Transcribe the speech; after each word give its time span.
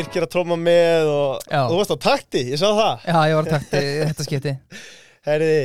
Birkir 0.00 0.24
að 0.24 0.30
tróma 0.32 0.56
með 0.56 1.08
og 1.12 1.44
Já. 1.50 1.60
þú 1.68 1.76
varst 1.82 1.92
á 1.92 1.98
takti, 2.00 2.42
ég 2.54 2.58
sá 2.60 2.68
það 2.72 3.06
Já, 3.10 3.18
ég 3.28 3.36
var 3.38 3.48
takt 3.52 3.74
í 3.76 3.84
þetta 4.00 4.24
skipti 4.26 4.52
Herriði, 5.28 5.62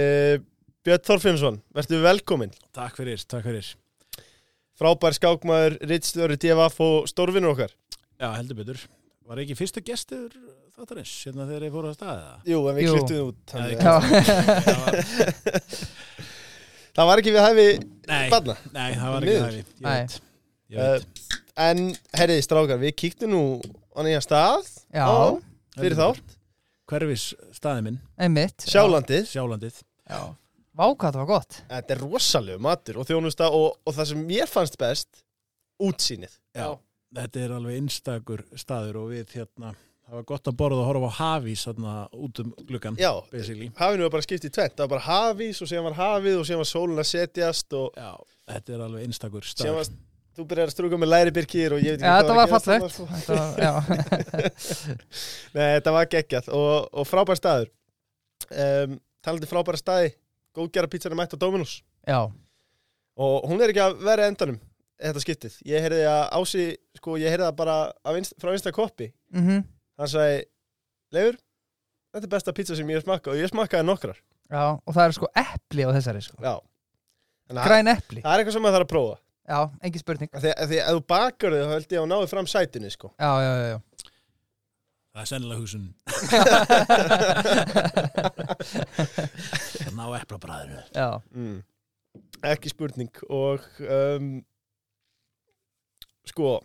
uh, 0.00 0.34
Björn 0.84 1.04
Þorfinnsson, 1.08 1.56
verður 1.76 2.02
velkomin 2.08 2.52
Takk 2.76 2.96
fyrir, 3.00 3.20
takk 3.28 3.44
fyrir 3.48 3.68
Frábær 4.74 5.14
skákmaður, 5.14 5.76
rittstjóri, 5.86 6.36
DFF 6.42 6.80
og 6.82 7.04
stórvinnur 7.12 7.52
okkar 7.54 7.70
Já, 8.18 8.28
heldur 8.40 8.58
betur 8.62 8.80
Var 9.28 9.40
ekki 9.44 9.54
fyrstu 9.58 9.80
gestur 9.86 10.32
þáttarins 10.74 11.12
hérna 11.28 11.44
þegar 11.46 11.64
ég 11.68 11.72
fór 11.76 11.86
á 11.86 11.92
staðið 11.94 12.24
það? 12.24 12.38
Jú, 12.50 12.58
en 12.66 12.74
við 12.76 12.82
Jú. 12.88 12.96
kliftum 12.96 13.28
út 13.28 13.38
Já, 13.54 13.60
ég 13.70 13.78
Það 14.64 14.80
var- 14.80 14.98
Það 16.94 17.08
var 17.10 17.22
ekki 17.22 17.32
við 17.34 17.42
hæfi 17.44 17.68
Nei, 18.10 18.24
barna 18.32 18.54
nei, 18.74 18.90
það 18.98 19.08
var 19.14 19.24
ekki 19.24 19.34
Miður. 19.34 19.44
það 19.44 19.54
Ég 19.54 19.66
Nei. 19.84 19.94
veit, 19.94 20.20
ég 20.74 20.78
veit. 20.80 21.04
En, 21.54 21.84
herriði, 22.18 22.42
strákar, 22.42 22.80
við 22.82 22.94
kíktum 22.98 23.30
nú 23.30 23.42
á 23.94 24.00
nýja 24.02 24.22
stað. 24.24 24.66
Já, 24.90 25.04
á, 25.06 25.38
fyrir 25.78 25.94
þátt. 25.98 26.32
Hverfis 26.90 27.28
staðið 27.54 27.84
minn, 27.86 28.00
einmitt. 28.20 28.66
Sjálandið 28.68 29.28
sjálandið 29.30 29.78
Já, 30.10 30.18
Vá, 30.74 30.84
hvað 30.90 31.14
það 31.14 31.20
var 31.22 31.28
gott. 31.30 31.56
Þetta 31.70 31.94
er 31.94 32.00
rosalegu 32.02 32.60
matur 32.66 32.98
og 33.00 33.06
þjónusta 33.08 33.46
og, 33.54 33.78
og 33.86 33.94
það 33.94 34.08
sem 34.10 34.24
mér 34.26 34.50
fannst 34.50 34.76
best 34.82 35.22
útsýnið. 35.80 36.34
Já, 36.58 36.66
þetta 37.14 37.44
er 37.46 37.54
alveg 37.56 37.78
einstakur 37.78 38.42
staður 38.58 38.98
og 39.04 39.12
við 39.14 39.36
hérna 39.38 39.72
Það 40.04 40.18
var 40.18 40.24
gott 40.28 40.48
að 40.50 40.56
borða 40.60 40.80
og 40.82 40.88
horfa 40.90 41.08
á 41.08 41.14
hafís 41.16 41.62
hérna 41.64 41.92
út 42.12 42.40
um 42.42 42.50
gluggan 42.68 42.98
Já, 43.00 43.08
Basically. 43.32 43.70
hafinu 43.78 44.04
var 44.04 44.12
bara 44.12 44.26
skipt 44.26 44.44
í 44.44 44.50
tvent 44.52 44.74
Það 44.76 44.82
var 44.84 44.90
bara 44.92 45.04
hafís 45.06 45.62
og 45.64 45.70
síðan 45.70 45.86
var 45.86 45.96
hafið 45.96 46.36
og 46.42 46.44
síðan 46.44 46.60
var 46.60 46.68
sólun 46.68 47.00
að 47.00 47.08
setjast 47.08 47.72
og 47.78 47.96
Já, 47.96 48.10
þetta 48.52 48.74
er 48.76 48.82
alveg 48.84 49.06
einstakur 49.08 49.46
síðan 49.48 49.62
staður. 49.62 49.78
var 49.78 49.88
þú 50.34 50.46
byrjar 50.50 50.70
að 50.70 50.74
strúka 50.74 50.98
með 51.00 51.10
læri 51.12 51.32
byrkir 51.34 51.74
og 51.76 51.82
ég 51.84 51.94
veit 51.94 52.02
ekki 52.02 52.08
Já, 52.08 52.14
hvað 52.14 52.20
þetta 52.20 52.34
að 52.34 52.40
var 52.40 52.50
fallegt 52.52 52.68
þarna, 52.68 52.90
sko. 52.94 53.06
Þetta 53.14 53.34
var, 53.38 53.48
já. 53.64 53.72
Nei, 55.56 55.68
þetta 55.76 55.94
var 55.96 56.10
geggjað 56.14 56.50
og, 56.58 56.74
og 56.90 57.08
frábær 57.08 57.40
staður. 57.40 57.72
Um, 58.50 58.98
Talandi 59.24 59.48
frábæra 59.48 59.80
staði 59.80 60.10
Góðgerra 60.54 60.90
pítsan 60.90 61.14
er 61.14 61.16
mætt 61.16 61.32
á 61.32 61.38
Dominus 61.40 61.78
Já, 62.04 62.18
og 63.16 63.46
hún 63.48 63.62
er 63.64 63.72
ekki 63.72 63.80
að 63.80 63.94
vera 64.04 64.26
endanum 64.28 64.58
þetta 65.00 65.22
skiptið. 65.22 65.56
Ég 65.68 65.82
heyrði 65.84 66.04
að 66.08 66.24
Ási 66.38 66.66
sko, 66.98 67.16
ég 67.20 67.32
heyrði 67.32 67.48
það 67.48 67.56
bara 67.62 67.78
af 68.04 68.18
inst, 68.20 68.36
frá 68.40 68.52
einsta 68.52 68.74
koppi 68.74 69.10
mhm. 69.34 69.64
Hann 70.00 70.10
sagði, 70.10 70.44
Leifur 71.14 71.40
þetta 72.14 72.28
er 72.28 72.32
besta 72.36 72.54
pizza 72.54 72.76
sem 72.78 72.90
ég 72.90 73.00
hef 73.00 73.06
smakkað 73.06 73.34
og 73.34 73.42
ég 73.42 73.50
smakkaði 73.50 73.86
nokkrar. 73.88 74.18
Já, 74.52 74.76
og 74.76 74.94
það 74.94 75.04
er 75.04 75.14
sko 75.16 75.28
epli 75.40 75.86
á 75.86 75.90
þessari 75.96 76.22
sko. 76.22 76.36
Já. 76.44 76.54
Að 77.50 77.60
Græn 77.66 77.90
epli. 77.92 78.22
það 78.24 78.32
er 78.32 78.42
eitthvað 78.42 78.56
sem 78.56 78.64
maður 78.64 78.76
þarf 78.78 78.86
að 78.86 78.92
prófa 78.92 79.16
Já, 79.44 79.58
engin 79.84 80.00
spurning 80.00 80.30
Því 80.32 80.50
að 80.56 80.72
ef 80.78 80.88
þú 80.88 81.02
bakar 81.12 81.52
þig 81.52 81.64
þá 81.64 81.72
held 81.74 81.90
ég 81.92 82.00
að 82.00 82.08
náðu 82.14 82.26
fram 82.30 82.46
sætinu 82.48 82.90
sko. 82.92 83.08
Já, 83.20 83.32
já, 83.44 83.52
já, 83.52 83.66
já. 83.74 83.78
Það 85.14 85.22
er 85.22 85.28
sennilega 85.30 85.60
hugsun 85.62 85.84
ná 89.94 90.06
eplabræðinu 90.18 90.80
já. 90.90 91.20
mm. 91.30 91.58
ekki 92.50 92.72
spurning 92.72 93.20
og 93.30 93.62
um, 93.84 94.30
sko 96.26 96.56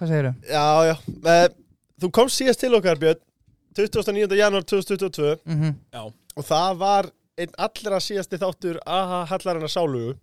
Hvað 0.00 0.08
segirðu? 0.14 0.32
já 0.48 0.64
já 0.88 0.94
uh, 0.96 1.48
þú 2.00 2.12
komst 2.16 2.40
síðast 2.40 2.64
til 2.64 2.72
okkar 2.78 2.96
Björn 3.02 3.20
29. 3.76 4.32
janúar 4.40 4.64
2022 4.64 5.36
Mm 5.44 5.76
og 6.38 6.44
það 6.46 6.76
var 6.80 7.04
einn 7.40 7.54
allra 7.66 7.98
síðasti 8.04 8.38
þáttur 8.40 8.78
aha 8.86 9.22
hallarina 9.30 9.68
sálugu. 9.70 10.16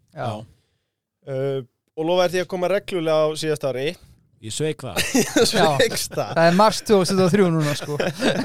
Uh, 1.27 1.63
og 1.97 2.05
lofaði 2.07 2.37
því 2.37 2.43
að 2.45 2.51
koma 2.53 2.69
reglulega 2.71 3.25
á 3.25 3.27
síðast 3.39 3.65
ári. 3.67 3.87
Ég 4.45 4.53
sveik 4.53 4.83
það. 4.85 4.99
Það. 6.13 6.33
Er 6.43 6.53
mars 6.59 6.83
2003 6.85 7.47
núna 7.49 7.71
sko. 7.79 7.95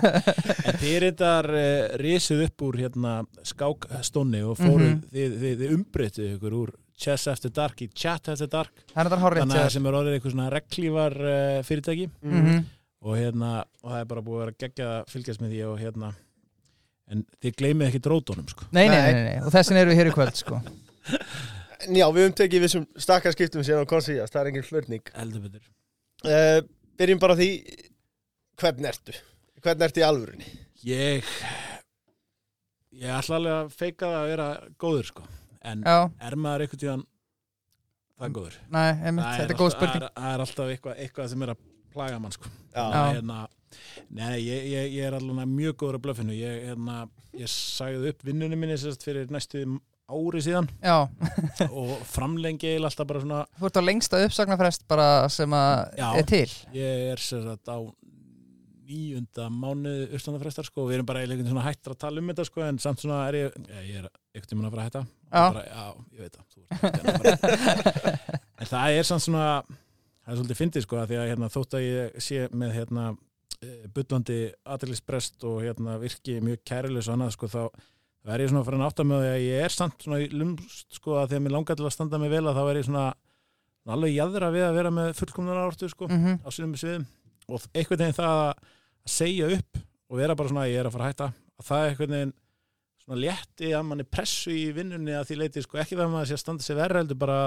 En 0.73 0.79
þið 0.81 0.95
reyndar 1.05 1.49
uh, 1.53 1.97
risið 2.01 2.47
upp 2.47 2.65
úr 2.65 2.79
hérna 2.81 3.19
skákstónni 3.45 4.41
og 4.49 4.57
fóruð, 4.57 4.87
Mhm. 4.95 5.03
þið, 5.13 5.35
þið, 5.43 5.59
þið 5.61 5.75
umbreytið 5.77 6.31
ykkur 6.39 6.57
úr 6.63 6.73
Chess 7.03 7.29
After 7.29 7.51
Dark 7.53 7.83
í 7.85 7.91
Chat 7.93 8.31
After 8.33 8.49
Dark. 8.49 8.73
Það 8.95 9.01
er 9.03 9.11
þetta 9.11 9.21
horrið 9.27 9.45
þannig 9.45 9.61
að 9.67 9.71
sem 9.77 9.87
er 9.91 9.99
orðið 10.01 10.17
eitthvað 10.17 10.35
svona 10.37 10.49
reglívar 10.57 11.19
uh, 11.21 11.59
fyrirtæki 11.69 12.09
mm 12.23 12.63
og 13.03 13.17
hérna, 13.19 13.49
og 13.83 13.89
það 13.91 13.99
er 13.99 14.05
bara 14.13 14.23
búið 14.23 14.37
að 14.37 14.43
vera 14.45 14.53
geggja 14.63 14.85
að 15.01 15.09
fylgjast 15.11 15.41
með 15.43 15.49
því 15.57 15.63
og 15.67 15.81
hérna 15.81 16.11
en 17.13 17.25
þið 17.45 17.57
gleymið 17.61 17.89
ekki 17.91 18.01
drótonum 18.07 18.49
sko. 18.51 18.67
Nei, 18.73 18.87
nei, 18.89 18.97
Nei. 18.97 19.13
nei, 19.13 19.25
nei, 19.29 19.41
og 19.47 19.53
þessin 19.55 19.79
eru 19.81 19.93
við 19.93 20.01
hér 20.03 20.11
í 20.11 20.15
kvöld 20.17 20.39
sko. 20.41 20.61
Já 21.93 22.07
við 22.15 22.23
höfum 22.23 22.37
tekið 22.39 22.63
við 22.65 22.71
sem 22.77 22.85
stakkarskiptum 23.05 23.65
síðan 23.67 23.83
á 23.85 23.91
kom 23.91 24.03
síðast, 24.05 24.33
það 24.35 24.43
er 24.45 24.51
engin 24.53 24.67
flörning 24.69 25.13
Eldur 25.19 25.43
betur. 25.49 25.65
Uh, 26.23 26.61
byrjum 27.01 27.21
bara 27.25 27.35
því 27.41 27.49
hvern 28.63 28.87
ertu? 28.93 29.17
Hvern 29.63 29.83
ertu 29.89 30.03
í 30.03 30.07
alvörunni? 30.07 30.47
Ég 30.87 31.27
ég 33.03 33.11
ætla 33.17 33.39
alveg 33.41 33.57
að 33.57 33.73
feika 33.79 34.07
það 34.13 34.19
að 34.21 34.31
vera 34.33 34.47
góður 34.85 35.09
sko. 35.11 35.25
En 35.67 35.83
Já, 35.87 35.97
er 36.27 36.37
maður 36.39 36.65
eitthvað 36.67 36.83
tíðan 36.85 37.05
það 38.23 38.33
góður? 38.39 38.57
nei, 38.75 38.89
einmitt, 39.03 39.25
Það 39.27 39.39
þetta 39.43 39.55
er 39.57 39.61
góð 39.63 39.71
spurning. 39.75 40.03
Það 40.03 40.09
er, 40.09 40.17
það 40.23 40.33
er 40.37 40.45
alltaf 40.47 40.73
eitthvað, 40.77 40.97
eitthvað 41.05 41.31
sem 41.33 41.45
er 41.47 41.53
að 41.55 41.61
plaga 41.95 42.21
mann 42.23 42.35
sko 42.35 42.51
hérna, 42.75 43.45
Nei, 44.13 44.43
ég, 44.45 44.67
ég, 44.69 44.91
ég 44.99 45.07
er 45.09 45.17
alveg 45.17 45.49
mjög 45.49 45.79
góður 45.81 45.97
á 45.97 46.05
blöffinu 46.05 46.35
ég, 46.37 46.67
hérna, 46.69 47.07
ég 47.39 47.49
sagði 47.49 48.13
upp 48.13 48.27
vinnunum 48.27 48.61
minni 48.61 48.77
sérst, 48.81 49.05
fyrir 49.07 49.31
næstu 49.33 49.65
ári 50.13 50.43
síðan. 50.45 50.69
Og 51.71 51.95
framlengi 52.11 52.75
eiginlega 52.75 52.91
alltaf 52.91 53.09
bara 53.09 53.23
svona 53.23 53.43
þú 53.57 53.69
ert 53.71 53.81
á 53.81 53.83
lengsta 53.87 54.21
uppsagnarfrest 54.27 54.85
bara 54.91 55.09
sem 55.33 55.57
að 55.57 55.75
Já. 56.03 56.09
er 56.21 56.29
til. 56.29 56.49
Ég 56.77 57.13
er 57.15 57.23
sérst 57.23 57.73
á 57.73 57.79
nýjunda 58.93 59.47
mánuði 59.49 60.09
uppstandafrestar 60.13 60.67
sko, 60.69 60.85
við 60.89 60.99
erum 60.99 61.09
bara 61.09 61.23
eiginlega 61.23 61.49
svona 61.49 61.65
hættir 61.65 61.95
að 61.95 62.01
tala 62.03 62.21
um 62.21 62.29
þetta 62.33 62.45
sko, 62.49 62.65
en 62.67 62.81
samt 62.83 63.01
svona 63.01 63.23
er 63.31 63.39
ég, 63.39 63.55
ég, 63.71 63.85
ég 63.89 64.01
er 64.03 64.09
ekkert 64.35 64.51
tíma 64.53 64.67
að 64.67 64.75
fara 64.75 64.83
að 64.83 64.89
hætta. 64.91 65.03
Já. 65.33 65.45
bara, 65.47 65.63
já, 65.65 65.85
ég 66.13 66.21
veit 66.27 66.35
það 66.37 66.47
en 68.61 68.69
það 68.69 68.99
er 68.99 69.09
samt 69.09 69.25
svona 69.25 69.47
það 70.23 70.33
er 70.33 70.41
svolítið 70.41 70.61
fyndið 70.61 70.87
sko, 70.87 70.99
að 71.03 71.13
því 71.13 71.21
að 71.21 71.31
hérna, 71.33 71.53
þótt 71.53 71.79
að 71.79 71.87
ég 71.87 72.23
sé 72.23 72.43
með 72.55 72.75
hérna 72.79 73.07
bullandi 73.95 74.39
aðrilisbrest 74.75 75.45
og 75.47 75.61
hérna 75.63 75.99
virki 76.03 76.39
mjög 76.43 76.63
kærilegs 76.67 77.11
og 77.11 77.17
annað 77.17 77.35
sko, 77.37 77.51
þá 77.53 77.63
er 78.33 78.43
ég 78.43 78.51
svona 78.51 78.65
fyrir 78.67 78.81
að 78.81 78.89
átta 78.89 79.07
með 79.07 79.23
því 79.23 79.31
að 79.33 79.45
ég 79.45 79.67
er 79.67 79.75
samt 79.75 80.05
svona 80.05 80.21
í 80.23 80.29
lumst 80.31 80.99
sko, 80.99 81.17
að 81.19 81.33
því 81.33 81.39
að 81.39 81.45
mér 81.47 81.55
langar 81.57 81.79
til 81.79 81.87
að 81.87 81.95
standa 81.95 82.21
mig 82.23 82.33
vel 82.33 82.45
að 82.47 82.59
þá 82.59 82.63
er 82.65 82.79
ég 82.79 82.87
svona 82.89 83.07
alveg 83.93 84.15
jæðra 84.15 84.51
við 84.55 84.67
að 84.67 84.77
vera 84.79 84.93
með 84.95 85.11
fullkomnar 85.19 85.63
ártu 85.65 85.89
sko 85.91 86.09
mm 86.11 86.39
á 86.47 86.49
sínum 86.55 86.77
sviðum. 86.79 87.07
Og 87.51 87.65
einhvern 87.75 88.05
veginn 88.05 88.19
það 88.19 88.37
að 88.45 88.53
segja 89.11 89.49
upp 89.57 89.81
og 89.83 90.21
vera 90.21 90.37
bara 90.39 90.53
svona 90.53 90.69
ég 90.71 90.79
er 90.79 90.89
að 90.89 90.95
fara 90.95 91.09
að 91.09 91.13
hætta. 91.13 91.29
Að 91.59 91.67
það 91.67 91.83
er 91.83 91.91
einhvern 91.91 92.17
veginn 92.17 92.35
svona 93.03 93.21
létti 93.25 93.73
að 93.75 93.87
manni 93.89 94.07
pressu 94.07 94.55
í 94.55 94.69
vinnunni 94.77 95.17
að 95.19 95.27
því 95.31 95.39
leiti 95.41 95.65
sko 95.65 95.81
ekki 95.83 95.99
það 95.99 96.07
að 96.07 96.15
maður 96.15 96.31
sé 96.31 96.39
að 96.39 96.43
standa 96.45 96.67
sig 96.67 96.79
verra 96.79 97.03
heldur 97.03 97.19
bara 97.19 97.41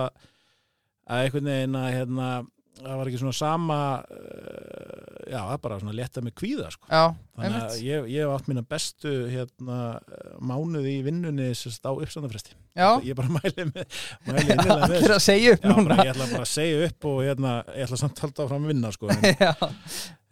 að 1.06 1.24
einhvern 1.24 1.52
veginn 1.54 1.80
að 1.80 1.90
hérna 1.96 2.30
það 2.76 2.98
var 3.00 3.10
ekki 3.10 3.20
svona 3.22 3.36
sama 3.38 3.78
uh, 4.04 5.06
já 5.32 5.38
það 5.40 5.54
er 5.56 5.62
bara 5.64 5.78
svona 5.82 5.96
létta 5.98 6.22
með 6.26 6.34
kvíða 6.42 6.68
sko. 6.74 6.88
Já, 6.92 7.04
þannig 7.38 7.56
að 7.62 7.78
ég, 7.86 8.08
ég 8.14 8.26
hef 8.26 8.34
átt 8.36 8.50
mína 8.52 8.64
bestu 8.76 9.14
hérna 9.32 9.78
eh, 9.96 10.36
mánuði 10.52 10.92
í 11.00 11.02
vinnunni 11.08 11.48
sérst 11.58 11.88
á 11.88 11.92
uppstandafresti 11.96 12.54
Já, 12.76 12.90
ég 13.08 13.18
bara 13.18 13.32
mæli 13.34 13.66
með 13.72 13.98
mæli 14.28 14.46
innilega 14.54 14.78
með 14.84 14.96
allir 15.00 15.16
að 15.16 15.24
segja 15.26 15.56
upp 15.56 15.66
Já, 15.66 15.72
núna. 15.72 15.88
bara, 15.90 16.06
ég 16.06 16.14
ætla 16.14 16.30
bara 16.36 16.46
að 16.46 16.52
segja 16.54 16.86
upp 16.90 17.10
og 17.12 17.20
hérna, 17.26 17.54
ég 17.74 17.88
ætla 17.88 18.00
samt 18.04 18.24
halda 18.26 18.46
áfram 18.46 18.68
að 18.68 18.74
vinna 18.76 18.94
sko, 18.96 19.12
en, 19.16 19.28
Já, 19.48 19.54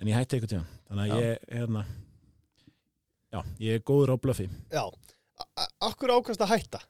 en 0.04 0.12
ég 0.14 0.20
hætti 0.20 0.38
eitthvað 0.40 0.54
tíma 0.56 0.66
þannig 0.90 1.14
Já. 1.14 1.16
að 1.18 1.24
ég, 1.26 1.46
hérna 1.58 1.86
já, 3.34 3.40
ég 3.66 3.80
er 3.80 3.86
góður 3.88 4.14
á 4.14 4.18
blöfi 4.22 4.50
já. 4.70 4.84
Akkur 5.84 6.12
ákvæmst 6.20 6.44
að 6.46 6.52
hætta? 6.54 6.84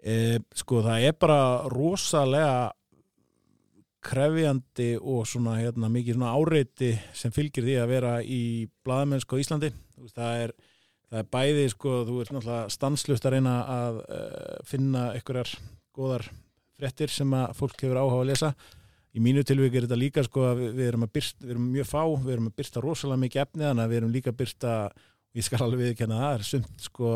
E, 0.00 0.12
sko, 0.56 0.78
það 0.86 1.08
er 1.10 1.16
bara 1.20 1.40
rosalega 1.72 2.70
krefjandi 4.04 4.90
og 4.98 5.26
svona 5.28 5.58
hérna, 5.58 5.90
mikið 5.92 6.16
svona 6.16 6.34
áreiti 6.36 6.90
sem 7.16 7.32
fylgir 7.34 7.66
því 7.66 7.76
að 7.82 7.92
vera 7.92 8.12
í 8.24 8.42
blaðamennsku 8.86 9.36
á 9.36 9.42
Íslandi. 9.42 9.70
Það 10.14 10.44
er, 10.46 10.54
það 11.10 11.22
er 11.22 11.30
bæði 11.36 11.66
sko, 11.74 11.94
þú 12.08 12.20
ert 12.22 12.34
náttúrulega 12.34 12.74
stanslust 12.76 13.28
að 13.28 13.36
reyna 13.36 13.56
að 13.76 14.02
uh, 14.04 14.54
finna 14.68 15.10
einhverjar 15.16 15.52
góðar 15.96 16.28
fréttir 16.80 17.12
sem 17.12 17.34
að 17.36 17.52
fólk 17.58 17.84
hefur 17.84 18.00
áhuga 18.00 18.22
að 18.24 18.30
lesa. 18.32 18.54
Í 19.10 19.20
mínu 19.22 19.42
tilvík 19.44 19.74
er 19.74 19.86
þetta 19.88 19.98
líka 19.98 20.24
sko 20.24 20.46
að 20.52 20.64
við, 20.68 20.82
erum 20.86 21.04
að 21.04 21.14
byrta, 21.18 21.44
við 21.44 21.54
erum 21.56 21.70
mjög 21.74 21.88
fá, 21.90 22.02
við 22.06 22.34
erum 22.36 22.50
að 22.50 22.58
byrta 22.60 22.82
rosalega 22.84 23.22
mikið 23.24 23.42
efni 23.42 23.66
þannig 23.66 23.84
að 23.84 23.92
við 23.92 24.00
erum 24.00 24.12
líka 24.14 24.32
að 24.32 24.40
byrta 24.40 24.74
ég 25.36 25.46
skal 25.46 25.62
alveg 25.64 25.82
viðkenna 25.84 26.20
það, 26.20 26.28
það 26.28 26.36
er 26.38 26.46
sumt 26.48 26.84
sko 26.86 27.14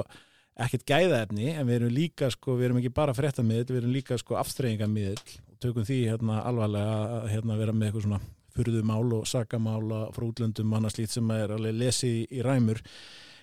ekkert 0.55 0.87
gæðaefni 0.87 1.51
en 1.57 1.67
við 1.67 1.81
erum 1.81 1.93
líka 1.95 2.31
sko, 2.31 2.55
við 2.59 2.69
erum 2.69 2.79
ekki 2.81 2.95
bara 2.95 3.15
fréttamiðl, 3.17 3.73
við 3.73 3.81
erum 3.81 3.95
líka 3.95 4.19
sko 4.21 4.39
aftreyingamiðl 4.39 5.19
og 5.19 5.59
tökum 5.63 5.87
því 5.87 6.01
hérna 6.13 6.41
alvarlega 6.47 6.97
að 7.19 7.29
hérna 7.33 7.59
vera 7.59 7.75
með 7.75 7.89
eitthvað 7.89 8.07
svona 8.07 8.21
furðumál 8.55 9.17
og 9.17 9.27
sakamál 9.27 9.85
frá 10.15 10.27
útlöndum 10.29 10.71
og 10.71 10.79
annað 10.79 10.95
slít 10.95 11.15
sem 11.15 11.31
er 11.35 11.57
alveg 11.57 11.75
lesið 11.75 12.19
í, 12.21 12.21
í 12.39 12.45
ræmur. 12.47 12.81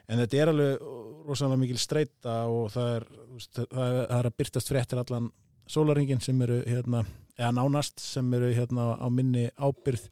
En 0.07 0.21
þetta 0.21 0.39
er 0.39 0.51
alveg 0.53 0.85
rosalega 1.27 1.59
mikil 1.59 1.81
streyta 1.81 2.37
og 2.51 2.71
það 2.71 2.93
er, 2.95 3.07
það 3.59 3.99
er, 3.99 4.29
að 4.29 4.37
byrtast 4.39 4.71
fréttir 4.71 5.01
allan 5.01 5.27
sólaringin 5.71 6.23
sem 6.23 6.39
eru 6.47 6.61
hérna, 6.63 7.03
eða 7.37 7.51
nánast 7.59 7.99
sem 8.03 8.31
eru 8.39 8.53
hérna 8.55 8.93
á 8.95 9.07
minni 9.11 9.49
ábyrð 9.59 10.07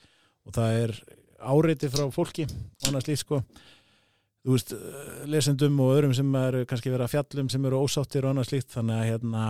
og 0.48 0.56
það 0.56 0.84
er 0.84 0.96
áreiti 1.40 1.90
frá 1.92 2.06
fólki 2.12 2.46
annars 2.88 3.08
líkt 3.08 3.24
sko 3.24 3.40
þú 4.46 4.56
veist, 4.56 4.74
eh, 4.74 5.26
lesendum 5.30 5.80
og 5.84 5.96
öðrum 5.98 6.16
sem 6.16 6.36
eru 6.42 6.66
kannski 6.70 6.94
verið 6.94 7.08
að 7.08 7.16
fjallum 7.16 7.50
sem 7.52 7.66
eru 7.70 7.84
ósáttir 7.84 8.26
og 8.26 8.34
annars 8.34 8.54
líkt 8.54 8.72
þannig 8.76 9.00
að 9.00 9.10
hérna 9.10 9.46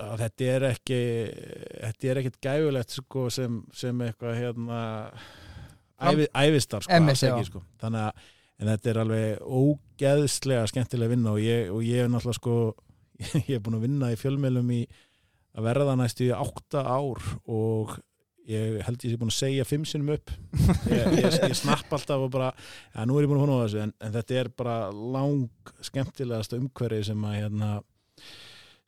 að 0.00 0.24
þetta 0.24 0.50
er 0.54 0.66
ekki 0.70 1.00
þetta 1.80 2.10
er 2.10 2.20
ekkit 2.20 2.40
gæfulegt 2.44 2.96
sko 2.96 3.24
sem, 3.32 3.62
sem 3.76 4.04
eitthvað 4.04 4.36
hérna 4.38 4.80
ævi, 6.00 6.28
ævistar 6.36 6.84
sko, 6.84 7.00
ekki, 7.12 7.46
sko. 7.48 7.62
þannig 7.80 8.06
að 8.60 8.70
þetta 8.70 8.92
er 8.92 9.00
alveg 9.04 9.44
ógeðslega 9.44 10.68
skemmtilega 10.70 11.14
vinna 11.14 11.34
og 11.34 11.42
ég, 11.42 11.70
og 11.72 11.84
ég 11.84 12.04
er 12.04 12.12
náttúrulega 12.12 12.40
sko 12.40 12.56
ég 13.48 13.56
er 13.56 13.64
búin 13.64 13.78
að 13.80 13.86
vinna 13.88 14.12
í 14.12 14.20
fjölmjölum 14.20 14.74
í 14.76 14.82
að 15.56 15.66
verða 15.66 15.96
næstu 15.98 16.28
í 16.28 16.34
átta 16.36 16.84
ár 16.86 17.24
og 17.50 17.96
ég 18.48 18.80
held 18.86 19.04
ég 19.04 19.12
sé 19.12 19.20
búin 19.20 19.32
að 19.32 19.38
segja 19.38 19.66
fimm 19.68 19.86
sinnum 19.88 20.14
upp. 20.16 20.32
Ég, 20.90 21.16
ég, 21.20 21.38
ég 21.44 21.56
snapp 21.58 21.92
alltaf 21.92 22.24
og 22.24 22.32
bara 22.32 22.50
ja, 22.52 23.04
nú 23.04 23.18
er 23.18 23.26
ég 23.26 23.30
búin 23.30 23.40
að 23.40 23.46
hóna 23.46 23.58
á 23.60 23.62
þessu 23.64 23.82
en, 23.84 23.94
en 24.00 24.14
þetta 24.16 24.38
er 24.40 24.52
bara 24.62 24.76
lang 24.90 25.74
skemmtilegasta 25.86 26.58
umhverfi 26.60 27.02
sem 27.10 27.26
að 27.28 27.38
hérna 27.38 27.70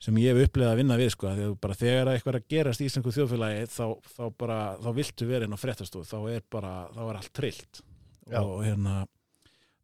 sem 0.03 0.19
ég 0.19 0.35
hef 0.35 0.49
upplegað 0.49 0.73
að 0.73 0.81
vinna 0.81 0.99
við 0.99 1.13
sko. 1.13 1.31
Þegar 1.31 2.09
að 2.09 2.13
eitthvað 2.17 2.33
er 2.33 2.39
að 2.41 2.49
gerast 2.51 2.83
í 2.83 2.89
íslensku 2.89 3.13
þjóðfélagi 3.15 3.65
þá, 3.71 3.85
þá 4.17 4.23
bara, 4.41 4.59
þá 4.83 4.89
viltu 4.99 5.27
vera 5.29 5.47
inn 5.47 5.55
á 5.55 5.63
fréttastof 5.63 6.09
þá 6.09 6.17
er 6.33 6.45
bara, 6.51 6.73
þá 6.91 7.03
er 7.05 7.19
allt 7.21 7.35
trillt. 7.37 7.83
Já. 8.31 8.39
og 8.39 8.61
hérna 8.63 9.03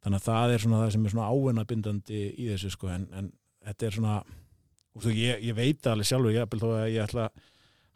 þannig 0.04 0.22
að 0.22 0.28
það 0.30 0.54
er 0.54 0.64
svona 0.64 0.82
það 0.82 0.92
sem 0.94 1.06
er 1.06 1.14
svona 1.14 1.30
ávinnabindandi 1.34 2.20
í 2.40 2.50
þessu 2.54 2.72
sko 2.76 2.92
en, 2.94 3.08
en 3.20 3.32
þetta 3.68 3.88
er 3.88 3.98
svona 3.98 4.18
og 4.20 5.04
þú, 5.04 5.14
ég, 5.16 5.42
ég 5.50 5.58
veit 5.58 5.90
alveg 5.92 6.08
sjálfur 6.08 6.36
ég 6.36 7.04
ætla 7.04 7.28
að 7.28 7.48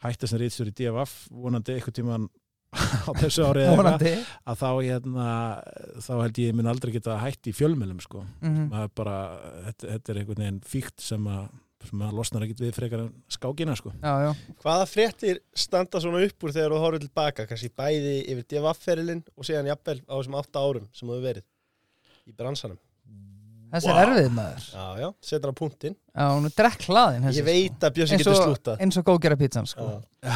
hætta 0.03 0.29
sem 0.29 0.41
rýtstur 0.41 0.69
í 0.71 0.75
DFF 0.77 1.27
vonandi 1.31 1.75
eitthvað 1.77 1.97
tíman 1.99 2.29
á 3.07 3.11
þessu 3.19 3.43
árið 3.45 3.67
eða 3.69 3.91
eitthvað, 3.93 4.29
að 4.49 4.61
þá 4.63 4.69
hérna 4.81 5.25
þá 6.01 6.13
held 6.23 6.39
ég 6.41 6.55
mun 6.57 6.69
aldrei 6.71 6.93
geta 6.95 7.19
hætt 7.21 7.49
í 7.51 7.53
fjölmjölum 7.53 7.99
sko. 8.01 8.23
Mhm. 8.41 8.71
það 8.71 8.87
er 8.87 8.95
bara, 8.97 9.17
þetta, 9.67 9.91
þetta 9.91 10.13
er 10.13 10.19
einhvern 10.23 10.41
veginn 10.43 10.63
fíkt 10.73 11.03
sem 11.05 11.27
að, 11.29 11.43
sem 11.83 12.01
að 12.07 12.15
losnar 12.17 12.45
ekkit 12.47 12.63
við 12.65 12.73
frekar 12.79 13.03
en 13.05 13.11
skákina 13.35 13.75
sko. 13.77 13.93
Já, 14.01 14.13
já. 14.25 14.31
Hvaða 14.63 14.87
fréttir 14.89 15.41
standa 15.53 16.01
svona 16.01 16.23
upp 16.25 16.47
úr 16.47 16.55
þegar 16.55 16.73
þú 16.73 16.81
horfður 16.85 17.05
tilbaka, 17.05 17.45
kannski 17.51 17.69
bæði 17.77 18.15
yfir 18.33 18.47
DFF-ferilinn 18.55 19.21
og 19.37 19.49
síðan 19.49 19.69
jafnvel 19.69 19.99
á 20.09 20.13
þessum 20.17 20.39
átta 20.41 20.65
árum 20.65 20.89
sem 20.95 21.05
þú 21.07 21.13
hefur 21.19 21.27
verið 21.29 21.45
í 22.25 22.35
bransanum? 22.39 22.81
Þessi 23.73 23.89
er 23.89 23.99
erfið 24.03 24.27
maður 24.35 24.65
Já, 24.69 24.83
já, 25.01 25.07
setur 25.25 25.49
hann 25.49 25.55
á 25.57 25.59
punktinn. 25.59 25.95
Já, 26.13 26.25
hún 26.29 26.45
er 26.45 26.53
drekk 26.59 26.83
hlaðin 26.91 27.23
Ég 27.33 27.45
veit 27.47 27.85
að 27.87 27.99
Eins 28.03 28.11
getur 28.13 28.35
sko. 28.37 28.75
Eins 28.85 28.99
og 29.01 29.05
góðgera 29.07 29.37
pizzan 29.39 29.65
sko 29.69 29.87
Já. 30.21 30.35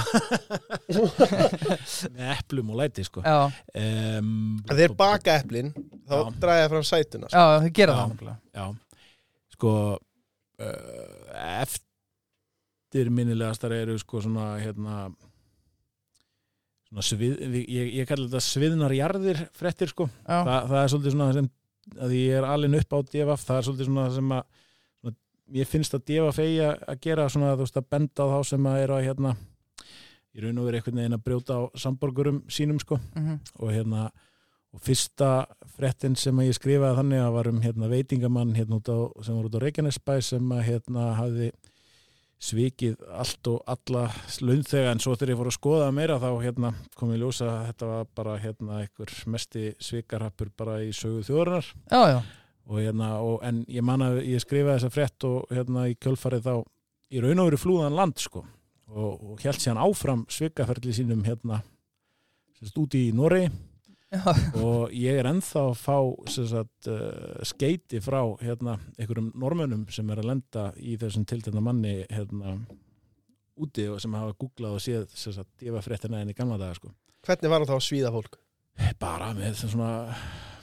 með 2.16 2.32
eplum 2.34 2.72
og 2.74 2.80
læti 2.82 3.06
sko 3.08 3.22
Já, 3.26 3.38
um, 4.18 4.58
er 4.74 4.96
baka 4.98 5.38
eplin, 5.42 5.70
þá 6.10 6.16
Já. 6.18 6.34
draga 6.42 6.66
fram 6.74 6.86
sætuna. 6.90 7.30
sko. 7.30 7.38
já, 7.38 7.62
þau 7.62 7.72
gera 7.78 7.94
Já. 7.94 8.00
það 8.02 8.10
nefnilega. 8.14 8.38
já, 8.58 8.66
sko 9.58 9.72
uh, 10.66 11.62
eftirminnilegastar 12.88 13.72
eru 13.78 13.98
sko 14.02 14.22
svona 14.26 14.50
hérna 14.62 14.98
svona 16.88 17.04
svið, 17.04 17.34
ég, 17.68 17.94
ég 18.00 18.08
kalli 18.08 18.30
þetta 18.30 18.44
sviðnarjarðir 18.48 19.42
frettir 19.58 19.90
sko 19.94 20.08
Já, 20.24 20.38
Þa, 20.42 20.58
það 20.72 20.78
er 20.82 20.92
svolítið 20.94 21.16
svona 21.18 21.34
sem 21.38 21.50
að 21.96 22.16
ég 22.18 22.38
er 22.40 22.48
alin 22.48 22.78
upp 22.80 22.96
á 22.96 23.00
DFF, 23.02 23.46
það 23.48 23.58
er 23.60 23.68
svolítið 23.68 23.90
svona 23.90 24.08
sem 24.16 24.34
að 24.38 24.44
svona, 25.02 25.18
ég 25.58 25.70
finnst 25.72 25.98
að 25.98 26.06
DFF 26.10 26.42
eigi 26.44 26.64
að 26.68 27.04
gera 27.08 27.30
svona, 27.32 27.54
þú 27.56 27.66
veist, 27.66 27.80
að 27.80 27.90
benda 27.96 28.28
á 28.28 28.28
þá 28.34 28.40
sem 28.52 28.70
að 28.72 28.82
eru 28.86 28.98
að 28.98 29.06
hérna 29.08 29.36
í 30.38 30.44
raun 30.44 30.62
og 30.62 30.68
verið 30.68 30.82
einhvern 30.82 31.02
veginn 31.02 31.18
að 31.18 31.26
brjóta 31.26 31.58
á 31.58 31.62
samborgurum 31.82 32.42
sínum 32.52 32.80
sko. 32.82 33.00
Mhm, 33.16 33.40
og 33.60 33.72
hérna 33.74 34.10
og 34.76 34.84
fyrsta 34.84 35.48
frettin 35.78 36.16
sem 36.20 36.38
að 36.38 36.50
ég 36.52 36.58
skrifaði 36.58 37.00
þannig 37.00 37.24
að 37.24 37.34
var 37.38 37.50
um 37.50 37.62
hérna 37.64 37.90
veitingamann 37.90 38.54
hérna 38.58 38.78
út 38.78 38.92
á, 38.92 38.98
sem 39.24 39.38
var 39.38 39.48
út 39.48 39.58
á 39.58 39.64
Reykjanesbæ 39.64 40.16
sem 40.22 40.52
að 40.54 40.66
hérna 40.68 41.06
hafði 41.18 41.52
svikið 42.38 43.00
allt 43.18 43.50
og 43.50 43.62
alla 43.66 44.04
launþega 44.46 44.92
en 44.94 45.02
svo 45.02 45.16
þegar 45.16 45.32
ég 45.34 45.40
fór 45.40 45.50
að 45.50 45.56
skoða 45.56 45.88
meira 45.96 46.20
þá 46.22 46.28
hérna 46.44 46.74
kom 46.98 47.14
ég 47.16 47.22
ljósa 47.24 47.48
að 47.50 47.70
þetta 47.72 47.90
var 47.92 48.10
bara 48.20 48.36
hérna 48.44 48.82
einhver 48.84 49.14
mesti 49.34 49.72
svikarhappur 49.82 50.52
bara 50.58 50.78
í 50.86 50.92
sögu 50.94 51.24
þjóðarinnar. 51.26 51.72
Já, 51.90 52.02
já. 52.14 52.20
Og 52.68 52.82
hérna 52.84 53.14
og, 53.24 53.40
en 53.48 53.64
ég 53.72 53.86
man 53.86 54.04
að 54.06 54.22
ég 54.28 54.44
skrifaði 54.44 54.78
þessa 54.78 54.94
frett 54.94 55.28
og 55.28 55.56
hérna 55.56 55.88
í 55.90 55.96
kjölfarið 55.98 56.46
þá 56.46 56.54
í 57.08 57.24
raun 57.24 57.42
og 57.42 57.50
veru 57.50 57.62
flúðan 57.62 57.98
land 57.98 58.22
sko 58.22 58.44
og, 58.44 59.12
og 59.14 59.42
held 59.44 59.62
sér 59.64 59.80
áfram 59.80 60.26
svikaferli 60.32 60.94
sínum 60.96 61.24
hérna 61.26 61.62
úti 62.78 63.08
í 63.08 63.16
Noregi 63.16 63.50
og 64.64 64.94
ég 64.96 65.20
er 65.20 65.28
ennþá 65.28 65.64
að 65.68 65.78
fá 65.82 65.98
sem 66.32 66.48
sagt, 66.48 66.88
uh, 66.88 67.38
skeiti 67.48 68.00
frá 68.04 68.22
hérna, 68.40 68.78
einhverjum 68.96 69.34
normönum 69.36 69.84
sem 69.92 70.08
er 70.14 70.22
að 70.22 70.30
lenda 70.32 70.70
í 70.80 70.96
þessum 71.00 71.28
tiltegna 71.28 71.64
manni 71.64 72.00
hérna, 72.08 72.56
úti 73.60 73.88
og 73.92 74.00
sem 74.00 74.16
hafa 74.16 74.38
googlað 74.40 74.78
og 74.78 74.84
séð 74.84 75.08
sem 75.12 75.36
sagt, 75.36 75.52
difa 75.60 75.84
fréttina 75.84 76.22
enn 76.22 76.32
í 76.32 76.38
gamla 76.38 76.60
daga 76.62 76.78
sko. 76.78 76.94
Hvernig 77.28 77.52
var 77.52 77.64
hann 77.64 77.70
þá 77.70 77.80
að 77.80 77.88
svíða 77.90 78.14
fólk? 78.16 78.38
bara 79.02 79.32
með 79.36 79.54
þessum 79.54 79.74
svona 79.76 79.92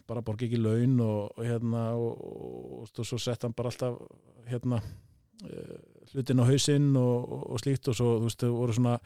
bara 0.09 0.23
borgi 0.25 0.49
ekki 0.49 0.61
laun 0.61 0.99
og, 1.03 1.33
og 1.35 1.47
hérna 1.47 1.85
og, 1.97 2.21
og, 2.21 2.87
og 2.93 3.09
svo 3.09 3.19
sett 3.21 3.45
hann 3.47 3.55
bara 3.57 3.73
alltaf 3.73 3.97
hérna 4.51 4.81
uh, 4.81 5.77
hlutin 6.13 6.43
á 6.43 6.49
hausinn 6.49 6.91
og, 7.01 7.17
og, 7.25 7.45
og 7.55 7.63
slíkt 7.63 7.89
og 7.91 7.99
svo 7.99 8.17
þú 8.19 8.29
veist 8.29 8.45
þau 8.45 8.53
voru 8.55 8.77
svona 8.77 8.99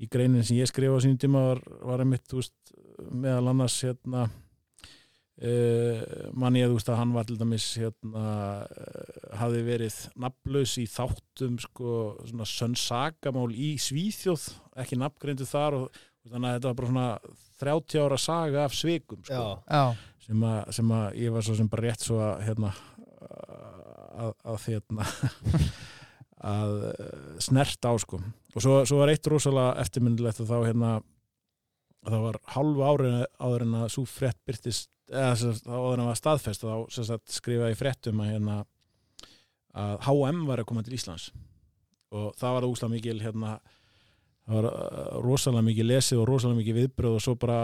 í 0.00 0.08
greinin 0.10 0.46
sem 0.46 0.58
ég 0.60 0.70
skrifa 0.70 0.96
á 0.96 1.02
sínum 1.02 1.18
tíma 1.20 1.42
var, 1.50 1.60
var 1.84 2.04
einmitt 2.04 2.28
þú 2.30 2.40
veist 2.40 2.72
meðal 3.10 3.50
annars 3.52 3.76
hérna 3.84 4.26
uh, 4.26 6.00
mann 6.36 6.58
ég 6.58 6.70
þú 6.70 6.78
veist 6.78 6.92
að 6.92 7.00
hann 7.02 7.14
var 7.16 7.28
til 7.28 7.38
dæmis 7.40 7.66
hérna 7.80 8.24
uh, 8.24 8.84
hafði 9.40 9.62
verið 9.66 9.98
nafnlaus 10.24 10.76
í 10.80 10.86
þáttum 10.90 11.58
sko 11.62 11.96
svona 12.24 12.48
sönsagamál 12.48 13.50
í 13.52 13.74
Svíþjóð 13.80 14.48
ekki 14.80 15.00
nafngreindu 15.00 15.48
þar 15.48 15.82
og 15.82 16.00
þannig 16.28 16.48
að 16.48 16.56
þetta 16.56 16.70
var 16.70 16.80
bara 16.80 16.92
svona 16.92 17.08
30 17.60 18.04
ára 18.04 18.18
saga 18.20 18.64
af 18.64 18.76
svikum 18.76 19.20
sko, 19.24 19.34
sem, 20.24 20.44
að, 20.48 20.60
sem 20.76 20.92
að 20.96 21.06
ég 21.20 21.34
var 21.34 21.44
svo 21.44 21.56
sem 21.58 21.68
bara 21.72 21.86
rétt 21.88 22.04
svo 22.04 22.20
að 22.24 22.44
hérna 22.48 22.72
að, 24.20 24.34
að 24.44 24.66
hérna 24.68 25.08
að 26.56 26.76
eh, 26.90 27.16
snert 27.42 27.84
á 27.84 27.92
sko 28.00 28.20
og 28.54 28.64
svo, 28.64 28.80
svo 28.88 29.00
var 29.00 29.12
eitt 29.12 29.26
rosalega 29.30 29.76
eftirmyndilegt 29.84 30.42
að 30.42 30.52
þá 30.52 30.58
hérna 30.68 30.92
að 32.00 32.14
það 32.14 32.24
var 32.24 32.38
halvu 32.54 32.86
árið 32.86 33.16
áður 33.38 33.66
en 33.66 33.76
að 33.82 33.90
svo 33.94 34.06
frétt 34.08 34.38
byrtist 34.48 34.90
eða 35.10 35.34
sem 35.36 35.54
sagt, 35.54 35.68
áður 35.68 35.96
en 35.96 36.04
að 36.04 36.10
var 36.10 36.20
staðfest 36.20 36.64
og 36.64 36.86
þá 36.88 37.02
sagt, 37.10 37.34
skrifaði 37.34 37.74
ég 37.74 37.80
fréttum 37.80 38.22
að 38.22 38.32
hérna 38.34 38.56
að 39.80 39.96
HM 40.06 40.44
var 40.48 40.62
að 40.62 40.68
koma 40.70 40.82
til 40.86 40.96
Íslands. 40.96 41.28
Og 42.10 42.32
það 42.38 42.56
var 42.56 42.66
úslega 42.66 42.94
mikil 42.94 43.20
hérna 43.22 43.58
það 44.46 44.56
var 44.56 44.68
uh, 44.70 45.18
rosalega 45.22 45.66
mikið 45.68 45.88
lesið 45.90 46.22
og 46.22 46.28
rosalega 46.30 46.60
mikið 46.60 46.78
viðbröð 46.80 47.18
og 47.18 47.24
svo 47.24 47.36
bara 47.38 47.60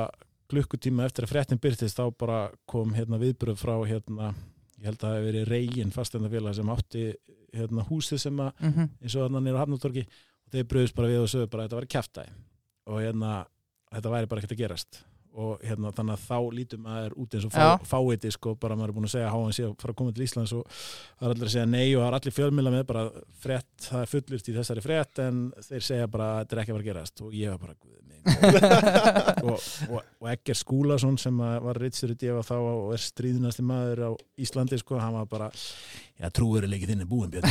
klukkutíma 0.51 1.07
eftir 1.07 1.27
að 1.27 1.33
fréttin 1.33 1.63
byrtist 1.63 1.99
þá 1.99 2.05
bara 2.19 2.43
kom 2.71 2.93
hérna 2.95 3.19
viðbröð 3.23 3.59
frá 3.59 3.75
hérna 3.89 4.31
ég 4.77 4.87
held 4.87 5.01
að 5.01 5.07
það 5.07 5.17
hefði 5.17 5.27
verið 5.31 5.51
reygin 5.51 5.95
fastendafélag 5.95 6.55
sem 6.55 6.71
átti 6.71 7.05
hérna 7.57 7.87
húsið 7.89 8.23
sem 8.23 8.43
að 8.45 8.53
mhm, 8.61 8.91
eins 9.01 9.17
og 9.17 9.27
þannig 9.27 9.47
nýra 9.47 9.63
hafnatorki 9.65 10.05
og 10.47 10.55
þeir 10.55 10.71
bröðust 10.71 10.97
bara 10.97 11.11
við 11.11 11.25
og 11.25 11.29
sögðu 11.33 11.51
bara 11.53 11.65
að 11.65 11.69
þetta 11.69 11.81
var 11.81 11.91
kjaftaði 11.97 12.35
og 12.87 13.03
hérna 13.03 13.35
þetta 13.93 14.15
væri 14.15 14.31
bara 14.31 14.43
ekkert 14.43 14.57
að 14.57 14.63
gerast. 14.65 15.03
Og 15.37 15.61
hérna 15.61 15.91
þannig 15.93 16.15
að 16.15 16.23
þá 16.25 16.55
lítum 16.57 16.87
maður 16.87 17.15
út 17.21 17.35
eins 17.37 17.45
og 17.45 17.53
fá, 17.53 17.83
fáiti 17.85 18.31
sko 18.33 18.55
bara 18.57 18.77
maður 18.79 18.95
er 18.95 18.97
búin 18.97 19.09
að 19.09 19.13
segja 19.19 19.33
háan 19.35 19.51
að 19.53 19.75
fara 19.83 19.93
að 19.93 19.99
koma 19.99 20.15
til 20.17 20.25
Íslands 20.25 20.55
og 20.57 20.71
það 20.71 21.27
er 21.27 21.35
allir 21.35 21.51
að 21.51 21.53
segja 21.53 21.67
nei 21.69 21.89
og 21.91 22.01
það 22.01 22.07
er 22.07 22.17
allir 22.19 22.37
fjölmjöla 22.39 22.73
með 22.73 22.87
bara 22.89 23.03
frétt, 23.43 23.69
það 23.85 24.01
er 24.01 24.11
fullist 24.15 24.49
í 24.49 24.55
þessari 24.57 24.85
frétt 24.87 25.21
en 25.27 25.43
þeir 25.67 25.85
segja 25.91 26.09
bara 26.15 26.31
að 26.31 26.41
þetta 26.41 26.57
er 26.57 26.63
ekki 26.63 26.73
að 26.73 26.79
fara 26.79 26.87
að 26.87 26.89
gerast. 26.89 27.25
Og 27.27 27.37
ég 27.37 27.53
var 27.53 27.67
bara 27.67 27.77
og, 29.47 29.61
og, 29.91 30.01
og 30.19 30.31
Egger 30.33 30.57
Skúlason 30.59 31.19
sem 31.21 31.37
að 31.47 31.59
var 31.63 31.79
í 31.87 31.91
djefa 31.93 32.43
þá 32.49 32.55
og 32.57 32.89
er 32.97 33.03
stríðunasti 33.05 33.65
maður 33.67 34.03
á 34.03 34.11
Íslandi 34.43 34.81
sko, 34.81 34.99
hann 34.99 35.15
var 35.15 35.29
bara 35.31 35.51
já, 35.53 36.31
trúveruleikið 36.35 36.95
þinn 36.95 37.05
er 37.05 37.11
búin 37.11 37.31
Björn. 37.31 37.47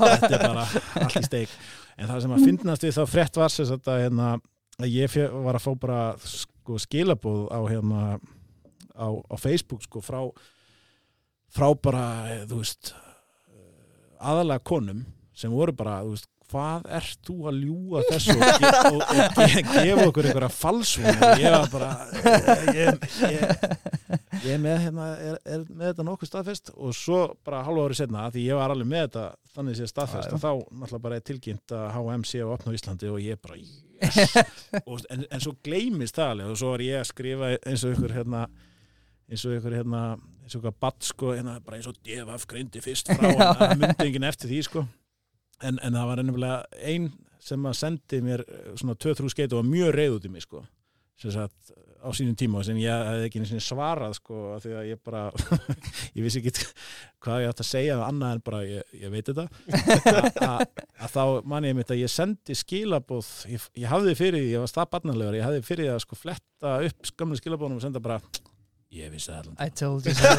Þetta 0.00 0.32
er 0.32 0.42
bara 0.42 0.64
allt 1.04 1.20
í 1.20 1.24
steik 1.28 1.54
en 1.98 2.06
það 2.10 2.22
sem 2.24 2.36
að 2.36 2.46
fyndnast 2.46 2.86
við 2.86 2.96
þá 2.96 3.02
frétt 3.10 3.40
var 3.40 3.52
sem 3.54 3.74
að, 3.74 3.90
hérna, 4.04 4.30
að 4.78 4.94
ég 4.94 5.18
var 5.44 5.58
að 5.58 5.66
fá 5.66 5.70
bara 5.82 6.00
sko, 6.22 6.78
skilabóð 6.82 7.44
á, 7.50 7.60
hérna, 7.66 8.02
á, 8.94 9.08
á 9.10 9.34
Facebook 9.40 9.82
sko, 9.86 10.02
frá, 10.04 10.22
frá 11.54 11.68
bara 11.82 12.06
þú 12.46 12.62
veist 12.62 12.92
aðalega 14.18 14.64
konum 14.66 15.04
sem 15.38 15.52
voru 15.54 15.74
bara 15.76 16.00
þú 16.02 16.14
veist, 16.16 16.28
hvað 16.48 16.86
ert 16.96 17.18
þú 17.28 17.34
að 17.50 17.58
ljúga 17.60 18.02
þessu 18.08 18.34
og, 18.38 18.62
og, 18.88 19.02
og 19.04 19.42
ge 19.52 19.62
gefa 19.68 20.06
okkur 20.08 20.28
einhverja 20.30 20.52
falsvun 20.56 21.10
og 21.12 21.42
ég 21.42 21.52
var 21.52 21.68
bara 21.74 21.90
ég, 22.72 23.02
ég, 23.34 23.97
ég 24.44 24.54
er 24.54 24.62
með, 24.62 24.78
hérna, 24.84 25.08
er, 25.16 25.40
er 25.44 25.66
með 25.68 25.90
þetta 25.90 26.06
nokkuð 26.08 26.30
staðfest 26.30 26.72
og 26.74 26.94
svo 26.96 27.20
bara 27.46 27.64
hálfa 27.66 27.88
ári 27.88 27.98
setna 27.98 28.28
því 28.34 28.46
ég 28.46 28.60
var 28.60 28.74
alveg 28.74 28.90
með 28.90 29.04
þetta 29.06 29.26
þannig 29.56 29.78
sé 29.78 29.90
staðfest 29.90 30.34
og 30.36 30.42
þá 30.42 30.50
náttúrulega 30.52 31.04
bara 31.08 31.18
er 31.18 31.26
tilkynnt 31.28 31.76
að 31.78 31.86
H&M 31.96 32.24
sé 32.28 32.42
að 32.44 32.54
opna 32.54 32.72
á 32.72 32.76
Íslandi 32.78 33.12
og 33.12 33.20
ég 33.24 33.42
bara 33.42 33.58
yes. 33.58 34.38
og, 34.88 35.04
en, 35.10 35.26
en 35.26 35.44
svo 35.44 35.54
gleymist 35.66 36.18
það 36.18 36.34
alveg 36.34 36.54
og 36.54 36.60
svo 36.62 36.72
var 36.74 36.86
ég 36.86 37.02
að 37.02 37.10
skrifa 37.12 37.52
eins 37.58 37.84
og 37.84 37.96
ykkur 37.96 38.16
hérna 38.18 38.46
eins 39.28 39.44
og 39.44 39.58
ykkur 39.58 39.76
hérna 39.76 40.02
eins 40.48 40.56
og 40.56 40.62
ykkur 40.62 40.76
batt 40.80 41.04
sko 41.04 41.34
hérna, 41.34 41.58
bara 41.64 41.78
eins 41.78 41.88
og 41.90 41.98
devaf 42.06 42.46
greindi 42.48 42.82
fyrst 42.84 43.12
frá 43.12 43.28
en 43.28 43.58
það 43.60 43.74
myndi 43.82 44.06
enginn 44.06 44.28
eftir 44.28 44.52
því 44.52 44.60
sko. 44.64 44.84
En, 45.58 45.80
en 45.82 45.96
það 45.98 46.08
var 46.08 46.22
ennumlega 46.22 46.84
ein 46.86 47.10
sem 47.42 47.66
að 47.68 47.76
sendi 47.78 48.20
mér 48.24 48.44
eh, 48.46 48.70
svona 48.78 48.96
2-3 48.98 49.32
skeit 49.32 49.52
og 49.52 49.62
var 49.62 49.68
mjög 49.68 49.92
reyð 49.96 50.16
út 50.16 50.28
í 50.28 50.32
mig 50.32 50.44
sko. 50.46 50.62
Sem 51.18 51.34
sagt 51.34 51.72
á 51.98 52.08
sínum 52.14 52.36
tíma 52.38 52.60
sem 52.66 52.76
ég 52.80 52.92
hefði 53.08 53.26
ekki 53.28 53.60
svarað 53.64 54.12
sko 54.18 54.34
af 54.56 54.60
því 54.64 54.72
að 54.78 54.84
ég 54.90 54.98
bara 55.06 55.22
ég 56.16 56.22
vissi 56.24 56.38
ekki 56.42 56.52
hvað 57.24 57.42
ég 57.44 57.48
átt 57.52 57.62
að 57.64 57.68
segja 57.70 57.94
annað 58.06 58.34
en 58.36 58.42
bara 58.46 58.60
ég, 58.68 58.82
ég 59.02 59.08
veit 59.14 59.26
þetta. 59.30 59.46
Að- 60.18 60.30
að 60.48 60.60
að 60.98 61.10
þá 61.16 61.22
man 61.54 61.66
ég 61.68 61.74
mitt 61.78 61.92
að 61.94 62.02
ég 62.04 62.10
sendi 62.12 62.54
skilabóð 62.58 63.28
ég, 63.52 63.60
ég 63.82 63.88
hafði 63.90 64.12
fyrir 64.18 64.40
því, 64.44 64.50
ég 64.54 64.60
var 64.64 64.70
staðbarnalegur 64.72 65.38
ég 65.40 65.46
hafði 65.48 65.60
fyrir 65.66 65.84
því 65.88 65.92
að 65.96 66.04
sko 66.06 66.14
fletta 66.22 66.70
upp 66.90 67.00
skömmlu 67.12 67.36
skilabóðum 67.40 67.78
og 67.80 67.84
senda 67.86 68.00
bara 68.04 68.18
ég 68.94 69.06
vissi 69.12 69.28
það 69.28 69.38
allan 69.42 69.58
I 69.60 69.68
told 69.76 70.02
you 70.08 70.14
so. 70.16 70.24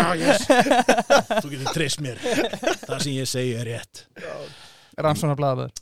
Ah, 0.00 0.12
yes. 0.18 0.44
þú 1.40 1.48
getur 1.54 1.70
treyst 1.74 2.00
mér. 2.04 2.16
Það 2.84 2.98
sem 3.04 3.12
ég 3.14 3.28
segi 3.30 3.52
er 3.60 3.66
rétt. 3.70 3.94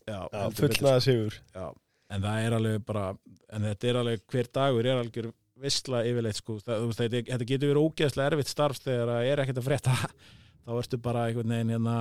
Já, 0.06 0.18
heldur 0.30 0.52
betur. 0.52 0.68
fullnaða 0.76 1.00
sigur 1.04 1.32
Já, 1.56 1.66
en 2.08 2.24
það 2.24 2.46
er 2.46 2.56
alveg 2.56 2.86
bara 2.88 3.04
en 3.52 3.68
þetta 3.68 3.90
er 3.90 4.00
alveg, 4.02 4.24
hver 4.32 4.50
dagur 4.58 4.88
er 4.88 5.02
algjör 5.02 5.30
vissla 5.58 6.04
yfirleitt 6.06 6.38
sko, 6.38 6.58
það, 6.62 6.82
þú 6.82 6.90
veist, 6.90 7.02
þetta, 7.02 7.46
getur 7.48 7.72
verið 7.72 7.84
ógeðslega 7.84 8.32
erfitt 8.32 8.52
starf 8.52 8.80
þegar 8.84 9.12
það 9.12 9.30
er 9.32 9.42
ekkert 9.42 9.60
að 9.60 9.68
frétta. 9.68 9.96
Þá 10.68 10.72
ertu 10.76 11.00
bara 11.02 11.26
einhvern 11.28 11.54
veginn 11.54 11.72
hérna 11.72 11.96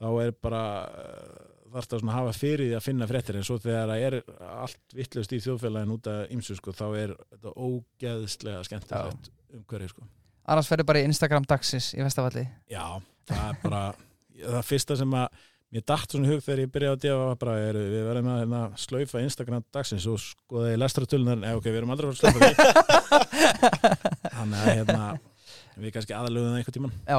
þá 0.00 0.06
er 0.24 0.30
bara 0.44 0.62
þarfst 1.72 1.96
að 1.96 2.12
hafa 2.14 2.32
fyrir 2.36 2.70
því 2.70 2.76
að 2.78 2.84
finna 2.86 3.08
fréttir. 3.10 3.38
En 3.38 3.46
svo 3.46 3.58
þegar 3.60 3.90
það 3.92 4.04
er 4.06 4.18
allt 4.46 4.96
vittlust 4.96 5.34
í 5.36 5.40
þjóðfélagin 5.44 5.92
út 5.92 6.08
af 6.12 6.32
ymsu 6.32 6.56
sko, 6.56 6.72
þá 6.76 6.86
er 6.96 7.12
þetta 7.34 7.52
ógeðslega 7.66 8.62
skemmtilegt 8.68 9.30
umhverju 9.56 9.92
sko. 9.92 10.06
Annars 10.46 10.70
ferður 10.70 10.88
bara 10.88 11.02
í 11.02 11.08
Instagram 11.08 11.46
dagsins 11.48 11.90
í 11.96 12.02
Vestafalli 12.06 12.44
Já, 12.70 12.84
það 13.28 13.44
er 13.50 13.60
bara 13.64 13.82
það 14.56 14.66
fyrsta 14.68 14.96
sem 15.00 15.16
að 15.18 15.44
mér 15.74 15.84
datt 15.90 16.12
svona 16.12 16.30
hug 16.30 16.42
þegar 16.44 16.62
ég 16.62 16.72
byrjaði 16.74 16.96
að 16.96 17.02
defa 17.06 17.24
var 17.26 17.38
bara 17.40 17.56
er, 17.64 17.78
við 17.94 18.04
verðum 18.06 18.30
að 18.32 18.40
hérna, 18.42 18.60
slaufa 18.80 19.22
Instagram 19.24 19.66
dagsins 19.74 20.06
og 20.10 20.20
skoða 20.22 20.74
í 20.74 20.78
lestratölunar 20.78 21.42
eða 21.42 21.58
ok, 21.60 21.66
við 21.70 21.80
erum 21.80 21.94
aldrei 21.94 22.10
að 22.10 22.20
slaufa 22.20 22.38
því 22.38 22.52
þannig 24.36 24.60
að 24.60 24.70
hérna 24.70 25.00
við 25.76 25.96
kannski 25.96 26.16
aðalögum 26.16 26.52
það 26.52 26.60
einhvern 26.60 26.76
tíman 26.78 26.94
Já, 27.02 27.18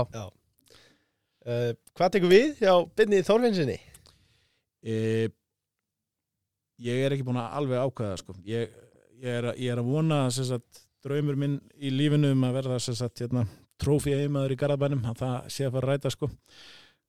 uh, 1.51 1.69
Hvað 1.97 2.15
tekur 2.15 2.33
við 2.33 2.63
hjá 2.63 2.73
Binni 2.97 3.21
Þorfinsinni? 3.27 3.77
e, 4.87 5.29
ég 6.83 7.03
er 7.05 7.15
ekki 7.15 7.25
búin 7.27 7.39
að 7.41 7.55
alveg 7.59 7.83
ákveða 7.83 8.17
sko. 8.21 8.35
ég, 8.47 8.73
ég, 9.19 9.29
er, 9.31 9.51
ég 9.57 9.71
er 9.73 9.81
að 9.81 9.91
vona 9.91 10.19
sem 10.33 10.47
sagt, 10.47 10.83
draumur 11.05 11.39
minn 11.39 11.59
í 11.77 11.91
lífinu 11.93 12.33
um 12.35 12.45
að 12.47 12.59
verða 12.61 12.81
hérna, 13.07 13.47
trófi 13.81 14.15
eiginmaður 14.15 14.55
í 14.55 14.59
Garðabænum 14.59 15.05
að 15.11 15.21
það 15.21 15.49
sé 15.53 15.67
að 15.67 15.75
fara 15.75 15.87
að 15.87 15.91
ræta 15.91 16.13
sko. 16.13 16.29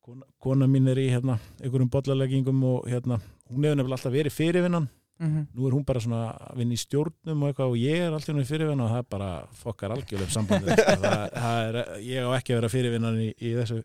Kona, 0.08 0.28
kona 0.40 0.68
mín 0.70 0.88
er 0.90 1.00
í 1.00 1.08
hérna, 1.12 1.36
einhverjum 1.60 1.90
bollaleggingum 1.92 2.62
og 2.68 2.88
hérna, 2.88 3.18
hún 3.50 3.66
hefur 3.66 3.76
nefnilega 3.76 3.98
alltaf 3.98 4.14
verið 4.14 4.36
fyrirvinnan. 4.36 4.88
Mhm. 5.18 5.46
Nú 5.54 5.66
er 5.66 5.74
hún 5.74 5.84
bara 5.84 6.00
svona 6.00 6.20
að 6.30 6.60
vinna 6.60 6.76
í 6.76 6.78
stjórnum 6.78 7.42
og 7.42 7.48
eitthvað 7.48 7.72
og 7.72 7.80
ég 7.82 8.04
er 8.04 8.12
alltaf 8.14 8.38
í 8.38 8.44
fyrirvinnan 8.46 8.84
og 8.84 8.92
það 8.92 9.00
er 9.02 9.08
bara 9.10 9.30
fokkar 9.52 9.94
algjörlega 9.96 10.30
sko. 10.30 10.58
er, 11.58 11.80
ég 12.06 12.22
á 12.22 12.30
ekki 12.38 12.54
að 12.54 12.60
vera 12.60 12.70
fyrirvinnan 12.70 13.18
í, 13.24 13.32
í 13.34 13.54
þessu 13.58 13.80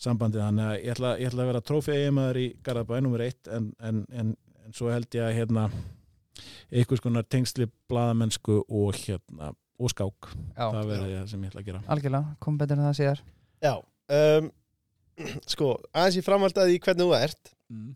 sambandi 0.00 0.40
þannig 0.40 0.70
að 0.70 0.78
ég 0.80 0.94
ætla, 0.96 1.12
ég 1.20 1.30
ætla 1.30 1.44
að 1.44 1.50
vera 1.52 1.64
trófi 1.64 1.92
eiginmaður 1.92 2.40
í 2.40 2.46
Garðabæ 2.64 2.96
nummer 3.04 3.26
eitt 3.26 3.52
en, 3.52 3.70
en, 3.80 4.02
en, 4.12 4.32
en 4.64 4.76
svo 4.76 4.90
held 4.92 5.12
ég 5.16 5.28
að 5.28 5.36
hérna 5.36 5.68
einhvers 6.72 7.04
konar 7.04 7.28
tengsli 7.28 7.68
blaðamennsku 7.88 8.62
og 8.64 8.96
hérna 9.04 9.52
og 9.76 9.92
skák, 9.92 10.30
Já, 10.56 10.70
það 10.72 10.86
verði 10.88 11.16
það 11.18 11.26
sem 11.28 11.42
ég 11.44 11.50
ætla 11.52 11.60
að 11.60 11.66
gera. 11.68 11.80
Algjörlega, 11.92 12.36
kom 12.40 12.54
betur 12.56 12.78
en 12.78 12.86
það 12.86 12.94
síðar. 12.96 13.18
Já 13.60 13.74
um, 13.76 14.48
Sko, 15.52 15.74
aðeins 15.92 16.18
ég 16.20 16.26
framhaldaði 16.26 16.76
í 16.76 16.82
hvernig 16.82 17.08
þú 17.08 17.16
ert 17.18 17.52
mm. 17.72 17.94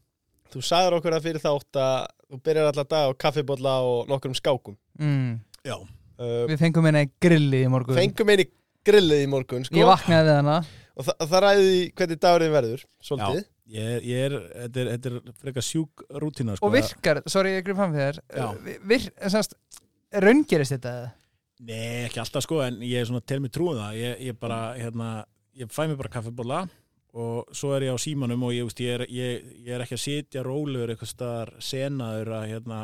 Þú 0.50 0.62
sagðir 0.66 0.96
okkur 0.96 1.14
að 1.14 1.26
fyrir 1.28 1.42
þátt 1.44 1.78
að 1.78 1.96
þú 2.26 2.40
byrjar 2.48 2.70
allar 2.72 2.88
dag 2.90 3.12
á 3.12 3.18
kaffibólla 3.24 3.74
og 3.86 4.10
nokkrum 4.10 4.36
skákum 4.38 4.76
mm. 4.98 5.38
Já, 5.66 5.76
uh, 5.76 6.42
Við 6.50 6.58
fengum 6.62 6.88
hérna 6.88 7.04
í 7.06 7.12
grilli 7.22 7.62
í 7.66 7.70
morgun 7.70 7.98
Fengum 7.98 8.32
einn 8.34 8.44
í 8.44 8.48
grillið 8.86 9.24
í 9.26 9.30
morgun 9.30 9.66
sko, 9.68 9.78
Ég 9.78 9.90
vaknaði 9.90 10.30
við 10.30 10.38
hana 10.40 10.60
og 11.00 11.06
þa 11.06 11.14
það 11.30 11.42
ræði 11.46 11.76
hvernig 11.96 12.20
dagurinn 12.20 12.52
verður 12.52 12.82
Svolítið 13.04 13.44
ég 13.70 13.92
er, 13.94 14.02
ég 14.04 14.24
er 14.26 14.34
þetta 14.64 14.80
er, 14.82 14.88
þetta 14.96 15.12
er 15.12 15.36
frekar 15.44 15.64
sjúk 15.64 16.02
rútína 16.20 16.56
sko, 16.58 16.66
Og 16.66 16.74
virkar, 16.74 17.22
sorry 17.30 17.54
ég 17.54 17.64
grif 17.64 17.78
fram 17.78 17.94
fyrir 17.94 18.18
Já. 18.26 18.48
þér 18.50 18.82
vir, 18.90 19.06
semst, 19.30 19.54
Raungerist 20.10 20.74
þetta 20.74 20.92
eða? 20.98 21.10
Nei, 21.60 22.06
ekki 22.06 22.20
alltaf 22.22 22.44
sko, 22.46 22.62
en 22.64 22.80
ég 22.82 23.02
er 23.02 23.08
svona 23.08 23.22
til 23.22 23.36
mig 23.44 23.52
trúið 23.52 23.82
það. 23.82 23.96
Ég, 24.00 24.14
ég 24.30 24.38
bara, 24.40 24.60
hérna, 24.78 25.10
ég 25.60 25.68
fæ 25.70 25.82
mér 25.84 25.98
bara 26.00 26.12
kaffibólla 26.14 26.60
og 27.16 27.50
svo 27.56 27.74
er 27.76 27.88
ég 27.88 27.96
á 27.96 27.98
símanum 28.00 28.46
og 28.46 28.54
ég, 28.54 28.68
veist, 28.68 28.80
ég, 28.84 28.96
er, 28.98 29.04
ég, 29.10 29.50
ég 29.66 29.74
er 29.74 29.84
ekki 29.84 29.98
að 29.98 30.06
sitja 30.06 30.46
rólegur 30.46 30.92
eitthvað 30.94 31.12
staðar 31.14 31.54
senaður 31.64 32.34
að, 32.38 32.48
hérna, 32.54 32.80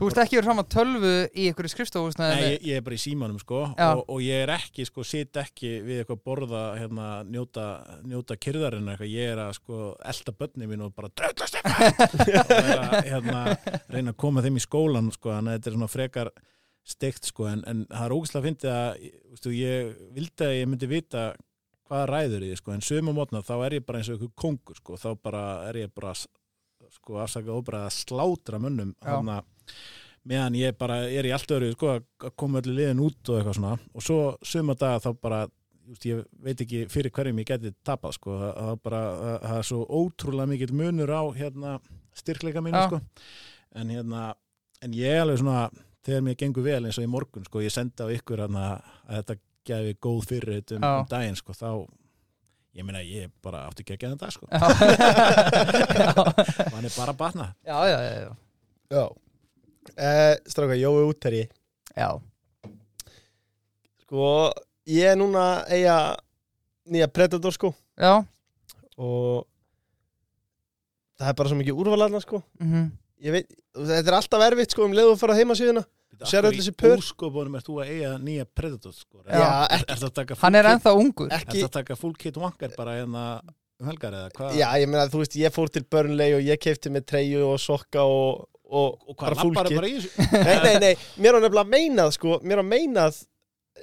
Þú 0.00 0.06
ert 0.08 0.18
ekki 0.22 0.36
verið 0.38 0.46
fram 0.48 0.60
að 0.62 0.68
tölvu 0.72 1.08
í 1.36 1.46
ykkur 1.50 1.66
skrifstofúsnaði 1.68 2.36
nei, 2.38 2.44
ég, 2.54 2.62
ég 2.70 2.78
er 2.80 2.84
bara 2.86 2.96
í 2.96 3.00
símanum 3.02 3.40
sko 3.42 3.58
og, 3.68 3.98
og 4.00 4.22
ég 4.24 4.44
er 4.46 4.52
ekki, 4.54 4.86
sko, 4.88 5.04
sit 5.04 5.36
ekki 5.36 5.74
við 5.84 6.00
eitthvað 6.00 6.22
borða, 6.24 6.62
hérna, 6.80 7.08
njóta, 7.28 7.66
njóta 8.08 8.38
kyrðarinn 8.40 8.88
eitthvað, 8.88 9.10
ég 9.12 9.34
er 9.34 9.42
að, 9.44 9.58
sko, 9.58 9.90
elda 10.12 10.34
börni 10.40 10.70
mín 10.70 10.86
og 10.86 10.94
bara 10.96 11.12
dröglast 11.20 11.58
eitthvað 11.60 12.96
hérna, 13.10 13.42
reyna 13.92 14.14
að 14.14 14.18
koma 14.24 14.46
þeim 14.46 14.56
í 14.56 14.64
skólan, 14.64 15.12
sko, 15.12 15.34
þannig 15.34 15.52
að 15.52 15.58
þetta 15.58 15.70
er 15.70 15.76
svona 15.76 15.92
frekar 15.92 16.32
steikt 16.90 17.28
sko 17.28 17.46
en, 17.50 17.62
en 17.68 17.84
það 17.90 18.06
er 18.06 18.14
ógæslega 18.16 18.40
að 18.40 18.48
fyndi 18.48 18.72
að 18.72 19.06
veistu, 19.34 19.52
ég 19.54 19.94
vildi 20.16 20.46
að 20.46 20.56
ég 20.56 20.70
myndi 20.70 20.88
vita 20.90 21.24
hvað 21.90 22.04
ræður 22.10 22.44
því 22.46 22.58
sko? 22.60 22.74
En 22.74 22.84
sömu 22.86 23.14
mótna 23.16 23.42
þá 23.46 23.54
er 23.66 23.78
ég 23.80 23.86
bara 23.86 24.00
eins 24.00 24.10
og 24.10 24.16
einhver 24.16 24.34
kongur 24.38 24.78
sko. 24.78 24.98
Þá 25.00 25.10
bara 25.22 25.44
er 25.68 25.80
ég 25.82 25.94
bara 25.94 26.14
sko 26.14 27.18
afsakað 27.22 27.58
óbræð 27.58 27.86
að 27.86 27.96
slátra 27.98 28.60
mönnum 28.62 28.94
Já. 28.94 29.10
þannig 29.10 29.34
að 29.36 29.74
meðan 30.30 30.58
ég 30.58 30.76
bara 30.78 30.98
er 31.08 31.26
í 31.26 31.32
allt 31.34 31.54
öðru 31.56 31.72
sko 31.74 31.94
að 31.94 32.02
að 32.28 32.34
koma 32.42 32.60
öllu 32.60 32.76
liðin 32.76 33.02
út 33.02 33.32
og 33.32 33.40
eitthvað 33.40 33.58
svona. 33.58 33.74
Og 33.94 34.06
svo 34.06 34.20
sömu 34.46 34.76
daga 34.78 35.02
þá 35.02 35.10
bara 35.26 35.42
just, 35.90 36.06
ég 36.06 36.24
veit 36.44 36.62
ekki 36.62 36.84
fyrir 36.92 37.14
hverjum 37.16 37.42
ég 37.42 37.50
geti 37.50 37.74
tapað 37.86 38.16
sko. 38.18 38.38
Það, 38.38 38.52
það, 38.60 38.80
bara, 38.86 39.02
það, 39.44 39.58
er 39.58 39.70
svo 39.70 39.84
ótrúlega 40.00 40.52
mikill 40.52 40.74
munur 40.76 41.14
á 41.14 41.22
hérna 41.36 41.76
styrkleika 42.16 42.62
mínu 42.64 42.84
Já. 42.84 42.88
sko. 42.90 43.02
En 43.80 43.94
hérna 43.94 44.32
en 44.80 44.96
ég 44.96 45.14
er 45.14 45.24
alveg 45.24 45.40
svona 45.42 45.68
þegar 46.06 46.24
mér 46.24 46.38
gengur 46.40 46.64
vel 46.64 46.82
eins 46.86 46.98
og 46.98 47.04
í 47.04 47.10
morgun 47.10 47.46
sko, 47.46 47.62
ég 47.64 47.72
sendi 47.74 48.04
á 48.04 48.08
ykkur 48.08 48.46
hana, 48.46 48.66
að 49.04 49.20
þetta 49.20 49.36
gefi 49.66 49.96
góð 50.02 50.20
fyrir 50.28 50.62
um, 50.76 50.84
um 50.84 51.08
daginn 51.10 51.38
sko, 51.38 51.54
þá 51.56 51.70
ég 52.76 52.86
meina 52.86 53.02
ég 53.02 53.30
bara 53.42 53.66
átti 53.68 53.82
ekki 53.84 53.96
að 53.96 54.02
geða 54.04 54.14
þetta 54.14 54.30
sko. 54.34 54.46
Já, 54.50 54.60
hann 56.74 56.86
er 56.86 56.94
bara 56.94 57.12
að 57.12 57.18
batna 57.18 57.46
já, 57.66 57.76
já, 57.90 57.98
já, 58.06 58.14
já. 58.20 58.32
Já 58.90 59.04
uh, 59.04 60.34
Stráka, 60.46 60.78
Jói 60.78 61.04
útherji 61.08 61.44
já. 61.96 62.08
Sko, 64.04 64.24
ég 64.90 65.12
er 65.12 65.18
núna 65.18 65.64
eiga 65.70 65.98
nýja 66.90 67.10
Predator 67.10 67.54
sko 67.54 67.72
já. 67.98 68.22
og 68.96 69.46
það 71.20 71.32
er 71.32 71.38
bara 71.42 71.52
svo 71.52 71.60
mikið 71.60 71.84
úrvalarna 71.84 72.22
sko 72.22 72.42
mhm. 72.62 72.90
Ég 73.20 73.34
veit, 73.34 73.50
þetta 73.76 74.08
er 74.08 74.14
alltaf 74.16 74.42
erfitt 74.46 74.72
sko 74.72 74.86
um 74.86 74.94
leiðu 74.96 75.10
að 75.12 75.18
fara 75.20 75.34
heima 75.36 75.52
síðuna 75.58 75.82
Sérðu 76.28 76.50
öll 76.50 76.58
þessi 76.60 76.74
pör? 76.76 76.96
Úskopunum 77.00 77.54
er 77.56 77.64
þú 77.64 77.78
að 77.80 77.90
eiga 77.94 78.10
nýja 78.20 78.44
Predator 78.54 78.92
sko. 78.92 79.22
Já, 79.24 79.40
er, 79.40 79.78
ekki- 79.78 79.88
er 79.94 79.96
það 80.02 80.08
að 80.10 80.14
taka 80.20 80.36
Hann 80.42 80.54
er 80.60 80.64
full 80.68 80.74
ennþá 80.76 80.92
ungur 81.00 81.30
ekki 81.38 81.56
ertu 81.56 81.68
að 81.70 81.72
taka 81.78 81.96
full 81.96 82.12
kit 82.20 82.36
wanker 82.36 82.74
bara 82.76 82.98
hérna 83.00 83.24
um 83.80 83.88
helgar 83.88 84.12
eða 84.12 84.30
hvað 84.36 84.58
Já, 84.60 84.66
ég 84.82 84.88
meina, 84.92 85.06
þú 85.08 85.22
veist, 85.22 85.36
ég 85.40 85.54
fór 85.56 85.70
til 85.72 85.84
Burnley 85.88 86.34
og 86.36 86.42
ég 86.44 86.60
kefti 86.60 86.92
með 86.92 87.06
treyju 87.14 87.46
og 87.54 87.58
sokka 87.62 88.02
og, 88.04 88.44
og, 88.68 88.98
og 89.08 89.16
hvað 89.16 89.40
full 89.40 89.54
kit. 89.56 89.76
bara 89.80 89.88
Nei, 90.50 90.56
nei, 90.66 90.74
nei, 90.84 90.94
mér 91.16 91.38
var 91.38 91.44
nefnilega 91.46 91.70
meinað, 91.72 92.12
sko, 92.18 92.36
mér 92.44 92.60
var 92.60 92.68
meinað 92.68 93.22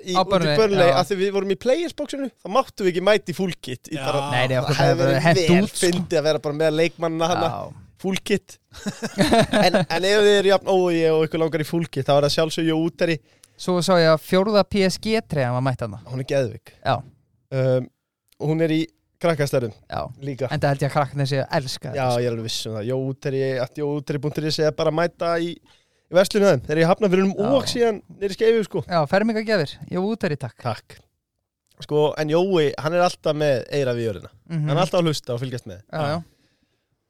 í, 0.06 0.14
Burnley, 0.14 0.92
að 0.94 1.10
því 1.10 1.16
við 1.24 1.32
vorum 1.34 1.52
í 1.56 1.58
playersboxinu, 1.58 2.30
þá 2.44 2.48
máttu 2.54 2.86
við 2.86 2.92
ekki 2.94 3.04
mæti 3.08 3.34
full 3.34 3.56
kit 3.58 3.90
bara, 3.96 4.22
Nei, 4.36 4.44
nei, 4.52 4.60
það 4.62 4.78
hefði 4.84 5.10
hefði 5.26 5.48
verið 5.48 5.50
vel 5.58 5.64
út 5.66 5.74
sko. 5.74 5.82
fyndi 5.88 6.20
að 6.22 6.28
vera 6.30 6.42
bara 6.46 6.58
með 6.62 6.76
leikmannina 6.78 7.30
hana, 7.34 7.50
Já. 7.50 7.87
Full 8.02 8.20
kit 8.24 8.58
en, 9.66 9.80
en 9.82 10.08
ef 10.08 10.22
þið 10.26 10.34
eru 10.36 10.52
jafn 10.54 10.72
ói 10.72 10.98
og 11.12 11.26
ykkur 11.28 11.44
langar 11.44 11.64
í 11.64 11.68
full 11.68 11.86
kit, 11.88 12.06
þá 12.08 12.18
er 12.18 12.28
það 12.28 12.36
sjálfsögju 12.38 12.78
úteri 12.84 13.18
Svo 13.58 13.80
sá 13.82 13.96
ég 13.98 14.12
að 14.12 14.22
fjórða 14.22 14.62
PSG-treyjan 14.70 15.56
var 15.58 15.66
mætt 15.66 15.82
hana 15.86 16.04
hún 16.06 16.22
er 16.22 16.30
geðvik 16.30 16.76
Já. 16.78 17.00
um, 17.00 17.90
og 18.38 18.54
hún 18.54 18.62
er 18.68 18.76
í 18.76 18.84
krakkastærum 19.18 19.74
Já, 19.90 20.04
líka. 20.22 20.50
En 20.54 20.62
það 20.62 20.76
held 20.76 20.84
ég 20.86 20.92
að 20.92 20.94
krakkarnir 20.94 21.30
sé 21.32 21.42
að 21.42 21.58
elska 21.58 21.96
Já, 21.96 22.06
ég 22.22 22.28
er 22.30 22.36
alveg 22.36 22.46
viss 22.46 22.68
um 22.70 22.76
það. 22.78 22.86
Jó 22.92 22.98
úteri, 23.02 23.42
að 23.64 23.82
jó 23.82 23.88
úteri.is 23.96 24.60
eða 24.62 24.76
bara 24.78 24.94
mæta 24.94 25.32
í 25.42 25.56
í 26.08 26.16
verslunum 26.16 26.54
þeim. 26.54 26.64
Þegar 26.68 26.82
ég 26.82 26.92
hafna 26.92 27.10
fyrir 27.12 27.26
um 27.26 27.34
Já. 27.34 27.50
og 27.58 27.68
síðan 27.72 28.00
nýri 28.22 28.38
skeifu 28.38 28.64
sko. 28.68 28.84
Já, 28.88 30.00
út 30.00 30.24
þær 30.24 30.36
í 30.36 30.40
takk. 30.40 30.58
Takk. 30.64 30.98
Sko, 31.84 32.08
en 32.18 32.32
Jói, 32.32 32.72
hann 32.82 32.96
er 32.98 33.04
alltaf 33.06 33.36
með 33.38 33.68
eira 33.76 33.94
við 33.94 34.08
jörðina. 34.08 34.32
Mm 34.50 34.64
Hann 34.66 34.78
er 34.78 34.84
alltaf 34.86 35.02
að 35.04 35.12
hlusta 35.12 35.36
og 35.36 35.42
fylgjast 35.44 35.68
með. 35.70 35.84
Já, 35.92 36.06
já, 36.14 36.16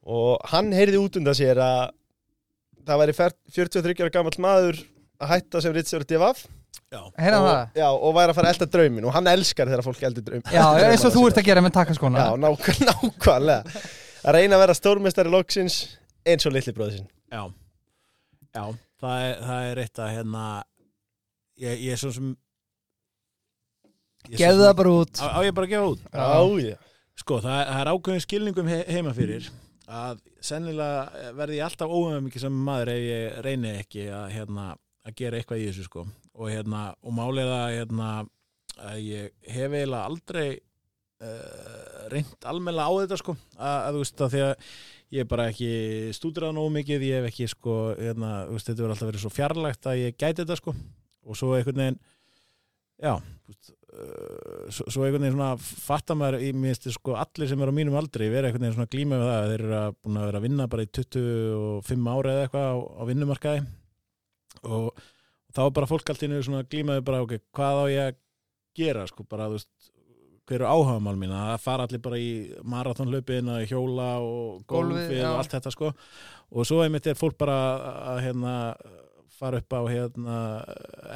Og 0.07 0.37
hann 0.53 0.71
heyrði 0.75 1.01
út 1.03 1.17
undan 1.19 1.35
sér 1.35 1.59
að 1.59 1.89
það 2.87 3.01
væri 3.03 3.17
fer- 3.17 3.35
43 3.57 4.05
ára 4.05 4.13
gamall 4.15 4.39
maður 4.43 4.79
að 5.19 5.33
hætta 5.33 5.63
sem 5.63 5.75
Já, 6.87 7.01
heyrðan 7.19 7.43
og, 7.43 7.73
og 7.91 8.13
væri 8.15 8.31
að 8.31 8.37
fara 8.37 8.47
að 8.47 8.53
elda 8.55 8.65
draumin 8.71 9.05
og 9.09 9.11
hann 9.11 9.27
elskar 9.27 9.67
þegar 9.67 9.83
fólk 9.83 10.03
eldir 10.07 10.23
draum 10.23 10.43
Já, 10.53 10.63
eins 10.87 11.03
og 11.03 11.11
þú 11.17 11.23
ert 11.27 11.39
að 11.41 11.47
gera 11.49 11.63
með 11.65 11.73
takkaskóna 11.75 12.21
Já, 12.21 12.29
nák 12.39 12.69
nákvæmlega. 12.87 13.81
Að 14.23 14.37
reyna 14.37 14.55
að 14.55 14.61
vera 14.63 14.75
stórmestari 14.77 15.33
loksins 15.33 15.75
eins 16.27 16.47
og 16.47 16.55
litli 16.55 16.73
bróði 16.77 16.99
sinn. 17.01 17.09
Já, 17.27 17.43
já 18.55 18.63
það, 19.03 19.17
er, 19.25 19.35
það 19.49 19.67
er 19.73 19.81
eitt 19.83 20.01
að 20.05 20.13
hérna 20.15 20.45
ég, 21.65 21.83
ég 21.89 21.97
er 21.97 22.01
svo 22.05 22.13
sem 22.15 22.31
Gefðu 24.27 24.63
það 24.67 24.73
bara 24.79 24.95
út. 25.01 25.19
Á, 25.23 25.27
á 25.27 25.39
ég 25.43 25.53
bara 25.55 25.67
að 25.67 25.73
gefa 25.73 25.91
út? 25.91 26.07
Já, 26.07 26.71
já. 26.71 26.79
Sko, 27.17 27.41
það, 27.43 27.59
það 27.67 27.81
er 27.83 27.91
ákveðin 27.93 28.23
skilningum 28.27 28.71
he 28.71 28.79
heima 28.95 29.13
fyrir 29.17 29.51
að 29.88 30.20
sennilega 30.44 31.32
verði 31.38 31.60
ég 31.62 31.67
alltaf 31.67 31.91
óhefum 31.91 32.27
mikið 32.27 32.44
sem 32.44 32.63
maður 32.67 32.91
ef 32.94 33.03
ég 33.06 33.38
reyni 33.46 33.74
ekki 33.79 34.08
að, 34.12 34.25
hérna, 34.36 34.65
að 35.08 35.15
gera 35.22 35.39
eitthvað 35.39 35.63
í 35.63 35.70
þessu 35.70 35.88
sko. 35.88 36.03
Og, 36.38 36.50
hérna, 36.51 36.82
og 37.01 37.15
málið 37.15 37.51
að, 37.53 37.67
hérna, 37.77 38.10
að 38.77 39.00
ég 39.06 39.53
hef 39.56 39.77
eiginlega 39.77 40.03
aldrei 40.12 40.48
uh, 41.24 42.03
reynt 42.12 42.50
almennilega 42.51 42.91
á 42.91 43.00
þetta 43.01 43.20
sko. 43.24 43.38
Að, 43.56 43.77
að 43.77 43.96
þú 43.96 44.03
veist 44.03 44.25
að 44.25 44.36
því 44.36 44.44
að 44.50 44.70
ég 45.17 45.32
bara 45.32 45.48
ekki 45.53 45.72
stúdrað 46.17 46.53
nógu 46.58 46.75
mikið, 46.75 47.08
ég 47.08 47.22
hef 47.22 47.32
ekki 47.32 47.50
sko, 47.53 47.79
hérna, 47.96 48.34
veist, 48.51 48.67
þetta 48.67 48.84
verður 48.84 48.96
alltaf 48.98 49.12
verið 49.13 49.24
svo 49.24 49.34
fjarlægt 49.34 49.88
að 49.88 50.01
ég 50.03 50.20
gæti 50.20 50.44
þetta 50.44 50.60
sko. 50.60 50.75
Og 51.27 51.39
svo 51.39 51.56
einhvern 51.56 51.84
veginn 51.84 52.01
já, 53.00 53.13
þú 53.15 53.56
veist, 53.56 53.76
svo, 53.88 54.86
svo 54.91 55.06
einhvern 55.06 55.24
veginn 55.24 55.36
svona 55.38 55.51
fattar 55.58 56.17
maður 56.20 56.44
í 56.44 56.51
mér 56.53 56.75
finnst 56.75 56.98
sko 56.98 57.15
allir 57.17 57.50
sem 57.50 57.62
eru 57.63 57.72
á 57.74 57.77
mínum 57.79 57.98
aldri 58.00 58.29
vera 58.34 58.50
einhvern 58.50 58.65
veginn 58.65 58.77
svona 58.77 58.91
glíma 58.94 59.20
við 59.20 59.27
það. 59.27 59.38
Að 59.38 59.51
þeir 59.51 59.65
eru 59.65 59.75
að 59.79 59.98
búin 59.98 60.20
að 60.20 60.29
vera 60.29 60.41
að 60.41 60.48
vinna 60.48 60.70
bara 60.74 60.86
í 60.86 60.94
25 61.00 62.10
ára 62.13 62.34
eða 62.34 62.48
eitthvað 62.48 62.67
á, 62.67 62.75
á 62.77 63.03
vinnumarkaði. 63.12 63.67
Og, 64.67 65.03
þá 65.56 65.62
er 65.65 65.75
bara 65.79 65.89
fólk 65.89 66.12
allt 66.12 66.25
í 66.25 66.32
nýju 66.32 66.48
svona 66.50 66.65
glímaði 66.67 67.06
bara 67.08 67.22
ok, 67.25 67.38
hvað 67.56 67.84
á 67.84 67.86
ég 67.94 68.10
að 68.10 68.20
gera 68.77 69.06
sko 69.10 69.25
bara 69.25 69.48
þú 69.50 69.58
veist 69.58 69.94
hver 70.48 70.62
eru 70.62 70.67
áhagamál 70.70 71.17
mín? 71.20 71.34
Að 71.36 71.58
fara 71.60 71.88
allir 71.88 72.01
bara 72.03 72.20
í 72.22 72.29
marathonlaupin 72.63 73.50
að 73.51 73.65
hjóla 73.72 74.12
og 74.24 74.62
já. 75.12 75.25
og 75.27 75.41
allt 75.41 75.56
þetta 75.58 75.74
sko. 75.74 75.91
Og 76.56 76.67
svo 76.67 76.79
einmitt 76.84 77.10
er 77.10 77.20
fólk 77.20 77.36
bara 77.39 77.58
að 78.13 78.22
hérna 78.27 78.53
fara 79.38 79.60
upp 79.62 79.74
á 79.77 79.82
hérna 79.86 80.38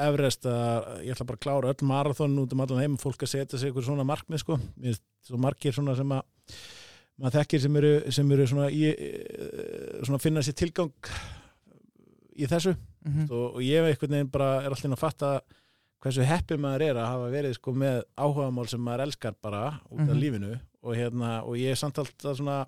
Everest 0.08 0.46
að 0.46 1.02
ég 1.08 1.16
ætla 1.16 1.26
bara 1.32 1.40
að 1.40 1.46
klára 1.46 1.72
öll 1.74 1.88
marathon 1.90 2.38
út 2.44 2.54
um 2.54 2.62
allan 2.66 2.82
heim 2.84 2.98
fólk 3.02 3.24
að 3.26 3.32
setja 3.34 3.58
sig 3.60 3.72
ykkur 3.72 3.88
svona 3.88 4.06
markmið 4.08 4.44
sko 4.44 4.60
svo 5.26 5.38
margir 5.42 5.74
svona 5.74 5.96
sem 5.98 6.14
að 6.14 6.22
maður 7.22 7.36
þekkir 7.40 7.62
sem 7.62 7.76
eru, 7.78 7.90
sem 8.16 8.32
eru 8.34 8.46
svona, 8.50 8.70
í, 8.74 8.86
eh, 8.90 10.00
svona 10.06 10.20
finna 10.22 10.42
sér 10.46 10.56
tilgang 10.58 10.94
í 12.38 12.48
þessu 12.50 12.76
Mhm. 13.02 13.32
og, 13.34 13.56
og 13.58 13.62
ég 13.66 13.82
einhvern 13.82 14.12
veginn 14.14 14.28
bara 14.32 14.62
er 14.62 14.70
alltaf 14.70 14.92
að 14.94 15.00
fatta 15.02 15.30
hversu 16.02 16.22
heppið 16.26 16.60
maður 16.62 16.84
er 16.86 16.96
að 17.02 17.08
hafa 17.10 17.30
verið 17.34 17.56
sko 17.58 17.72
með 17.74 18.04
áhugamál 18.18 18.68
sem 18.70 18.80
maður 18.86 19.04
elskar 19.08 19.34
bara 19.42 19.80
út 19.90 20.02
af 20.06 20.08
Mhm. 20.14 20.20
lífinu 20.22 20.60
og 20.84 20.96
hérna 20.96 21.44
og 21.44 21.56
ég 21.58 21.72
er 21.72 21.76
samt 21.82 21.98
alltaf 21.98 22.38
svona 22.38 22.66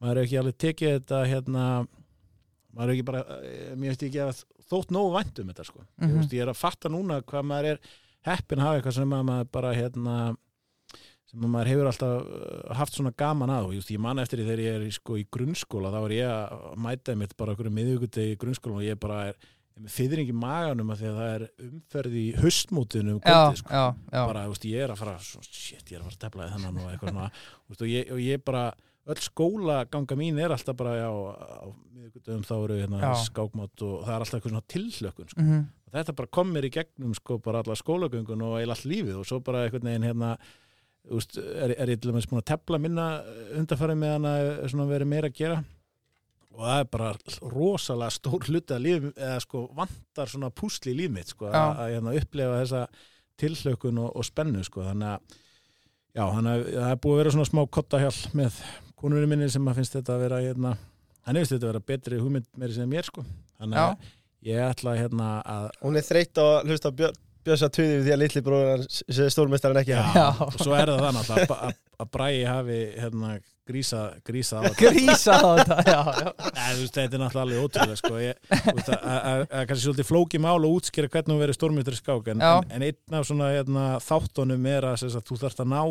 maður 0.00 0.16
er 0.18 0.22
ekki 0.24 0.38
alveg 0.38 0.56
tekið 0.62 1.00
þetta 1.00 1.26
hérna 1.26 1.88
maður 2.74 2.88
er 2.88 2.94
ekki 2.94 3.04
bara, 3.04 3.24
eh, 3.42 3.74
mér 3.74 3.90
veist 3.90 4.02
ekki 4.06 4.22
að 4.22 4.44
þótt 4.70 4.92
nógu 4.94 5.14
vænt 5.16 5.38
um 5.42 5.48
þetta 5.52 5.64
sko 5.68 5.80
ég, 5.80 6.08
Mhm. 6.08 6.18
veist, 6.18 6.32
ég 6.36 6.42
er 6.44 6.52
að 6.52 6.60
fatta 6.60 6.88
núna 6.92 7.22
hvað 7.22 7.48
maður 7.52 7.70
er 7.72 7.78
heppin 8.28 8.58
að 8.58 8.66
hafa 8.66 8.78
eitthvað 8.80 8.98
sem 8.98 9.10
að 9.16 9.24
maður 9.30 9.50
bara 9.52 9.74
hérna 9.74 10.16
sem 11.28 11.42
að 11.44 11.50
maður 11.52 11.68
hefur 11.68 11.88
alltaf 11.90 12.14
uh, 12.24 12.74
haft 12.78 12.94
svona 12.96 13.12
gaman 13.20 13.50
að 13.52 13.66
og 13.68 13.74
just, 13.76 13.90
ég 13.92 14.00
man 14.00 14.18
eftir 14.22 14.40
því 14.40 14.46
þegar 14.48 14.62
ég 14.64 14.78
er 14.78 14.90
sko, 14.96 15.18
í 15.20 15.26
grunnskóla 15.34 15.90
þá 15.92 15.98
er 16.08 16.14
ég 16.16 16.32
að 16.32 16.78
mæta 16.86 17.16
mitt 17.20 17.34
bara 17.36 17.52
okkur 17.54 17.68
miðugutegi 17.76 18.32
í 18.32 18.38
grunnskóla 18.40 18.80
og 18.80 18.86
ég 18.86 18.98
bara 19.02 19.18
er, 19.28 19.36
með 19.78 19.92
fyrring 19.94 20.30
í 20.32 20.34
maganum 20.34 20.88
að 20.94 21.02
því 21.02 21.10
að 21.10 21.18
það 21.20 21.34
er 21.34 21.44
umferð 21.68 22.16
í 22.18 22.24
um 23.12 23.20
kvöldið 23.20 23.60
sko. 23.60 23.68
bara, 24.26 24.46
ég 24.72 24.80
er 24.86 24.90
að 24.94 24.98
fara 25.04 25.16
shit, 25.44 25.84
ég 25.92 25.98
er 25.98 26.00
að 26.00 26.08
fara 26.08 26.16
að 26.16 26.24
tefla 26.24 26.48
þennan 26.54 26.80
og 26.82 26.88
eitthvað 26.94 27.12
svona 27.12 27.28
og, 27.68 27.86
ég, 27.92 28.10
og 28.16 28.18
ég 28.24 28.44
bara, 28.48 28.64
öll 29.08 29.22
skóla 29.24 29.82
ganga 29.90 30.16
mín 30.18 30.38
er 30.42 30.52
alltaf 30.52 30.76
bara, 30.76 30.94
já 31.00 31.08
á 31.08 31.66
miðugudöfum 31.96 32.44
þá 32.44 32.54
eru 32.58 32.78
hérna 32.82 33.12
skákmátt 33.24 33.84
og 33.86 34.04
það 34.04 34.14
er 34.14 34.24
alltaf 34.24 34.38
eitthvað 34.38 34.54
svona 34.54 34.70
tilhlökkun 34.74 35.32
sko. 35.32 35.40
Mhm. 35.42 35.66
og 35.88 35.96
þetta 35.96 36.16
bara 36.20 36.34
kom 36.38 36.52
mér 36.52 36.68
í 36.68 36.72
gegnum 36.74 37.14
sko 37.16 37.38
bara 37.38 37.62
alla 37.64 37.76
skólagöngun 37.78 38.44
og 38.44 38.58
eil 38.60 38.70
allt 38.70 38.84
lífið 38.84 39.20
og 39.20 39.26
svo 39.28 39.40
bara 39.40 39.64
einhvern 39.64 39.88
veginn 39.88 40.08
hérna 40.10 40.36
úst, 41.08 41.38
er, 41.38 41.72
er 41.78 41.94
ég 41.94 42.00
til 42.00 42.12
dæmis 42.12 42.28
búin 42.28 42.42
að 42.42 42.50
tepla 42.52 42.78
minna 42.78 43.08
undarfæri 43.56 43.96
með 43.96 44.14
hann 44.16 44.28
að 44.28 44.92
verið 44.92 45.08
meira 45.08 45.30
að 45.32 45.38
gera 45.40 45.62
og 46.58 46.64
það 46.66 46.80
er 46.82 46.88
bara 46.92 47.10
rosalega 47.54 48.14
stór 48.14 48.48
hluti 48.48 48.74
að 48.74 48.84
líf 48.84 49.06
eða 49.14 49.38
sko 49.44 49.62
vantar 49.78 50.30
svona 50.32 50.50
púsli 50.50 50.92
í 50.92 50.98
líf 50.98 51.12
mitt 51.14 51.32
sko 51.32 51.48
Já. 51.48 51.54
að, 51.54 51.84
hérna, 51.94 52.16
upplefa 52.18 52.58
þessa 52.62 52.82
tilhlökun 53.38 54.00
og, 54.02 54.10
og 54.18 54.26
spennu 54.26 54.64
sko 54.66 54.82
þannig 54.88 55.14
að 55.14 55.38
já, 56.18 56.24
þannig 56.24 56.52
að 56.52 56.68
það 56.74 56.90
er 56.90 57.00
búið 57.04 57.14
að 57.14 57.22
vera 57.22 57.34
svona 57.36 57.48
smá 57.48 57.62
kottahjál 57.78 58.16
með 58.40 58.60
konurinn 59.00 59.30
minni 59.30 59.48
sem 59.52 59.70
að 59.70 59.80
finnst 59.80 59.96
þetta 59.98 60.16
að 60.16 60.24
vera 60.26 60.42
hérna, 60.44 60.74
hann 61.26 61.40
finnst 61.40 61.54
þetta 61.54 61.68
að 61.68 61.72
vera 61.72 61.86
betri 61.92 62.20
hugmynd 62.20 62.48
meiri 62.58 62.76
sem 62.76 62.90
mér 62.90 63.08
sko. 63.08 63.24
Þannig 63.58 63.80
að 63.84 64.12
ég 64.48 64.62
ætla 64.68 64.98
hérna 64.98 65.32
að 65.42 65.70
Hún 65.82 65.98
er 65.98 66.06
þreytt 66.06 66.38
á 66.38 66.44
að 66.44 66.70
hlusta 66.70 66.92
á 66.94 66.98
Björn 66.98 67.24
Björns 67.48 67.64
að 67.64 67.76
tuði 67.78 67.92
við 67.92 68.02
því 68.04 68.12
að 68.12 68.20
litli 68.20 68.40
bróður 68.44 68.82
stórmestarinn 69.32 69.80
ekki 69.80 69.94
Já. 69.94 70.24
og 70.44 70.56
svo 70.58 70.74
er 70.76 70.90
það 70.90 71.04
þannig 71.06 71.30
að, 71.32 71.52
að, 71.54 71.78
að 72.02 72.10
Bræi 72.12 72.42
hafi 72.44 72.78
hérna, 72.98 73.30
grísa, 73.68 74.02
grísa 74.26 74.60
á 74.60 74.60
þetta. 74.66 74.90
Grísa 74.92 75.36
á 75.38 75.48
þetta, 75.60 75.78
já, 75.86 76.00
já. 76.18 76.28
Nei, 76.58 76.68
þú 76.74 76.82
veist, 76.82 76.98
þetta 76.98 77.18
er 77.18 77.22
náttúrulega 77.22 77.44
alveg 77.46 77.64
ótrúlega 77.64 77.98
sko. 78.00 78.12
þú 78.18 78.96
að, 78.98 79.08
að, 79.08 79.42
að 79.46 79.66
kannski 79.70 79.84
svolítið 79.86 80.08
flóki 80.10 80.42
mál 80.44 80.58
og 80.58 80.76
útskýra 80.76 81.12
hvernig 81.14 81.34
hún 81.34 81.42
verið 81.44 81.58
stórmyndur 81.58 81.98
skák 81.98 82.30
en, 82.34 82.44
en, 82.50 82.70
en 82.76 82.86
einn 82.90 83.18
af 83.20 83.28
svona 83.30 83.52
hérna, 83.54 83.86
þáttunum 84.04 84.70
er 84.74 84.88
að, 84.90 85.06
þú 85.30 85.40
þarft 85.44 85.64
að 85.64 85.72
ná 85.72 85.82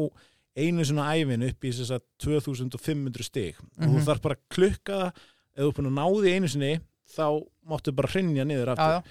einu 0.57 0.83
svona 0.87 1.11
ævin 1.15 1.43
upp 1.47 1.63
í 1.67 1.71
sem 1.73 1.85
sagt, 1.85 2.05
2500 2.23 3.23
stig. 3.23 3.55
Og 3.79 3.87
Mhm. 3.87 3.95
þú 3.97 4.05
þarft 4.07 4.21
bara 4.25 4.35
að 4.35 4.45
klukka 4.55 4.99
ef 5.57 5.63
þú 5.63 5.67
er 5.67 5.75
búin 5.77 5.89
að 5.91 5.97
ná 5.99 6.05
því 6.17 6.33
einu 6.35 6.47
sinni 6.49 6.79
þá 7.15 7.25
máttu 7.69 7.93
bara 7.95 8.09
hrinja 8.09 8.43
niður 8.45 8.67
Já, 8.67 8.73
aftur 8.75 8.93
já, 8.97 9.03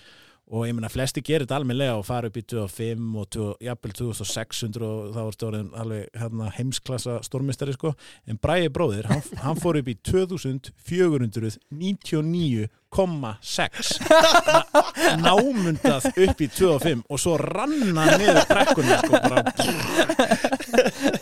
og 0.46 0.62
ég 0.68 0.76
meina 0.76 0.86
flesti 0.90 1.22
gerir 1.26 1.42
þetta 1.42 1.56
almennilega 1.58 1.96
og 1.98 2.04
fara 2.06 2.28
upp 2.30 2.36
í 2.38 2.42
2005 2.46 3.16
og 3.18 3.26
20, 3.34 3.58
jafnvel 3.66 3.92
2600 3.98 4.86
og 4.86 5.08
það 5.16 5.24
var 5.26 5.34
stórinn 5.34 5.72
alveg 5.82 6.02
hérna, 6.22 6.46
heimsklassa 6.54 7.14
stórmistari 7.26 7.74
sko. 7.74 7.90
En 8.30 8.38
Bræði 8.42 8.68
bróðir, 8.74 9.06
hann, 9.10 9.22
hann 9.42 9.58
fór 9.58 9.74
upp 9.80 9.88
í 9.90 9.96
2499,6 10.06 10.70
námundað 15.26 16.02
upp 16.14 16.38
í 16.38 16.48
2005 16.54 17.02
og 17.10 17.18
svo 17.20 17.34
ranna 17.42 18.04
niður 18.14 18.46
brekkunni 18.46 18.94
sko 19.02 19.10
bara 19.26 19.42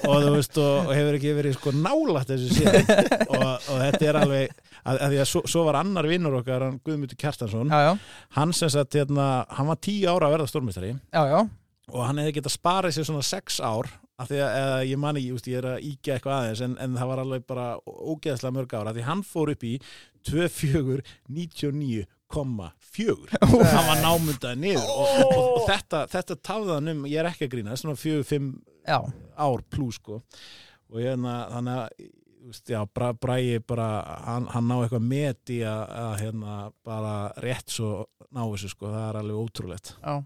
og 0.05 0.21
þú 0.21 0.37
veist 0.37 0.53
og, 0.61 0.85
og 0.85 0.93
hefur 0.93 1.17
ekki 1.17 1.33
verið 1.39 1.57
sko 1.57 1.73
nálægt 1.77 2.29
þessu 2.35 2.49
síðan. 2.59 2.85
Og, 3.31 3.47
og 3.73 3.77
þetta 3.81 4.03
er 4.11 4.17
alveg 4.21 4.45
að, 4.85 5.01
að 5.01 5.15
því 5.15 5.19
að 5.25 5.29
svo, 5.33 5.43
svo 5.51 5.65
var 5.69 5.81
annar 5.81 6.09
vinnur 6.09 6.39
okkar 6.41 6.67
Guðmundur 6.85 7.19
Kjartansson. 7.21 7.73
Já, 7.73 7.81
já, 7.89 7.93
hann 8.39 8.53
sem 8.57 8.71
sagt, 8.73 8.97
hérna, 8.99 9.27
hann 9.57 9.71
var 9.71 9.79
tíu 9.83 10.07
ára 10.11 10.27
að 10.29 10.35
verða 10.37 10.51
stórmestari 10.53 10.93
og 11.93 12.01
hann 12.07 12.21
hefði 12.23 12.37
getað 12.39 12.57
sparað 12.57 12.95
sér 12.97 13.07
svona 13.09 13.27
sex 13.27 13.47
ár 13.61 13.87
af 14.21 14.29
því 14.31 14.39
að 14.45 14.51
eða, 14.61 14.77
ég 14.87 14.99
man 15.03 15.17
ekki, 15.19 15.33
just, 15.33 15.49
ég 15.51 15.59
er 15.59 15.67
að 15.73 15.85
íkja 15.89 16.15
eitthvað 16.15 16.37
aðeins 16.39 16.63
en, 16.65 16.75
en 16.85 16.99
það 16.99 17.11
var 17.11 17.21
alveg 17.25 17.43
bara 17.51 17.67
ógeðslega 17.85 18.57
mörg 18.57 18.71
ára 18.79 18.95
því 18.95 19.03
hann 19.09 19.23
fór 19.27 19.49
upp 19.55 19.63
í 19.67 19.75
2499,4 20.31 22.07
hann 23.75 23.89
var 23.91 23.99
námundaði 24.05 24.59
niður 24.63 24.89
og, 24.95 25.07
og, 25.27 25.35
og 25.43 25.63
þetta, 25.69 25.99
þetta 26.15 26.35
tafðan 26.47 26.93
um, 26.95 27.01
ég 27.11 27.19
er 27.21 27.29
ekki 27.33 27.45
að 27.49 27.53
grína 27.57 27.79
svona 27.81 27.99
4-5 28.01 28.53
já. 28.87 28.99
ár 29.37 29.61
plus 29.71 29.97
sko. 29.99 30.15
Og 30.93 30.97
ég 31.03 31.19
þannig 31.19 31.75
að 31.75 31.87
já, 32.69 32.81
bra, 32.95 33.11
bræði 33.17 33.61
bara 33.65 33.89
hann, 34.27 34.47
hann 34.53 34.67
ná 34.69 34.77
eitthvað 34.83 35.05
met 35.09 35.53
í 35.55 35.61
að, 35.67 35.83
að 36.05 36.15
hérna, 36.23 36.57
bara 36.87 37.15
rétt 37.45 37.73
svo 37.73 38.07
ná 38.35 38.43
þessu 38.43 38.73
sko, 38.73 38.91
það 38.93 39.07
er 39.09 39.21
alveg 39.21 39.43
ótrúlegt. 39.45 39.93
Já. 40.03 40.17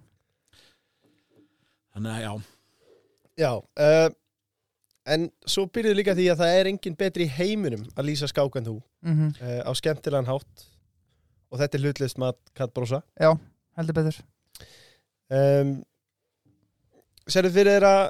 þannig 1.94 2.14
að 2.14 2.24
já, 2.24 2.32
Já, 3.38 3.52
uh, 3.54 4.08
en 5.06 5.28
svo 5.46 5.68
byrjuðu 5.70 5.98
líka 6.00 6.14
því 6.18 6.24
að 6.32 6.40
það 6.40 6.56
er 6.56 6.70
engin 6.72 6.96
betri 6.98 7.28
í 7.28 7.30
heiminum 7.30 7.84
að 7.94 8.08
lýsa 8.10 8.28
skák 8.30 8.58
en 8.58 8.66
þú 8.72 8.80
Mm 9.06 9.28
uh, 9.30 9.60
á 9.62 9.70
skemmtilegan 9.78 10.26
hátt. 10.26 10.64
Og 11.54 11.60
þetta 11.60 11.78
er 11.78 11.84
hlutlist 11.86 12.18
mat 12.18 12.38
Kat 12.52 12.72
Brosa. 12.74 12.98
Já, 13.14 13.30
heldur 13.78 13.94
betur. 13.94 14.18
Um, 15.30 15.70
Serðu 17.28 17.52
fyrir 17.54 17.78
þér 17.78 17.86
að 17.86 18.02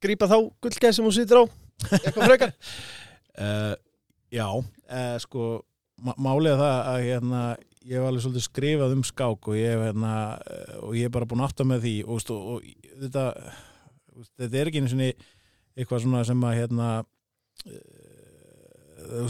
grípa 0.00 0.30
þá 0.30 0.38
gullgæð 0.64 0.96
sem 0.96 1.04
hún 1.04 1.14
situr 1.14 1.42
á? 1.42 1.44
Eitthvað 2.00 2.28
frekar 2.30 2.54
uh, 3.40 3.74
já 4.34 4.48
uh, 4.50 5.16
sko 5.22 5.48
málið 6.02 6.58
það 6.58 6.78
að 6.90 6.98
hérna, 7.06 7.42
ég 7.84 7.98
hef 7.98 8.08
alveg 8.08 8.24
svolítið 8.24 8.46
skrifað 8.48 8.96
um 8.96 9.04
skák 9.06 9.48
og 9.50 9.58
ég 9.58 9.70
hef 9.74 9.84
hérna, 9.86 10.14
eh, 10.50 10.72
og 10.82 10.96
ég 10.98 11.08
er 11.08 11.14
bara 11.14 11.28
búin 11.30 11.44
átta 11.44 11.66
með 11.68 11.84
því 11.84 11.94
og, 12.04 12.24
og, 12.34 12.48
og 12.56 12.98
þetta 13.04 13.24
þetta 14.34 14.58
er 14.58 14.70
ekki 14.70 14.82
einu 14.82 14.90
sinni 14.90 15.10
eitthvað 15.74 16.04
svona 16.04 16.24
sem 16.26 16.46
að 16.46 16.58
hérna 16.58 16.88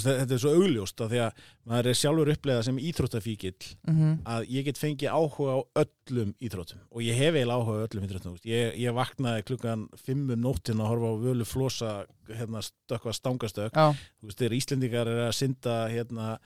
þetta 0.05 0.35
er 0.37 0.41
svo 0.43 0.53
augljóst 0.59 1.01
af 1.05 1.11
því 1.13 1.21
að 1.27 1.43
maður 1.71 1.89
er 1.91 1.99
sjálfur 2.01 2.33
upplegað 2.35 2.65
sem 2.69 2.79
íþróttafíkill 2.79 3.69
Mhm. 3.89 4.11
að 4.25 4.47
ég 4.49 4.65
get 4.65 4.79
fengið 4.81 5.11
áhuga 5.13 5.55
á 5.55 5.61
öllum 5.85 6.35
íþróttum 6.41 6.81
og 6.91 7.01
ég 7.03 7.15
hef 7.19 7.35
eiginlega 7.35 7.61
áhuga 7.61 7.79
á 7.79 7.85
öllum 7.89 8.07
íþróttum 8.09 8.37
ég, 8.45 8.77
ég 8.79 8.95
vaknaði 8.95 9.45
klukkan 9.45 9.89
5 9.97 10.31
um 10.33 10.41
nóttin 10.43 10.81
að 10.81 10.91
horfa 10.93 11.09
á 11.11 11.15
völu 11.25 11.45
flosa 11.45 12.07
hérna, 12.29 12.63
stökkva 12.65 13.13
stangastökk. 13.13 13.75
Þegar 14.25 14.55
Íslendingar 14.57 15.07
er 15.09 15.29
að 15.29 15.35
synda 15.37 15.89
hérna 15.93 16.39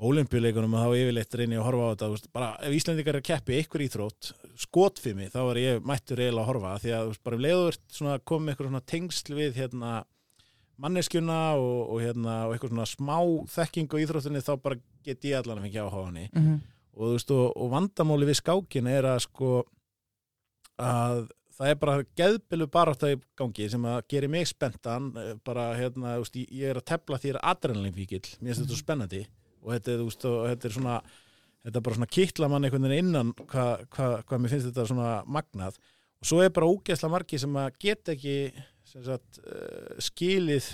ólimpíuleikunum 0.00 0.74
og 0.74 0.86
þá 0.86 0.96
yfirleitt 0.96 1.34
reyni 1.36 1.58
að 1.60 1.66
horfa 1.66 1.84
á 1.84 1.92
þetta 1.92 2.08
veist, 2.14 2.28
bara 2.32 2.48
ef 2.64 2.72
Íslendingar 2.72 3.14
er 3.16 3.20
að 3.20 3.26
keppi 3.28 3.58
ykkur 3.60 3.84
íþrótt 3.84 4.30
skotfimi, 4.56 5.28
þá 5.32 5.40
er 5.50 5.60
ég 5.60 5.84
mættur 5.84 6.22
eiginlega 6.22 6.40
að 6.46 6.50
horfa 6.50 6.72
því 6.80 6.94
að 6.96 7.10
veist, 7.10 7.22
bara 7.26 7.36
um 7.36 7.44
leiður 7.44 7.78
komið 8.30 8.54
ykkur 8.56 8.80
tengsl 8.88 9.36
við 9.36 9.60
hérna 9.60 9.92
manneskjuna 10.80 11.40
og, 11.60 11.80
og 11.94 12.00
hérna 12.02 12.36
og 12.46 12.54
eitthvað 12.54 12.74
svona 12.74 12.88
smá 12.88 13.18
þekking 13.54 13.90
á 13.92 13.96
íþróttinni 14.02 14.44
þá 14.44 14.54
bara 14.62 14.80
get 15.06 15.26
ég 15.28 15.38
allan 15.38 15.60
að 15.60 15.68
fengja 15.68 15.86
á 15.86 15.90
henni. 15.96 16.28
Mhm, 16.32 16.56
og, 16.94 17.02
þú 17.02 17.12
veist, 17.16 17.34
og, 17.36 17.44
og 17.56 17.74
vandamáli 17.74 18.30
við 18.30 18.40
skákin 18.40 18.90
er 18.90 19.08
að 19.12 19.22
sko 19.26 19.52
að 20.80 21.26
það 21.60 21.70
er 21.70 21.80
bara 21.80 22.04
geðbilu 22.16 22.68
barátt 22.72 23.02
í 23.04 23.16
gangi 23.36 23.66
sem 23.68 23.82
að 23.84 23.98
gera 24.08 24.30
mig 24.32 24.48
spenntan 24.48 25.10
eh, 25.20 25.34
bara 25.44 25.70
hérna, 25.76 26.16
þú 26.16 26.24
veist, 26.24 26.38
ég, 26.40 26.70
er 26.70 26.80
að 26.80 26.86
tefla 26.88 27.18
því 27.20 27.34
að 27.34 27.42
adrenalinfíkil, 27.52 28.22
mér 28.40 28.54
finnst 28.54 28.62
þetta 28.64 28.76
svo 28.76 28.80
spennandi. 28.80 29.26
Og 29.60 29.74
þetta, 29.74 29.98
þú 30.00 30.06
veist, 30.08 30.24
og 30.30 30.46
þetta 30.48 30.68
er 30.70 30.76
svona 30.78 31.00
þetta 31.60 31.76
er 31.76 31.84
bara 31.84 31.98
svona 31.98 32.10
kittla 32.16 32.48
mann 32.48 32.66
einhvern 32.66 32.88
veginn 32.88 33.10
innan 33.10 33.32
hvað 33.36 33.82
hva, 33.92 34.06
hva 34.24 34.38
mér 34.40 34.54
finnst 34.54 34.70
þetta 34.70 34.86
svona 34.88 35.10
magnað 35.28 35.76
og 36.20 36.30
svo 36.30 36.40
er 36.44 36.52
bara 36.54 36.68
ógeðsla 36.70 37.10
margi 37.12 37.40
sem 37.40 37.60
að 37.60 37.70
geta 37.80 38.14
ekki 38.16 38.34
sagt, 38.90 39.40
uh, 39.44 39.94
skilið 40.02 40.72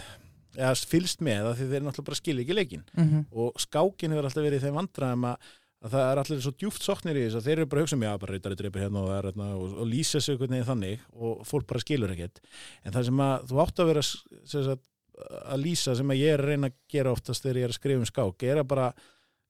eða 0.56 0.72
fylst 0.88 1.22
með 1.24 1.50
að 1.50 1.60
því 1.60 1.68
þeir 1.70 1.84
náttúrulega 1.84 2.08
bara 2.08 2.18
skilið 2.22 2.42
ekki 2.46 2.56
leikin 2.56 2.84
mhm, 2.96 3.22
og 3.36 3.60
skákin 3.60 4.14
hefur 4.14 4.28
alltaf 4.28 4.46
verið 4.46 4.58
í 4.58 4.64
þeim 4.64 4.78
vandræðum 4.80 5.28
að, 5.28 5.48
að 5.84 5.94
það 5.94 6.08
er 6.08 6.20
allir 6.22 6.42
svo 6.46 6.52
djúft 6.56 6.86
soknir 6.86 7.20
í 7.20 7.24
þess 7.26 7.38
að 7.40 7.48
þeir 7.48 7.56
eru 7.58 7.70
bara 7.72 7.82
að 7.82 7.86
hugsa 7.86 7.98
um 7.98 8.06
já, 8.06 8.12
bara 8.22 8.36
reytari 8.36 8.58
dreipir 8.58 8.86
hérna 8.86 9.02
og, 9.02 9.10
það 9.10 9.18
er 9.18 9.30
hérna, 9.30 9.48
og, 9.58 9.76
og 9.76 9.90
lýsa 9.92 10.22
sig 10.24 10.40
veginn 10.40 10.68
þannig 10.70 11.06
og 11.12 11.42
fólk 11.48 11.68
bara 11.68 11.84
skilur 11.84 12.14
ekkert. 12.16 12.40
En 12.82 12.96
það 12.96 13.08
sem 13.10 13.24
að 13.26 13.50
þú 13.50 13.60
átt 13.66 13.82
að 13.82 13.90
vera 13.92 14.06
sagt, 14.06 14.88
að 15.16 15.62
lýsa 15.62 15.94
sem 15.96 16.12
að 16.12 16.22
ég 16.22 16.34
er 16.34 16.42
að 16.42 16.50
reyna 16.52 16.70
að 16.70 16.80
gera 16.92 17.12
oftast 17.12 17.44
þegar 17.44 17.60
ég 17.60 17.68
er 17.68 17.74
að 17.74 17.78
skrifa 17.78 18.02
um 18.02 18.10
skák 18.10 18.46
er 18.48 18.62
að 18.62 18.70
bara 18.72 18.88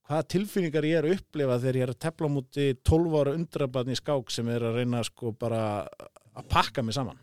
hvaða 0.07 0.29
tilfinningar 0.33 0.87
ég 0.87 1.01
er 1.01 1.09
að 1.09 1.19
upplifa 1.19 1.59
þegar 1.63 1.81
ég 1.81 1.87
er 1.87 1.93
að 1.93 2.03
tepla 2.07 2.31
á 2.31 2.35
múti 2.37 2.69
12 2.87 3.19
ára 3.21 3.35
undrabarn 3.37 3.93
í 3.93 3.99
skák 3.99 4.33
sem 4.33 4.49
er 4.55 4.69
að 4.69 4.81
reyna 4.81 5.03
sko 5.07 5.35
bara 5.35 5.61
að 5.87 6.49
pakka 6.53 6.85
mig 6.85 6.97
saman. 6.97 7.21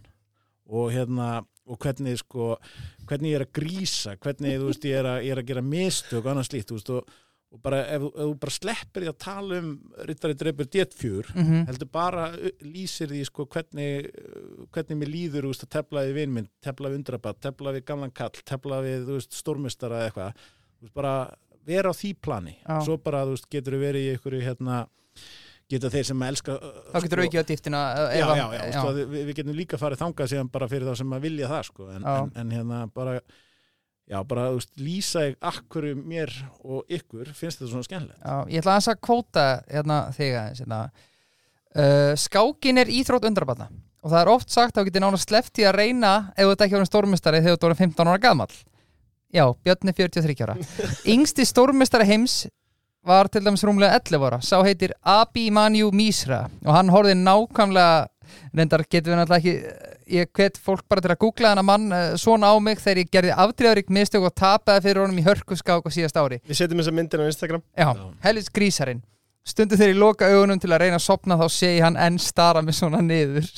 Og 0.74 0.92
hérna 0.94 1.44
og 1.70 1.80
hvernig 1.80 2.20
sko 2.20 2.54
hvernig 3.08 3.34
ég 3.34 3.40
er 3.40 3.46
að 3.46 3.54
grísa, 3.56 4.16
hvernig 4.22 4.58
þú 4.60 4.70
veist 4.70 4.88
ég 4.88 4.98
er 5.00 5.10
að, 5.10 5.20
ég 5.28 5.36
er 5.36 5.42
að 5.42 5.52
gera 5.52 5.66
mistök 5.66 6.24
og 6.24 6.32
annað 6.34 6.50
slíkt 6.50 6.74
veist 6.74 6.92
og, 6.92 7.14
og 7.54 7.62
bara 7.64 7.84
ef, 7.86 8.08
ef 8.10 8.18
þú 8.18 8.34
bara 8.42 8.56
sleppir 8.56 9.06
því 9.06 9.12
að 9.12 9.20
tala 9.24 9.60
um 9.62 9.70
rittari 10.10 10.38
dreipur 10.40 10.70
déttfjör 10.76 11.30
mhm, 11.36 11.62
heldur 11.70 11.92
bara 11.94 12.26
lýsir 12.66 13.12
því 13.14 13.22
sko 13.30 13.48
hvernig, 13.54 14.10
hvernig 14.76 15.00
mér 15.00 15.14
líður 15.14 15.48
veist, 15.52 15.64
að 15.68 15.76
tefla 15.78 16.04
við 16.10 16.20
vinminn, 16.20 16.52
tefla 16.64 16.92
við 16.92 17.00
undrabat 17.00 17.40
tefla 17.48 17.76
við 17.78 17.88
gamlan 17.88 18.16
kall, 18.16 18.34
tefla 18.44 18.82
við 18.84 19.08
veist, 19.14 19.40
stórmestara 19.40 20.04
eða 20.04 20.12
eitthvað 20.12 20.44
bara 20.92 21.16
vera 21.68 21.92
á 21.92 21.96
því 21.96 22.12
plani 22.24 22.56
Já. 22.60 22.76
svo 22.86 22.98
bara 23.02 23.24
þú 23.28 23.36
veist, 23.38 23.48
getur 23.54 23.78
þú 23.78 23.82
verið 23.86 24.06
í 24.08 24.12
ykkur 24.18 24.36
hérna, 24.44 24.82
geta 25.72 25.90
þeir 25.94 26.06
sem 26.10 26.22
að 26.26 26.34
elska 26.34 26.58
Þá 26.60 27.00
getur 27.06 27.22
sko, 27.22 27.26
aukið 27.28 27.40
á 27.40 27.46
dýftina 27.52 27.82
já, 27.94 28.28
já, 28.28 28.46
já, 28.58 28.62
já. 28.74 28.84
Við, 29.00 29.16
við 29.30 29.34
getum 29.40 29.58
líka 29.58 29.80
farið 29.82 30.04
þangað 30.04 30.32
síðan 30.34 30.52
bara 30.54 30.70
fyrir 30.72 30.90
þá 30.92 31.00
sem 31.02 31.16
að 31.18 31.26
vilja 31.30 31.50
það 31.54 31.66
sko. 31.70 31.88
en, 31.96 32.06
en, 32.14 32.32
en 32.44 32.52
hérna 32.58 32.82
bara 32.94 33.16
já, 34.04 34.20
bara 34.28 34.50
þú 34.52 34.60
veist, 34.60 34.74
lýsa 34.84 35.24
ég 35.30 35.38
akkur 35.54 35.88
mér 35.96 36.34
og 36.64 36.84
ykkur 37.00 37.32
finnst 37.32 37.62
þetta 37.62 37.72
svona 37.72 37.88
skemmtilegt 37.88 38.20
Já, 38.20 38.36
ég 38.52 38.60
ætla 38.64 38.76
aðeins 38.76 38.92
að 38.92 39.02
kvóta 39.08 39.48
hérna, 39.72 40.02
þig 40.18 40.36
aðeins 40.42 40.64
hérna. 40.66 40.82
uh, 41.80 42.12
Skákin 42.20 42.84
er 42.84 42.92
íþrótt 42.92 43.30
undrabanna 43.32 43.70
og 44.04 44.12
það 44.12 44.20
er 44.26 44.32
oft 44.34 44.52
sagt 44.52 44.76
að 44.76 44.84
þú 44.84 44.90
getur 44.92 45.06
nána 45.06 45.22
sleppt 45.24 45.62
í 45.64 45.66
að 45.70 45.78
reyna 45.80 46.14
ef 46.36 46.50
ert 46.52 46.66
ekki 46.66 46.76
orðin 46.76 46.90
stórmestari 46.92 47.40
þegar 47.46 47.62
þú 47.62 47.70
orðin 47.70 47.82
15 47.86 48.10
ára 48.12 48.20
gamall 48.28 48.56
Já, 49.34 49.48
Björn 49.66 49.90
er 49.90 49.98
43 49.98 50.44
ára. 50.46 50.58
Yngsti 51.14 51.46
stórmestari 51.50 52.06
heims 52.06 52.44
var 53.04 53.28
til 53.28 53.44
dæmis 53.44 53.64
rúmlega 53.66 53.98
11 54.00 54.28
ára. 54.30 54.40
Sá 54.46 54.60
heitir 54.64 54.94
Abimanyu 55.02 55.90
Misra 55.92 56.46
og 56.64 56.76
hann 56.78 56.92
horfði 56.94 57.18
nákvæmlega 57.20 58.08
reyndar 58.54 58.86
getum 58.88 59.14
við 59.14 59.20
náttúrulega 59.20 59.42
ekki 59.42 59.94
ég 60.14 60.30
hvet 60.36 60.60
fólk 60.62 60.86
bara 60.90 61.04
til 61.04 61.12
að 61.14 61.20
googla 61.24 61.54
þennan 61.54 61.68
mann 61.68 61.96
uh, 61.96 62.14
svona 62.20 62.52
á 62.52 62.56
mig 62.62 62.82
þegar 62.82 63.02
ég 63.02 63.12
gerði 63.14 63.34
afdriðarík 63.46 63.92
mistök 63.94 64.28
og 64.28 64.36
tapaði 64.38 64.86
fyrir 64.88 65.04
honum 65.04 65.20
í 65.20 65.26
hörkuskák 65.26 65.88
á 65.88 65.90
síðast 65.94 66.20
ári. 66.20 66.40
Við 66.48 66.60
setjum 66.60 66.82
þessa 66.82 66.96
myndin 66.96 67.24
á 67.24 67.28
Instagram. 67.28 67.66
Já, 67.74 67.90
helvits 68.26 68.54
grísarinn. 68.54 69.04
Stundu 69.44 69.76
þegar 69.80 69.92
ég 69.92 70.00
loka 70.00 70.30
augunum 70.32 70.62
til 70.62 70.72
að 70.72 70.86
reyna 70.86 71.00
að 71.00 71.08
sopna 71.08 71.40
þá 71.40 71.48
sé 71.52 71.74
ég 71.76 71.86
hann 71.88 72.00
enn 72.00 72.20
stara 72.22 72.64
mig 72.64 72.78
svona 72.78 73.02
niður. 73.04 73.50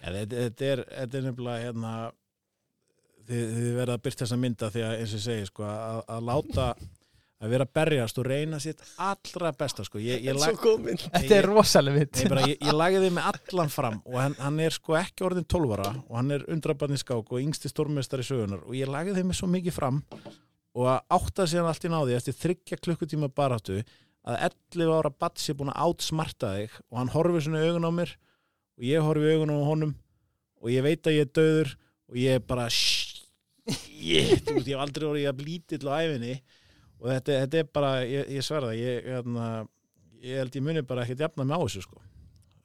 Ja, 0.00 0.12
þetta, 0.12 0.36
þetta, 0.36 0.68
er, 0.74 0.84
þetta 1.00 1.18
er 1.18 1.24
nefnilega 1.26 1.64
hérna 1.66 1.94
þið, 3.30 3.44
þið 3.56 3.76
verða 3.78 3.98
að 3.98 4.06
byrta 4.06 4.24
þessa 4.24 4.40
mynda 4.44 4.70
því 4.74 4.86
að 4.86 4.96
eins 4.96 5.12
og 5.12 5.20
ég 5.20 5.26
segi 5.26 5.50
sko, 5.50 5.68
að, 5.70 6.00
að 6.16 6.26
láta 6.30 6.66
að 7.40 7.54
vera 7.54 7.64
að 7.64 7.72
berjast 7.78 8.18
og 8.20 8.26
reyna 8.28 8.58
sitt 8.60 8.82
allra 9.00 9.52
besta 9.56 9.84
sko. 9.86 10.00
ég, 10.02 10.20
ég, 10.26 10.36
lag, 10.36 10.66
mynd 10.84 11.06
Þetta 11.06 11.38
er 11.38 11.48
rosalega 11.48 12.04
Nei, 12.04 12.26
bara, 12.28 12.44
ég, 12.50 12.58
ég 12.60 12.76
lagði 12.76 13.00
þið 13.06 13.14
með 13.16 13.30
allan 13.30 13.72
fram 13.72 13.96
og 14.04 14.18
hann, 14.20 14.36
hann 14.42 14.60
er 14.60 14.76
sko 14.76 14.98
ekki 15.00 15.24
orðin 15.24 15.48
12 15.48 15.72
ára 15.78 15.94
og 16.02 16.18
hann 16.18 16.36
er 16.36 16.44
undrabarni 16.52 17.00
skák 17.00 17.32
og 17.32 17.40
yngsti 17.40 17.72
stórmestari 17.72 18.26
sögunar 18.28 18.66
og 18.66 18.76
ég 18.76 18.92
lagði 18.92 19.16
þið 19.16 19.30
með 19.30 19.40
svo 19.40 19.50
mikið 19.54 19.76
fram 19.78 20.02
og 20.76 20.92
að 20.92 21.00
átta 21.16 21.48
sig 21.48 21.62
hann 21.62 21.70
allt 21.70 21.88
í 21.88 21.92
náði 21.94 22.18
eftir 22.18 22.38
þryggja 22.44 22.80
klukkutíma 22.84 23.32
baráttu 23.32 23.80
að 24.28 24.42
11 24.76 24.92
ára 24.98 25.10
batsi 25.24 25.54
er 25.54 25.60
búin 25.62 25.72
að 25.72 25.86
átsmarta 25.86 26.52
þig 26.58 26.76
og 26.90 27.00
hann 27.00 27.14
horfir 27.14 27.46
svona 27.46 27.64
augun 27.64 27.88
á 27.88 27.92
mér 28.02 28.16
og 28.76 28.84
ég 28.84 29.06
horfi 29.06 29.30
í 29.30 29.38
augun 29.38 29.54
á 29.56 29.58
honum 29.64 29.94
og 30.60 30.74
ég 30.74 30.84
veit 30.84 31.08
að 31.08 31.16
ég 31.16 31.24
er 31.24 31.32
döður 31.40 31.72
og 32.10 32.18
ég 32.18 32.36
er 32.36 32.44
bara 32.44 32.66
shit, 32.68 32.99
ég, 33.68 34.32
þú 34.44 34.56
veist, 34.56 34.68
ég 34.68 34.74
hef 34.74 34.82
aldrei 34.84 35.06
orðið 35.08 35.28
að 35.30 35.44
lítill 35.46 35.90
á 35.90 35.94
æfinni 36.00 36.34
og 37.00 37.10
þetta, 37.10 37.36
þetta 37.44 37.60
er 37.60 37.68
bara, 37.74 37.92
ég, 38.08 38.30
ég 38.36 38.46
sverða 38.46 38.72
ég, 38.76 39.08
hérna, 39.08 39.46
ég 40.24 40.40
held 40.42 40.56
ég 40.58 40.64
muni 40.66 40.84
bara 40.86 41.04
ekkert 41.04 41.24
jafna 41.26 41.46
með 41.48 41.60
á 41.60 41.64
þessu 41.64 41.84
sko. 41.86 42.02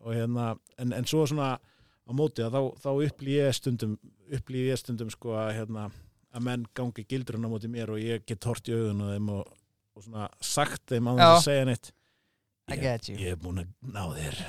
Og 0.06 0.16
hérna, 0.16 0.48
en, 0.82 0.94
en 0.96 1.08
svo 1.10 1.26
svona 1.30 1.56
á 1.58 2.12
móti 2.14 2.46
að 2.46 2.58
þá, 2.58 2.62
þá 2.84 2.90
upplýð 3.08 3.40
ég 3.40 3.58
stundum 3.58 3.96
upplýð 4.36 4.72
ég 4.72 4.82
stundum 4.82 5.12
sko 5.14 5.36
að 5.38 5.52
hérna, 5.60 5.90
að 6.36 6.48
menn 6.48 6.66
gangi 6.78 7.06
gildrun 7.10 7.48
á 7.48 7.50
móti 7.50 7.70
mér 7.72 7.94
og 7.96 8.02
ég 8.02 8.26
get 8.28 8.50
hort 8.50 8.68
í 8.70 8.76
augun 8.76 9.06
á 9.06 9.08
þeim 9.14 9.32
og, 9.38 9.54
og 9.96 10.06
svona 10.06 10.28
sagt 10.44 10.84
þeim 10.92 11.10
á 11.10 11.14
þess 11.14 11.30
að 11.32 11.48
segja 11.48 11.70
neitt. 11.72 11.94
I 12.66 12.74
ég, 12.74 12.82
get 12.82 13.10
you. 13.12 13.16
ég 13.22 13.36
er 13.36 13.42
búin 13.42 13.62
að 13.62 13.68
ná 13.94 14.04
þér. 14.10 14.40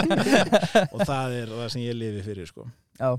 Og 0.94 1.04
það 1.08 1.36
er 1.38 1.52
það 1.54 1.70
sem 1.72 1.84
ég 1.86 1.96
lifi 1.96 2.24
fyrir 2.26 2.50
sko. 2.50 2.66
Já 3.00 3.14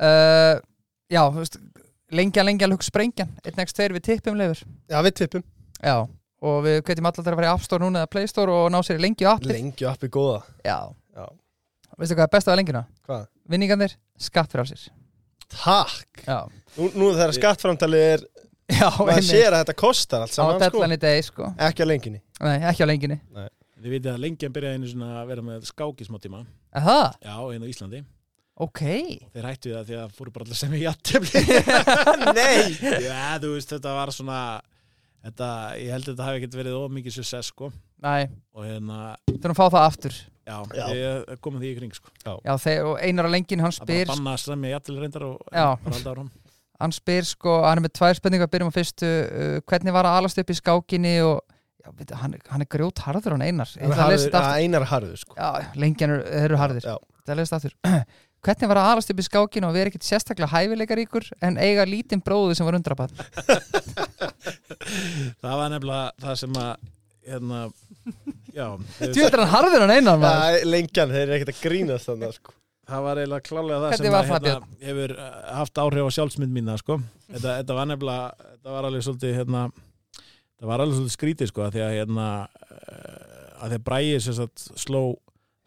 uh, 0.00 0.56
Já, 1.12 1.22
þú 1.28 1.42
veist 1.42 1.58
Lengja, 2.12 2.42
lengja, 2.44 2.66
lukk 2.68 2.82
sprengjan. 2.84 3.30
Einn 3.40 3.60
ekst 3.62 3.72
tveir 3.78 3.92
við 3.96 4.02
tippum 4.04 4.36
leifur. 4.36 4.58
Já, 4.92 4.98
við 5.00 5.14
tippum. 5.16 5.42
Já, 5.80 5.94
og 6.44 6.58
við 6.66 6.82
hvetjum 6.84 7.06
allar 7.08 7.24
til 7.24 7.32
að 7.32 7.38
fara 7.38 7.46
í 7.48 7.52
App 7.54 7.62
Store 7.64 7.84
núna 7.86 8.02
eða 8.02 8.10
Play 8.12 8.28
Store 8.28 8.52
og 8.52 8.66
ná 8.74 8.82
sér 8.84 8.98
í 9.00 9.02
lengju 9.06 9.30
appið. 9.30 9.52
Lengju 9.56 9.88
appi 9.88 10.10
góða. 10.12 10.42
Já, 10.60 10.76
Já. 11.16 11.24
veistu 11.96 12.18
hvað 12.18 12.26
er 12.26 12.32
besta 12.34 12.52
á 12.52 12.56
lengjuna? 12.60 12.82
Hvað? 13.08 13.24
Vinningarnir, 13.48 13.96
skattfrjálsir 14.20 14.84
Takk. 15.52 16.22
Já, 16.28 16.38
Nú, 16.76 16.90
nú 16.96 17.08
þegar 17.16 17.32
skattframtalið 17.36 18.04
er 18.12 18.22
já 18.72 18.86
maður 19.00 19.26
sér 19.26 19.52
að 19.56 19.62
þetta 19.64 19.74
kostar 19.82 20.22
allt 20.24 20.32
Á 20.32 20.36
saman 20.36 20.60
sko. 20.60 20.68
dellan 20.78 20.94
í 20.94 21.00
degi, 21.02 21.24
sko. 21.32 21.48
Ekki 21.60 21.84
á 21.84 21.86
lengjunni. 21.88 22.20
Nei, 22.44 22.56
ekki 22.70 22.84
á 22.84 22.88
lengjunni. 22.88 23.18
Þið 23.82 23.90
vitið 23.96 24.12
að 24.14 24.22
lengi 24.22 24.48
að 24.48 24.54
byrja 24.56 24.76
einu 24.76 24.88
svona 24.92 25.10
að 25.24 25.32
vera 25.32 25.42
með 25.48 25.64
skák 25.68 26.00
í 26.04 26.06
smá 26.06 26.20
tíma 26.22 26.44
Er 26.76 26.84
Það? 26.86 27.16
já, 27.24 27.34
einu 27.56 27.64
á 27.64 27.72
Íslandi 27.72 28.02
Ok. 28.62 28.82
Þeir 29.34 29.46
hættu 29.48 29.72
það 29.74 29.88
því 29.90 29.96
að 30.02 30.12
fóru 30.18 30.32
bara 30.34 30.46
allir 30.46 30.58
sem 30.60 30.74
ég 30.76 30.84
jættefli 30.86 31.42
Nei. 32.38 32.74
Já, 33.06 33.22
þú 33.42 33.54
veist, 33.56 33.72
þetta 33.74 33.94
var 33.96 34.12
svona 34.14 34.40
þetta, 35.22 35.48
ég 35.78 35.90
held 35.94 36.04
að 36.06 36.12
þetta 36.12 36.26
hafi 36.28 36.40
ekkert 36.42 36.58
verið 36.60 36.76
of 36.80 36.92
mikið 36.96 37.16
success, 37.20 37.50
sko. 37.52 37.70
Nei, 38.02 38.26
og 38.56 38.64
hérna, 38.66 39.00
þurfum 39.30 39.52
að 39.54 39.58
fá 39.60 39.66
það 39.76 39.86
aftur. 39.88 40.16
Já, 40.42 40.56
Já. 40.74 40.84
ég 40.98 41.34
komum 41.44 41.60
því 41.62 41.68
í 41.70 41.76
kring, 41.78 41.92
sko. 41.94 42.10
Já, 42.26 42.54
þeir, 42.64 42.80
og 42.90 42.96
einar 43.06 43.28
á 43.30 43.34
lengin, 43.34 43.62
hann 43.62 43.70
að 43.70 43.78
bara 43.84 43.86
spyr 43.92 44.10
banna 44.10 44.32
sem 44.42 44.64
ég 44.66 44.72
jættefli 44.74 45.04
reyndar 45.04 45.26
og 45.28 45.36
Já. 45.54 45.68
bara 45.84 45.94
halda 45.98 46.14
áram 46.16 46.30
hann 46.82 46.90
spyr 46.96 47.22
sko, 47.28 47.52
hann 47.62 47.78
er 47.78 47.84
með 47.84 47.92
tvær 47.94 48.16
spurningar 48.18 48.48
byrjum 48.50 48.72
á 48.72 48.74
fyrstu, 48.74 49.06
uh, 49.06 49.58
hvernig 49.70 49.94
var 49.94 50.08
að 50.10 50.16
alast 50.18 50.40
upp 50.42 50.48
í 50.50 50.56
skákinni 50.58 51.12
og 51.22 51.36
já, 51.78 51.92
veit, 51.94 52.10
hann, 52.18 52.34
er- 52.34 52.48
hann 52.50 52.64
er 52.64 52.70
grjót 52.74 52.98
harður 53.06 53.36
hann 53.36 53.44
einar. 53.46 53.70
Lesa 53.78 54.08
þetta 54.16 54.40
aftur. 54.40 54.58
Einar 54.64 54.88
harður 54.90 55.20
sko. 55.22 55.36
Já, 55.38 55.70
lengjan 55.78 56.16
eru, 56.18 56.58
harðir. 56.58 56.88
Já. 56.90 56.96
Það 57.22 57.38
leðist 57.38 57.54
aftur 57.54 57.76
Hvernig 58.42 58.70
var 58.72 58.80
að 58.80 58.88
alast 58.90 59.10
upp 59.12 59.20
í 59.22 59.24
skákinu 59.26 59.68
og 59.68 59.76
vera 59.76 59.90
ekkert 59.90 60.06
sérstaklega 60.06 60.50
hæfileikaríkur 60.50 61.28
en 61.46 61.60
eiga 61.62 61.84
lítinn 61.86 62.22
bróðu 62.26 62.56
sem 62.58 62.66
var 62.66 62.74
undrabann 62.74 63.12
það 65.42 65.54
var 65.60 65.70
nefnilega 65.70 66.08
það 66.24 66.40
sem 66.40 66.58
að 66.58 66.72
hérna, 67.28 67.60
já 68.50 68.66
Tjóður 68.98 69.44
hann 69.44 69.52
harður 69.52 69.84
hann 69.84 69.94
einan 69.94 70.18
maður 70.18 70.42
Það 70.42 70.56
er 70.58 70.66
lengjan, 70.72 71.14
þeir 71.14 71.22
eru 71.22 71.36
ekkert 71.38 71.54
að 71.54 71.62
grínast 71.62 72.10
þannig 72.10 72.36
sko. 72.38 72.54
það 72.90 73.06
var 73.06 73.22
eiginlega 73.22 73.46
klálega 73.48 73.78
það 73.78 73.94
Hvernig 73.94 74.08
sem 74.10 74.18
að, 74.18 74.30
það, 74.32 74.48
hérna, 74.50 74.84
hefur 74.88 75.14
uh, 75.16 75.32
haft 75.60 75.82
áhrif 75.84 76.10
á 76.10 76.10
sjálfsmynd 76.18 76.56
mína 76.56 76.78
sko. 76.80 76.98
þetta, 77.28 77.48
þetta 77.60 77.78
var 77.78 77.90
nefnilega 77.92 78.48
þetta 78.48 78.76
var 78.76 78.88
alveg 78.90 79.06
svolítið 79.06 79.36
hérna, 79.38 79.66
þetta 80.18 80.72
var 80.72 80.84
alveg 80.84 80.98
svolítið 80.98 81.18
skrítið 81.18 81.52
sko, 81.52 81.66
af 81.68 81.76
því 81.76 81.84
að 81.86 81.98
hérna, 82.00 82.30
uh, 82.66 83.60
að 83.62 83.68
því 83.68 83.78
að 83.78 83.86
Bræði 83.90 84.22
sem 84.26 84.38
sagt, 84.42 84.66
sló 84.82 85.04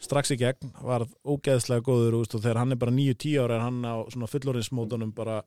strax 0.02 0.34
í 0.36 0.40
gegn 0.40 0.72
var 0.84 1.06
ógeðslega 1.26 1.84
góður 1.86 2.20
og 2.22 2.32
þegar 2.34 2.62
hann 2.62 2.76
er 2.76 2.80
bara 2.82 2.96
9-10 2.96 3.38
ára 3.44 3.60
er 3.60 3.66
hann 3.66 3.82
á 3.86 3.96
svona 4.12 4.30
fullorinsmótunum 4.30 5.14
bara, 5.16 5.42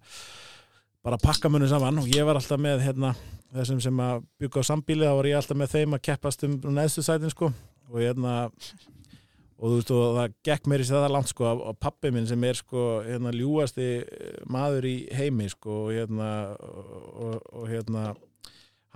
bara 1.05 1.21
pakka 1.23 1.51
munum 1.53 1.71
saman. 1.71 2.01
Og 2.03 2.09
ég 2.13 2.27
var 2.27 2.41
alltaf 2.41 2.61
með 2.61 2.85
hérna, 2.87 3.15
þessum 3.55 3.83
sem 3.85 4.05
að 4.05 4.23
byggja 4.41 4.65
á 4.65 4.71
sambíli 4.71 5.09
þá 5.09 5.17
var 5.21 5.31
ég 5.31 5.41
alltaf 5.41 5.61
með 5.61 5.75
þeim 5.77 5.99
að 5.99 6.07
keppast 6.11 6.47
um 6.49 6.61
neðstu 6.73 7.05
sætin 7.05 7.35
sko. 7.35 7.53
Og 7.89 8.01
hérna 8.03 8.39
og 9.59 9.73
þú 9.73 9.77
veist 9.77 9.93
og 9.95 10.17
það 10.17 10.35
gekk 10.47 10.69
mér 10.71 10.83
í 10.85 10.87
það 10.87 11.09
langt 11.11 11.31
sko 11.33 11.49
og 11.51 11.79
pappi 11.83 12.13
minn 12.15 12.29
sem 12.31 12.45
er 12.47 12.59
sko 12.59 12.85
hérna 13.03 13.33
ljúasti 13.35 13.89
maður 14.47 14.87
í 14.87 14.97
heimi 15.19 15.49
sko 15.51 15.81
og 15.89 15.95
hérna 15.97 16.29
og, 16.55 17.41
og 17.59 17.65
hérna 17.71 18.13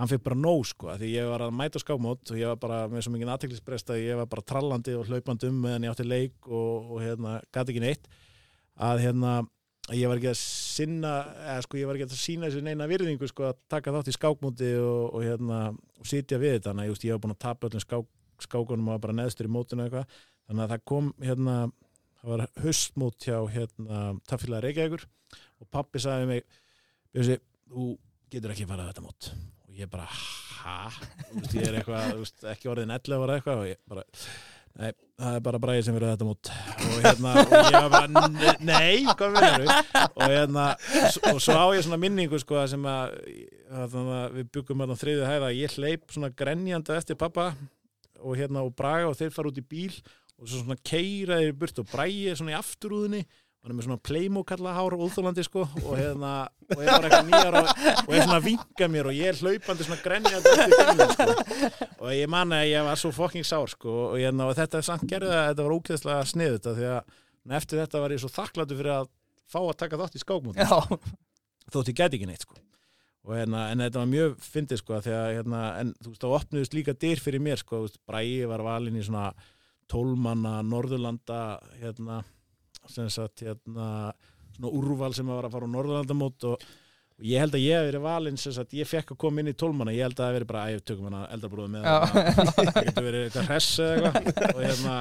hann 0.02 0.10
fikk 0.10 0.24
bara 0.26 0.34
nóg 0.38 0.64
sko 0.66 0.96
því 0.98 1.08
ég 1.12 1.28
var 1.30 1.44
að 1.46 1.54
mæta 1.54 1.78
á 1.78 1.84
skámót 1.84 2.30
og 2.34 2.38
ég 2.38 2.50
var 2.50 2.58
bara 2.58 2.78
með 2.90 3.04
svo 3.06 3.12
mikið 3.14 3.28
aðteklisbrest 3.36 3.92
að 3.94 4.00
ég 4.02 4.18
var 4.18 4.28
bara 4.32 4.42
trallandi 4.50 4.96
og 4.98 5.06
hlaupandi 5.06 5.46
um 5.46 5.60
meðan 5.62 5.86
ég 5.86 5.94
átti 5.94 6.06
leik 6.08 6.48
og, 6.48 6.88
og 6.96 7.04
hérna 7.04 7.36
gæti 7.54 7.70
ekki 7.74 7.82
neitt. 7.84 8.08
Að 8.82 9.02
hérna 9.04 9.34
ég 9.94 10.10
var 10.10 10.18
ekki 10.18 10.32
að 10.32 10.40
sinna 10.40 11.12
eða 11.44 11.60
sko 11.68 11.78
ég 11.78 11.86
var 11.86 12.00
ekki 12.00 12.08
að 12.08 12.18
sína 12.18 12.48
þessu 12.48 12.64
neina 12.66 12.90
virðingu 12.90 13.30
sko 13.30 13.46
að 13.52 13.62
taka 13.70 13.94
þátt 13.94 14.10
í 14.10 14.16
skákmóti 14.16 14.72
og, 14.80 15.04
og 15.12 15.28
hérna 15.28 15.62
og 15.70 16.10
sitja 16.10 16.40
við 16.42 16.56
þetta. 16.56 16.72
Þannig 16.72 16.96
að 16.96 17.06
ég 17.06 17.14
var 17.14 17.22
búin 17.22 17.36
að 17.36 17.42
tapa 17.46 17.70
öllum 17.70 17.86
skák, 17.86 18.10
skákunum 18.48 18.90
og 18.96 19.00
bara 19.06 19.16
neðstur 19.20 19.46
í 19.46 19.54
mótinu 19.54 19.86
eitthvað. 19.86 20.18
Þannig 20.48 20.66
að 20.66 20.74
það 20.74 20.84
kom 20.90 21.14
hérna 21.22 21.56
það 22.18 22.34
var 22.34 22.44
höstmót 22.66 23.30
hjá 23.30 23.38
hérna 23.54 24.02
taffélag 24.30 24.66
Reykjavíkur 24.66 25.06
og 25.62 25.70
pappi 25.70 26.02
sagði 26.02 26.28
mig 26.30 26.46
þú 27.14 27.92
getur 28.32 28.54
ekki 28.54 28.66
farað 28.66 28.92
þetta 28.92 29.06
mót 29.06 29.32
og 29.72 29.80
ég 29.80 29.88
bara, 29.92 30.06
hæ? 30.62 30.78
ég 31.56 31.68
er 31.70 31.78
eitthvað, 31.80 32.24
ekki 32.52 32.68
orðin 32.72 32.92
11 32.92 33.22
ára 33.24 33.36
eitthvað 33.40 33.62
og 33.62 33.68
ég 33.70 33.78
bara, 33.88 34.04
nei, 34.78 34.90
það 35.22 35.36
er 35.38 35.44
bara 35.46 35.60
bræðið 35.62 35.84
sem 35.86 35.96
verður 35.96 36.12
þetta 36.12 36.28
mót 36.28 36.50
og 36.52 36.94
hérna, 37.06 37.32
og 37.42 37.68
ég 37.72 37.90
bara, 37.92 38.08
"N- 38.08 38.64
nei, 38.68 39.04
hvað 39.08 39.36
verður 39.36 39.68
og 40.12 40.22
hérna, 40.32 40.66
og 41.32 41.40
svo 41.44 41.56
á 41.56 41.66
ég 41.76 41.84
svona 41.86 42.00
minningu 42.04 42.40
sko 42.42 42.66
sem 42.68 42.84
að, 42.84 43.16
að, 43.72 43.96
að 44.02 44.38
við 44.38 44.50
byggum 44.58 44.84
að 44.86 44.96
þriðið 45.02 45.28
hæða, 45.30 45.52
ég 45.56 45.76
hleyp 45.78 46.10
svona 46.12 46.32
grenjandi 46.36 46.96
eftir 46.96 47.16
pappa 47.20 47.54
og 48.22 48.36
hérna 48.38 48.62
og 48.62 48.74
Braga 48.76 49.08
og 49.10 49.16
þeir 49.18 49.32
fara 49.34 49.48
út 49.50 49.58
í 49.58 49.64
bíl 49.66 49.94
og 50.38 50.48
svo 50.48 50.62
svona 50.62 50.76
keira 50.84 51.40
þeir 51.42 51.56
burt 51.58 51.78
og 51.82 51.88
bræði 51.90 52.36
svona 52.38 52.52
í 52.54 52.58
afturúðinni 52.60 53.24
hann 53.62 53.70
er 53.70 53.76
með 53.78 53.86
svona 53.86 54.02
Playmo-kalla 54.02 54.72
hár 54.74 54.96
og 54.96 55.04
úþólandi 55.06 55.44
sko 55.46 55.62
og 55.62 55.92
hérna 55.94 56.32
og 56.66 56.80
er 56.82 56.88
bara 56.90 57.08
eitthvað 57.08 57.28
nýjar 57.28 57.56
og, 57.60 57.68
og 58.08 58.16
er 58.16 58.24
svona 58.24 58.38
að 58.40 58.46
vinka 58.48 58.88
mér 58.90 59.08
og 59.10 59.14
ég 59.14 59.30
er 59.30 59.38
hlaupandi 59.38 59.86
svona 59.86 60.02
grenjandi 60.02 60.54
bílinn 60.58 61.12
sko. 61.12 61.28
Og 62.02 62.08
ég 62.16 62.32
man 62.32 62.56
að 62.56 62.66
ég 62.72 62.88
var 62.88 62.98
svo 62.98 63.12
fucking 63.14 63.46
sár 63.46 63.70
sko 63.70 63.94
og, 64.08 64.16
hérna, 64.18 64.48
og 64.50 64.58
þetta 64.58 64.82
samt 64.82 65.06
gerði 65.10 65.30
að 65.30 65.46
þetta 65.52 65.68
var 65.68 65.76
ógeðslega 65.76 66.26
sniðut 66.32 66.58
þetta 66.58 66.74
því 66.80 66.90
að 66.96 67.54
eftir 67.60 67.82
þetta 67.84 68.02
var 68.02 68.16
ég 68.16 68.24
svo 68.24 68.32
þakkláttu 68.34 68.80
fyrir 68.80 68.96
að 68.96 69.08
fá 69.52 69.60
að 69.62 69.78
taka 69.84 70.02
þátt 70.02 70.18
í 70.18 70.24
skákmóti 70.24 70.66
Já, 70.66 70.98
þótt 71.70 71.94
ég 71.94 71.98
gæti 72.02 72.18
ekki 72.18 72.30
neitt 72.32 72.46
sko. 72.48 72.58
Og 73.22 73.36
hérna, 73.38 73.68
en 73.70 73.84
þetta 73.84 74.02
var 74.02 74.10
mjög 74.10 74.32
fyndið 74.42 74.80
sko 74.82 74.98
því 75.04 75.12
að 75.14 75.32
hérna, 75.36 75.58
en 75.78 75.94
þú 76.02 76.10
veist, 76.10 76.24
þá 76.24 76.38
opnuðist 76.40 76.74
líka 76.74 76.94
dyr 76.98 77.22
fyrir 77.22 77.42
mér 77.44 77.60
sko, 77.62 77.84
Bræi 78.10 78.42
var 78.50 78.64
valinn 78.66 78.98
í 78.98 79.04
svona 79.06 79.28
tólmanna 79.92 80.56
Norðurlanda 80.66 81.42
hérna, 81.78 82.24
sem 82.90 83.10
sagt 83.12 83.44
hérna, 83.46 84.12
svona 84.56 84.72
úrval 84.78 85.12
sem 85.16 85.28
var 85.28 85.46
að 85.46 85.56
fara 85.56 85.68
á 85.68 85.74
Norðurlandamót 85.74 86.46
og, 86.50 86.64
og 87.18 87.26
ég 87.26 87.42
held 87.42 87.56
að 87.58 87.64
ég 87.64 87.78
hef 87.78 87.88
verið 87.90 88.06
valinn 88.06 88.40
sem 88.40 88.54
sagt, 88.56 88.74
ég 88.76 88.88
fekk 88.88 89.14
að 89.14 89.20
koma 89.24 89.42
inn 89.42 89.52
í 89.52 89.56
tólmanna 89.58 89.94
ég 89.94 90.06
held 90.06 90.16
að 90.16 90.24
það 90.24 90.30
hef 90.30 90.38
verið 90.38 90.50
bara, 90.52 90.64
að 90.64 90.76
ég 90.76 90.86
tökum 90.90 91.08
hana 91.10 91.22
Já. 91.86 91.98
hana. 92.12 92.54
það 92.56 92.80
getur 92.88 93.06
verið 93.08 93.26
eitthvað 93.26 93.50
hress 93.50 93.70
eða 93.86 94.12
eitthvað 94.22 94.48
og 94.56 94.64
hérna 94.66 94.96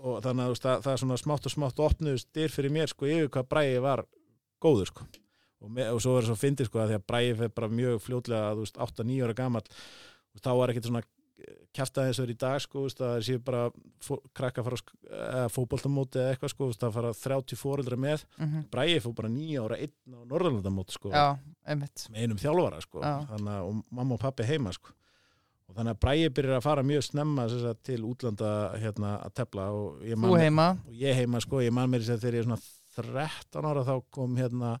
og 0.00 0.20
þannig 0.24 0.46
að 0.46 0.60
það, 0.64 0.84
það 0.84 0.92
er 0.92 1.02
svona 1.02 1.18
smátt 1.20 1.48
og 1.48 1.54
smátt 1.54 1.82
opnuðist 1.84 2.30
dyr 2.36 2.54
fyrir 2.54 2.72
mér 2.72 2.92
sko 2.92 3.08
yfir 3.08 3.32
hvað 3.34 3.50
Bræi 3.50 3.82
var 3.84 4.04
góður 4.62 4.88
sko 4.88 5.06
og, 5.60 5.68
með, 5.68 5.90
og 5.92 6.00
svo 6.00 6.14
er 6.16 6.24
það 6.24 6.30
svo 6.30 6.38
fyndið 6.40 6.70
sko 6.70 6.80
að 6.80 6.92
því 6.92 6.98
að 7.00 7.08
Bræði 7.10 7.34
fyrir 7.40 7.56
bara 7.58 7.72
mjög 7.80 8.06
veist 8.60 8.80
8-9 8.80 9.18
ára 9.26 9.36
gamall 9.36 9.66
og 9.66 10.44
þá 10.44 10.50
var 10.56 10.72
ekkert 10.72 10.88
svona 10.88 11.04
kjarta 11.76 12.04
eins 12.06 12.18
og 12.20 12.26
er 12.28 12.32
í 12.34 12.38
dag 12.38 12.60
sko 12.60 12.82
það 13.00 13.24
séu 13.26 13.40
bara 13.44 13.62
fó, 14.02 14.16
krakka 14.36 14.60
að 14.62 14.66
fara 14.68 14.76
á 14.76 14.82
sk- 14.82 15.10
eða 16.20 16.34
eitthvað 16.34 16.52
sko 16.54 16.64
þú 16.64 16.70
veist, 16.72 16.86
að 16.88 16.94
fara 16.98 17.12
30 17.24 17.58
fóreldra 17.60 17.96
með. 17.96 18.24
Mhm, 18.38 18.64
Bræði 18.70 19.00
fór 19.04 19.14
bara 19.20 19.28
9 19.28 19.58
ára 19.64 19.78
einn 19.80 20.14
á 20.16 20.20
Norðurlandamóti 20.30 20.96
sko. 20.96 21.10
Já, 21.14 21.26
með 22.10 22.24
einum 22.24 22.40
þjálfara 22.42 22.80
sko. 22.82 23.00
Að 23.02 23.28
og 23.68 23.84
mamma 23.90 24.14
og 24.14 24.20
pappi 24.20 24.42
heima 24.44 24.72
sko. 24.72 24.92
Og 25.70 25.76
þannig 25.76 25.94
að 25.94 26.00
Bræði 26.02 26.30
byrjar 26.34 26.56
að 26.58 26.62
fara 26.66 26.82
mjög 26.82 27.02
snemma 27.06 27.48
sagt, 27.48 27.82
til 27.86 28.00
útlanda 28.02 28.52
hérna 28.82 29.12
að 29.22 29.34
tepla 29.38 29.68
og 29.70 30.00
ég 30.02 30.16
Þú 30.18 30.38
heima? 30.40 30.70
og 30.86 30.92
ég 30.98 31.14
heima 31.14 31.40
sko, 31.40 31.60
ég 31.62 31.72
man 31.72 31.88
mér 31.90 32.00
þess 32.02 32.16
að 32.16 32.24
þegar 32.24 32.34
ég 32.34 32.40
er 32.40 32.48
svona 32.48 32.62
13 32.96 33.64
ára 33.70 33.84
þá 33.86 34.02
kom 34.10 34.34
hérna 34.36 34.80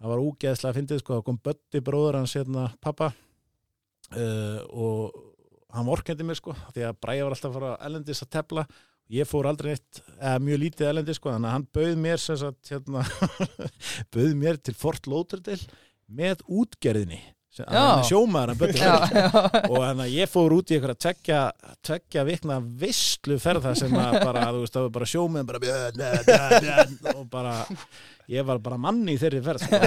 það 0.00 0.08
var 0.08 0.18
úgeðslega 0.24 0.70
að 0.72 0.78
fyndið 0.80 0.98
sko, 1.02 1.18
þá 1.20 1.24
kom 1.24 1.38
Bötti 1.44 1.80
bróður 1.84 2.16
hans 2.16 2.32
hérna 2.34 2.64
pappa 2.80 3.12
uh, 4.16 4.60
og 4.72 5.35
hann 5.76 5.88
vorkendi 5.88 6.26
mér 6.26 6.38
sko, 6.40 6.56
því 6.74 6.84
að 6.88 6.98
Bræði 7.04 7.24
var 7.26 7.36
alltaf 7.36 7.50
að 7.52 7.56
fara 7.60 7.72
ellendis 7.88 8.22
að 8.24 8.32
tepla 8.38 8.66
ég 9.16 9.28
fór 9.30 9.46
aldrei 9.46 9.70
neitt, 9.76 10.00
eða 10.18 10.40
mjög 10.42 10.60
lítið 10.64 10.88
ellendis 10.90 11.20
sko, 11.20 11.30
þannig 11.36 11.48
að 11.52 11.56
hann 11.56 11.68
bauð 11.78 11.94
mér 12.02 12.22
sem 12.24 12.40
sagt 12.42 12.72
hérna, 12.74 13.04
bauð 14.16 14.32
mér 14.42 14.58
til 14.66 14.74
Fort 14.78 15.06
Lauderdale 15.10 15.62
með 16.06 16.42
útgerðinni 16.46 17.22
er 17.56 18.02
sjómaður 18.04 18.50
og 19.70 19.78
þannig 19.80 20.02
að 20.04 20.10
ég 20.12 20.28
fór 20.28 20.52
út 20.58 20.68
í 20.68 20.76
eitthvað 20.76 20.98
tveggja, 21.06 21.38
tveggja 21.88 22.24
vikna 22.28 22.58
visslu 22.82 23.38
ferða 23.40 23.72
sem 23.78 23.94
að 23.96 24.18
bara, 24.26 24.42
þú 24.52 24.60
veist, 24.64 24.74
það 24.76 24.84
var 24.84 24.92
bara 24.98 25.08
sjómið 25.08 25.46
bara 25.48 25.62
björn, 25.64 26.02
björn, 26.28 26.66
björn, 26.66 26.92
og 27.14 27.24
bara 27.32 27.54
ég 28.36 28.44
var 28.50 28.60
bara 28.60 28.76
manni 28.82 29.14
í 29.16 29.20
þeirri 29.22 29.40
ferð 29.46 29.64
sko. 29.64 29.80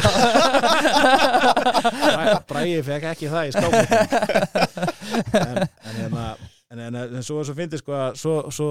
Bræ- 2.10 2.42
Bræði 2.50 2.82
fekk 2.90 3.08
ekki 3.12 3.30
það 3.36 3.52
í 3.52 3.54
skápum 3.54 4.99
en, 5.16 5.62
en, 5.64 5.96
hérna, 5.98 6.26
en, 6.70 6.84
en, 6.86 7.00
en 7.04 7.26
svo, 7.26 7.42
svo 7.48 7.56
fyndi 7.58 7.80
sko 7.82 7.96
að 7.98 8.20
svo, 8.22 8.36
svo 8.54 8.70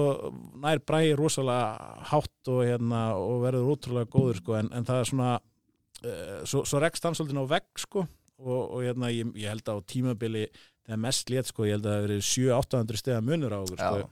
nær 0.63 0.81
Bræði 0.87 1.15
rosalega 1.19 1.99
hátt 2.11 2.51
og, 2.53 2.63
hérna, 2.67 3.03
og 3.19 3.43
verður 3.45 3.73
ótrúlega 3.73 4.11
góður 4.13 4.41
sko, 4.41 4.57
en, 4.61 4.71
en 4.75 4.87
það 4.87 5.03
er 5.03 5.11
svona 5.11 5.33
uh, 5.39 6.39
svo, 6.47 6.63
svo 6.63 6.81
rekst 6.83 7.05
hann 7.07 7.17
svolítið 7.17 7.43
á 7.43 7.51
vegg 7.55 7.83
sko 7.85 8.05
og, 8.05 8.61
og 8.63 8.83
hérna, 8.85 9.11
ég, 9.13 9.33
ég 9.39 9.51
held 9.51 9.67
að 9.67 9.83
á 9.83 9.87
tímabili 9.91 10.47
þegar 10.87 11.03
mest 11.05 11.33
létt 11.33 11.51
sko, 11.51 11.67
ég 11.67 11.77
held 11.77 11.85
að 11.85 11.91
það 11.91 11.99
hafi 11.99 12.07
verið 12.07 12.25
7-800 12.31 13.03
stegar 13.03 13.25
munur 13.25 13.55
á 13.55 13.59
okkur 13.61 13.83
sko. 13.83 14.01
já 14.03 14.07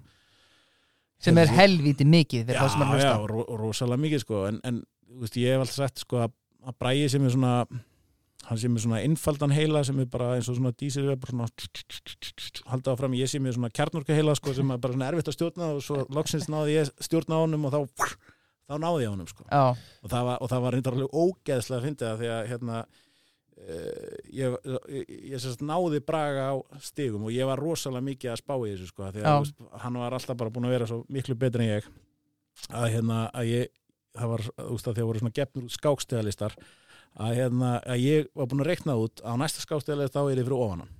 Sem 1.17 1.37
er 1.41 1.49
helvíti 1.49 2.05
mikið 2.05 2.51
það 2.51 2.93
er 2.93 2.99
já, 3.01 3.13
ro 3.25 3.45
rosalega 3.57 4.03
mikið 4.03 4.19
sko 4.21 4.41
en, 4.51 4.59
en 4.67 4.83
þú 5.07 5.23
veist, 5.23 5.37
ég 5.41 5.55
hef 5.55 5.63
alltaf 5.63 5.79
sagt 5.79 6.03
sko 6.03 6.19
að, 6.27 6.35
að 6.67 6.75
bræði 6.83 7.07
sem 7.09 7.25
er 7.25 7.33
svona 7.33 7.53
hann 8.47 8.59
sem 8.61 8.77
er 8.77 8.83
svona 8.83 9.01
innfaldan 9.03 9.51
heila 9.51 9.83
sem 9.83 9.97
er 9.99 10.07
bara 10.11 10.33
eins 10.37 10.47
og 10.51 10.55
svona 10.57 10.71
dísilvefur 10.77 11.33
svona 11.33 11.47
halda 12.71 12.93
áfram, 12.93 13.17
ég 13.19 13.29
sem 13.31 13.45
er 13.45 13.57
svona 13.57 13.71
kjarnorka 13.73 14.15
heila 14.15 14.35
sko 14.39 14.53
sem 14.55 14.71
er 14.71 14.79
bara 14.83 14.95
svona 14.95 15.09
erfitt 15.11 15.31
að 15.31 15.35
stjórna 15.35 15.71
og 15.75 15.83
svo 15.83 16.05
loksins 16.15 16.47
náði 16.51 16.77
ég 16.77 16.91
stjórna 17.03 17.39
á 17.39 17.43
honum 17.43 17.67
og 17.67 17.75
þá 17.75 17.81
þá 18.67 18.77
náði 18.83 19.03
ég 19.03 19.11
á 19.11 19.13
honum 19.15 19.27
sko. 19.31 19.43
Og 20.03 20.11
það 20.11 20.29
var, 20.29 20.39
og 20.39 20.51
það 20.51 20.63
var 20.63 20.75
reyndar 20.75 20.97
alveg 20.97 21.19
ógeðslega 21.23 21.79
að 21.79 21.85
fyndi 21.87 22.05
það 22.05 22.21
því 22.21 22.31
að 22.35 22.49
hérna 22.51 22.79
uh, 22.83 24.15
ég, 24.39 24.57
ég, 24.95 25.13
ég 25.33 25.43
sérst 25.43 25.63
náði 25.65 26.01
Braga 26.07 26.49
á 26.51 26.55
stigum 26.83 27.27
og 27.27 27.35
ég 27.35 27.47
var 27.49 27.63
rosalega 27.63 28.07
mikið 28.09 28.33
að 28.33 28.41
spá 28.43 28.55
í 28.57 28.73
þessu 28.73 28.91
sko 28.91 29.11
því 29.11 29.23
að 29.23 29.51
Já. 29.51 29.55
hann 29.83 30.01
var 30.03 30.17
alltaf 30.17 30.39
bara 30.39 30.53
búin 30.53 30.67
að 30.69 30.75
vera 30.77 30.89
svo 30.89 31.03
miklu 31.11 31.37
betur 31.39 31.63
en 31.63 31.73
ég. 31.77 31.91
Að 32.73 32.89
hérna 32.95 33.27
að 33.35 33.51
ég 33.51 33.71
það 34.17 34.33
var, 34.33 34.43
þú 34.49 34.73
veist 34.73 34.87
að 34.89 34.97
því 34.97 35.03
að 35.03 35.09
voru 35.11 35.21
svona 35.21 35.37
gefnur 35.37 35.73
skáksteðalistar 35.77 36.57
að 37.17 37.39
hérna 37.41 37.73
að 37.81 38.03
ég 38.05 38.29
var 38.37 38.49
búin 38.51 38.61
að 38.65 38.71
reikna 38.73 38.99
út 39.01 39.23
að 39.25 39.33
á 39.33 39.41
næsta 39.41 39.65
skáksteðalist 39.65 40.13
þá 40.15 40.23
er 40.27 40.37
ég 40.41 40.47
fyrir 40.47 40.61
ofan 40.61 40.85
hann. 40.85 40.93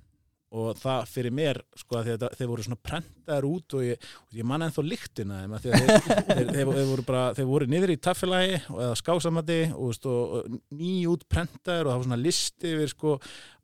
Og 0.48 0.78
það 0.80 1.10
fyrir 1.12 1.32
mér 1.36 1.58
sko 1.76 1.98
að 1.98 2.06
þetta- 2.08 2.28
þeir 2.38 2.48
voru 2.48 2.62
svona 2.64 2.78
prentaðar 2.88 3.44
út 3.44 3.74
og 3.76 3.82
ég, 3.84 4.06
og 4.30 4.38
ég 4.38 4.46
man 4.48 4.62
ennþá 4.64 4.84
lyktina 4.86 5.40
þeim 5.42 5.56
þeir, 5.60 5.74
þeir, 5.84 6.22
þeir, 6.30 6.70
þeir, 6.72 6.86
voru 6.88 7.04
bara, 7.04 7.24
þeir 7.36 7.48
voru 7.50 7.68
niður 7.68 7.92
í 7.92 7.98
taffélagi 8.00 8.54
og 8.72 8.80
eða 8.86 8.96
skásamati 8.96 9.58
og, 9.76 9.92
og, 10.08 10.32
og 10.38 10.56
nýjút 10.72 11.26
prentaðar 11.28 11.84
og 11.84 11.92
það 11.92 12.00
var 12.00 12.08
svona 12.08 12.20
listi 12.22 12.72
yfir 12.72 12.92
sko 12.94 13.14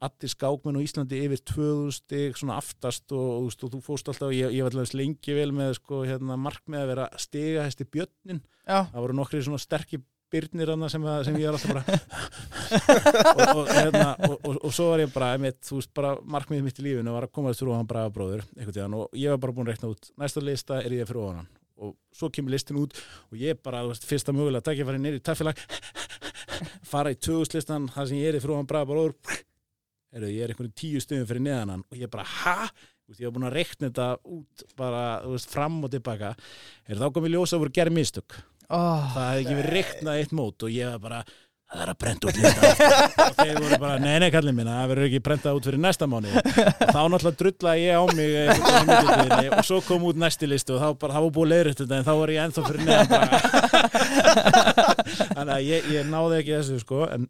allir 0.05 0.35
skákmenn 0.37 0.77
á 0.77 0.85
Íslandi 0.85 1.25
yfir 1.25 1.45
2000 1.55 1.97
stig 2.03 2.37
svona 2.37 2.61
aftast 2.61 3.17
og, 3.17 3.31
og, 3.49 3.57
þú 3.65 3.71
og 3.81 3.87
fórst 3.89 4.13
alltaf 4.13 4.29
og 4.29 4.37
ég, 4.37 4.53
ég 4.53 4.69
var 4.69 4.77
alltaf 4.77 4.99
lengi 5.01 5.39
vel 5.41 5.55
með 5.57 5.79
sko 5.81 6.05
hérna 6.05 6.37
markmið 6.37 6.85
að 6.85 6.91
vera 6.93 7.09
stiga 7.17 7.65
hæsti 7.65 7.89
björnin 7.89 8.45
Já, 8.69 8.85
það 8.93 9.01
voru 9.07 9.17
nokkri 9.23 9.41
svona 9.49 9.65
sterkir 9.65 10.05
byrnir 10.35 10.73
annað 10.75 10.93
sem, 10.95 11.07
að- 11.15 11.25
sem 11.31 11.39
ég 11.41 11.49
er 11.49 11.57
alltaf 11.57 11.73
bara 11.73 11.85
og, 13.35 13.43
og, 13.55 13.73
hérna, 13.73 14.07
og, 14.29 14.37
og, 14.59 14.71
svo 14.75 14.91
var 14.93 15.03
ég 15.05 15.13
bara, 15.15 15.33
einmitt, 15.39 15.61
þú 15.67 15.79
veist, 15.81 15.93
bara 15.97 16.15
markmiðið 16.37 16.67
mitt 16.69 16.81
í 16.83 16.87
lífinu 16.89 17.15
var 17.17 17.29
að 17.29 17.35
koma 17.39 17.53
þess 17.53 17.63
fyrir 17.65 17.75
ofan 17.77 17.91
braga 17.95 18.13
bróður 18.19 18.45
tíðan 18.61 18.99
og 19.01 19.19
ég 19.19 19.35
var 19.35 19.41
bara 19.47 19.57
búin 19.57 19.69
að 19.69 19.75
reikna 19.77 19.93
út 19.95 20.11
næsta 20.21 20.43
lista 20.45 20.81
er 20.83 20.97
ég 20.99 21.09
fyrir 21.11 21.23
ofan 21.25 21.49
og 21.85 21.97
svo 22.15 22.29
kemur 22.35 22.55
listin 22.55 22.79
út 22.79 22.95
og 23.33 23.41
ég 23.41 23.59
bara, 23.65 23.83
þú 23.87 23.95
veist, 23.95 24.05
fyrsta 24.11 24.35
mögulega 24.37 24.67
takk 24.69 24.83
ég 24.83 24.87
farið 24.91 25.03
neyri 25.07 25.19
í 25.23 25.25
tafélag 25.27 25.65
fara 26.93 27.11
í 27.15 27.19
töguslistan, 27.19 27.89
það 27.95 28.11
sem 28.13 28.21
ég 28.23 28.31
er 28.35 28.41
fyrir 28.45 28.57
ofan 28.59 28.71
braga 28.71 28.91
bróður 28.93 29.43
Heyrðu, 30.15 30.29
ég 30.31 30.45
er 30.47 30.53
einhvern 30.53 30.71
tíu 30.79 31.01
stöðum 31.03 31.27
fyrir 31.27 31.43
neðan 31.43 31.73
hann 31.73 31.81
og 31.91 31.97
ég 31.99 32.11
bara, 32.13 32.23
veist, 33.09 33.19
ég 33.19 33.27
var 33.27 33.33
búin 33.35 33.49
að 33.49 33.57
reikna 33.57 33.89
þetta 33.89 34.05
út 34.31 34.63
bara, 34.79 35.01
þú 35.25 35.33
veist, 35.33 35.49
fram 35.51 35.81
og 35.83 35.91
tilbaka. 35.91 36.29
Heyrðu, 36.87 37.01
þá 37.03 37.17
kom 37.17 37.27
ég 37.27 37.33
ljósa 37.35 37.57
að 37.59 37.65
voru 37.65 37.73
gerð 37.75 37.97
mistök 37.97 38.37
Ó, 38.71 38.81
það 39.15 39.27
hefði 39.31 39.41
ekki 39.45 39.59
verið 39.61 39.75
reiknað 39.79 40.21
eitt 40.23 40.33
mót 40.39 40.63
og 40.65 40.71
ég 40.73 40.87
var 40.95 41.01
bara, 41.05 41.19
það 41.75 41.83
er 41.85 41.91
að 41.93 41.99
brenda 42.05 42.25
út 42.29 42.37
og 42.39 42.43
þeir 43.39 43.59
voru 43.65 43.79
bara, 43.83 43.97
nei, 44.05 44.15
nei, 44.23 44.29
kallið 44.35 44.55
minna 44.57 44.75
það 44.79 44.91
verður 44.93 45.07
ekki 45.09 45.21
brendað 45.27 45.57
út 45.59 45.67
fyrir 45.69 45.83
næsta 45.85 46.07
mánu 46.09 46.31
og 46.31 46.41
þá 46.45 47.01
náttúrulega 47.13 47.39
drullaði 47.43 47.85
ég 47.85 47.95
á 47.99 48.05
mig 48.15 48.31
í 48.31 48.47
millitíðinni 48.89 49.49
og 49.59 49.65
svo 49.69 49.81
kom 49.89 50.07
út 50.11 50.21
næsti 50.23 50.49
listu 50.51 50.77
og 50.77 50.85
þá 50.85 50.89
bara, 51.03 51.17
það 51.19 51.27
var 51.27 51.35
búið 51.39 51.51
leiðrætt 51.55 51.83
þetta 51.83 51.99
en 52.01 52.09
þá 52.09 52.15
var 52.23 52.33
ég 52.35 52.41
ennþá 52.45 52.63
fyrir 52.69 52.83
neðan 52.89 53.11
þannig 55.35 55.55
að 55.59 55.67
ég, 55.69 55.91
ég 55.95 56.09
náði 56.13 56.41
ekki 56.41 56.57
þessu 56.59 56.81
sko 56.85 57.03
en, 57.11 57.29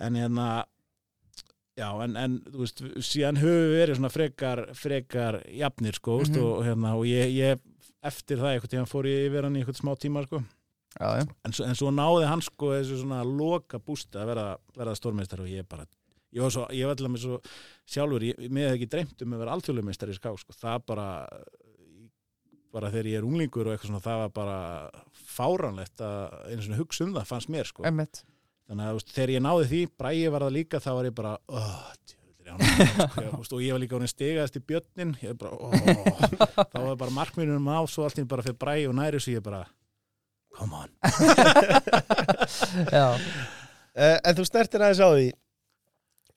en 0.00 0.18
hérna 0.20 0.48
já, 1.80 1.88
en, 2.04 2.16
en 2.20 2.38
þú 2.50 2.64
veist, 2.64 2.82
síðan 3.06 3.38
höfum 3.40 3.70
við 3.70 3.78
verið 3.80 3.98
svona 4.00 4.12
frekar 4.12 4.64
frekar 4.76 5.40
jafnir 5.56 5.96
sko, 6.00 6.18
mm 6.20 6.30
Mhm. 6.30 6.42
og, 6.44 6.64
hérna, 6.66 6.94
og 6.98 7.06
ég, 7.08 7.32
ég 7.38 7.60
eftir 8.06 8.40
það 8.40 8.54
einhvern 8.54 8.72
tíðan 8.74 8.90
fór 8.90 9.08
ég 9.10 9.28
yfir 9.28 9.46
hann 9.46 9.56
í 9.56 9.62
einhvern 9.62 9.80
smá 9.80 9.92
tíma 10.00 10.24
sko 10.26 10.40
já, 10.40 11.08
já. 11.20 11.24
en 11.44 11.56
svo, 11.56 11.66
en 11.68 11.78
svo 11.78 11.94
náði 11.94 12.28
hann 12.30 12.44
sko 12.44 12.74
þessu 12.74 13.00
svona 13.02 13.22
loka 13.26 13.80
bústi 13.82 14.20
að 14.20 14.32
verða, 14.32 14.46
verða 14.76 14.96
stórmeistar 14.98 15.42
og 15.44 15.50
ég 15.52 15.68
bara 15.68 15.86
ég 16.30 16.44
var, 16.44 16.54
svo, 16.54 16.66
ég 16.74 16.86
var 16.86 16.96
allavega 16.96 17.14
með 17.14 17.24
svo 17.26 17.40
sjálfur 17.90 18.26
ég, 18.30 18.44
mér 18.48 18.70
hefði 18.70 18.80
ekki 18.80 18.90
dreymt 18.94 19.24
um 19.24 19.34
að 19.36 19.44
vera 19.44 19.56
alþjóðlumeistar 19.56 20.12
í 20.12 20.16
skák 20.18 20.40
sko. 20.42 20.56
það 20.56 20.86
bara 20.90 21.08
bara 22.70 22.90
þegar 22.92 23.10
ég 23.10 23.18
er 23.18 23.26
unglingur 23.26 23.66
og 23.66 23.74
eitthvað 23.74 23.90
svona 23.90 24.04
það 24.04 24.20
var 24.20 24.34
bara 24.36 24.58
fáranlegt 25.30 26.04
að 26.06 26.36
einu 26.52 26.66
svona 26.66 26.80
hugsa 26.80 27.06
um 27.06 27.16
það 27.16 27.30
fannst 27.32 27.50
mér 27.52 27.70
sko 27.70 27.86
Einmitt. 27.88 28.22
þannig 28.70 28.86
að 28.86 28.98
veist, 28.98 29.14
þegar 29.16 29.34
ég 29.34 29.44
náði 29.46 29.68
því, 29.72 29.82
bræði 29.98 30.32
var 30.34 30.46
það 30.46 30.56
líka 30.56 30.82
þá 30.82 30.90
var 30.92 31.08
ég 31.08 31.16
bara, 31.18 31.34
oh, 31.50 31.80
sko. 32.58 33.54
Og 33.56 33.62
ég 33.64 33.72
var 33.74 33.80
líka 33.82 33.96
orðin 33.98 34.10
stigaðast 34.10 34.56
í 34.58 34.62
björnin 34.66 35.12
ég 35.22 35.36
bara, 35.38 35.52
oh, 35.54 35.70
þá 36.72 36.78
var 36.78 36.96
bara 37.00 37.14
markminnum 37.14 37.68
á, 37.70 37.78
svo 37.90 38.06
allt 38.06 38.18
einu 38.18 38.28
bara 38.30 38.42
fyrir 38.46 38.58
bræði 38.60 38.88
og 38.90 38.96
næri 38.98 39.20
svo 39.22 39.32
ég 39.36 39.44
bara, 39.44 39.62
come 40.56 40.74
on. 40.82 40.90
Uh, 43.90 44.16
En 44.22 44.36
þú 44.38 44.44
snertir 44.46 44.78
aðeins 44.86 45.00
á 45.02 45.08
því 45.10 45.24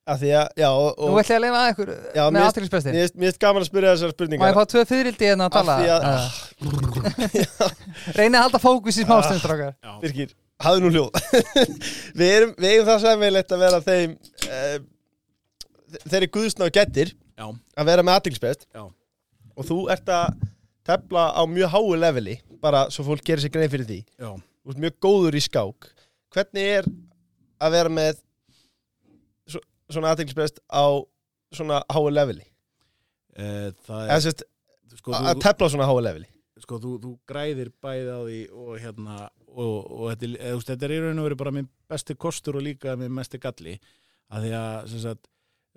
að 0.09 0.17
því 0.23 0.29
að, 0.35 0.47
já, 0.59 0.67
og, 0.73 0.97
Nú 0.99 1.11
og 1.13 1.19
ætla 1.21 1.35
ég 1.35 1.37
að 1.37 1.43
leifa 1.45 1.59
að 1.61 1.69
ykkur 1.73 1.91
Já, 2.17 2.23
með 2.33 2.45
aðtrygglisbesti 2.47 2.93
mér 2.93 3.11
finnst 3.13 3.39
gaman 3.43 3.63
að 3.63 3.67
spyrja 3.69 3.91
þessar 3.93 4.09
Má 4.09 4.09
ég 4.09 4.15
spurningar 4.17 4.57
fá 4.57 4.63
tvö 4.73 4.81
fyririldi 4.89 5.29
hérna 5.29 5.45
að 5.45 5.53
Af 5.53 5.55
tala? 5.59 5.75
því 5.79 5.89
að- 5.93 6.03
Uh, 6.63 7.69
Reyni 8.17 8.35
að 8.39 8.43
halda 8.47 8.59
fókus 8.63 8.97
í 8.99 9.05
smástundur 9.05 9.53
Já, 9.69 9.93
Birgir, 10.01 10.33
hafðu 10.63 10.83
nú 10.83 10.91
hljóð. 10.95 11.09
Við, 12.17 12.29
erum, 12.33 12.51
við 12.57 12.69
eigum 12.73 12.89
það 12.89 13.01
sæmilegt 13.05 13.53
að 13.55 13.63
vera 13.63 13.79
þeim 13.85 14.17
uh, 14.17 14.75
þeirri 16.05 16.29
guðsna 16.33 16.67
og 16.67 16.75
gettir 16.75 17.13
já, 17.13 17.45
að 17.77 17.89
vera 17.89 18.05
með 18.05 18.19
aðtilsbest 18.19 18.67
Já. 18.69 18.83
og 19.53 19.67
þú 19.67 19.79
ert 19.93 20.11
að 20.13 20.43
tefla 20.87 21.29
á 21.31 21.41
mjög 21.47 21.73
háu 21.73 21.95
leveli 21.95 22.37
bara 22.63 22.85
svo 22.93 23.05
fólk 23.07 23.23
gerir 23.25 23.43
sér 23.43 23.53
grein 23.53 23.71
fyrir 23.71 23.87
því. 23.87 23.99
Já. 24.19 24.31
Þú 24.63 24.73
ert 24.73 24.83
mjög 24.85 24.99
góður 25.03 25.37
í 25.37 25.41
skák. 25.43 25.89
Hvernig 26.33 26.69
er 26.79 26.87
að 27.63 27.75
vera 27.75 27.91
með 27.93 28.21
svo, 29.51 29.61
svona 29.91 30.13
aðtilsbest 30.13 30.61
á 30.71 30.85
svona 31.53 31.81
háu 31.91 32.05
leveli? 32.11 32.45
E, 33.33 33.71
það 33.87 34.13
er, 34.13 34.23
sérst 34.23 34.45
sko, 34.99 35.15
að 35.17 35.33
þú, 35.33 35.43
tefla 35.43 35.69
á 35.69 35.73
svona 35.75 35.89
háu 35.89 35.99
leveli. 36.03 36.29
Sko 36.63 36.79
þú, 36.79 36.93
þú 37.03 37.13
græðir 37.27 37.73
bæði 37.83 38.13
á 38.13 38.19
því 38.23 38.39
og 38.63 38.73
hérna 38.79 39.17
og, 39.53 39.75
og 39.83 40.05
þetta, 40.13 40.31
eða, 40.39 40.63
þetta 40.69 40.87
er 40.87 40.95
í 40.95 41.01
raun 41.03 41.19
og 41.19 41.27
verið 41.27 41.41
bara 41.43 41.55
minn 41.57 41.69
besti 41.91 42.15
kostur 42.15 42.59
og 42.59 42.65
líka 42.65 42.95
minn 42.99 43.13
mesti 43.13 43.41
galli. 43.41 43.75
Að 44.33 44.47
því 44.47 44.53
að 44.57 44.95
sagt, 45.03 45.27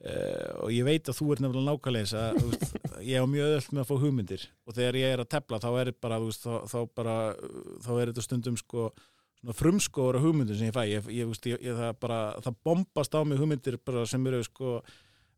uh, 0.05 0.53
og 0.67 0.73
ég 0.75 0.87
veit 0.87 1.09
að 1.09 1.19
þú 1.19 1.29
ert 1.33 1.43
nefnilega 1.45 1.73
nákvæmleis 1.73 2.15
að 2.19 2.41
veist, 2.43 2.77
ég 3.11 3.23
á 3.23 3.27
mjög 3.31 3.57
öll 3.57 3.67
með 3.73 3.83
að 3.83 3.91
fá 3.91 3.97
hugmyndir. 4.05 4.47
Og 4.67 4.77
þegar 4.79 5.01
ég 5.01 5.15
er 5.15 5.25
að 5.25 5.33
tefla 5.37 5.63
þá 5.63 5.69
er 5.83 5.93
bara, 6.07 6.21
veist, 6.23 6.47
þá, 6.47 6.55
þá 6.73 6.79
bara 6.99 7.17
þá 7.87 7.93
er 7.97 8.13
þetta 8.13 8.27
stundum 8.27 8.61
sko 8.61 8.91
frumskóra 9.57 10.21
hugmyndir 10.23 10.59
sem 10.59 10.71
ég 10.71 10.77
fæ. 10.77 10.85
Ég, 10.91 11.11
ég, 11.15 11.31
veist, 11.31 11.49
ég, 11.49 11.67
það 11.67 11.99
bara, 12.03 12.21
það 12.45 12.63
bombast 12.67 13.15
á 13.15 13.21
mig 13.23 13.41
hugmyndir 13.41 13.81
sem 14.11 14.31
eru 14.31 14.43
sko 14.47 14.79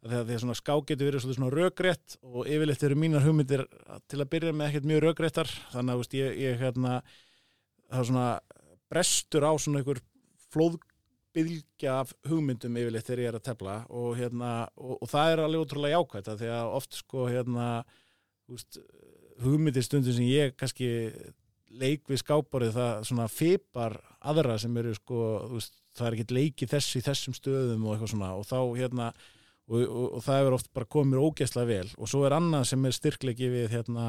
að 0.08 0.30
svona 0.38 0.54
skák 0.54 0.84
getur 0.86 1.08
verið 1.08 1.24
svona 1.26 1.50
rökrétt 1.50 2.14
og 2.22 2.46
yfirleitt 2.46 2.84
eru 2.86 2.96
mínar 2.96 3.24
hugmyndir 3.26 3.64
til 4.06 4.20
að 4.22 4.30
byrja 4.30 4.52
með 4.54 4.70
ekkert 4.70 4.86
mjög 4.86 5.02
rökréttar. 5.08 5.50
Þannig 5.72 6.04
að 6.04 6.14
ég, 6.38 6.60
hérna 6.60 7.00
það 7.88 8.00
er 8.00 8.08
svona 8.12 8.28
brestur 8.88 9.44
á 9.44 9.52
svona 9.58 9.82
einhver 9.82 10.00
flóðbylgja 11.34 12.00
af 12.02 12.12
hugmyndum 12.28 12.76
yfirleitt 12.76 13.06
þegar 13.06 13.22
ég 13.22 13.28
er 13.28 13.38
að 13.38 13.46
tefla 13.48 13.74
og 13.88 14.16
hérna 14.18 14.68
og, 14.76 14.98
og 15.02 15.08
það 15.08 15.32
er 15.32 15.42
alveg 15.44 15.64
ótrúlega 15.64 15.98
jákvæmt 15.98 16.28
af 16.28 16.38
því 16.40 16.52
að 16.54 16.76
oft 16.78 16.94
sko 16.98 17.26
hérna 17.28 17.66
veist, 18.48 18.78
hugmyndir 19.42 19.84
stundum 19.84 20.14
sem 20.14 20.28
ég 20.28 20.56
kannski 20.56 20.88
leik 21.68 22.08
við 22.08 22.22
skáparið 22.22 22.72
það 22.74 23.02
svona 23.04 23.28
fipar 23.28 23.98
aðra 24.20 24.58
sem 24.58 24.76
eru 24.76 24.94
sko 24.96 25.24
veist, 25.52 25.74
það 25.94 26.06
er 26.06 26.16
ekkert 26.16 26.36
leiki 26.38 26.70
þess 26.70 26.96
í 26.96 27.04
þessum 27.04 27.36
stöðum 27.36 27.84
og 27.84 27.94
eitthvað 27.94 28.12
svona. 28.14 28.32
Og 28.38 28.46
þá 28.48 28.58
hérna 28.78 29.10
og, 29.68 29.84
og, 29.84 30.18
það 30.24 30.40
hefur 30.40 30.56
oft 30.56 30.72
bara 30.72 30.88
komið 30.88 31.12
mér 31.12 31.26
ógeðslega 31.26 31.68
vel. 31.68 31.92
Og 31.98 32.08
svo 32.10 32.24
er 32.24 32.38
annað 32.38 32.70
sem 32.70 32.88
er 32.88 32.96
styrklegi 32.96 33.52
við 33.52 33.70
hérna 33.76 34.08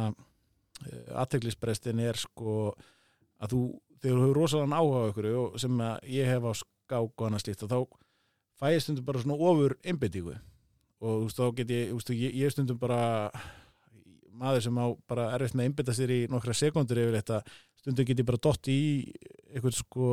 aðteglisbrestin 1.20 2.00
er 2.00 2.16
sko 2.16 2.72
að 3.44 3.54
þú, 3.54 3.62
þegar 4.00 4.16
þú 4.16 4.24
hefur 4.24 4.38
rosalega 4.40 4.80
áhuga 4.80 5.34
og 5.42 5.58
sem 5.60 5.82
að 5.84 6.12
ég 6.16 6.30
hef 6.32 6.48
á 6.48 6.54
skák 6.90 7.22
og 7.22 7.28
annað 7.30 7.46
slíkt 7.46 7.66
og 7.66 7.74
þá 7.74 7.80
fæ 8.60 8.74
ég 8.74 8.84
stundum 8.84 9.08
bara 9.08 9.22
svona 9.22 9.38
ofur 9.40 9.78
einbyttingu 9.86 10.36
og 11.00 11.26
veist, 11.26 11.40
þá 11.40 11.56
get 11.56 11.74
ég, 11.74 11.92
veist, 11.96 12.10
ég, 12.12 12.36
ég 12.36 12.54
stundum 12.54 12.80
bara 12.82 13.00
maður 14.40 14.66
sem 14.66 14.80
á 14.80 14.88
bara 15.10 15.30
erfitt 15.36 15.56
með 15.56 15.66
að 15.66 15.70
einbytta 15.70 15.96
sér 15.96 16.16
í 16.16 16.20
nokkra 16.32 16.56
sekundur 16.56 17.00
yfir 17.02 17.20
þetta. 17.20 17.40
Stundum 17.80 18.08
get 18.08 18.22
ég 18.22 18.28
bara 18.28 18.42
dott 18.44 18.70
í 18.72 18.80
eitthvað 19.52 19.78
sko 19.80 20.10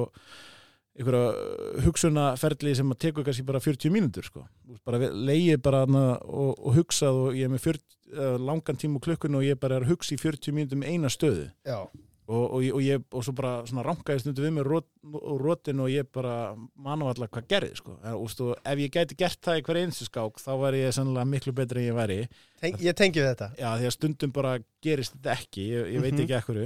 einhverja 0.97 1.83
hugsunaferli 1.85 2.73
sem 2.79 2.93
að 2.95 3.01
tekur 3.05 3.27
kannski 3.27 3.45
bara 3.47 3.61
40 3.61 3.93
mínútur 3.93 4.27
sko. 4.27 4.47
Bara 4.87 5.11
leiði 5.13 5.59
bara 5.63 5.85
og, 5.85 6.55
og 6.57 6.79
hugsað 6.79 7.21
og 7.27 7.37
ég 7.37 7.49
er 7.49 7.53
með 7.53 7.67
40, 7.69 7.87
uh, 8.15 8.37
langan 8.41 8.81
tíma 8.81 9.01
og 9.01 9.07
klukkun 9.07 9.37
og 9.39 9.45
ég 9.47 9.61
bara 9.61 9.79
er 9.79 9.87
að 9.87 9.93
hugsa 9.93 10.17
í 10.17 10.21
40 10.23 10.57
mínútum 10.57 10.87
í 10.87 10.95
eina 10.95 11.13
stöðu. 11.13 11.51
Já, 11.69 11.85
og, 12.27 12.43
og, 12.57 12.65
og, 12.75 12.81
ég, 12.83 13.05
og 13.15 13.23
svo 13.23 13.33
bara 13.39 13.61
svona 13.69 13.85
rankaði 13.87 14.25
stundu 14.25 14.43
við 14.43 14.55
mér 14.57 14.67
rót, 14.73 14.87
og 15.15 15.37
rótin 15.45 15.81
og 15.85 15.91
ég 15.93 16.09
bara 16.13 16.57
manu 16.75 17.07
allar 17.07 17.31
hvað 17.31 17.47
gerði 17.53 17.77
sko. 17.79 17.95
En, 18.03 18.17
og, 18.19 18.27
stu, 18.33 18.49
ef 18.67 18.83
ég 18.83 18.91
gæti 18.97 19.15
gert 19.21 19.39
það 19.47 19.61
í 19.61 19.65
hverja 19.69 19.87
einstu 19.87 20.09
skák 20.09 20.43
þá 20.43 20.51
væri 20.65 20.81
ég 20.83 20.97
sannlega 20.97 21.31
miklu 21.31 21.55
betri 21.55 21.85
en 21.85 21.89
ég 21.93 21.97
væri 22.01 22.19
Teng, 22.61 22.79
ég 22.83 22.97
tengi 22.99 23.23
þetta 23.23 23.51
Já, 23.61 23.71
því 23.79 23.87
að 23.91 23.95
stundum 23.99 24.33
bara 24.35 24.57
gerist 24.83 25.15
þetta 25.19 25.37
ekki, 25.39 25.67
ég, 25.71 25.91
ég 25.95 26.03
veit 26.03 26.15
Mhm. 26.17 26.25
ekki 26.27 26.39
ekkur 26.41 26.61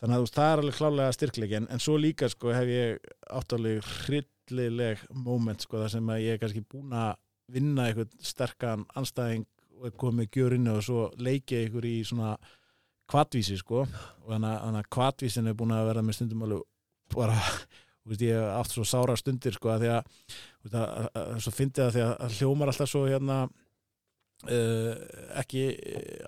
þannig 0.00 0.16
að 0.16 0.22
þú 0.24 0.32
það 0.32 0.50
er 0.54 0.60
alveg 0.64 0.76
klálega 0.80 1.12
styrkleik 1.12 1.52
en, 1.58 1.66
en 1.76 1.82
svo 1.84 1.96
líka 2.00 2.28
sko 2.32 2.52
hef 2.56 2.68
ég 2.72 3.10
áttalega 3.36 3.82
hryllileg 4.06 5.02
moment 5.12 5.60
sko 5.60 5.82
þar 5.82 5.92
sem 5.92 6.08
að 6.14 6.22
ég 6.24 6.36
er 6.38 6.40
kannski 6.40 6.62
búin 6.72 6.94
að 6.96 7.18
vinna 7.52 7.88
eitthvað 7.90 8.14
sterkan 8.24 8.86
anstæðing 8.96 9.44
og 9.80 9.94
komið 10.00 10.30
gjörinu 10.36 10.76
og 10.78 10.82
svo 10.86 11.02
leiki 11.20 11.56
ég 11.58 11.68
ykkur 11.70 11.86
í 11.88 11.94
svona 12.08 12.32
kvatvísi 13.10 13.58
sko. 13.60 13.84
Og 14.24 14.28
þannig 14.32 14.50
að- 14.54 14.80
að 14.80 14.90
kvatvísin 14.96 15.50
er 15.50 15.56
búin 15.58 15.74
að 15.76 15.88
verða 15.90 16.06
með 16.06 16.18
stundum 16.20 16.44
alveg 16.46 16.66
bara 17.14 17.38
þú 18.00 18.12
veist, 18.12 18.22
ég 18.24 18.36
hef 18.38 18.52
haft 18.56 18.74
svo 18.76 18.84
sára 18.86 19.16
stundir 19.18 19.56
sko 19.56 19.72
að 19.74 19.82
því 19.84 19.90
að, 19.96 20.14
að, 20.70 20.84
að, 20.84 21.08
að 21.24 21.40
svo 21.44 21.52
fyndi 21.52 21.82
það 21.82 21.96
því 21.96 22.04
að, 22.06 22.14
að 22.24 22.38
hljómar 22.38 22.70
alltaf 22.72 22.90
svo 22.90 23.02
hérna 23.08 23.38
uh, 24.48 24.94
ekki 25.40 25.64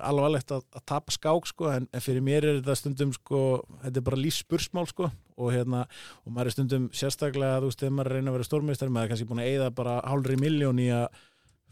alvarlegt 0.05 0.53
að, 0.55 0.65
að 0.77 0.85
tapa 0.93 1.15
skák 1.15 1.49
sko, 1.49 1.71
en, 1.73 1.87
en 1.93 2.05
fyrir 2.05 2.25
mér 2.25 2.49
er 2.49 2.59
þetta 2.61 2.77
stundum 2.83 3.13
sko, 3.17 3.43
þetta 3.85 4.03
er 4.03 4.07
bara 4.11 4.21
lífspursmál 4.21 4.87
sko, 4.91 5.09
og 5.39 5.53
hérna, 5.55 5.85
og 6.27 6.35
maður 6.35 6.51
er 6.53 6.57
stundum 6.57 6.89
sérstaklega, 6.97 7.61
þú 7.63 7.71
veist, 7.71 7.83
þegar 7.83 7.97
maður 7.99 8.13
er 8.13 8.21
að 8.21 8.33
að 8.33 8.37
vera 8.39 8.49
stórmeistar, 8.51 8.93
maður 8.93 9.09
er 9.09 9.15
kannski 9.15 9.31
búin 9.31 9.45
að 9.45 9.53
eyða 9.55 9.71
bara 9.81 9.97
hálfri 10.11 10.39
miljón 10.41 10.83
í 10.83 10.91
að 10.93 11.23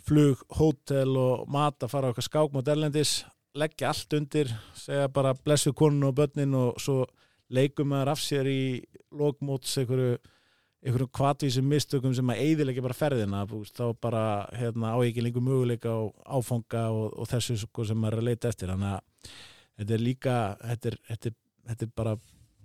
flug, 0.06 0.46
hótel 0.56 1.10
og 1.20 1.44
mat 1.52 1.84
að 1.84 1.92
fara 1.92 2.08
á 2.08 2.10
eitthvað 2.10 2.30
skákmót 2.30 2.72
erlendis 2.72 3.18
leggja 3.58 3.90
allt 3.90 4.14
undir, 4.14 4.50
segja 4.78 5.08
bara 5.12 5.34
blessu 5.34 5.72
konun 5.76 6.08
og 6.10 6.16
börnin 6.18 6.54
og 6.54 6.78
svo 6.80 7.04
leikum 7.50 7.90
maður 7.90 8.12
af 8.12 8.22
sér 8.22 8.46
í 8.46 8.62
lókmóts 9.10 9.78
einhverju, 9.80 10.18
einhverju 10.86 11.08
kvatvísum 11.18 11.66
mistökum 11.66 12.14
sem 12.14 12.30
að 12.30 12.42
eiðilegja 12.44 12.84
bara 12.84 12.96
ferðina 12.96 13.44
búst, 13.50 13.74
þá 13.76 13.96
bara 14.00 14.24
hérna, 14.54 14.94
á 14.94 14.98
ekki 15.02 15.24
lengur 15.24 15.44
möguleika 15.44 15.90
á 15.90 16.00
áfanga 16.38 16.86
og, 16.94 17.16
og 17.18 17.30
þessu 17.30 17.58
sko, 17.64 17.86
sem 17.88 17.98
maður 17.98 18.20
er 18.20 18.22
að 18.22 18.28
leita 18.30 18.52
eftir. 18.52 18.70
Þannig 18.70 18.92
að 18.94 19.32
þetta 19.80 19.96
er 19.96 20.04
líka 20.04 20.36
þetta 20.62 20.92
er, 20.92 21.00
þetta 21.10 21.32
er, 21.32 21.38
þetta 21.70 21.88
er 21.88 21.96
bara 22.02 22.18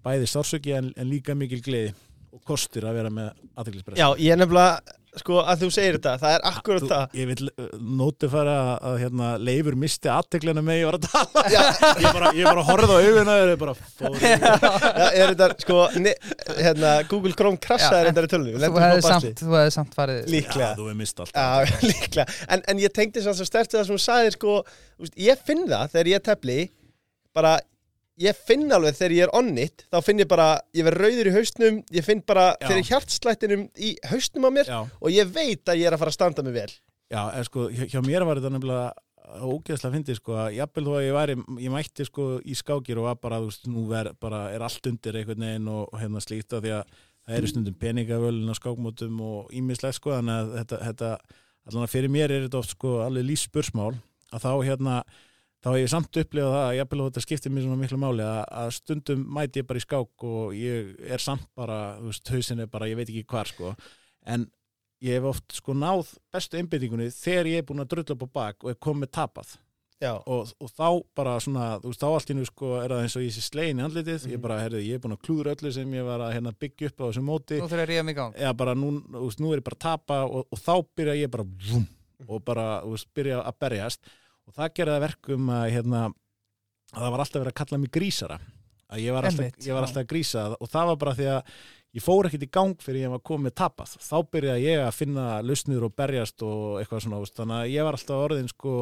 bæði 0.05 0.29
sársöki 0.29 0.75
en, 0.77 0.91
en 0.95 1.09
líka 1.09 1.35
mikil 1.37 1.63
gleði 1.65 1.95
og 2.35 2.43
kostur 2.51 2.85
að 2.89 2.99
vera 3.01 3.09
með 3.15 3.33
aðeinspress 3.63 3.99
Já, 3.99 4.07
ég 4.19 4.33
er 4.35 4.39
nefnilega, 4.41 4.95
sko, 5.15 5.37
að 5.47 5.61
þú 5.63 5.67
segir 5.71 5.95
þetta 5.95 6.13
Það 6.19 6.33
er 6.35 6.41
akkurat 6.49 6.83
Þú, 6.83 6.89
það. 6.91 7.13
ég 7.19 7.29
vil 7.29 7.49
uh, 7.51 7.67
nóti 8.01 8.29
fara 8.33 8.55
að, 8.59 8.71
að 8.89 8.95
hérna, 9.05 9.29
leifur 9.47 9.77
misti 9.79 10.11
aðteglina 10.11 10.63
með 10.67 10.79
ég 10.81 10.89
var 10.89 10.97
að 10.99 11.05
tala. 11.07 11.43
Já, 11.53 11.61
ég 12.03 12.17
bara, 12.17 12.31
ég 12.35 12.49
bara 12.49 12.65
horfði 12.67 12.91
á 12.91 12.99
auguna 13.05 13.35
og 13.45 13.53
bara 13.63 13.75
fór 13.79 14.17
í- 14.19 14.31
já, 14.33 15.05
er 15.07 15.31
þetta, 15.33 15.47
sko, 15.63 15.77
ne, 16.03 16.15
hérna, 16.59 16.91
Google 17.13 17.35
Chrome 17.39 17.61
krassaði 17.63 18.09
þetta 18.11 18.25
í 18.27 18.31
tölunni 18.35 18.55
Þú 18.65 18.81
hefði 18.83 19.05
samt, 19.07 19.43
þú 19.45 19.55
hefði 19.55 19.75
samt 19.77 19.95
farið 20.01 20.33
Líklega. 20.35 20.71
Já, 20.73 20.79
þú 20.81 20.89
hefur 20.89 20.99
mist 21.05 21.23
allt. 21.23 21.39
Já, 21.39 21.77
líklega. 21.93 22.27
En, 22.51 22.65
en 22.73 22.83
ég 22.83 22.95
tengdi 22.99 23.23
svo 23.23 23.37
stert 23.39 23.71
við 23.71 23.79
það 23.79 23.87
sem 23.87 23.95
þú 23.95 24.03
sagðir, 24.09 24.35
sko 24.39 24.57
Ég 25.29 25.47
finn 25.47 25.63
það 25.71 25.95
þegar 25.95 26.11
ég 26.11 26.27
tefli 26.27 26.59
Bara, 27.35 27.55
ég 28.21 28.41
finn 28.47 28.71
alveg 28.71 28.97
þegar 28.97 29.15
ég 29.15 29.27
er 29.27 29.33
on 29.35 29.53
it 29.61 29.85
Þá 29.91 29.99
finn 30.05 30.21
ég 30.23 30.29
bara, 30.31 30.49
ég 30.75 30.87
verð 30.87 31.03
rauður 31.03 31.29
í 31.31 31.35
haustnum 31.35 31.79
Ég 31.93 32.05
finn 32.07 32.23
bara 32.25 32.51
Já. 32.55 32.67
fyrir 32.69 32.89
hjartslættinum 32.89 33.65
í 33.75 33.95
haustnum 34.11 34.47
á 34.47 34.51
mér 34.55 34.71
Já, 34.71 34.79
Og 35.01 35.11
ég 35.13 35.31
veit 35.35 35.67
að 35.67 35.81
ég 35.81 35.89
er 35.89 35.97
að 35.97 36.03
fara 36.05 36.13
að 36.13 36.19
standa 36.19 36.45
mig 36.45 36.55
vel 36.55 36.71
já 37.11 37.21
en 37.37 37.45
sko, 37.45 37.67
hjá, 37.69 37.85
hjá 37.85 37.99
mér 38.01 38.25
var 38.25 38.39
þetta 38.39 38.49
nefnilega 38.55 39.41
ógeðslega 39.45 39.93
fyndið 39.95 40.17
sko 40.19 40.37
að 40.41 40.55
jafnvel 40.59 40.85
þó 40.85 40.91
að 40.95 41.03
ég 41.05 41.15
væri, 41.15 41.35
ég 41.65 41.73
mætti 41.73 42.05
sko 42.07 42.25
í 42.45 42.55
skákir 42.57 43.01
og 43.01 43.07
var 43.09 43.19
bara, 43.21 43.39
þú 43.41 43.49
veist, 43.49 43.67
nú 43.69 43.85
ver, 43.89 44.11
bara 44.21 44.41
er 44.53 44.65
allt 44.65 44.89
undir 44.89 45.17
einhvern 45.19 45.45
veginn 45.45 45.69
og, 45.71 45.87
og 45.89 46.01
hérna 46.01 46.21
slíkt 46.23 46.55
af 46.55 46.63
því 46.63 46.73
að 46.77 46.97
það 47.25 47.37
eru 47.39 47.51
stundum 47.51 47.77
peningavölin 47.81 48.53
á 48.53 48.55
skákmótum 48.57 49.21
og 49.25 49.53
ímislegt 49.57 49.97
sko 49.97 50.13
þannig 50.13 50.35
að 50.37 50.51
þetta, 50.59 50.81
þetta 50.89 51.11
allan 51.65 51.87
að 51.87 51.93
fyrir 51.95 52.13
mér 52.13 52.33
er 52.35 52.45
þetta 52.45 52.61
oft 52.61 52.75
sko 52.75 52.99
alveg 53.05 53.25
lífspursmál 53.31 53.93
að 54.29 54.45
þá 54.45 54.51
hérna 54.67 54.97
þá 55.65 55.71
hef 55.73 55.81
ég 55.81 55.89
samt 55.89 56.17
upplifað 56.21 56.51
það 56.53 56.63
að 56.63 56.75
jafnvel 56.77 56.99
þó 56.99 57.05
þetta 57.07 57.23
skiptir 57.23 57.53
mér 57.53 57.63
svona 57.65 57.79
miklu 57.79 57.97
máli 57.97 58.25
að, 58.25 58.41
að 58.61 58.67
stundum 58.75 59.23
mæti 59.33 59.61
ég 59.63 59.67
bara 59.71 59.81
í 59.81 59.85
skák 59.85 60.25
og 60.29 60.53
ég 60.59 60.91
er 61.09 61.23
samt 61.23 61.47
bara, 61.57 61.79
þú 61.97 62.11
veist, 62.11 62.31
hausin 62.35 62.61
er 62.61 62.69
bara, 62.69 62.89
ég 62.91 62.99
veit 62.99 63.09
ekki 63.09 63.25
hvar 63.33 63.49
sko. 63.49 63.71
En 64.29 64.45
ég 65.01 65.17
hef 65.17 65.25
oft 65.31 65.55
sko 65.57 65.73
náð 65.73 66.11
bestu 66.33 66.59
einbyttingunni 66.59 67.09
þegar 67.13 67.49
ég 67.49 67.63
er 67.63 67.65
búin 67.65 67.81
að 67.81 67.95
drulla 67.95 68.13
upp 68.13 68.27
á 68.29 68.35
bak 68.37 68.65
og 68.67 68.75
er 68.75 68.83
komið 68.85 69.11
tapað. 69.17 69.55
Já, 70.03 70.11
og, 70.27 70.51
og 70.61 70.69
þá 70.75 70.87
bara 71.17 71.33
svona, 71.41 71.67
þú 71.81 71.89
veist, 71.89 72.03
þá 72.03 72.07
allt 72.11 72.29
í 72.29 72.35
nú 72.35 72.45
sko 72.45 72.71
er 72.83 72.93
það 72.93 73.03
eins 73.05 73.15
og 73.17 73.23
ég 73.25 73.33
sé 73.33 73.41
slegin 73.41 73.79
í 73.81 73.85
andlitið. 73.87 74.27
Ég 74.35 74.41
bara, 74.43 74.59
herrið, 74.61 74.83
ég 74.85 74.99
er 74.99 75.01
búin 75.01 75.15
að 75.15 75.21
klúður 75.25 75.49
öllu 75.55 75.71
sem 75.73 75.93
ég 75.97 76.05
var 76.05 76.21
að 76.27 76.33
hérna, 76.35 76.53
byggja 76.61 76.91
upp 76.91 76.99
á 77.01 77.05
þessu 77.07 77.23
móti. 77.25 77.57
Nú 77.57 77.69
þurfum 77.71 77.85
að 77.85 77.89
ríða 77.89 78.03
mig 78.05 78.13
í 78.13 78.19
gang. 78.19 78.35
Eða 78.37 78.51
bara 78.59 78.75
nú, 78.77 78.91
þú 79.07 79.23
veist, 79.23 79.41
nú 79.41 79.53
er 79.55 79.63
ég 79.63 79.65
bara 79.65 79.79
að 79.79 79.85
tapa 79.87 80.19
og, 80.27 80.45
og 80.51 80.61
þá 80.61 80.73
byrja 80.99 81.15
ég 81.21 81.31
bara 81.31 81.47
vum, 81.71 81.87
og 82.27 82.43
bara, 82.51 82.67
þú 82.83 82.93
veist, 82.97 83.09
byrja 83.15 83.39
að 83.39 83.57
berjast 83.63 84.13
og 84.45 84.57
það 84.57 84.75
gerði 84.79 84.95
það 84.95 85.05
verkum 85.05 85.49
að 85.55 85.65
hérna, 85.75 86.03
að 86.93 86.99
það 86.99 87.15
var 87.15 87.23
alltaf 87.25 87.41
verið 87.41 87.53
að 87.53 87.59
kalla 87.61 87.81
mig 87.81 87.93
grísara. 87.97 88.39
Að 88.85 89.01
ég 89.01 89.15
var 89.15 89.27
alltaf, 89.27 89.65
ég 89.65 89.75
var 89.75 89.87
alltaf 89.87 90.03
að 90.03 90.11
grísa 90.11 90.45
og 90.53 90.69
það 90.69 90.91
var 90.91 91.01
bara 91.01 91.15
því 91.17 91.27
að 91.33 91.51
ég 91.95 92.03
fór 92.03 92.27
ekkert 92.27 92.45
í 92.45 92.51
gang 92.53 92.81
fyrir 92.83 93.05
ég 93.05 93.13
var 93.15 93.21
komið 93.25 93.55
tapað 93.57 93.95
þá 94.03 94.15
byrjaði 94.35 94.65
ég 94.67 94.81
að 94.83 94.97
finna 94.97 95.25
lausnir 95.41 95.85
og 95.87 95.95
berjast 95.97 96.43
og 96.45 96.81
eitthvað 96.81 97.05
svona, 97.05 97.21
þannig 97.39 97.61
að 97.61 97.71
ég 97.73 97.87
var 97.87 97.97
alltaf 97.97 98.25
orðin 98.27 98.51
sko 98.51 98.75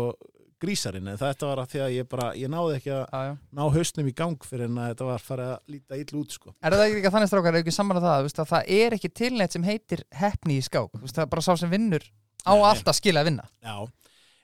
grísarinn. 0.64 1.09
En 1.11 1.20
þetta 1.20 1.49
var 1.49 1.61
að 1.64 1.72
því 1.74 1.82
að 1.84 1.95
ég 1.97 2.09
bara, 2.09 2.28
ég 2.39 2.51
náði 2.51 2.78
ekki 2.78 2.93
að 2.95 3.26
já. 3.28 3.34
ná 3.57 3.64
hausnum 3.76 4.09
í 4.09 4.16
gang 4.18 4.47
fyrir 4.47 4.70
en 4.70 4.80
að 4.80 4.91
þetta 4.93 5.07
var 5.09 5.26
farið 5.28 5.51
að 5.51 5.74
líta 5.74 5.99
ill 5.99 6.20
út 6.22 6.38
sko. 6.38 6.53
Er 6.64 6.78
það 6.78 6.86
ekki 6.88 7.14
þannig 7.16 7.32
strákar, 7.32 7.57
er 7.57 7.64
ekki 7.64 7.76
saman 7.76 7.99
að 7.99 8.07
það, 8.07 8.20
þú 8.20 8.28
veist, 8.30 8.41
að 8.43 8.51
það 8.53 8.72
er 8.78 8.97
ekki 8.97 9.11
tilneitt 9.22 9.57
sem 9.57 9.68
heitir 9.68 10.05
heppni 10.22 10.59
í 10.59 10.64
skák, 10.64 11.01
það 11.03 11.26
er 11.26 11.32
bara 11.34 11.45
sá 11.45 11.51
sem 11.59 11.74
vinnur 11.74 12.07
á 12.47 12.53
alltaf 12.53 12.99
skilja 12.99 13.24
að 13.24 13.32
vinna. 13.32 13.47
Já, 13.64 13.76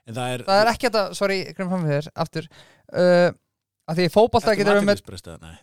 en 0.08 0.16
það 0.16 0.34
er 0.34 0.44
Það 0.48 0.62
er 0.64 0.72
ekki 0.72 0.88
þetta, 0.88 1.04
sorry, 1.18 1.38
grunn 1.56 1.70
fram 1.72 1.86
fyrir 1.86 2.08
þér, 2.08 2.10
aftur, 2.24 2.48
uh, 2.94 3.28
að 3.90 3.98
því 3.98 4.06
í 4.06 4.12
fótbolta 4.14 4.54
getur 4.58 4.78
við 4.78 4.86
með, 4.86 5.04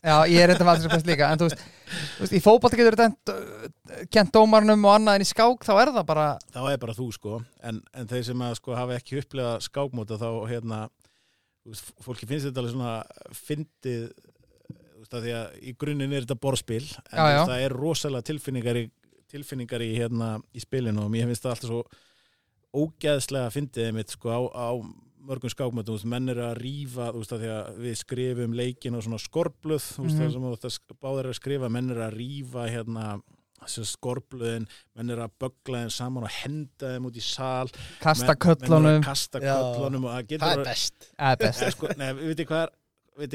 já, 0.03 0.15
ég 0.33 0.43
er 0.43 0.53
þetta 0.53 0.69
aðeins 0.73 1.07
líka, 1.07 1.31
en 1.31 1.41
þú 1.41 1.47
veist, 1.47 1.65
þú 2.17 2.23
veist, 2.25 2.35
í 2.35 2.43
fótbolta 2.43 2.79
getur 2.79 2.97
við 2.99 3.33
uh, 3.33 4.05
kent 4.13 4.33
dómarnum 4.35 4.87
og 4.87 4.95
annað 4.97 5.19
en 5.19 5.25
í 5.25 5.29
skák, 5.31 5.67
þá 5.67 5.73
er 5.77 5.93
það 5.95 6.07
bara, 6.11 6.29
þá 6.53 6.61
er 6.73 6.79
bara 6.81 6.97
þú 6.97 7.09
sko. 7.15 7.41
En, 7.63 7.81
en 7.95 8.09
þeir 8.11 8.25
sem 8.27 8.47
að 8.47 8.57
sko 8.59 8.75
hafa 8.77 8.97
ekki 8.99 9.21
upplegað 9.21 9.61
skákmóta 9.69 10.19
þá 10.19 10.29
hérna 10.51 10.81
veist, 11.67 11.93
fólki 12.03 12.27
finnst 12.27 12.49
þetta 12.49 12.63
alveg 12.63 12.75
svona 12.75 12.97
fyndið 13.35 14.09
því 15.07 15.33
að 15.37 15.59
í 15.63 15.73
grunninn 15.79 16.13
er 16.15 16.25
þetta 16.25 16.39
borðspil 16.43 16.83
en 16.83 17.15
Já, 17.15 17.27
já. 17.31 17.41
það 17.47 17.61
er 17.63 17.75
rosalega 17.77 18.27
tilfinningar 18.27 18.79
í, 18.81 18.83
tilfinningar 19.31 19.85
í 19.85 19.93
hérna 19.95 20.33
í 20.51 20.63
spilinu 20.63 21.05
og 21.05 21.13
mér 21.13 21.29
finnst 21.29 21.45
það 21.45 21.53
alltaf 21.55 21.71
svo 21.71 21.81
ógeðslega 22.81 23.51
fyndið 23.55 23.93
mitt 23.97 24.13
sko 24.13 24.29
á, 24.33 24.39
á 24.53 24.67
mörgum 25.27 25.51
veist, 25.97 26.05
menn 26.07 26.29
eru 26.31 26.43
að 26.47 26.59
rífa 26.63 27.09
þú 27.11 27.21
veist, 27.23 27.33
að 27.35 27.41
því 27.43 27.49
að 27.53 27.79
við 27.83 27.95
skrifum 27.99 28.53
leikin 28.55 28.95
og 28.95 29.03
svona 29.03 29.19
skorblöð, 29.19 29.83
þú 29.97 30.05
veist, 30.05 30.15
Mhm. 30.15 30.21
það 30.23 30.31
sem 30.37 30.45
þú 30.45 30.51
veist, 30.53 30.67
að 30.69 30.75
að 31.33 31.39
skrifa, 31.41 31.69
menn 31.73 31.89
eru 31.91 32.05
að 32.05 32.15
rífa 32.15 32.67
hérna 32.71 33.07
þessi 33.57 33.83
skorblöðin, 33.89 34.67
menn 34.95 35.09
eru 35.09 35.23
að 35.25 35.31
bögla 35.41 35.81
þeim 35.83 35.91
saman 35.91 36.23
og 36.23 36.29
henda 36.29 36.91
þeim 36.93 37.07
út 37.09 37.15
í 37.17 37.23
sal. 37.25 37.67
Kasta 37.99 38.35
köllunum, 38.35 38.99
að 39.01 39.03
kasta 39.03 39.39
köllunum 39.43 40.05
og 40.05 40.11
það 40.13 40.27
getur 40.27 40.45
það 40.47 40.57
er 40.59 40.63
best. 40.69 41.07
Eða 41.17 41.37
best, 41.41 41.61
Eh, 41.63 41.71
sko, 41.71 41.87
nei, 41.97 42.11
við 42.13 42.27
veitir 42.31 42.47
hvað 42.47 42.63
er 42.63 42.71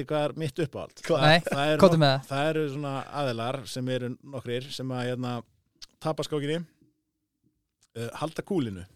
hvað 0.06 0.24
er 0.28 0.32
mitt 0.38 0.54
uppáhald? 0.62 1.02
Það 1.02 1.72
eru, 1.72 1.80
kóttu 1.82 1.98
nok 1.98 2.04
með 2.04 2.12
það. 2.14 2.26
það 2.30 2.48
eru 2.52 2.62
svona 2.70 2.94
aðilar 3.20 3.66
sem 3.66 3.88
eru 3.88 4.16
nokkrir 4.22 4.70
sem 4.72 4.88
að 4.94 5.04
hérna, 5.10 5.42
tapa 6.00 6.22
skákinni 6.22 6.60
uh, 7.98 8.08
halda 8.22 8.42
kúlinu 8.46 8.86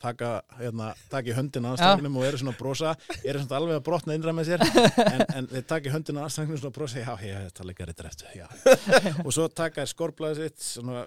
taka, 0.00 0.32
hérna, 0.58 0.90
taka 1.12 1.32
í 1.32 1.36
höndina 1.36 1.76
stafnum 1.78 2.18
og 2.20 2.26
eru 2.28 2.40
svona 2.40 2.54
að 2.54 2.60
brosa 2.62 2.94
eru 3.20 3.42
svona 3.42 3.58
alveg 3.60 3.80
að 3.80 3.86
brotna 3.88 4.16
innra 4.16 4.34
með 4.36 4.52
sér 4.52 4.64
en, 5.06 5.24
en 5.36 5.50
þeir 5.54 5.66
taka 5.74 5.90
í 5.90 5.94
höndina 5.94 6.26
á 6.26 6.28
stafnum 6.32 6.60
svona 6.60 6.72
að 6.72 6.78
brosa 6.78 7.02
já, 7.02 7.10
ég 7.26 7.50
tala 7.56 7.74
ekki 7.74 7.86
að 7.86 8.06
eftir 8.10 8.38
já. 8.40 8.46
og 9.26 9.34
svo 9.34 9.48
taka 9.48 9.82
þér 9.82 9.92
skorplaði 9.94 10.46
sitt 10.46 10.70
svona 10.70 11.04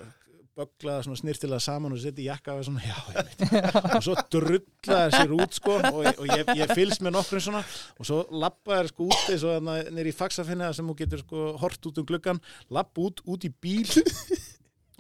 böglaða 0.54 1.08
svona 1.08 1.18
snirtilega 1.18 1.62
saman 1.66 1.96
og 1.96 2.02
setja 2.02 2.22
í 2.22 2.28
jakka 2.28 2.54
og 2.60 2.66
svona, 2.68 2.84
já, 2.86 2.98
og 3.98 4.04
svo 4.06 4.16
drullaði 4.36 5.16
sér 5.16 5.34
út 5.34 5.58
sko 5.58 5.78
og, 5.80 6.02
og 6.12 6.28
ég, 6.30 6.52
ég 6.60 6.74
fylgst 6.78 7.02
með 7.02 7.16
nokkrum 7.18 7.42
svona 7.42 7.64
og 7.98 8.10
svo 8.10 8.20
lappaði 8.44 8.92
sko 8.94 9.10
út 9.10 9.32
eins 9.34 9.46
og 9.50 9.66
nýri 9.66 10.14
í 10.14 10.18
faxafinna 10.18 10.70
sem 10.78 10.90
þú 10.92 10.98
getur 11.02 11.24
sko 11.26 11.48
hort 11.62 11.90
út 11.90 12.02
um 12.04 12.10
gluggan 12.10 12.42
lapp 12.74 13.02
út, 13.02 13.26
út 13.26 13.50
í 13.50 13.50
bíl 13.50 13.90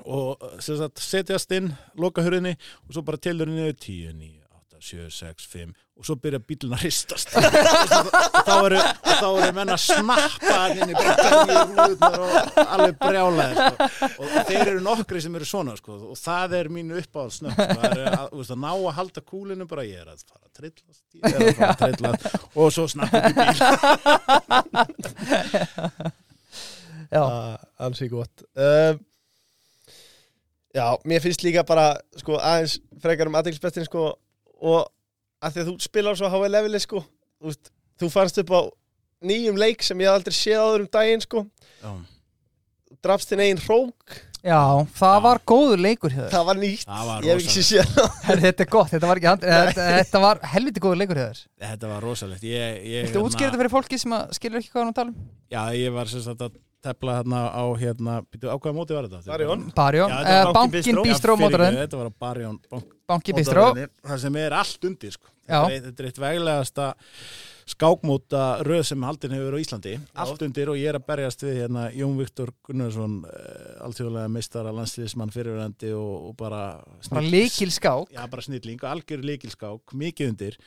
og 0.03 0.47
sem 0.63 0.77
sagt, 0.79 1.01
setjast 1.03 1.51
inn 1.55 1.73
loka 1.99 2.23
hurðinni 2.25 2.55
og 2.87 2.95
svo 2.95 3.05
bara 3.07 3.21
telur 3.21 3.51
henni 3.51 3.71
10, 3.71 4.13
9, 4.19 4.31
8, 4.73 4.81
7, 4.83 5.09
6, 5.15 5.47
5 5.53 5.73
og 5.93 6.07
svo 6.07 6.15
byrja 6.17 6.39
bílun 6.41 6.73
að 6.73 6.81
hristast 6.87 7.29
og 7.37 7.43
þá 7.53 8.53
eru 8.65 8.79
eru 9.29 9.53
menn 9.55 9.71
að 9.75 9.81
snappa 9.83 10.57
rúðunar 10.73 12.17
og 12.25 12.31
alveg 12.63 12.95
brjálæði 12.97 13.53
sko. 13.59 13.75
og 14.09 14.25
þeir 14.49 14.63
eru 14.63 14.81
nokkri 14.83 15.21
sem 15.23 15.35
eru 15.37 15.47
svona 15.47 15.73
sko, 15.77 15.91
og 16.09 16.17
það 16.17 16.49
er 16.59 16.65
mínu 16.73 16.97
uppáhaldsnögt 17.03 17.57
sko. 17.59 17.77
það 17.83 17.93
er 17.93 17.99
að, 18.09 18.27
þú 18.31 18.37
veist, 18.41 18.53
að 18.55 18.61
ná 18.65 18.71
að 18.73 18.95
halda 18.97 19.21
kúlinu 19.29 19.65
bara 19.69 19.85
ég 19.85 19.97
er 20.01 20.07
að 20.09 20.17
fara 20.25 20.43
að 20.43 20.53
trillast 20.59 21.03
að 21.21 21.31
fara 21.61 21.69
að 21.69 21.79
trillast 21.83 22.23
og 22.57 22.65
svo 22.73 22.85
snappa 22.91 23.17
í 23.21 23.31
bíl 23.37 23.55
Já, 27.13 27.21
uh, 27.21 27.53
alls 27.85 27.99
í 28.01 28.09
gott 28.09 28.37
um, 28.57 28.97
Já, 30.73 30.87
mér 31.05 31.21
finnst 31.21 31.43
líka 31.45 31.61
bara 31.67 31.91
sko, 32.17 32.39
aðeins 32.41 32.79
frekar 33.03 33.29
um 33.29 33.35
aðeinsbestin 33.37 33.85
sko, 33.85 34.07
og 34.63 34.87
að 35.43 35.53
því 35.57 35.61
að 35.63 35.67
þú 35.69 35.75
spilar 35.85 36.17
svo 36.17 36.31
háa 36.33 36.49
leveli 36.49 36.79
sko, 36.81 37.03
veist, 37.43 37.69
þú 38.01 38.09
fannst 38.09 38.39
upp 38.41 38.53
á 38.57 38.61
nýjum 39.23 39.59
leik 39.61 39.85
sem 39.85 40.01
ég 40.01 40.09
aldrei 40.09 40.33
séð 40.35 40.63
áður 40.63 40.85
um 40.87 40.91
daginn 40.97 41.21
sko, 41.23 41.43
Já. 41.83 41.91
drafst 43.05 43.29
þinn 43.29 43.43
eigin 43.45 43.61
hrók 43.67 44.15
já, 44.43 44.57
það 44.97 45.13
Já. 45.15 45.21
var 45.27 45.39
góður 45.47 45.83
leikur 45.85 46.11
hjá 46.11 46.23
þér. 46.25 46.33
það 46.33 46.47
var 46.49 46.59
nýtt, 46.63 46.83
Það 46.89 47.05
var 47.11 47.23
ég 47.23 47.29
hef 47.29 47.43
ekki 47.43 47.53
rosalegt. 47.53 47.69
séð 47.69 47.93
það 47.93 48.17
Herri, 48.27 48.43
Þetta 48.47 48.65
er 48.65 48.71
gott, 48.73 48.89
þetta 48.95 49.11
var 49.13 49.21
ekki 49.21 49.29
hand, 49.31 49.45
þetta, 49.53 49.87
þetta 49.99 50.23
var 50.25 50.41
helviti 50.55 50.83
góður 50.83 50.99
leikur 51.03 51.21
hjá 51.21 51.27
þér. 51.29 51.43
Þetta 51.69 51.91
var 51.93 52.03
rosalegt 52.09 52.43
ég, 52.49 52.81
ég, 52.89 53.07
Viltu 53.07 53.23
útskýra 53.27 53.51
þetta 53.51 53.61
fyrir 53.61 53.75
fólki 53.77 54.01
sem 54.01 54.17
að 54.17 54.33
skilur 54.39 54.59
ekki 54.63 54.73
hvað 54.73 54.81
hann 54.87 54.91
að 54.95 54.99
tala 54.99 55.13
um? 55.13 55.29
Já, 55.53 55.61
ég 55.79 55.95
var 55.95 56.11
sem 56.11 56.25
sagt 56.25 56.43
að 56.49 56.57
tefla 56.83 57.17
hérna 57.21 57.41
á 57.49 57.63
hérna, 57.79 58.17
á 58.23 58.55
hvaða 58.57 58.75
móti 58.75 58.97
var 58.97 59.07
þetta? 59.09 59.23
Barjón. 59.31 59.65
Barjón, 59.77 60.13
uh, 60.19 60.51
Bankin 60.55 61.01
Bistró. 61.03 61.37
Mótoröðin, 61.39 61.79
Þetta 61.85 62.01
var 62.03 62.11
Barjón 62.25 62.59
bank, 62.69 62.93
Bankin 63.07 63.39
Bistró 63.39 63.65
Það 63.73 64.21
sem 64.27 64.35
er 64.43 64.55
allt 64.59 64.87
undir 64.91 65.15
sko. 65.15 65.31
Já. 65.47 65.59
Þetta 65.67 65.99
er- 65.99 66.11
eitt 66.11 66.21
veglegasta 66.23 66.93
skákmóta 67.67 68.59
röð 68.67 68.83
sem 68.89 69.03
haldin 69.07 69.31
hefur 69.35 69.55
á 69.55 69.59
Íslandi 69.63 69.93
allt 70.19 70.41
undir 70.43 70.69
og 70.71 70.79
ég 70.79 70.89
er 70.91 70.97
að 70.99 71.05
berjast 71.07 71.43
við 71.45 71.61
hérna 71.61 71.85
Jón 71.95 72.17
Viktor 72.19 72.51
Gunnarsson 72.67 73.21
uh, 73.23 73.85
alþjóðlega 73.87 74.31
meistara 74.33 74.73
landsliðismann 74.75 75.31
fyrirverandi 75.33 75.93
og, 75.95 76.29
og 76.29 76.35
bara 76.39 76.63
bara 77.09 77.23
líkil 77.23 77.71
skák 77.71 78.11
já, 78.11 78.23
bara 78.27 78.43
snilling 78.43 78.83
og 78.83 78.89
algjör 78.91 79.23
líkilskák, 79.23 79.95
mikið 79.95 80.33
undir 80.33 80.59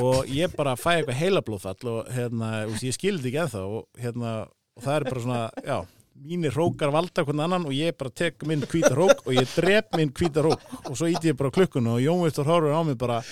og 0.00 0.28
ég 0.30 0.54
bara 0.56 0.76
fæ 0.78 1.00
eitthvað 1.00 1.18
heilablóðfall 1.18 1.92
og 1.92 2.10
hérna, 2.14 2.50
ég 2.78 2.94
skildi 2.96 3.32
ekki 3.32 3.42
ennþá 3.44 3.62
og 3.66 4.00
hérna, 4.00 4.34
og 4.80 4.86
það 4.86 4.94
er 4.96 5.08
bara 5.10 5.24
svona, 5.26 5.40
já 5.60 5.78
mínir 6.20 6.52
rókar 6.52 6.92
valda 6.92 7.24
hvernig 7.24 7.44
annan 7.46 7.66
og 7.68 7.72
ég 7.72 7.96
bara 7.96 8.12
tek 8.12 8.42
minn 8.48 8.64
hvíta 8.68 8.92
rók 8.96 9.22
og 9.24 9.32
ég 9.32 9.48
drep 9.54 9.96
minn 9.96 10.12
hvíta 10.12 10.42
rók 10.44 10.60
og 10.82 10.92
svo 10.98 11.08
íti 11.08 11.30
ég 11.30 11.38
bara 11.38 11.52
klukkuna 11.54 11.94
og 11.96 12.02
Jón 12.04 12.20
Viktor 12.26 12.48
horfur 12.48 12.76
á 12.76 12.80
mig 12.84 12.98
bara 13.00 13.22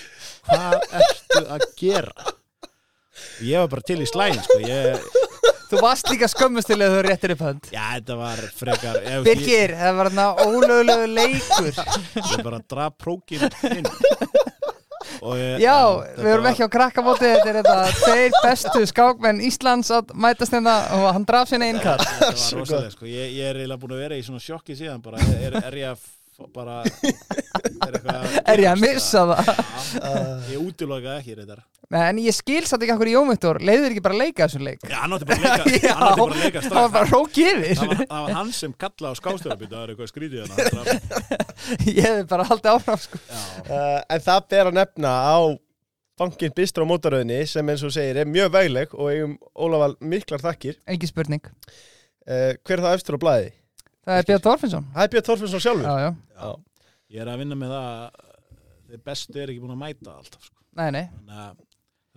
hvað 0.47 0.77
ertu 1.01 1.43
að 1.45 1.65
gera? 1.77 2.33
Ég 3.45 3.61
var 3.61 3.69
bara 3.75 3.85
til 3.85 3.99
í 4.01 4.07
slæðin 4.09 4.41
sko, 4.45 4.57
ég, 4.63 5.05
þú 5.69 5.81
varst 5.83 6.09
líka 6.09 6.29
skömmustilega 6.31 6.89
þegar 6.95 7.05
þú 7.05 7.09
réttir 7.09 7.33
upp 7.35 7.43
hönd. 7.45 7.69
Já 7.75 7.83
þetta 7.97 8.17
var 8.23 8.41
frekar 8.57 8.99
ég, 9.03 9.09
ég, 9.11 9.25
Birgir, 9.27 9.75
það 9.79 9.99
var 9.99 10.09
þarna 10.09 10.27
ólögulegu 10.47 11.09
leikur. 11.13 11.81
Ég 12.23 12.45
bara 12.47 12.61
draf 12.73 12.95
prókin 13.03 13.45
inn. 13.69 13.85
Og 13.89 14.58
ég, 15.39 15.59
Já, 15.63 15.75
við 16.17 16.29
erum 16.33 16.43
var- 16.47 16.51
ekki 16.53 16.67
á 16.67 16.75
krakkamóti 16.75 17.27
Þetta 17.33 17.49
er 17.49 17.57
þetta 17.59 17.77
tveir 18.03 18.37
bestu 18.43 18.85
skákmenn 18.93 19.41
Íslands 19.49 19.91
að 19.91 20.13
mætast 20.15 20.55
hérna 20.55 20.77
og 20.99 21.09
hann 21.17 21.25
draf 21.29 21.49
sinna 21.51 21.67
einkall 21.71 21.99
Þetta 21.99 22.29
var 22.29 22.59
rosalega 22.61 22.93
sko, 22.95 23.05
ég, 23.09 23.33
ég 23.39 23.49
er 23.51 23.59
eiginlega 23.63 23.81
búin 23.83 23.97
að 23.97 24.03
vera 24.05 24.19
í 24.19 24.23
svona 24.25 24.39
sjokki 24.43 24.77
síðan 24.79 25.03
bara, 25.03 25.19
er, 25.41 25.59
er 25.63 25.79
ég 25.81 25.91
að 25.93 26.07
bara 26.55 26.77
er, 27.87 27.97
eitthvað 27.97 28.37
Er 28.53 28.63
ég 28.63 28.69
að 28.71 28.81
missa 28.83 29.25
það? 29.29 29.49
það? 29.49 30.47
Ég 30.53 30.63
útiloka 30.63 31.17
ekki 31.19 31.35
Nei, 31.89 32.01
en 32.05 32.19
ég 32.21 32.35
skil 32.37 32.61
satt 32.69 32.83
ekki 32.85 32.93
okkur 32.93 33.09
í 33.09 33.13
Jómiktor 33.15 33.59
Leiður 33.65 33.95
ekki 33.95 34.03
bara 34.05 34.17
að 34.17 34.21
leika 34.21 34.45
þessum 34.45 34.67
leik? 34.67 34.83
Já, 34.85 34.97
hann 35.01 35.15
átti 35.15 35.29
bara 35.29 35.53
að 35.55 35.69
leika, 35.71 35.93
bara 36.03 36.25
að 36.25 36.43
leika 36.43 36.63
það 36.65 36.77
var 36.77 36.91
bara 36.93 37.09
rók 37.09 37.39
yfir 37.41 37.63
Það 37.79 37.89
var, 37.93 38.03
það 38.03 38.25
var 38.27 38.35
hann 38.37 38.51
sem 38.59 38.75
kalla 38.85 39.09
á 39.09 39.13
skástjórabýta 39.17 39.73
það 39.73 39.81
er 39.81 39.93
eitthvað 39.95 40.11
skrítið 40.11 40.39
hann 40.45 40.59
Ég 41.97 42.03
hefði 42.05 42.27
bara 42.29 42.45
haldið 42.51 42.71
áfram 42.75 43.01
sko. 43.01 43.21
Uh, 43.65 43.97
en 44.05 44.23
það 44.29 44.45
ber 44.53 44.69
að 44.69 44.77
nefna 44.79 45.13
á 45.17 45.37
bankin 46.19 46.53
Bistro 46.55 46.85
á 46.85 46.89
mótaröðinni 46.91 47.41
sem 47.49 47.73
eins 47.73 47.83
og 47.87 47.93
segir 47.95 48.21
er 48.21 48.29
mjög 48.29 48.51
vegleg 48.53 48.93
og 48.93 49.09
eigum 49.09 49.37
Ólafal 49.57 49.95
miklar 50.03 50.43
þakkir. 50.45 50.77
Ekki 50.89 51.09
spurning 51.09 51.49
Uh, 52.29 52.53
hver 52.61 52.77
er 52.77 52.83
það 52.83 52.95
eftir 52.99 53.15
á 53.17 53.19
blæði? 53.23 53.45
Það 54.09 54.21
er 54.23 54.27
Björn 54.31 54.43
Þorfinsson 54.47 54.87
Það 54.95 55.03
er 55.05 55.11
Björn 55.13 55.27
Þorfinsson 55.29 55.63
sjálfur. 55.65 55.85
Já, 55.85 55.95
já, 56.01 56.09
Já. 56.39 56.49
ég 57.15 57.21
er 57.25 57.31
að 57.33 57.41
vinna 57.43 57.57
með 57.61 57.73
það 57.75 57.89
að 57.93 58.23
þeir 58.89 59.03
bestu 59.11 59.41
er 59.43 59.51
ekki 59.53 59.61
búin 59.65 59.75
að 59.75 59.81
mæta 59.83 60.15
alltaf 60.17 60.47
sko. 60.49 60.57
nei, 60.79 60.87
nei, 60.95 61.03
Þannig 61.13 61.43
að 61.43 61.65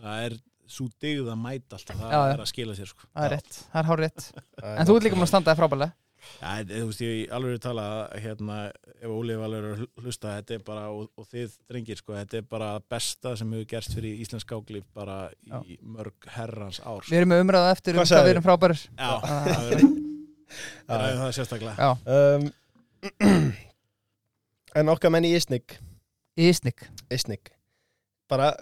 það 0.07 0.27
er 0.29 0.39
svo 0.73 0.87
digð 1.05 1.27
að 1.35 1.41
mæta 1.43 1.77
alltaf 1.77 1.99
það 2.01 2.13
Já, 2.15 2.21
já. 2.23 2.33
er 2.37 2.45
að 2.47 2.53
skila 2.53 2.77
sér 2.79 2.93
sko. 2.95 3.09
það 3.13 3.27
er 3.29 3.35
rétt 3.37 3.59
Það 3.73 3.83
er 3.83 3.91
hár 3.93 4.03
rétt 4.07 4.31
En 4.63 4.89
þú 4.89 4.97
ert 4.97 5.07
líka 5.09 5.19
múin 5.21 5.27
að 5.29 5.33
standa 5.35 5.53
það 5.53 5.61
frábælega 5.63 5.93
Já, 6.23 6.51
þú 6.71 6.85
veist, 6.87 7.01
ég 7.03 7.33
alveg 7.35 7.51
er 7.51 7.57
að 7.59 7.63
tala 7.65 7.85
að, 7.91 8.13
hérna, 8.23 8.57
ef 9.03 9.11
Ólif 9.11 9.41
alveg 9.43 9.59
er 9.59 9.73
að 9.73 9.81
hlusta 10.05 10.35
þetta 10.37 10.55
er 10.55 10.61
bara, 10.69 10.85
og, 10.95 11.09
og 11.19 11.27
þið 11.33 11.57
drengir 11.73 11.99
sko, 11.99 12.15
þetta 12.15 12.39
er 12.39 12.45
bara 12.55 12.69
besta 12.95 13.33
sem 13.41 13.51
hefur 13.57 13.67
gerst 13.73 13.97
fyrir 13.99 14.21
Íslensk 14.23 14.47
skáklíf 14.47 14.85
bara 14.95 15.17
í 15.67 15.81
mörg 15.83 16.29
herrans 16.37 16.79
ár 16.87 17.03
sko. 17.03 17.11
Við 17.11 17.19
erum 17.25 17.33
með 17.35 17.43
umræða 17.43 17.73
eftir 17.75 17.99
um 17.99 18.07
Hvað 18.07 18.23
við 18.29 18.33
erum 18.37 18.47
frábærir 18.47 18.85
Já, 18.87 19.11
það 19.27 19.73
er 19.75 19.83
það 20.89 21.07
er 21.09 21.19
það 21.21 21.33
sérstaklega. 21.39 21.91
Um, 22.07 22.47
en 24.79 24.93
okkar 24.95 25.13
menn 25.15 25.27
í 25.29 25.35
Isnik, 25.37 25.79
Ísnik. 26.39 26.87
Isnik, 27.13 27.53
bara, 28.31 28.53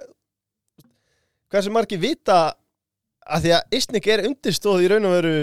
hversu 1.53 1.73
margir 1.75 2.01
vita 2.03 2.41
að 3.31 3.47
því 3.47 3.55
að 3.57 3.79
Isnik 3.79 4.11
er 4.11 4.25
undirstóð 4.27 4.85
í 4.85 4.93
raun 4.93 5.09
og 5.11 5.17
veru, 5.21 5.35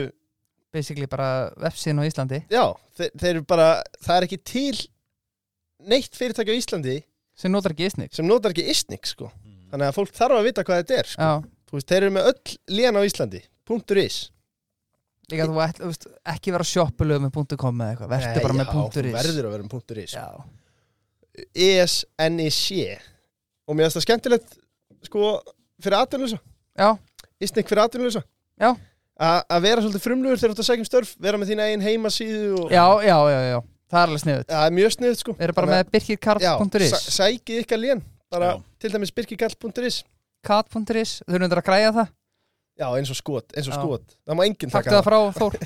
Basically 0.75 1.07
bara 1.09 1.47
vefsíðin 1.63 2.01
á 2.03 2.07
Íslandi. 2.09 2.41
Já, 2.51 2.65
þeir, 2.99 3.11
þeir 3.15 3.29
eru 3.31 3.43
bara, 3.47 3.67
það 4.03 4.17
er 4.17 4.25
ekki 4.27 4.37
til 4.51 4.81
neitt 5.87 6.17
fyrirtæki 6.17 6.51
á 6.53 6.59
Íslandi 6.59 6.97
sem 7.37 7.53
notar 7.53 7.71
ekki 7.73 7.87
Ísnik. 7.87 8.11
sem 8.13 8.27
notar 8.27 8.51
ekki 8.51 8.65
Isnik, 8.73 9.07
sko. 9.07 9.29
Þannig 9.71 9.87
að 9.87 9.95
fólk 9.95 10.11
þarf 10.17 10.37
að 10.39 10.49
vita 10.49 10.65
hvað 10.67 10.81
þetta 10.81 10.97
er, 10.99 11.09
sko. 11.13 11.29
Veist, 11.71 11.87
þeir 11.87 12.01
eru 12.03 12.15
með 12.17 12.27
öll 12.33 12.57
lén 12.77 12.99
á 12.99 13.01
Íslandi, 13.07 13.41
punktur 13.67 14.01
is. 14.03 14.19
Líka 15.31 15.47
þú 15.49 15.57
ætl, 15.65 15.83
veist, 15.89 16.07
ekki 16.33 16.53
vera 16.55 16.63
sjoppulög 16.67 17.21
með 17.25 17.55
.com 17.59 17.81
eða 17.83 17.93
eitthvað 17.95 18.13
Vertu 18.15 18.43
bara 18.45 18.57
með 18.61 18.71
þú 18.71 18.83
.is. 18.87 19.13
verður 19.17 19.47
að 19.49 19.51
vera 19.57 19.63
með 19.65 19.71
punktur 19.73 19.97
is. 20.03 20.13
Já, 20.15 20.27
ESNIC 21.53 22.69
og 23.67 23.75
mér 23.75 23.87
finnst 23.87 23.97
það 23.99 24.05
skemmtilegt 24.07 24.55
sko 25.07 25.31
fyrir 25.83 25.97
atvinnlösa 25.99 26.39
já, 26.77 26.89
Ísnik 27.43 27.67
fyrir 27.69 27.83
atvinnlösa 27.85 28.23
Já. 28.57 28.71
Að 29.17 29.61
vera 29.65 29.81
svolítið 29.83 30.01
frumlugur 30.01 30.37
þegar 30.39 30.51
þú 30.51 30.55
ert 30.55 30.61
að 30.63 30.67
segja 30.67 30.81
um 30.83 30.87
störf 30.87 31.11
vera 31.21 31.37
með 31.41 31.51
þína 31.51 31.65
eigin 31.69 31.83
heimasíðu 31.85 32.49
og 32.63 32.71
já, 32.73 32.83
já, 33.05 33.17
já, 33.33 33.39
já. 33.51 33.57
Það 33.87 33.99
er 34.01 34.07
alveg 34.11 34.21
sniðut 34.23 34.49
það 34.51 34.65
er 34.67 34.73
mjög 34.77 34.93
sniðut 34.95 35.21
sko. 35.21 35.33
Við 35.37 35.45
erum 35.47 35.57
bara 35.57 35.67
Þannig 35.67 35.85
með 35.87 35.91
birkirkarl.is 35.95 36.47
að- 36.47 36.85
já, 36.85 36.97
sæ- 37.01 37.15
sækið 37.17 37.61
ykkar 37.63 37.81
lén 37.81 38.01
bara 38.33 38.49
Já. 38.51 38.57
til 38.81 38.91
dæmis 38.93 39.13
birkikall.is 39.17 39.99
kat.is, 40.47 41.13
þau 41.27 41.35
eru 41.37 41.47
undir 41.47 41.61
að 41.61 41.67
græja 41.69 41.93
það 41.95 42.09
já 42.77 42.87
eins 42.89 43.11
og 43.13 43.17
skot, 43.19 43.55
eins 43.55 43.69
og 43.69 43.75
Já. 43.75 43.79
skot. 43.79 44.17
Það 44.27 44.37
má 44.39 44.43
enginn 44.47 44.73
taka 44.73 44.93
það 44.97 45.07
frá 45.07 45.17
Þór. 45.37 45.57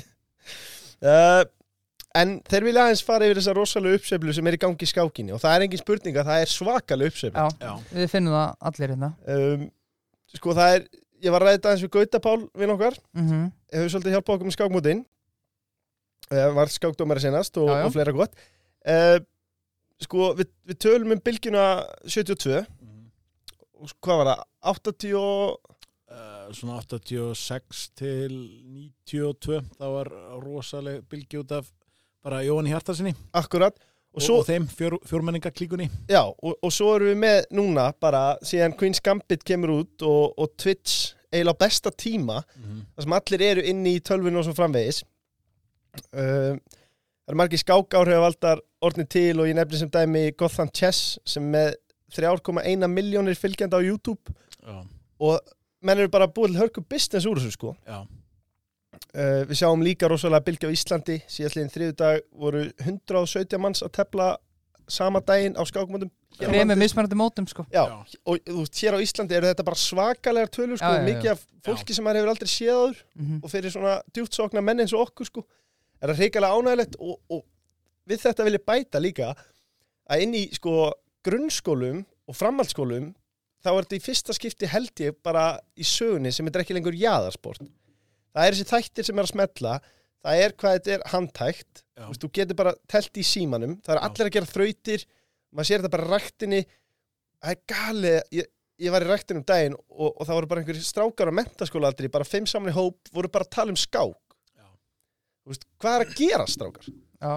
Uh, 1.02 1.42
en 2.22 2.34
þeir 2.48 2.66
vilja 2.68 2.86
aðeins 2.86 3.04
fara 3.06 3.28
yfir 3.28 3.40
þessa 3.40 3.54
rosalega 3.56 4.00
uppseflu 4.00 4.34
sem 4.36 4.48
er 4.50 4.56
í 4.58 4.62
gangi 4.64 4.86
í 4.86 4.90
skákinni 4.90 5.34
og 5.36 5.40
það 5.42 5.56
er 5.56 5.66
engin 5.66 5.82
spurning 5.82 6.18
að 6.20 6.28
það 6.32 6.42
er 6.44 6.52
svakalega 6.52 7.12
uppseflu 7.14 7.46
Já, 7.46 7.68
Já, 7.68 7.72
við 7.94 8.10
finnum 8.12 8.36
það 8.36 8.68
allir 8.70 8.94
hérna. 8.94 9.12
Um, 9.36 9.64
sko 10.32 10.56
það 10.58 10.76
er 10.76 10.86
ég 11.22 11.34
var 11.34 11.44
að 11.44 11.52
ræða 11.52 11.62
aðeins 11.70 11.84
við 11.86 11.92
Gautapál 11.96 12.38
við 12.58 12.76
okkar. 12.76 13.00
Mm 13.16 13.50
hefur 13.72 13.88
svolítið 13.88 14.12
hjálpað 14.12 14.34
okkur 14.36 14.48
með 14.48 14.54
skákmótin. 14.58 14.98
Uh, 16.32 16.48
var 16.56 16.70
skákdómari 16.72 17.22
senast 17.24 17.56
og, 17.56 17.70
Já, 17.70 17.78
já. 17.80 17.84
og 17.86 17.94
fleira 17.94 18.12
gott. 18.16 18.34
Uh, 18.84 19.18
sko 20.02 20.32
við, 20.36 20.50
við 20.68 20.78
tölum 20.82 21.14
um 21.14 21.22
bylgjuna 21.24 21.62
72 22.04 22.60
og 23.82 23.94
hvað 24.04 24.20
var 24.20 24.30
það? 24.30 24.42
80 24.72 25.14
og 25.18 25.71
svona 26.56 26.80
86 26.82 27.86
til 27.98 28.34
92 29.10 29.62
þá 29.78 29.86
var 29.96 30.10
rosaleg 30.42 31.06
bylgi 31.10 31.40
út 31.42 31.54
af 31.56 31.70
bara 32.22 32.42
Jóhann 32.46 32.70
Hjartarsinni 32.70 33.14
akkurat. 33.34 33.74
Og, 34.12 34.20
og, 34.20 34.22
svo, 34.26 34.34
og 34.42 34.44
þeim 34.44 34.66
fjör, 34.68 34.98
fjórmenningaklíkunni. 35.08 35.86
Já, 36.10 36.20
og, 36.20 36.58
og 36.60 36.72
svo 36.74 36.90
erum 36.98 37.14
við 37.14 37.20
með 37.22 37.38
núna 37.56 37.86
bara 37.96 38.36
síðan 38.44 38.74
Queen's 38.76 39.00
Gambit 39.00 39.44
kemur 39.48 39.72
út 39.78 40.04
og, 40.04 40.34
og 40.36 40.52
Twitch 40.60 41.14
eiginlega 41.32 41.56
á 41.56 41.62
besta 41.64 41.92
tíma 41.96 42.42
þar 42.52 43.06
sem 43.06 43.16
allir 43.16 43.44
eru 43.46 43.64
inni 43.70 43.94
í 43.96 44.02
tölvinu 44.04 44.42
og 44.42 44.44
svo 44.44 44.52
framvegis. 44.58 45.00
Uh, 46.12 46.60
það 47.24 47.32
eru 47.32 47.40
margir 47.40 47.62
skákáhrifavaldar 47.62 48.60
orðnir 48.84 49.08
til 49.16 49.40
og 49.40 49.48
ég 49.48 49.56
nefnir 49.56 49.80
sem 49.80 49.92
dæmi 49.92 50.26
Gotham 50.36 50.68
Chess 50.76 51.16
sem 51.24 51.48
með 51.54 51.72
3,1 52.12 52.84
miljónir 52.92 53.38
fylgjandi 53.40 53.80
á 53.80 53.80
YouTube. 53.80 54.36
Já, 54.60 54.82
og 55.24 55.40
menn 55.82 56.02
eru 56.02 56.10
bara 56.12 56.28
búið 56.30 56.54
til 56.54 56.62
hörku 56.62 56.84
business 56.88 57.26
úr 57.28 57.40
þessu 57.40 57.56
sko. 57.56 57.74
Já, 57.86 58.00
uh, 58.02 59.42
við 59.48 59.58
sjáum 59.62 59.84
líka 59.84 60.10
rosalega 60.10 60.46
bylgi 60.46 60.70
á 60.70 60.74
Íslandi. 60.74 61.18
Síðastliðin 61.30 61.72
þriðu 61.74 61.98
dag 62.02 62.24
voru 62.32 62.64
117 62.86 63.60
manns 63.62 63.84
að 63.84 63.94
tefla 64.00 64.32
sama 64.90 65.22
daginn 65.24 65.56
á 65.56 65.62
landi. 65.62 66.64
með 66.64 66.80
mismunandi 66.80 67.16
mótum 67.18 67.46
sko. 67.48 67.64
Já, 67.72 67.84
Já. 67.86 67.96
og 68.26 68.38
þú 68.46 68.58
veist, 68.62 68.78
hér 68.82 68.96
á 68.96 69.04
Íslandi 69.04 69.36
eru 69.36 69.50
þetta 69.50 69.64
bara 69.64 69.78
svakalegar 69.78 70.50
tölur 70.52 70.78
sko, 70.80 70.88
Já, 70.88 70.96
já, 70.96 71.02
já. 71.02 71.08
mikið 71.10 71.30
af 71.32 71.42
fólki 71.66 71.94
sem 71.94 72.04
maður 72.04 72.20
hefur 72.20 72.32
aldrei 72.32 72.50
séð 72.50 72.72
áður 72.78 73.02
mm 73.14 73.40
og 73.42 73.50
fyrir 73.52 73.74
svona 73.74 73.94
djúptsokna 74.12 74.62
menn 74.64 74.80
eins 74.80 74.94
og 74.96 75.04
okkur 75.06 75.28
sko, 75.28 75.44
er 76.00 76.12
það 76.12 76.22
reikalega 76.24 76.58
ánægilegt 76.58 76.96
og, 76.98 77.18
og 77.30 77.44
við 78.08 78.24
þetta 78.24 78.44
vil 78.48 78.56
ég 78.58 78.64
bæta 78.66 79.02
líka 79.02 79.34
að 80.10 80.24
inn 80.24 80.34
í 80.34 80.44
sko 80.56 80.92
grunnskólum 81.22 82.02
og 82.26 82.36
framhaldsskólum 82.38 83.12
þá 83.62 83.70
er 83.72 83.84
þetta 83.84 83.98
í 83.98 84.04
fyrsta 84.04 84.36
skipti 84.36 84.70
held 84.70 85.02
ég 85.04 85.18
bara 85.24 85.46
í 85.78 85.86
sögunni 85.86 86.32
sem 86.34 86.48
er 86.48 86.62
ekki 86.62 86.76
lengur 86.76 86.96
jaðarsport. 86.98 87.64
Það 88.32 88.46
er 88.46 88.56
þessi 88.56 88.70
þættir 88.70 89.08
sem 89.08 89.18
er 89.18 89.28
að 89.28 89.32
smetla 89.34 89.74
það 90.22 90.44
er 90.44 90.54
hvað 90.58 90.78
þetta 90.78 90.94
er 90.96 91.04
handtækt. 91.12 91.84
Já. 91.98 92.06
þú, 92.18 92.30
getur 92.38 92.58
bara 92.58 92.72
telt 92.90 93.18
í 93.20 93.26
símanum 93.26 93.76
það 93.84 93.94
er 93.94 94.00
Já. 94.00 94.04
allir 94.08 94.28
að 94.30 94.34
gera 94.38 94.50
þrautir 94.52 95.06
maður 95.52 95.68
sér 95.68 95.82
þetta 95.82 95.92
bara 95.96 96.08
í 96.08 96.12
ræktinni. 96.14 96.60
Það 97.42 97.54
er 97.54 97.62
gali 97.72 98.12
ég, 98.38 98.50
ég 98.86 98.94
var 98.94 99.04
í 99.04 99.10
ræktinni 99.10 99.42
um 99.42 99.46
daginn 99.52 99.76
og, 99.76 100.10
og 100.10 100.26
það 100.26 100.36
voru 100.38 100.50
bara 100.52 100.62
einhverjir 100.62 100.86
strákar 100.86 101.30
á 101.30 101.38
mentaskóla 101.38 101.90
aldrei 101.92 102.10
bara 102.12 102.26
fimm 102.28 102.48
saman 102.48 102.72
í 102.72 102.76
hóp 102.76 103.12
voru 103.14 103.30
bara 103.32 103.46
að 103.48 103.54
tala 103.58 103.74
um 103.74 103.78
skák. 103.78 104.18
Veist, 105.42 105.66
hvað 105.82 105.96
er 105.96 106.04
að 106.06 106.12
gera 106.20 106.44
strákar? 106.46 106.86
Já, 107.18 107.32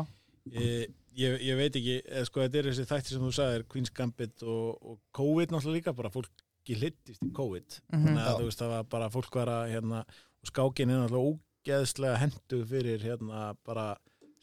Ég, 0.54 0.92
ég, 1.16 1.36
ég 1.48 1.58
veit 1.60 1.76
ekki, 1.80 1.96
eða 2.06 2.26
sko 2.30 2.42
þetta 2.44 2.60
er 2.62 2.70
þessi 2.72 2.86
þættir 2.90 3.16
sem 3.16 3.26
þú 3.26 3.34
sagðir, 3.38 3.66
Queen's 3.72 3.94
Gambit 3.96 4.44
og, 4.44 4.78
og 4.82 5.00
COVID 5.16 5.54
náttúrulega 5.56 5.78
líka, 5.80 5.94
bara 5.96 6.12
fólki 6.14 6.76
hlittist 6.80 7.24
í 7.26 7.32
COVID, 7.36 7.80
Mhm. 7.94 8.06
þannig 8.08 8.24
að 8.26 8.32
Já. 8.32 8.38
þú 8.40 8.50
veist 8.50 8.64
það 8.64 8.74
var 8.76 8.84
bara 8.96 9.10
fólk 9.14 9.36
var 9.40 9.48
að 9.56 9.72
hérna, 9.76 10.04
og 10.42 10.52
skákin 10.52 10.90
er 10.92 11.00
náttúrulega 11.04 11.40
ógeðslega 11.66 12.18
hendu 12.22 12.66
fyrir 12.70 13.00
hérna 13.06 13.56
bara 13.66 13.88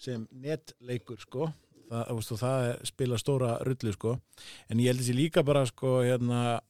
sem 0.02 0.26
netleikur 0.32 1.20
sko, 1.22 1.52
það, 1.90 2.08
veist, 2.16 2.32
það 2.40 2.68
er, 2.72 2.84
spila 2.88 3.18
stóra 3.20 3.52
rullu 3.66 3.92
sko, 3.92 4.16
en 4.70 4.78
ég 4.82 4.86
held 4.90 5.00
þessi 5.04 5.14
líka 5.14 5.44
bara 5.44 5.64
sko 5.68 6.00
hérna 6.02 6.60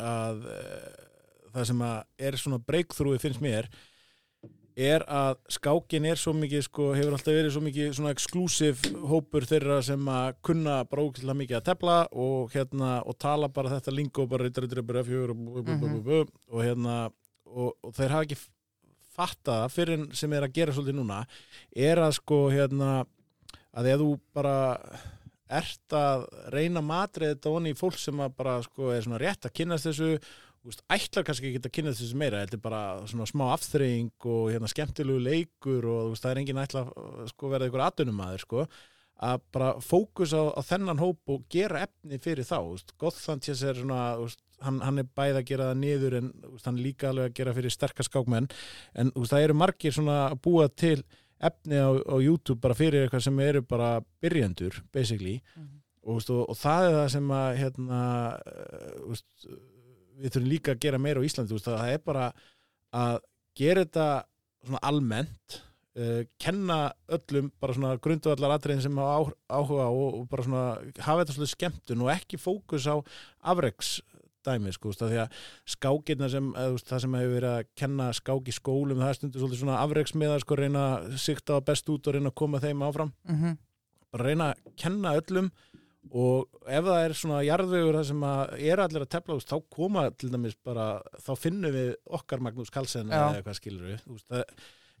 að 0.00 0.44
e, 0.48 0.60
það 1.52 1.66
sem 1.66 1.82
að 1.84 2.04
er 2.18 2.38
svona 2.40 2.58
breakthrough 2.64 3.18
finnst 3.20 3.42
mér 3.42 3.66
er 4.80 5.04
að 5.10 5.38
skákin 5.52 6.06
er 6.08 6.20
svo 6.20 6.32
mikið 6.36 6.62
sko, 6.64 6.86
hefur 6.96 7.16
alltaf 7.16 7.36
verið 7.36 7.52
svo 7.54 7.62
mikið 7.64 7.90
svona 7.96 8.12
eksklusív 8.14 8.86
hópur 9.10 9.46
þeirra 9.48 9.80
sem 9.84 10.08
að 10.12 10.38
kunna 10.46 10.78
bara 10.88 11.04
ógæslega 11.04 11.38
mikið 11.42 11.58
að 11.58 11.66
tefla 11.68 11.98
og 12.24 12.54
hérna 12.54 12.94
og 13.04 13.18
tala 13.20 13.50
bara 13.52 13.74
þetta 13.74 13.94
lingo 13.94 14.26
bara 14.30 14.46
reytar 14.46 14.66
reytar 14.66 14.82
bara 14.88 15.04
fjör 15.06 15.34
og, 15.34 16.58
hérna 16.62 16.96
og, 17.44 17.76
og 17.82 17.94
þeir 17.96 18.16
hafa 18.16 18.26
ekki 18.28 18.40
fattað 19.20 19.64
það 19.64 19.72
fyrir 19.76 20.04
sem 20.16 20.36
er 20.36 20.46
að 20.46 20.58
gera 20.58 20.74
svolítið 20.76 21.00
núna 21.00 21.22
er 21.88 22.00
að 22.00 22.16
sko 22.20 22.42
hérna 22.52 22.92
að 23.76 23.90
ef 23.92 24.02
þú 24.02 24.12
bara 24.34 24.58
ert 25.50 25.96
að 25.96 26.28
reyna 26.54 26.82
matrið 26.84 27.34
þetta 27.34 27.56
onni 27.58 27.74
í 27.74 27.78
fólk 27.78 27.98
sem 27.98 28.22
að 28.22 28.36
bara 28.38 28.60
sko 28.64 28.92
er 28.94 29.02
svona 29.04 29.20
rétt 29.20 29.48
að 29.48 29.56
kynast 29.58 29.88
þessu 29.90 30.12
veist, 30.66 30.84
ætlar 30.92 31.26
kannski 31.26 31.50
ekki 31.50 31.62
að 31.64 31.74
kynast 31.78 32.02
þessu 32.02 32.20
meira 32.20 32.44
þetta 32.44 32.58
er 32.58 32.64
bara 32.64 32.82
svona 33.08 33.28
smá 33.28 33.46
afþreying 33.54 34.28
og 34.28 34.50
hérna 34.52 34.70
skemmtilegu 34.70 35.22
leikur 35.24 35.88
og 35.88 36.12
veist, 36.12 36.24
það 36.24 36.32
er 36.32 36.42
engin 36.42 36.62
ætla 36.64 36.86
að 36.88 37.30
sko 37.32 37.52
verða 37.52 37.70
ykkur 37.70 37.84
atvinnumæður 37.86 38.44
sko 38.44 38.66
að 39.20 39.42
bara 39.52 39.72
fókus 39.84 40.32
á, 40.32 40.42
á 40.56 40.60
þennan 40.64 41.00
hóp 41.00 41.32
og 41.32 41.48
gera 41.52 41.84
efni 41.84 42.20
fyrir 42.22 42.46
þá 42.48 42.60
Gothantjes 43.00 43.64
er 43.68 43.80
svona 43.80 44.02
veist, 44.20 44.40
hann, 44.64 44.80
hann 44.84 45.02
er 45.02 45.08
bæð 45.16 45.40
að 45.40 45.48
gera 45.50 45.70
það 45.70 45.82
niður 45.82 46.20
en 46.20 46.30
hann 46.64 46.84
líka 46.84 47.10
alveg 47.10 47.30
að 47.30 47.36
gera 47.40 47.56
fyrir 47.56 47.74
sterkar 47.74 48.08
skákmenn 48.08 48.48
en 48.96 49.12
það 49.16 49.48
eru 49.48 49.58
margir 49.60 49.96
svona 49.96 50.22
að 50.28 50.40
búa 50.44 50.68
til 50.72 50.98
efni 51.40 51.80
á, 51.80 51.88
á 51.88 52.16
YouTube 52.20 52.60
bara 52.60 52.76
fyrir 52.76 53.06
eitthvað 53.06 53.24
sem 53.26 53.38
eru 53.44 53.62
bara 53.64 53.92
byrjendur 54.20 54.82
basically. 54.92 55.40
Þú 56.00 56.16
veist, 56.16 56.30
og, 56.32 56.46
og 56.48 56.56
það 56.56 56.86
er 56.86 56.94
það 56.96 57.08
sem 57.14 57.32
að 57.36 57.50
hérna, 57.60 58.00
uh, 58.40 58.92
þú 58.96 59.10
veist, 59.12 59.48
við 60.20 60.34
þurfum 60.34 60.50
líka 60.52 60.74
að 60.74 60.82
gera 60.84 60.98
meira 61.02 61.20
á 61.22 61.26
Íslandi 61.26 61.56
veist, 61.56 61.68
að 61.70 61.80
það 61.80 61.94
er 61.96 62.04
bara 62.06 62.28
að 63.00 63.18
gera 63.60 63.84
þetta 63.86 64.06
svona 64.66 64.80
almennt 64.90 65.58
uh, 65.96 66.22
kenna 66.42 66.78
öllum 67.16 67.50
bara 67.60 67.76
svona 67.76 67.94
grundvallar 68.04 68.54
atriðin 68.58 68.82
sem 68.84 68.98
á- 69.00 69.32
áhuga 69.48 69.88
og, 69.90 70.20
og 70.20 70.28
bara 70.32 70.44
svona 70.46 70.64
hafa 71.06 71.22
þetta 71.24 71.36
svolítið 71.38 71.54
skemmtun 71.56 72.04
og 72.06 72.12
ekki 72.14 72.40
fókus 72.40 72.86
á 72.90 72.96
afreks 73.54 74.00
dæmi 74.46 74.70
sko, 74.72 74.88
veist, 74.88 75.02
því 75.04 75.18
að 75.20 75.34
skákirna 75.68 76.28
sem, 76.32 76.46
þú 76.56 76.70
veist, 76.76 76.86
það 76.88 77.02
sem 77.04 77.16
hefur 77.18 77.34
verið 77.36 77.50
að 77.58 77.66
kenna 77.76 78.06
skák 78.16 78.46
í 78.48 78.54
skólum, 78.56 79.00
það 79.02 79.10
er 79.12 79.18
stundur 79.18 79.42
svolítið 79.42 79.60
svona 79.60 79.80
afreksmiða 79.84 80.38
sko, 80.40 80.56
reyna 80.56 80.84
að 80.94 81.10
sikta 81.20 81.58
best 81.66 81.90
út 81.92 82.08
og 82.08 82.16
reyna 82.16 82.30
að 82.32 82.38
koma 82.40 82.60
þeim 82.62 82.84
áfram 82.86 83.10
Mhm. 83.28 83.58
bara 84.10 84.24
reyna 84.30 84.46
að 84.54 84.62
kenna 84.80 85.12
öllum 85.20 85.50
og 86.10 86.48
ef 86.66 86.84
það 86.86 87.00
er 87.04 87.14
svona 87.18 87.40
jarðvegur 87.44 87.98
það 87.98 88.06
sem 88.08 88.22
að 88.24 88.52
er 88.72 88.80
allir 88.80 89.04
að 89.04 89.10
tefla 89.12 89.34
þá 89.44 89.56
koma 89.76 90.04
til 90.16 90.30
dæmis 90.32 90.54
bara 90.64 90.86
þá 91.20 91.32
finnum 91.38 91.74
við 91.74 91.90
okkar 92.18 92.40
Magnús 92.46 92.72
Karlsen 92.72 93.10
Já. 93.12 93.18
eða 93.28 93.40
eitthvað 93.42 93.58
skilur 93.60 93.90
við 93.90 94.06
veist, 94.08 94.30
það, 94.30 94.54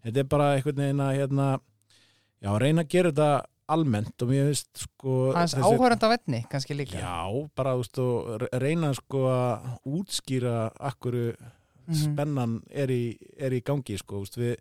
þetta 0.04 0.20
er 0.24 0.28
bara 0.34 0.50
einhvern 0.58 0.82
veginn 0.84 1.00
að 1.06 1.14
hérna, 1.20 1.46
já, 2.44 2.50
reyna 2.60 2.84
að 2.84 2.92
gera 2.92 3.12
þetta 3.14 3.30
almennt 3.70 4.22
og 4.26 4.28
mér 4.32 4.48
finnst 4.50 4.82
sko 4.84 5.16
áhörund 5.36 6.04
af 6.04 6.12
venni 6.18 6.42
kannski 6.50 6.74
líka 6.76 7.00
já, 7.00 7.16
bara 7.56 7.76
veist 7.80 8.00
reyna 8.60 8.92
sko 8.98 9.24
að 9.30 9.72
útskýra 10.00 10.58
akkur 10.92 11.16
Mhm. 11.90 11.96
spennan 12.12 12.52
er 12.70 12.86
í, 12.92 13.16
er 13.40 13.50
í 13.50 13.62
gangi 13.66 13.96
sko, 13.98 14.20
veist, 14.22 14.36
við, 14.38 14.60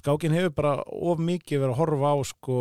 skákin 0.00 0.32
hefur 0.32 0.54
bara 0.54 0.70
of 0.86 1.18
mikið 1.20 1.60
verið 1.60 1.74
að 1.74 1.80
horfa 1.82 2.12
á 2.14 2.16
sko 2.24 2.56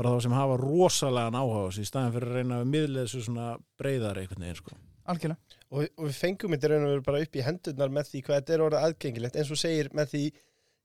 bara 0.00 0.14
þá 0.14 0.24
sem 0.24 0.36
hafa 0.36 0.58
rosalega 0.60 1.44
þessu 1.44 1.84
í 1.84 1.88
staðin 1.88 2.14
fyrir 2.16 2.30
að 2.30 2.38
reyna 2.40 2.60
að 2.60 2.70
miðlega 2.72 3.06
þessu 3.06 3.24
svona 3.26 3.48
breyðar 3.80 4.20
einhvern 4.22 4.46
veginn 4.46 4.60
sko. 4.60 4.76
Algjörlega. 5.10 5.58
Og, 5.70 5.86
og 5.96 6.06
við 6.08 6.18
fengum 6.18 6.54
þetta 6.54 6.70
raun 6.70 6.86
og 6.86 6.92
veru 6.94 7.04
bara 7.06 7.22
upp 7.24 7.36
í 7.36 7.44
hendurnar 7.46 7.92
með 7.94 8.10
því 8.10 8.22
hvað 8.26 8.38
þetta 8.40 8.54
er 8.54 8.62
orðið 8.66 8.86
aðgengilegt 8.86 9.38
eins 9.38 9.50
og 9.52 9.60
segir 9.60 9.90
með 9.96 10.12
því 10.14 10.22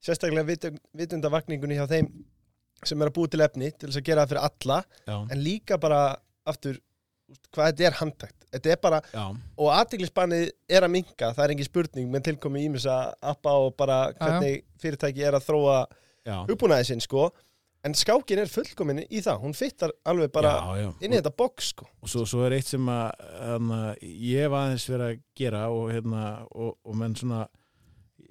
sérstaklega 0.06 0.46
vitund, 0.50 0.82
vitundavakningunni 1.00 1.78
hjá 1.78 1.86
þeim 1.90 2.10
sem 2.86 3.00
er 3.00 3.10
að 3.10 3.16
búa 3.16 3.32
til 3.32 3.42
efni 3.46 3.70
til 3.72 3.88
þess 3.88 4.00
að 4.02 4.06
gera 4.10 4.24
það 4.26 4.32
fyrir 4.32 4.46
alla 4.50 4.78
Já, 5.08 5.16
en 5.16 5.42
líka 5.42 5.78
bara 5.80 6.00
aftur 6.46 6.80
hvað 7.54 7.70
þetta 7.72 7.86
er 7.88 7.96
handtækt. 8.00 8.36
Þetta 8.56 8.72
er 8.72 8.78
bara, 8.84 9.00
já, 9.10 9.24
og 9.58 9.70
aðteglisbannið 9.74 10.44
er 10.76 10.84
að 10.86 10.92
minka, 10.92 11.32
það 11.34 11.42
er 11.44 11.54
engin 11.54 11.66
spurning 11.66 12.12
með 12.12 12.28
tilkomi 12.28 12.62
ímissa 12.68 12.98
appa 13.32 13.56
og 13.64 13.72
bara 13.80 13.98
hvernig 14.20 14.62
fyrirtæki 14.82 15.24
er 15.26 15.38
að 15.38 15.48
þróa 15.48 15.80
uppbúnaði 16.46 16.86
sinn 16.92 17.02
sko 17.02 17.30
en 17.86 17.94
skákin 17.96 18.40
er 18.42 18.50
fullkomin 18.50 19.04
í 19.06 19.20
það, 19.22 19.42
hún 19.44 19.54
fittar 19.56 19.94
alveg 20.08 20.32
bara 20.34 20.54
já, 20.56 20.82
já. 20.82 20.88
inn 21.00 21.14
í 21.14 21.20
þetta 21.20 21.34
box 21.38 21.70
sko. 21.74 21.88
Og 22.02 22.10
svo, 22.10 22.24
svo 22.28 22.42
er 22.46 22.56
eitt 22.58 22.70
sem 22.72 22.90
að 22.90 23.26
hana, 23.38 23.80
ég 24.02 24.46
hef 24.46 24.56
aðeins 24.58 24.88
verið 24.90 25.06
að 25.12 25.22
gera 25.38 25.62
og, 25.74 25.86
hérna, 25.94 26.24
og, 26.50 26.76
og 26.82 26.98
menn 26.98 27.16
svona 27.18 27.44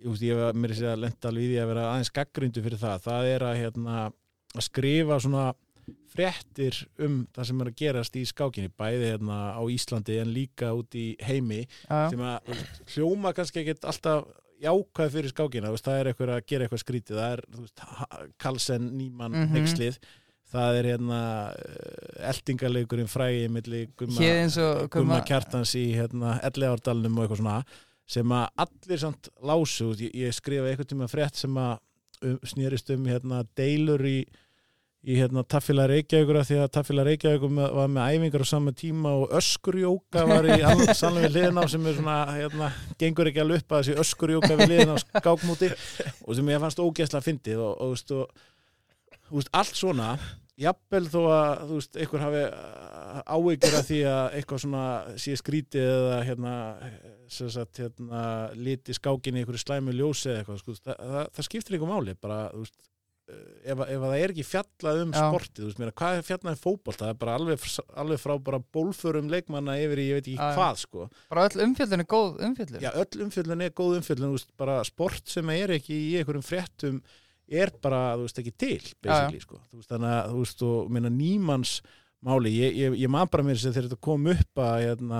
ég, 0.03 0.26
hef 0.36 0.58
mér 0.60 0.76
að 0.76 0.82
segja 0.82 0.95
lenda 0.99 1.32
alveg 1.32 1.45
í 1.45 1.51
því 1.53 1.62
að 1.62 1.70
vera 1.74 1.89
aðeins 1.91 2.16
gaggrundu 2.20 2.66
fyrir 2.66 2.82
það. 2.82 3.06
Það 3.06 3.30
er 3.34 3.47
að, 3.49 3.60
hérna, 3.64 4.08
að 4.56 4.68
skrifa 4.70 5.22
svona 5.24 5.45
fréttir 6.16 6.78
um 7.03 7.20
það 7.36 7.49
sem 7.49 7.62
er 7.62 7.70
að 7.70 7.78
gerast 7.82 8.16
í 8.18 8.24
skákinni 8.26 8.72
bæði 8.74 9.12
hérna 9.12 9.39
á 9.53 9.62
Íslandi 9.70 10.18
en 10.22 10.32
líka 10.34 10.72
út 10.74 10.95
í 10.97 11.12
heimi 11.22 11.66
Já, 11.66 12.08
sem 12.10 12.24
að 12.26 12.64
hljóma 12.95 13.34
kannski 13.36 13.62
ekkert 13.62 13.86
alltaf 13.91 14.26
jákvæð 14.64 15.10
fyrir 15.18 15.32
skákina, 15.34 15.72
veist, 15.74 15.86
það 15.88 15.99
er 15.99 16.10
eitthvað 16.12 16.32
að 16.36 16.45
gera 16.47 16.66
eitthvað 16.68 16.84
skrítið, 16.84 17.18
það 17.20 17.34
er 17.34 17.41
veist, 17.60 17.80
Ha- 17.80 18.22
Karlsen, 18.39 18.91
Nýmann, 18.97 19.36
Mhm. 19.36 19.53
Nexlið 19.58 19.97
það 20.56 20.78
er 20.80 20.86
hérna 20.91 21.20
uh, 21.51 22.30
eldingarleikurinn 22.32 23.10
frægi 23.12 23.47
milli 23.51 23.82
Gumma, 23.97 24.16
Gumma 24.93 25.18
Kjartans 25.28 25.74
í 25.76 25.86
hérna, 25.97 26.38
Ellegárdalnum 26.47 27.18
og 27.18 27.26
eitthvað 27.26 27.41
svona 27.41 27.58
sem 28.08 28.30
að 28.38 28.47
allir 28.64 28.99
samt 29.01 29.30
lásu 29.41 29.88
ég, 29.97 30.12
ég 30.14 30.34
skrifa 30.38 30.70
eitthvað 30.70 30.91
tíma 30.93 31.08
frétt 31.10 31.36
sem 31.41 31.56
að 31.58 31.80
um, 32.22 32.38
snýrist 32.45 32.89
um 32.93 33.06
hérna, 33.10 33.43
deilur 33.58 34.06
í 34.06 34.20
í 35.06 35.16
hérna 35.20 35.43
Taffila 35.45 35.86
Reykjavíkur 35.89 36.39
því 36.47 36.56
að 36.64 36.72
Taffila 36.74 37.03
Reykjavíkur 37.06 37.51
var 37.53 37.89
með 37.93 38.16
æfingar 38.16 38.41
á 38.41 38.47
sama 38.49 38.72
tíma 38.74 39.12
og 39.20 39.36
öskurjóka 39.38 40.24
var 40.26 40.47
í 40.49 40.56
sannlega 40.97 41.28
við 41.28 41.36
liðin 41.36 41.62
á 41.62 41.64
sem 41.70 41.86
er 41.86 41.99
svona 41.99 42.16
hérna, 42.32 42.70
gengur 43.01 43.30
ekki 43.30 43.43
alveg 43.43 43.62
upp 43.62 43.76
að 43.76 43.84
þessi 43.84 43.99
öskurjóka 44.01 44.58
við 44.58 44.74
liðin 44.74 44.95
á 44.95 45.03
skákmúti 45.03 45.70
og 45.76 46.39
sem 46.39 46.49
ég 46.49 46.64
fannst 46.64 46.82
ógeðslega 46.82 47.28
fyndið 47.28 47.62
og, 47.68 47.76
og, 47.86 47.93
veist, 47.93 48.16
og 48.16 49.38
veist, 49.38 49.53
allt 49.62 49.78
svona 49.78 50.10
jafnvel 50.66 51.03
þó 51.12 51.20
að 51.36 51.53
þú 51.68 51.78
veist, 51.78 52.01
einhver 52.01 52.26
hafi 52.26 52.43
áhyggjur 53.36 53.78
af 53.78 53.88
því 53.91 54.01
að 54.10 54.39
eitthvað 54.39 54.64
svona 54.66 54.84
sé 55.22 55.38
skrítið 55.38 55.88
eða 55.91 56.20
hérna, 56.32 56.56
sagt, 57.30 57.84
hérna 57.84 58.26
liti 58.58 58.95
skákinni 58.97 59.43
einhverju 59.43 59.62
slæmu 59.62 59.93
ljósi 59.93 60.32
eða 60.32 60.41
eitthvað, 60.41 60.62
sko, 60.64 60.78
það, 60.82 61.01
það, 61.14 61.32
það 61.38 61.49
skiptir 61.51 61.78
einhver 61.78 61.93
máli 61.93 62.18
bara, 62.18 62.41
þú 62.56 62.66
veist 62.66 62.80
ef, 63.26 63.80
ef 63.80 63.82
að 63.96 64.06
það 64.06 64.18
er 64.20 64.34
ekki 64.34 64.46
fjallað 64.46 65.02
um 65.02 65.12
Já. 65.16 65.20
sportið 65.24 65.62
þú 65.64 65.70
veist, 65.70 65.82
meina, 65.82 65.96
hvað 66.02 66.20
er 66.20 66.26
fjallað 66.28 66.54
um 66.54 66.62
fótbolt 66.62 67.02
það 67.02 67.12
er 67.12 67.20
bara 67.24 67.36
alveg, 67.40 67.68
alveg 68.04 68.22
frá 68.22 68.34
bara 68.50 68.62
bólförum 68.78 69.32
leikmanna 69.34 69.78
yfir 69.82 70.02
í 70.02 70.08
ég 70.10 70.20
veit 70.20 70.30
ekki 70.30 70.38
Já, 70.38 70.56
hvað 70.60 70.82
sko. 70.84 71.10
Bara 71.34 71.46
öll 71.50 71.66
umfjöldun 71.66 72.04
er 72.06 72.10
góð 72.16 72.42
umfjöldun 72.50 72.86
já, 72.86 72.92
öll 72.94 73.26
umfjöllun 73.26 73.66
er 73.66 73.76
góð 73.82 74.00
umfjöllun 74.00 74.36
veist, 74.36 74.52
bara 74.62 74.80
sport 74.88 75.32
sem 75.32 75.54
er 75.56 75.76
ekki 75.80 75.98
í 75.98 76.16
einhverjum 76.20 76.46
fréttum 76.46 77.02
er 77.46 77.74
bara, 77.82 78.02
þú 78.18 78.28
veist, 78.28 78.42
ekki 78.42 78.56
til 78.62 79.42
sko, 79.42 79.62
þannig 79.86 80.10
að 80.12 80.32
þú 80.32 80.44
veist, 80.44 80.66
og 80.66 80.94
minna 80.94 81.14
nýmanns 81.14 81.80
máli, 82.26 82.54
ég, 82.58 82.78
ég, 82.78 82.96
ég 83.04 83.12
man 83.12 83.30
bara 83.30 83.46
mér 83.46 83.60
sem 83.62 83.74
þegar 83.74 83.92
þetta 83.92 84.06
kom 84.06 84.30
upp 84.34 84.62
að 84.66 84.78
hérna, 84.82 85.20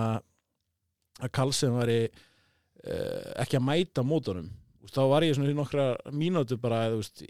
að 1.22 1.34
Karlsson 1.38 1.76
var 1.78 1.91
ekki 1.95 3.60
að 3.60 3.66
mæta 3.66 4.03
mótunum. 4.06 4.49
Þá 4.89 5.01
var 5.10 5.26
ég 5.26 5.38
svona 5.38 5.51
í 5.51 5.58
nokkra 5.58 5.86
mínútu 6.14 6.58
bara, 6.62 6.86
þú 6.93 7.01
veist, 7.01 7.24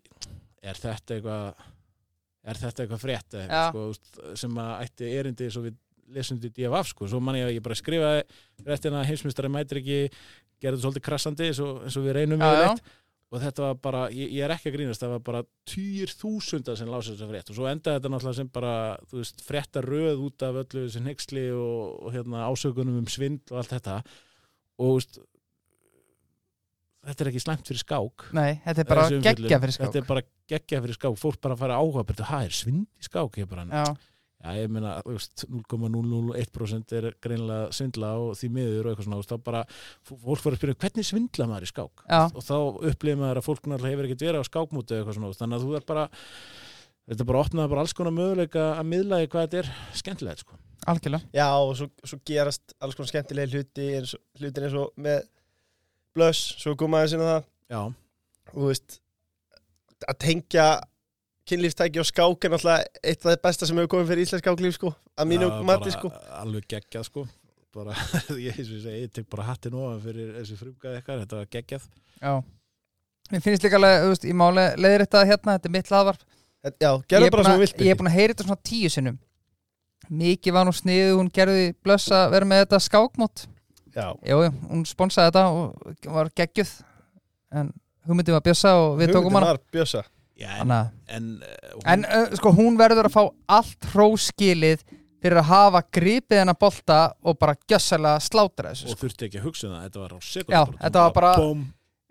er 0.65 0.81
þetta 0.81 1.17
eitthvað 1.17 1.65
er 2.45 2.61
þetta 2.61 2.83
eitthvað 2.83 3.01
frétt 3.01 3.39
sko, 3.49 3.85
sem 4.37 4.61
að 4.61 4.73
ætti 4.85 5.11
erindi 5.19 5.49
svo 5.53 5.65
við 5.65 5.81
í 6.05 6.51
DFF 6.53 6.91
sko, 6.91 7.07
svo 7.09 7.21
man 7.23 7.37
ég 7.39 7.47
að 7.47 7.55
ég 7.55 7.63
bara 7.65 7.77
skrifaði 7.77 8.25
réttina 8.65 9.05
heimsmyndstari 9.07 9.49
mætir 9.49 9.81
ekki 9.81 9.97
gerði 10.61 10.77
þetta 10.77 10.83
svolítið 10.83 11.05
krassandi 11.07 11.49
eins 11.49 11.61
og, 11.63 11.81
eins 11.85 11.97
og 11.97 12.05
við 12.05 12.15
reynum 12.19 12.43
já. 12.43 12.51
yfirleitt. 12.51 12.91
og 13.33 13.41
þetta 13.41 13.63
var 13.63 13.79
bara, 13.81 14.03
ég, 14.13 14.29
ég 14.37 14.45
er 14.45 14.53
ekki 14.53 14.69
að 14.69 14.77
grínast 14.77 15.01
það 15.01 15.15
var 15.15 15.23
bara 15.25 15.41
týr 15.67 16.13
þúsunda 16.13 16.75
sem 16.77 16.91
lása 16.91 17.15
þessa 17.15 17.29
frétt 17.31 17.49
og 17.49 17.57
svo 17.57 17.69
endaði 17.71 17.99
þetta 17.99 18.11
náttúrulega 18.13 18.39
sem 18.39 18.51
bara 18.53 18.75
þú 19.09 19.21
veist, 19.23 19.45
frétta 19.47 19.83
röð 19.85 20.25
út 20.27 20.45
af 20.45 20.59
öllu 20.61 20.85
þessi 20.85 21.03
nexli 21.07 21.47
og, 21.57 21.95
og 22.05 22.15
hérna 22.15 22.45
ásökunum 22.51 23.01
um 23.01 23.09
svindl 23.09 23.55
og 23.55 23.63
allt 23.63 23.73
þetta 23.73 23.97
og 24.77 24.85
þú 24.85 24.93
veist, 24.99 25.19
þetta 27.05 27.23
er 27.25 27.29
ekki 27.31 27.43
slæmt 27.43 27.69
fyrir 27.69 27.81
skák. 27.83 28.25
Nei, 28.37 28.49
þetta 28.65 28.81
er 28.83 28.89
bara 28.89 29.05
geggja 29.13 29.59
fyrir 29.63 29.75
skák. 29.77 29.85
Þetta 29.87 30.01
er 30.01 30.09
bara 30.09 30.25
geggja 30.51 30.81
fyrir 30.83 30.97
skák, 30.99 31.17
fólk 31.21 31.39
bara 31.45 31.55
fara 31.59 31.77
áhuga 31.79 32.03
betur, 32.09 32.27
hæ, 32.31 32.43
er 32.49 32.55
svindl 32.55 32.85
í 33.01 33.07
skák? 33.09 33.39
Ég 33.41 33.49
bara, 33.51 33.65
Já, 33.71 33.95
Já, 34.45 34.51
ég 34.61 34.69
meina, 34.69 34.99
þú 35.01 35.13
veist, 35.15 35.45
0,001% 35.49 36.91
er 36.99 37.05
greinilega 37.23 37.71
svindla 37.73 38.11
og 38.21 38.35
því 38.37 38.49
miður 38.53 38.85
og 38.85 38.91
eitthvað 38.91 39.07
svona, 39.07 39.17
veist, 39.21 39.31
þá 39.31 39.45
bara 39.47 39.61
fólk 40.05 40.41
fyrir 40.43 40.53
að 40.53 40.59
spyrja, 40.59 40.77
hvernig 40.83 41.07
svindla 41.07 41.47
maður 41.49 41.65
í 41.65 41.69
skák? 41.71 42.03
já, 42.05 42.19
Og 42.29 42.45
þá 42.45 42.55
upplifir 42.91 43.17
maður 43.21 43.39
að 43.41 43.47
fólk 43.47 43.65
náttúrulega 43.71 43.95
hefur 43.95 44.09
ekkert 44.09 44.25
verið 44.27 44.43
á 44.45 44.49
skákmúti 44.49 44.93
eða 44.93 45.01
eitthvað 45.01 45.17
svona, 45.17 45.31
þannig 45.39 45.57
að 45.57 45.65
þú 45.65 45.75
er 45.79 45.87
bara 45.89 46.05
þetta 47.09 47.27
bara 47.29 47.41
opnaði 47.45 47.71
bara 47.73 47.81
alls 47.85 47.95
konar 47.97 48.15
möguleika 48.19 48.67
að 48.79 48.89
miðlaði 48.91 49.31
hvað 49.33 49.47
þetta 49.47 49.61
er 49.63 49.71
skemmtilegt, 50.03 50.43
sko. 50.45 50.59
algjörlega. 50.93 51.29
Já, 51.33 51.47
og 51.57 51.73
svo, 51.79 51.89
svo 52.05 52.19
gerast 52.29 52.75
alls 52.81 52.97
konar 52.99 53.09
skemmtilega 53.09 53.49
hluti 53.55 53.89
eins, 53.97 54.13
og- 54.13 54.41
hlutin 54.41 54.67
eins 54.67 54.77
og 54.77 54.93
með 55.01 55.23
blöss, 56.15 56.55
svo 56.61 56.75
komaði 56.79 57.13
sinna 57.13 57.29
það. 57.29 57.47
Já, 57.75 57.79
og 58.51 58.57
þú 58.57 58.67
veist 58.69 58.99
að 60.05 60.19
tengja 60.25 60.67
kynlífstæki 61.49 62.01
og 62.01 62.07
skák 62.09 62.45
er 62.47 62.53
náttúrulega 62.55 63.01
eitt 63.05 63.19
af 63.21 63.29
það 63.29 63.41
besta 63.45 63.69
sem 63.69 63.79
hefur 63.79 63.91
komið 63.93 64.11
fyrir 64.11 64.25
íslensk 64.25 64.45
skáklíf 64.45 64.77
sko, 64.77 64.91
að 65.15 65.29
mínu 65.31 65.49
Já, 65.49 65.57
mati 65.69 65.89
bara 65.89 65.95
sko. 65.97 66.11
alveg 66.41 66.67
geggjað 66.73 67.07
sko. 67.09 67.25
Bara, 67.75 67.95
ég, 68.39 68.55
ég 68.55 68.61
segi, 68.69 68.93
ég 69.03 69.11
tek 69.13 69.27
bara 69.31 69.49
hattin 69.49 69.75
ofan 69.75 69.99
fyrir 70.03 70.31
þessi 70.39 70.57
frumgæði 70.59 71.01
eitthvað, 71.01 71.25
þetta 71.25 71.41
var 71.41 71.49
geggjað. 71.57 71.89
Já. 72.21 72.33
Mér 73.33 73.41
finnst 73.43 73.65
líka 73.65 73.79
alveg, 73.81 74.07
veist, 74.13 74.25
ég 74.29 74.37
máli 74.37 74.65
leiðir 74.79 75.03
þetta 75.05 75.23
hérna, 75.25 75.57
þetta 75.57 75.69
er 75.69 75.73
mitt 75.73 75.91
laðvarp 75.91 76.25
Já, 76.65 76.91
Ég 76.91 77.05
gerðu 77.09 77.27
er 77.27 77.33
bara 77.33 77.45
sem 77.45 77.55
þú 77.55 77.61
vilt 77.61 77.81
Ég 77.81 77.93
er 77.93 77.97
búin 77.99 78.09
að 78.09 78.15
heyra 78.15 78.33
þetta 78.33 78.45
svona 78.47 78.63
tíu 78.65 78.89
sinnum. 78.89 79.17
Mikið 80.09 80.55
var 80.55 80.65
nú 80.67 80.73
sniðu, 80.73 81.11
hún 81.19 81.29
gerði 81.33 81.65
blöss 81.85 82.11
að 82.13 82.25
vera 82.35 82.47
með 82.49 82.63
þetta 82.63 82.79
skákmót 82.85 83.45
Jú, 83.95 84.41
hún 84.69 84.83
sponsaði 84.89 85.31
þetta 85.31 85.45
og 85.51 86.11
var 86.17 86.29
geggjuð. 86.35 86.73
En 87.55 87.71
hugmyndið 88.07 88.35
var 88.37 88.43
bjössa 88.45 88.73
og 88.81 88.99
við 88.99 89.13
tókum 89.15 89.33
hana. 89.39 89.53
var 89.53 89.61
bjösa 89.73 90.03
Já, 90.35 90.49
en, 90.59 90.71
að 90.75 90.89
en, 91.15 91.27
uh, 91.39 91.69
hún, 91.77 91.83
En 91.93 92.01
uh, 92.05 92.33
sko 92.35 92.51
hún 92.57 92.75
verður 92.77 93.07
að 93.07 93.13
fá 93.15 93.21
allt 93.55 93.85
hróskilið 93.93 94.81
fyrir 95.23 95.39
að 95.39 95.47
hafa 95.47 95.81
gripið 95.95 96.41
hennar 96.41 96.57
bolta 96.59 96.97
og 97.23 97.37
bara 97.39 97.55
gjössalega 97.71 98.19
slátra 98.21 98.73
þessu 98.73 98.89
og 98.89 98.97
sko. 98.97 99.05
þurfti 99.05 99.29
ekki 99.29 99.39
að 99.39 99.45
hugsa 99.47 99.67
um 99.69 99.73
það, 99.77 99.85
þetta 99.87 100.01
var 100.03 100.11
á 100.11 100.19
sekund 100.27 100.53
Já, 100.57 100.61
þetta 100.83 101.05
var 101.05 101.15
bara- 101.15 101.37
búm, 101.39 101.63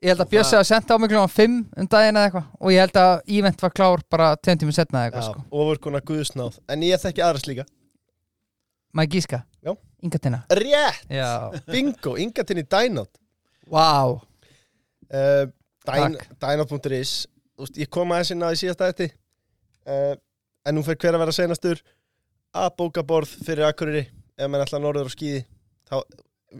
Ég 0.05 0.11
held 0.12 0.20
að 0.20 0.32
Bjössi 0.35 0.57
hafa 0.59 0.64
sendt 0.68 0.91
á 0.93 0.97
mig 1.01 1.09
kljóðan 1.09 1.30
5 1.32 1.53
um 1.80 1.87
daginn 1.89 2.16
eða 2.20 2.24
eitthvað. 2.28 2.49
Og 2.61 2.72
ég 2.74 2.80
held 2.82 2.97
að 3.01 3.12
ívent 3.39 3.62
var 3.64 3.70
klár 3.72 4.03
bara 4.12 4.26
10 4.37 4.59
tímur 4.61 4.74
setna 4.76 4.99
eða 5.01 5.07
eitthvað 5.09 5.22
Já, 5.22 5.30
sko. 5.30 5.45
ofurkona 5.62 6.01
guðsnáð. 6.05 6.59
En 6.68 6.82
ég 6.85 7.01
þekki 7.01 7.22
aðras 7.24 7.47
líka 7.49 7.64
Maður 8.95 9.16
gíska? 9.16 9.42
Já. 9.64 9.72
Inga 10.05 10.18
tina 10.22 10.42
Rétt, 10.53 11.05
Já. 11.11 11.30
Bingo, 11.72 12.14
ingatinni 12.20 12.62
Dynot. 12.68 13.11
Vá. 13.72 13.88
Uh, 14.14 15.47
Dyn, 15.84 16.16
Takk. 16.18 16.28
Dynot.is 16.40 17.14
Þú 17.55 17.64
veist, 17.66 17.78
Ég 17.78 17.90
kom 17.92 18.12
aðeins 18.14 18.32
inn 18.34 18.42
á 18.45 18.49
í 18.51 18.59
síðasta 18.59 18.88
þetta 18.90 19.09
uh, 19.86 20.14
En 20.66 20.76
nú 20.78 20.82
fer 20.86 20.97
hver 21.01 21.14
að 21.16 21.22
vera 21.26 21.34
senastur 21.36 21.80
að 22.55 22.70
bóka 22.78 23.03
borð 23.03 23.32
fyrir 23.45 23.66
Akureyri. 23.66 24.05
Ef 24.38 24.49
mann 24.51 24.62
ætla 24.64 24.78
norður 24.82 25.09
og 25.11 25.12
skýði 25.12 25.40
þá, 25.90 25.97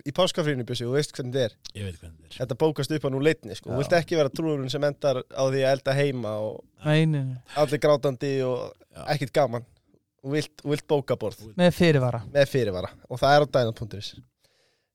í 0.03 0.13
páskafrínu 0.15 0.65
bjössi, 0.67 0.85
þú 0.89 0.97
veist 0.97 1.15
hvernig 1.15 1.35
þetta 1.37 1.45
er. 1.47 1.55
Ég 1.79 1.87
veit 1.87 2.01
hvernig 2.03 2.19
þetta 2.19 2.33
er. 2.33 2.39
Þetta 2.41 2.57
bókast 2.61 2.95
upp 2.97 3.07
á 3.07 3.11
nú 3.15 3.21
leitni 3.23 3.57
sko. 3.57 3.71
Þú 3.71 3.79
vilt 3.81 3.95
ekki 4.01 4.19
vera 4.19 4.33
trúurinn 4.35 4.73
sem 4.75 4.85
endar 4.87 5.23
á 5.23 5.43
því 5.47 5.63
að 5.63 5.71
elda 5.77 5.95
heima 5.97 6.33
og 6.43 6.59
Nei, 6.85 7.07
nei, 7.11 7.23
nei. 7.31 7.39
allir 7.63 7.81
grátandi 7.87 8.33
og 8.47 8.75
Já. 8.91 9.01
ekkit 9.15 9.33
gaman 9.39 9.65
þú 10.25 10.33
vilt, 10.33 10.55
þú 10.63 10.73
vilt. 10.73 10.87
Bóka 10.91 11.17
borð 11.21 11.43
Með 11.59 11.75
fyrirvara. 11.77 12.23
Með 12.33 12.49
fyrirvara. 12.53 12.93
Og 13.11 13.21
það 13.21 13.37
er 13.37 13.45
á 13.45 13.47
dænat.is 13.59 14.15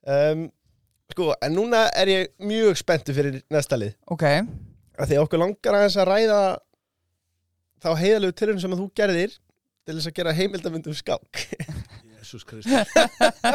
um, 0.10 0.48
sko, 1.14 1.30
en 1.46 1.56
núna 1.56 1.86
er 1.98 2.12
ég 2.14 2.32
mjög 2.42 2.80
spenntu 2.82 3.16
fyrir 3.16 3.42
næsta 3.54 3.78
lið. 3.80 3.94
Ok, 4.10 4.26
af 4.26 5.10
því 5.10 5.20
að 5.20 5.24
okkur 5.26 5.44
langar 5.44 5.78
aðeins 5.78 6.00
að 6.00 6.10
ræða 6.12 6.42
þá 7.80 7.90
heiðalegu 8.02 8.36
tilhörun 8.36 8.64
sem 8.64 8.76
að 8.76 8.84
þú 8.84 8.90
gerðir 9.00 9.36
til 9.88 9.96
þess 9.96 10.10
að 10.10 10.18
gera 10.20 10.36
heimildamundum 10.38 10.98
skák. 10.98 11.44
Jesus 12.20 12.46
Krist. 12.46 12.68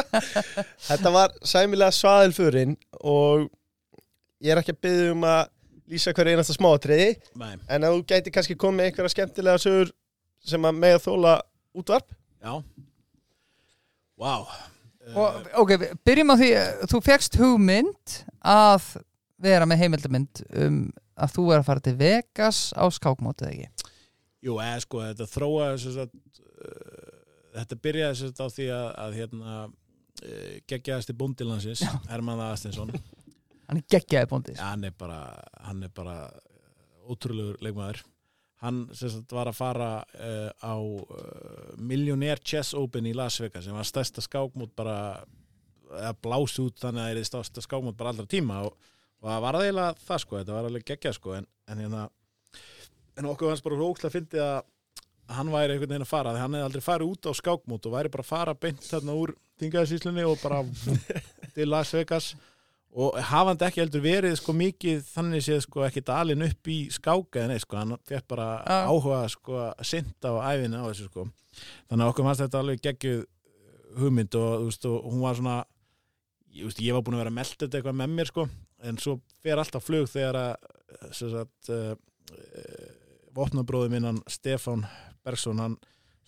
Þetta 0.89 1.11
var 1.13 1.35
sæmilega 1.45 1.93
svaðilfurinn 1.95 2.73
og 3.05 3.45
ég 4.43 4.55
er 4.55 4.61
ekki 4.61 4.73
að 4.75 4.81
byggja 4.87 5.11
um 5.13 5.27
að 5.29 5.43
lýsa 5.93 6.15
hverju 6.17 6.33
einasta 6.33 6.55
smáatriði. 6.55 7.11
Nei, 7.37 7.53
en 7.69 7.85
að 7.85 7.99
þú 7.99 8.05
gæti 8.09 8.33
kannski 8.33 8.57
komið 8.57 8.79
með 8.79 8.89
einhverja 8.89 9.13
skemmtilega 9.13 9.61
sögur 9.61 9.93
sem 10.45 10.65
að 10.65 10.79
með 10.81 10.97
að 10.97 11.03
þóla 11.05 11.35
útvarp. 11.75 12.15
Já. 12.43 12.53
Vá. 14.15 14.33
Og, 15.13 15.49
ok, 15.61 15.73
byrjum 16.07 16.33
á 16.33 16.35
því 16.39 16.47
eh, 16.57 16.69
Þú 16.89 16.99
fegst 17.05 17.35
hugmynd 17.37 18.15
að 18.41 18.95
vera 19.43 19.67
með 19.69 19.83
heimildamynd 19.83 20.41
um 20.63 20.79
að 21.15 21.35
þú 21.35 21.43
er 21.51 21.61
að 21.61 21.67
fara 21.67 21.83
til 21.83 21.95
Vegas 21.99 22.61
á 22.75 22.83
skákmótið 22.91 23.51
ekki? 23.51 23.91
Jú, 24.45 24.57
eða 24.61 24.81
sko, 24.83 25.01
þetta 25.05 25.27
þróaði 25.31 25.93
sagt, 25.95 26.41
uh, 26.41 27.13
þetta 27.59 27.77
byrjaði 27.85 28.17
sagt 28.19 28.41
á 28.41 28.47
því 28.51 28.67
að, 28.75 28.87
að 29.03 29.19
hérna 29.19 29.53
uh, 29.65 30.49
geggjaðasti 30.71 31.15
búndilansins, 31.17 31.85
Herman 32.11 32.43
Aðsteinsson 32.49 32.93
Hann 33.65 33.79
er 33.79 33.87
geggjaði 33.89 34.29
bóndið 34.29 34.59
ja, 34.59 34.73
hann 34.73 34.85
er 34.85 34.93
bara, 34.97 35.21
hann 35.65 35.85
er 35.87 35.93
bara 35.95 36.17
ótrúlegur 37.09 37.57
leikmaður 37.63 38.03
hann 38.65 38.81
sagt 38.97 39.33
var 39.35 39.49
að 39.51 39.57
fara 39.57 39.89
uh, 40.01 40.49
á 40.59 40.75
uh, 40.75 41.71
Millionaire 41.77 42.41
Chess 42.43 42.75
Open 42.77 43.07
í 43.09 43.13
Las 43.15 43.39
Vegas 43.43 43.67
sem 43.67 43.75
var 43.75 43.87
stærsta 43.87 44.23
skákmót 44.25 44.73
bara 44.77 44.97
eða 45.95 46.13
blás 46.25 46.57
út 46.61 46.81
þannig 46.81 47.03
að 47.03 47.09
það 47.09 47.21
er 47.21 47.29
stærsta 47.29 47.63
skákmót 47.63 47.97
bara 47.97 48.13
allra 48.13 48.27
tíma 48.29 48.61
og, 48.67 48.77
og 49.21 49.29
það 49.29 49.43
var 49.45 49.59
eiginlega 49.61 50.05
það 50.07 50.23
sko, 50.23 50.39
þetta 50.39 50.55
var 50.57 50.69
alveg 50.69 50.87
geggjað 50.89 51.19
sko 51.19 51.35
en, 51.37 51.49
en 51.69 51.83
hérna 51.83 52.07
en 53.15 53.29
okkur 53.31 53.53
hans 53.53 53.63
bara 53.63 53.79
rókla 53.79 54.09
að 54.09 54.17
fyndi 54.17 54.41
að 54.43 54.57
hann 55.35 55.49
væri 55.49 55.73
einhvern 55.73 55.89
veginn 55.89 56.05
að 56.05 56.11
fara, 56.11 56.33
því 56.35 56.41
hann 56.43 56.57
hefði 56.57 56.67
aldrei 56.67 56.85
farið 56.85 57.13
út 57.13 57.29
á 57.29 57.31
skákmót 57.39 57.87
og 57.89 57.95
væri 57.95 58.11
bara 58.13 58.25
að 58.25 58.29
fara 58.29 58.57
beint 58.65 58.83
þarna 58.85 59.15
úr 59.17 59.33
þingaðsíslunni 59.61 60.25
og 60.27 60.41
bara 60.43 60.61
til 61.55 61.69
Las 61.71 61.93
Vegas 61.95 62.33
og 62.95 63.17
hafandi 63.27 63.65
ekki 63.67 63.81
heldur 63.83 64.03
verið 64.03 64.37
sko 64.39 64.55
mikið 64.55 65.01
þannig 65.09 65.43
séð 65.43 65.61
sko 65.65 65.83
ekki 65.83 66.03
dalinn 66.07 66.45
upp 66.45 66.69
í 66.71 66.77
skáka 66.95 67.43
en 67.43 67.51
nei 67.51 67.59
sko, 67.59 67.79
hann 67.81 67.95
fekk 68.07 68.27
bara 68.31 68.49
Já. 68.63 68.77
áhuga 68.87 69.21
sko 69.33 69.57
að 69.65 69.87
synda 69.89 70.31
á 70.31 70.55
æfinni 70.55 70.79
á 70.79 70.87
þessu 70.87 71.09
sko 71.09 71.25
þannig 71.89 72.05
að 72.05 72.11
okkur 72.11 72.27
fannst 72.29 72.43
þetta 72.45 72.61
alveg 72.61 72.83
geggjuð 72.85 73.25
hugmynd 73.99 74.37
og 74.39 74.53
þú 74.59 74.69
veist 74.69 74.87
og 74.89 75.09
hún 75.09 75.25
var 75.25 75.39
svona 75.39 75.57
ég, 76.55 76.63
veist, 76.67 76.79
ég 76.83 76.95
var 76.95 77.03
búin 77.03 77.17
að 77.17 77.25
vera 77.25 77.33
að 77.33 77.39
melda 77.39 77.59
þetta 77.65 77.79
eitthvað 77.79 77.99
með 77.99 78.15
mér 78.15 78.31
sko 78.31 78.47
en 78.85 79.01
svo 79.01 79.17
fer 79.43 79.59
alltaf 79.59 79.87
flug 79.87 80.07
þegar 80.11 80.39
að 80.39 80.71
sem 81.15 81.33
sagt 81.33 81.73
uh, 81.73 81.91
uh, 82.31 82.87
vopnabróði 83.35 83.91
minn 83.91 84.07
hann 84.07 84.21
Stefán 84.31 84.85
Bergson 85.25 85.59
hann 85.59 85.75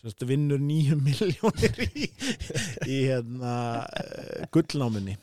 sagt, 0.01 0.26
vinnur 0.28 0.59
nýju 0.59 0.99
miljónir 1.05 1.80
í, 1.88 2.09
í 2.88 2.99
hérna 3.07 3.55
uh, 3.88 4.43
gullnáminni 4.51 5.15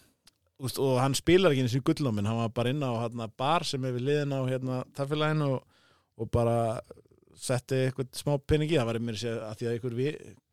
Úst, 0.62 0.78
og 0.78 1.00
hann 1.02 1.16
spilar 1.18 1.50
ekki 1.50 1.64
eins 1.64 1.74
og 1.74 1.86
gullnáminn 1.88 2.28
hann 2.30 2.38
var 2.38 2.52
bara 2.54 2.70
inn 2.70 2.84
á 2.86 2.92
hérna, 2.94 3.26
bar 3.26 3.66
sem 3.66 3.82
við 3.82 4.04
liðin 4.06 4.36
á 4.36 4.40
hérna, 4.46 4.76
tafélaginu 4.94 5.48
og, 5.56 5.64
og 6.20 6.30
bara 6.30 6.56
setti 7.34 7.88
eitthvað 7.88 8.12
smá 8.14 8.36
pening 8.38 8.70
í. 8.70 8.78
Það 8.78 8.90
var 8.92 9.00
mér 9.02 9.18
að 9.18 9.24
segja 9.24 9.48
að 9.48 9.58
því 9.58 9.66
að 9.66 9.74
einhver 9.74 9.98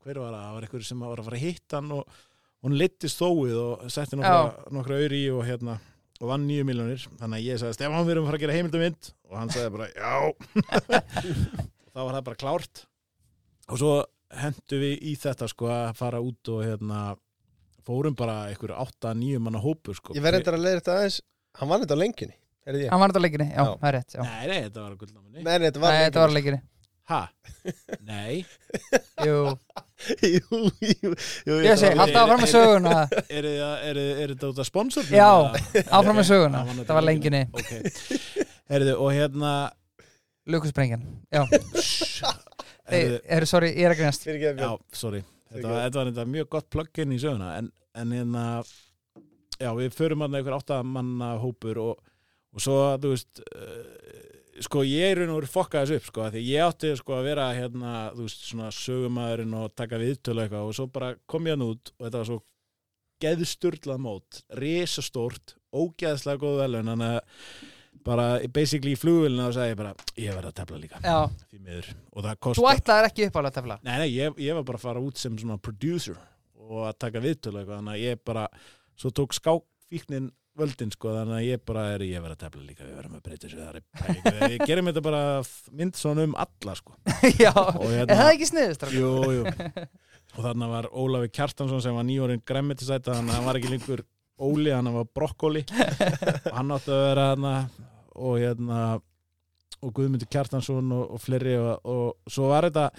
hver 0.02 0.18
var 0.18 0.34
það, 0.34 0.42
það 0.42 0.56
var 0.56 0.68
einhver 0.68 0.86
sem 0.88 1.06
var 1.06 1.22
að 1.22 1.28
fara 1.30 1.38
að 1.38 1.46
hitta 1.46 1.78
hann 1.78 1.96
og 1.96 2.20
hún 2.66 2.78
leittist 2.78 3.22
þóið 3.22 3.58
og 3.62 3.88
setti 3.94 4.18
nokkra, 4.18 4.70
nokkra 4.74 4.98
auðri 4.98 5.24
í 5.26 5.32
og 5.34 5.44
hérna 5.46 5.78
og 6.22 6.30
vann 6.30 6.46
nýju 6.46 6.66
miljónir, 6.68 7.06
þannig 7.18 7.40
að 7.40 7.48
ég 7.48 7.60
sagði 7.62 7.78
Stefán 7.78 8.06
við 8.06 8.14
erum 8.14 8.26
að 8.26 8.30
fara 8.30 8.38
að 8.38 8.44
gera 8.44 8.56
heimildamind 8.58 9.12
og 9.30 9.38
hann 9.40 9.54
sagði 9.54 9.72
bara 9.74 9.88
já. 9.90 10.16
Þá 11.92 12.00
var 12.00 12.14
það 12.16 12.26
bara 12.28 12.40
klárt. 12.40 12.84
Og 13.72 13.82
svo 13.82 13.94
hendu 14.42 14.80
við 14.80 15.08
í 15.10 15.16
þetta 15.20 15.50
sko 15.50 15.72
að 15.74 15.90
fara 15.98 16.22
út 16.24 16.52
og 16.54 16.62
hérna 16.64 17.02
fórum 17.88 18.16
bara 18.18 18.38
einhverju 18.52 18.78
8-9 19.04 19.40
manna 19.44 19.62
hópur 19.64 19.98
sko. 19.98 20.16
Ég 20.18 20.24
verði 20.26 20.42
þetta 20.44 20.56
að 20.58 20.66
leiða 20.66 20.80
þetta 20.82 20.98
aðeins 21.00 21.22
hann 21.60 21.72
vann 21.72 21.86
þetta 21.86 21.98
á 21.98 22.02
lengjunni? 22.02 22.38
Hann 22.62 23.02
var 23.02 23.10
þetta 23.12 23.22
á 23.22 23.26
leikinni, 23.26 23.48
já, 23.50 23.58
Já. 23.58 23.72
það 23.82 23.88
er 23.90 23.96
rétt 23.98 24.14
já. 24.16 24.22
Nei, 24.22 24.44
nei, 24.52 24.60
þetta 24.68 24.84
var 24.84 24.92
að 24.92 25.00
gullnáminni 25.02 25.42
Nei, 25.42 25.56
nei, 25.58 25.66
þetta 25.66 25.82
var 25.82 25.96
Nei, 25.96 26.04
þetta 26.06 26.22
var 26.22 26.32
á 26.32 26.36
leikinni 26.38 26.62
Ha? 27.12 27.28
Nei. 28.08 28.46
Jú, 29.28 29.38
jú, 30.24 30.60
jú, 30.80 31.10
jú, 31.46 31.58
ég 31.66 31.76
segi, 31.82 31.98
halda 32.00 32.22
áfram 32.24 32.40
með 32.42 32.52
söguna. 32.54 32.94
Er 33.28 34.32
þetta 34.32 34.52
út 34.54 34.62
af 34.64 34.70
sponsor? 34.70 35.10
Já, 35.12 35.28
áfram 35.92 36.22
með 36.22 36.30
söguna. 36.30 36.64
Það 36.80 36.96
var 36.96 37.06
lenginni. 37.06 37.42
Ok. 37.52 37.74
Herðu, 38.72 38.96
og 39.04 39.12
hérna 39.18 39.52
Lukusbrengjan, 40.50 41.04
já. 41.34 41.44
Herðu, 42.88 43.20
er, 43.28 43.50
sorry, 43.50 43.74
ég 43.76 43.90
er 43.90 43.98
að 43.98 44.08
að 44.08 44.64
Já, 44.64 44.72
sorry 45.04 45.24
Þetta 45.52 45.76
þetta 45.84 46.00
var 46.00 46.12
þetta 46.12 46.26
mjög 46.32 46.50
gott 46.56 46.70
plugin 46.72 47.16
í 47.16 47.20
söguna 47.22 47.56
en, 47.60 47.72
en 48.00 48.16
hérna 48.16 48.46
Já, 49.62 49.70
við 49.78 49.94
förum 49.94 50.24
að 50.26 50.40
einhver 50.40 50.56
áttamanna 50.58 51.36
hópur 51.42 51.80
og, 51.84 52.14
og 52.50 52.64
svo, 52.64 52.78
þú 53.02 53.12
veist 53.12 53.42
uh, 53.44 54.62
sko, 54.66 54.82
ég 54.88 55.12
er 55.12 55.22
raun 55.22 55.34
og 55.36 55.42
verið 55.42 55.54
fokka 55.54 55.84
þessu 55.84 56.00
upp 56.00 56.08
sko, 56.10 56.30
því 56.34 56.42
ég 56.48 56.66
átti 56.66 56.94
sko 56.98 57.18
að 57.18 57.28
vera 57.30 57.50
hérna, 57.54 57.92
þú 58.16 58.26
veist, 58.26 58.48
svona 58.48 58.72
sögumæðurinn 58.74 59.58
og 59.60 59.76
taka 59.78 60.00
viðtölu 60.02 60.44
eitthvað 60.44 60.72
og 60.72 60.78
svo 60.78 60.88
bara 60.94 61.12
kom 61.30 61.50
ég 61.50 61.58
hann 61.58 61.68
út 61.68 61.94
og 61.98 62.08
þetta 62.08 62.24
var 62.24 62.30
svo 62.32 62.40
geðsturlað 63.22 64.02
mót, 64.02 64.42
risastórt 64.58 65.56
ógeðslega 65.72 66.42
góð 66.42 66.58
velun 66.64 66.92
þannig 66.92 67.20
að 67.20 67.46
bara 68.06 68.26
basically 68.54 68.96
í 68.96 69.00
flugvélina 69.00 69.48
og 69.50 69.56
sagði 69.56 69.74
ég 69.74 69.80
bara, 69.80 69.94
ég 70.18 70.36
verði 70.38 70.52
að 70.52 70.58
tefla 70.60 70.82
líka. 70.82 71.02
Já, 71.06 71.46
því 71.52 71.62
miður. 71.62 71.90
Og 72.12 72.26
það 72.26 72.36
þú 72.36 72.44
kostar 72.48 72.82
ætlaðir 72.82 73.10
ekki 73.12 73.28
upp 73.28 73.40
á 73.40 73.42
að 73.42 73.56
tefla? 73.60 73.80
Nei, 73.88 73.96
nei, 74.04 74.10
ég, 74.16 74.44
ég 74.48 74.60
var 74.60 74.68
bara 74.68 74.82
að 74.82 74.86
fara 74.90 75.06
út 75.08 75.22
sem 75.22 75.40
svona 75.40 75.58
producer 75.62 76.20
og 76.62 76.86
að 76.90 77.00
taka 77.06 77.24
viðtölu 77.24 77.62
eitthvað. 77.62 77.82
Þannig 77.82 77.98
að 77.98 78.06
ég 78.06 78.22
bara, 78.32 78.46
svo 79.00 79.14
tók 79.16 79.36
skákfíknin 79.38 80.30
völdin 80.60 80.92
sko, 80.92 81.12
þannig 81.16 81.38
að 81.38 81.46
ég 81.48 81.62
bara 81.68 81.84
er 81.94 82.04
ég 82.06 82.24
verið 82.24 82.36
að 82.36 82.42
tefla 82.44 82.64
líka, 82.66 82.86
við 82.86 82.96
verðum 83.00 83.18
að 83.18 83.26
breyta 83.28 83.48
þessu 83.48 83.60
það 83.62 84.42
er 84.48 84.56
ég 84.56 84.64
gerum 84.68 84.90
þetta 84.90 85.04
bara 85.06 85.22
mynd 85.80 86.00
svona 86.00 86.26
um 86.28 86.34
alla 86.44 86.76
sko. 86.78 86.96
Já, 87.44 87.54
og 87.56 87.86
er 87.88 88.02
hérna, 88.02 88.18
það 88.20 88.32
ekki 88.34 88.50
sniðust? 88.52 88.88
jú, 88.96 89.12
jú. 89.38 89.46
Og 90.38 90.46
þarna 90.46 90.68
var 90.72 90.86
Ólafi 90.96 91.28
Kjartansson 91.36 91.82
sem 91.84 91.96
var 91.96 92.06
nýjórinn 92.08 92.44
græmmetisæta, 92.48 93.18
þannig 93.18 93.34
að 93.34 93.40
hann 93.40 93.48
var 93.50 93.60
ekki 93.60 93.72
lengur 93.74 94.04
Óli, 94.42 94.72
hann 94.74 94.90
var 94.96 95.08
brokkoli. 95.14 95.62
Og 96.50 96.56
hann 96.56 96.72
átti 96.74 96.94
að 96.96 97.02
vera 97.04 97.26
og 98.16 98.40
hérna 98.42 98.82
og 99.82 99.94
Guðmundur 99.98 100.30
Kjartansson 100.30 100.92
og, 100.94 101.16
og 101.16 101.22
fleiri 101.22 101.56
og, 101.58 101.88
og 101.90 102.32
svo 102.32 102.52
var 102.52 102.68
þetta 102.70 102.90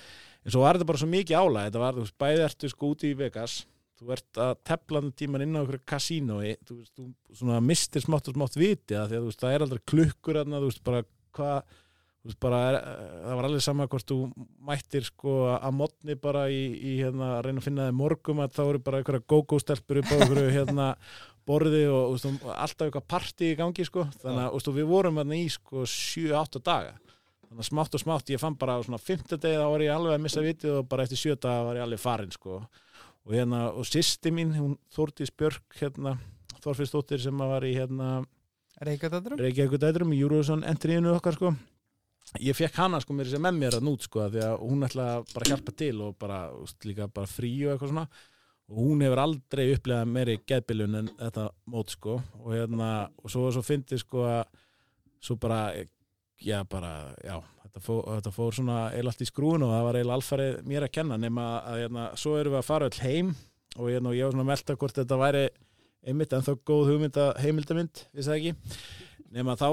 svo 0.50 0.64
var 0.64 0.78
þetta 0.78 0.88
bara 0.88 1.02
svo 1.02 1.10
mikið 1.12 1.38
álæg 1.38 1.68
þetta 1.68 1.82
var, 1.84 1.98
þú 1.98 2.06
veist, 2.06 2.18
bæði 2.18 2.46
ertu 2.48 2.72
sko 2.72 2.90
úti 2.94 3.12
í 3.12 3.18
Vegas 3.18 3.60
þú 4.02 4.10
ert 4.16 4.40
að 4.42 4.56
teflan 4.66 5.12
tíman 5.14 5.44
inn 5.44 5.54
á 5.54 5.62
okkur 5.62 5.78
kasínói, 5.86 6.56
þú 6.66 6.80
veist, 6.80 6.92
þú 6.96 7.38
svona 7.38 7.60
mistir 7.62 8.02
smátt 8.02 8.30
og 8.30 8.36
smátt 8.38 8.58
viti 8.58 8.98
að 8.98 9.12
því 9.12 9.18
að 9.18 9.22
þú 9.22 9.30
veist, 9.30 9.44
það 9.44 9.54
er 9.54 9.64
aldrei 9.66 9.82
klukkur 9.92 10.40
aðna, 10.40 10.62
þú 10.62 10.70
veist, 10.72 10.82
bara 10.88 11.04
hvað 11.36 11.76
þú 12.22 12.30
veist, 12.30 12.40
bara, 12.42 12.62
er, 12.70 12.78
það 13.22 13.38
var 13.38 13.48
alveg 13.48 13.64
sama 13.64 13.86
hvort 13.90 14.10
þú 14.10 14.18
mættir 14.66 15.06
sko 15.06 15.36
að 15.54 15.78
modni 15.78 16.16
bara 16.22 16.44
í, 16.50 16.62
í 16.74 16.96
hérna, 17.00 17.36
að 17.36 17.46
reyna 17.46 17.62
að 17.62 17.68
finna 17.68 17.86
þig 17.88 17.98
morgum 17.98 18.42
að 18.42 18.58
þá 18.58 18.62
eru 18.64 18.82
bara 18.86 19.00
einhverja 19.00 19.26
go-go-stelpur 19.32 20.02
upp 20.02 20.10
á 20.10 20.14
einhverju 20.18 20.52
hérna 20.54 20.88
borði 21.48 21.84
og, 21.90 22.02
og 22.02 22.16
veist, 22.16 22.44
alltaf 22.54 22.86
eitthvað 22.86 23.08
party 23.14 23.52
í 23.52 23.56
gangi 23.58 23.86
sko, 23.88 24.06
þannig 24.22 24.44
að 24.44 24.56
veist, 24.56 24.70
við 24.78 24.90
vorum 24.90 25.20
hérna 25.20 25.38
í 25.38 25.48
sko 25.52 25.86
7-8 25.88 26.62
daga. 26.62 26.94
Þannig 27.48 27.64
að 27.64 27.68
smátt 27.68 27.96
og 27.98 28.02
smátt 28.02 28.30
ég 28.32 28.40
fann 28.40 28.58
bara 28.60 28.78
á 28.78 28.84
svona 28.84 29.00
5. 29.02 29.24
degi 29.36 29.58
þá 29.60 29.66
var 29.68 29.84
ég 29.84 29.94
alveg 29.94 30.16
að 30.16 30.22
missa 30.24 30.44
vitið 30.44 30.76
og 30.78 30.86
bara 30.88 31.04
eftir 31.06 31.20
7 31.20 31.40
daga 31.42 31.66
var 31.68 31.80
ég 31.80 31.86
alveg 31.86 32.00
farin 32.00 32.32
sko. 32.32 32.62
Og 33.22 33.34
hérna 33.36 33.66
og 33.70 33.86
sýsti 33.86 34.32
mín, 34.34 34.54
hún 34.56 34.78
Þórtís 34.94 35.34
Björk 35.38 35.76
hérna, 35.78 36.16
Þorfinsdóttir 36.62 37.20
sem 37.22 37.38
var 37.38 37.66
í 37.66 37.74
hérna 37.76 38.22
Reykjavík 38.82 39.36
Reykjavík 39.38 39.78
dætrum 39.82 40.14
í 40.14 40.18
Júruðsson 40.22 40.64
endriðinu 40.66 41.12
okkar 41.14 41.36
sko. 41.36 41.52
Ég 42.40 42.56
fekk 42.56 42.78
hana 42.80 42.98
sko 43.02 43.14
mér 43.14 43.28
sem 43.28 43.42
með 43.44 43.58
mér 43.60 43.76
að 43.76 43.86
nút 43.86 44.06
sko 44.06 44.24
því 44.32 44.40
að 44.46 44.54
hún 44.62 44.86
ætlaði 44.86 45.24
bara 45.34 45.44
að 45.44 45.52
hjálpa 45.52 45.74
til 45.76 45.94
og 46.00 46.14
bara, 46.18 46.38
úst, 46.56 46.78
líka 46.88 47.10
bara 47.12 47.28
frí 47.28 47.50
og 47.66 47.74
eitthvað 47.74 47.92
svona 47.92 48.06
og 48.72 48.78
hún 48.80 49.02
hefur 49.04 49.20
aldrei 49.20 49.66
upplegað 49.74 50.08
meiri 50.08 50.38
geðbilun 50.48 50.98
en 51.02 51.08
þetta 51.18 51.48
mót 51.68 51.92
sko. 51.92 52.16
Og 52.40 52.54
hérna 52.54 52.92
og 53.20 53.32
svo, 53.32 53.50
svo 53.52 53.62
fyndi 53.66 53.98
sko 54.00 54.24
að 54.24 54.46
svo 55.22 55.36
bara 55.38 55.66
já 56.42 56.62
bara, 56.66 57.12
já 57.22 57.36
þetta 57.66 57.82
fór, 57.84 58.00
þetta 58.16 58.32
fór 58.34 58.56
svona 58.56 58.78
eilalt 58.96 59.20
í 59.22 59.28
skrúin 59.28 59.66
og 59.66 59.74
það 59.74 59.84
var 59.86 59.98
eiginlega 59.98 60.18
alfarið 60.18 60.56
mér 60.72 60.86
að 60.86 60.94
kenna 60.96 61.18
nema 61.20 61.44
að 61.60 61.82
hérna, 61.84 62.06
svo 62.18 62.38
erum 62.40 62.56
við 62.56 62.62
að 62.62 62.70
fara 62.70 62.88
öll 62.88 63.04
heim. 63.04 63.34
Og 63.76 63.92
hérna, 63.92 64.16
ég 64.16 64.26
var 64.26 64.34
svona 64.34 64.44
að 64.44 64.50
melda 64.50 64.78
hvort 64.80 64.98
þetta 65.00 65.20
væri 65.20 65.44
einmitt 66.02 66.34
en 66.34 66.44
þá 66.44 66.52
góð 66.68 66.90
hugmynda 66.90 67.28
heimildamind, 67.40 68.04
við 68.12 68.26
sagði 68.26 68.52
ekki. 68.52 68.80
Nema 69.32 69.54
þá 69.56 69.68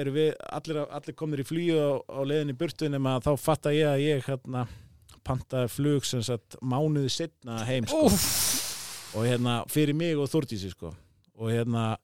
erum 0.00 0.16
við 0.16 0.30
allir, 0.48 0.84
allir 1.00 1.16
komnir 1.16 1.42
í 1.42 1.48
flýju 1.48 1.80
á, 1.80 1.92
á 2.08 2.20
leiðinni 2.28 2.56
burtu 2.56 2.88
nema 2.88 3.18
þá 3.24 3.34
fatta 3.40 3.72
ég 3.74 3.88
að 3.88 4.04
ég 4.04 4.24
hérna 4.28 4.64
pantaði 5.26 5.70
flug 5.72 6.06
sem 6.08 6.22
sagt 6.24 6.56
mánuði 6.62 7.10
setna 7.12 7.62
heim 7.68 7.86
sko. 7.88 8.08
og 9.18 9.26
hérna 9.28 9.62
fyrir 9.70 9.96
mig 9.96 10.18
og 10.18 10.30
Þórtísi 10.32 10.72
sko 10.72 10.92
og 11.38 11.50
hérna 11.52 11.94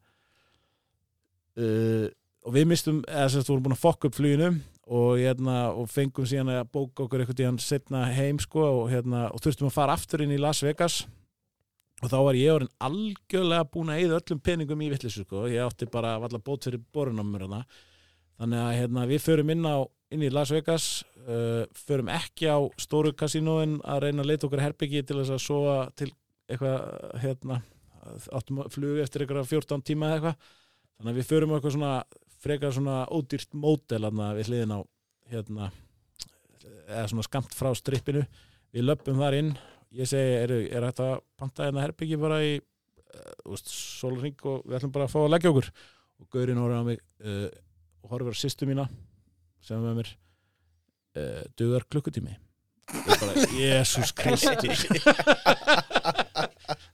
uh, 1.58 2.08
og 2.48 2.54
við 2.54 2.68
mistum, 2.70 3.02
eða 3.04 3.28
að 3.28 3.44
þú 3.44 3.52
vorum 3.52 3.66
búin 3.66 3.76
að 3.76 3.82
fokka 3.82 4.08
upp 4.08 4.16
fluginu 4.16 4.50
og, 4.88 5.18
hérna, 5.20 5.56
og 5.76 5.90
fengum 5.92 6.26
síðan 6.28 6.54
að 6.54 6.70
bóka 6.72 7.04
okkur 7.04 7.22
eitthvað 7.22 7.40
tíðan 7.42 7.60
setna 7.60 8.06
heim 8.16 8.38
sko, 8.40 8.64
og, 8.82 8.84
hérna, 8.92 9.26
og 9.34 9.42
þurftum 9.44 9.68
að 9.68 9.76
fara 9.76 9.96
aftur 9.98 10.24
inn 10.24 10.32
í 10.32 10.40
Las 10.40 10.62
Vegas 10.64 11.02
og 11.98 12.12
þá 12.12 12.16
var 12.28 12.38
ég 12.38 12.54
orðin 12.54 12.72
algjörlega 12.88 13.68
búin 13.74 13.92
að 13.92 14.04
eða 14.06 14.20
öllum 14.22 14.40
peningum 14.46 14.84
í 14.86 14.90
vittlisu 14.94 15.26
sko. 15.26 15.44
ég 15.50 15.66
átti 15.66 15.90
bara 15.92 16.14
að 16.16 16.24
valla 16.24 16.42
bót 16.46 16.68
fyrir 16.68 16.82
borunamur 16.94 17.48
þannig 18.38 18.60
að 18.62 18.74
hérna, 18.78 19.06
við 19.10 19.24
förum 19.24 19.52
inn, 19.52 19.66
á, 19.66 19.82
inn 20.14 20.24
í 20.24 20.30
Las 20.32 20.52
Vegas 20.54 20.86
uh, 21.26 21.64
förum 21.76 22.08
ekki 22.12 22.48
á 22.48 22.58
stóru 22.80 23.12
kasínóin 23.16 23.78
að 23.84 24.06
reyna 24.06 24.24
að 24.24 24.30
leita 24.32 24.48
okkur 24.48 24.62
herbyggi 24.64 25.04
til 25.04 25.18
þess 25.20 25.34
að 25.36 25.44
sofa 25.44 25.76
til 25.98 26.10
eitthvað 26.48 27.18
hérna, 27.20 27.58
flug 28.72 29.02
eftir 29.02 29.24
eitthvað 29.24 29.50
14 29.50 29.84
tíma 29.84 30.08
eða 30.08 30.16
eitthvað. 30.16 30.54
Þannig 30.98 31.12
að 31.12 31.18
við 31.20 31.28
förum 31.28 31.52
okkur 31.58 31.74
svona 31.74 31.92
frekar 32.38 32.72
svona 32.74 33.02
ódýrt 33.12 33.52
mótel 33.58 34.00
við 34.38 34.48
hliðin 34.48 34.72
á 34.74 34.80
hérna, 35.28 35.68
eða 36.86 37.08
svona 37.12 37.26
skamt 37.26 37.56
frá 37.56 37.68
strippinu. 37.76 38.24
Við 38.72 38.86
löpum 38.88 39.20
þar 39.20 39.36
inn. 39.38 39.52
Ég 39.96 40.08
segi, 40.08 40.34
er, 40.40 40.52
er 40.68 40.88
þetta 40.88 41.10
panta 41.36 41.68
hérna 41.68 41.84
herbyggi 41.84 42.18
bara 42.20 42.40
í 42.44 42.56
uh, 42.58 43.20
eh, 43.48 43.60
solring 43.68 44.36
og 44.44 44.66
við 44.66 44.80
ætlum 44.80 44.92
bara 44.92 45.06
að 45.08 45.14
fá 45.14 45.20
að 45.22 45.30
leggja 45.34 45.52
okkur. 45.52 45.70
Og 46.18 46.32
Gaurin 46.32 46.60
horfður 46.60 46.80
á 46.80 46.88
mig 46.88 47.00
uh, 47.24 47.46
og 48.04 48.12
horfður 48.12 48.36
á 48.36 48.40
sýstu 48.40 48.68
mína 48.68 48.88
sem 49.64 49.80
með 49.82 50.00
mér 50.00 50.10
uh, 50.12 51.42
dugar 51.58 51.86
klukkutími. 51.90 52.36
Og 52.88 53.14
bara, 53.20 53.46
Jésús 53.52 54.14
Kristi. 54.16 55.00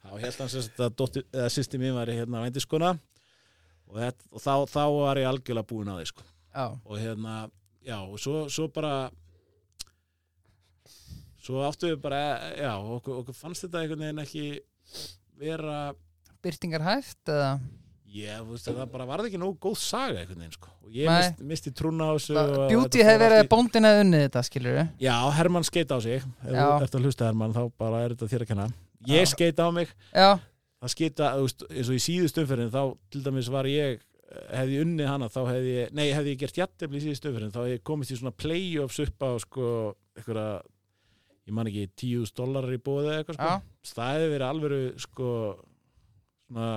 Þá 0.03 0.11
held 0.19 0.39
hans 0.41 0.71
að 0.79 1.51
sýsti 1.55 1.79
mín 1.79 1.95
var 1.95 2.11
hérna 2.11 2.43
á 2.43 2.47
eindiskona 2.47 2.95
og, 3.95 3.99
þetta, 3.99 4.31
og 4.31 4.43
þá, 4.43 4.55
þá 4.71 4.83
var 4.97 5.21
ég 5.21 5.29
algjörlega 5.31 5.69
búin 5.71 5.91
á 5.91 5.95
því 5.99 6.07
sko. 6.11 6.27
og 6.87 6.99
hérna 6.99 7.35
já 7.85 7.99
og 8.01 8.19
svo, 8.21 8.47
svo 8.49 8.69
bara 8.73 9.11
svo 11.45 11.65
áttu 11.67 11.91
við 11.93 12.01
bara 12.03 12.21
já 12.57 12.73
okkur, 12.79 13.23
okkur 13.23 13.37
fannst 13.37 13.67
þetta 13.67 13.83
einhvern 13.83 14.05
veginn 14.07 14.23
ekki 14.25 14.45
vera 15.41 15.79
byrtingar 16.45 16.85
hægt 16.87 17.33
eða 17.33 17.59
Já, 18.15 18.37
veist, 18.47 18.69
það 18.69 18.91
bara 18.93 19.05
varði 19.09 19.31
ekki 19.33 19.39
nógu 19.43 19.57
góð 19.65 19.77
saga 19.83 20.21
einhvern 20.21 20.45
veginn 20.45 20.55
sko. 20.55 20.71
Og 20.87 20.95
ég 20.95 21.09
mist, 21.11 21.41
misti 21.51 21.73
trúna 21.75 22.07
á 22.07 22.15
þessu 22.15 22.37
Beauty 22.71 23.03
hefur 23.03 23.25
verið 23.25 23.49
bóndin 23.51 23.89
að 23.89 24.03
unnið 24.05 24.23
þetta, 24.29 24.43
skilur 24.47 24.77
við 24.77 25.03
Já, 25.03 25.15
Herman 25.35 25.67
skeita 25.67 25.99
á 25.99 26.01
sig. 26.05 26.23
Ef 26.45 26.55
þú 26.55 26.85
ert 26.87 26.95
að 26.95 27.09
hlusta 27.09 27.27
Herman, 27.27 27.57
þá 27.57 27.63
bara 27.83 28.05
er 28.05 28.15
þetta 28.15 28.31
þér 28.31 28.45
að 28.47 28.53
kenna. 28.53 28.69
Ég 29.11 29.31
skeita 29.33 29.67
á 29.67 29.71
mig. 29.75 29.91
Já. 30.15 30.29
Það 30.85 30.95
skita, 30.95 31.33
eins 31.41 31.91
og 31.91 31.99
í 31.99 32.03
síðustumferðin 32.07 32.73
þá 32.75 32.83
til 33.11 33.25
dæmis 33.27 33.51
var 33.51 33.67
ég 33.73 34.03
hefði 34.55 34.81
unnið 34.85 35.11
hana, 35.11 35.31
þá 35.33 35.41
hefði 35.49 35.77
ég 35.81 35.93
nei, 35.95 36.07
hefði 36.15 36.35
ég 36.35 36.41
gert 36.45 36.59
jættefli 36.63 37.01
í 37.01 37.05
síðustumferðin, 37.09 37.53
þá 37.55 37.61
hefði 37.65 37.77
ég 37.77 37.85
komist 37.91 38.15
í 38.15 38.19
svona 38.21 38.35
play-offs 38.37 39.03
upp 39.05 39.27
á 39.27 39.31
sko 39.43 39.69
eitthvað, 40.15 40.67
ég 41.49 41.57
man 41.57 41.71
ekki 41.71 41.87
10.000 42.03 42.37
dólarar 42.39 42.77
í 42.77 42.83
bóði 42.83 43.09
eða 43.11 43.23
eitthvað 43.23 43.39
sko. 43.39 43.55
Ja. 43.55 43.95
það 43.95 44.13
hefði 44.15 44.29
verið 44.35 44.49
alvöru 44.51 44.83
sko 45.03 45.31
svona 46.45 46.69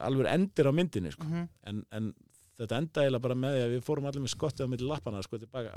alvöru 0.00 0.30
endir 0.30 0.68
á 0.68 0.72
myndinni 0.72 1.12
sko. 1.12 1.26
Mm 1.26 1.32
-hmm. 1.32 1.48
en, 1.66 1.84
en 1.92 2.12
þetta 2.60 2.78
enda 2.78 3.02
eiginlega 3.02 3.22
bara 3.22 3.34
með 3.34 3.56
því 3.56 3.62
að 3.64 3.72
við 3.74 3.82
fórum 3.86 4.06
allir 4.06 4.22
með 4.22 4.34
skottið 4.34 4.66
á 4.66 4.72
milli 4.72 4.88
lappana 4.88 5.22
sko 5.22 5.38
tilbaka. 5.38 5.72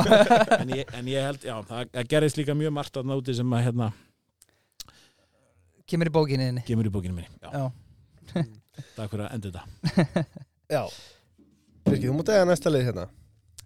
En, 0.60 0.70
ég, 0.76 0.94
en 0.94 1.08
ég 1.08 1.26
held, 1.26 1.44
já, 1.44 1.56
það 1.66 2.08
gerðist 2.08 2.36
líka 2.36 2.54
mjög 2.54 2.72
margt 2.72 2.96
á 2.96 3.02
náti 3.02 3.34
sem 3.34 3.52
að 3.52 3.64
hérna 3.64 3.92
Kemur 5.86 6.06
í 6.06 6.12
bókinni 6.14 6.62
Kemur 6.66 6.86
í 6.86 6.92
bókinni 6.92 7.14
minni, 7.14 7.30
já, 7.42 7.50
já. 7.50 7.70
Takk 8.96 9.10
fyrir 9.12 9.26
að 9.26 9.34
enda 9.34 9.50
þetta. 9.50 10.24
Já. 10.70 10.82
Birgir, 11.84 12.10
þú 12.10 12.16
mútti 12.16 12.34
eða 12.36 12.48
næsta 12.48 12.70
leið 12.70 12.90
hérna. 12.90 13.06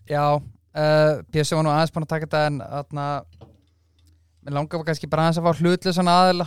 Já, 0.09 0.25
uh, 0.41 1.13
Björsi 1.33 1.59
var 1.59 1.67
nú 1.67 1.73
aðeins 1.73 1.93
búin 1.95 2.07
að 2.07 2.13
taka 2.15 2.29
þetta 2.29 2.47
en 2.49 2.61
aðna 2.65 3.07
Mér 4.45 4.57
langar 4.59 4.81
var 4.81 4.89
kannski 4.91 5.09
bara 5.09 5.27
aðeins 5.27 5.41
að 5.41 5.47
fá 5.47 5.61
hlutlega 5.61 6.15
aðeila 6.15 6.47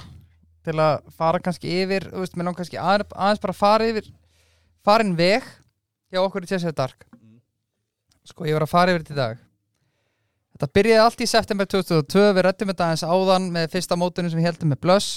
til 0.67 0.77
að 0.83 1.09
fara 1.17 1.41
kannski 1.43 1.73
yfir 1.81 2.09
veist, 2.11 2.35
Mér 2.35 2.49
langar 2.49 2.61
kannski 2.61 2.79
aðeins, 2.81 3.13
aðeins 3.15 3.43
bara 3.43 3.55
að 3.55 3.61
fara 3.61 3.89
yfir 3.91 4.11
farin 4.85 5.15
veg 5.17 5.47
hjá 6.11 6.21
okkur 6.23 6.45
í 6.45 6.51
Tjessið 6.51 6.75
Dark. 6.77 7.07
Mm. 7.17 7.39
Sko, 8.27 8.47
ég 8.47 8.57
var 8.57 8.67
að 8.67 8.73
fara 8.73 8.93
yfir 8.93 9.03
þetta 9.03 9.15
í 9.15 9.21
dag. 9.21 9.41
Þetta 10.57 10.73
byrjaði 10.73 11.03
allt 11.05 11.21
í 11.21 11.29
september 11.29 11.67
2002 11.69 12.21
Við 12.33 12.45
rættum 12.47 12.71
þetta 12.71 12.85
aðeins 12.87 13.05
áðan 13.05 13.49
með 13.53 13.67
fyrsta 13.75 13.97
mótunum 13.99 14.31
sem 14.33 14.39
við 14.41 14.49
heldum 14.49 14.73
með 14.73 14.83
Blöss 14.85 15.11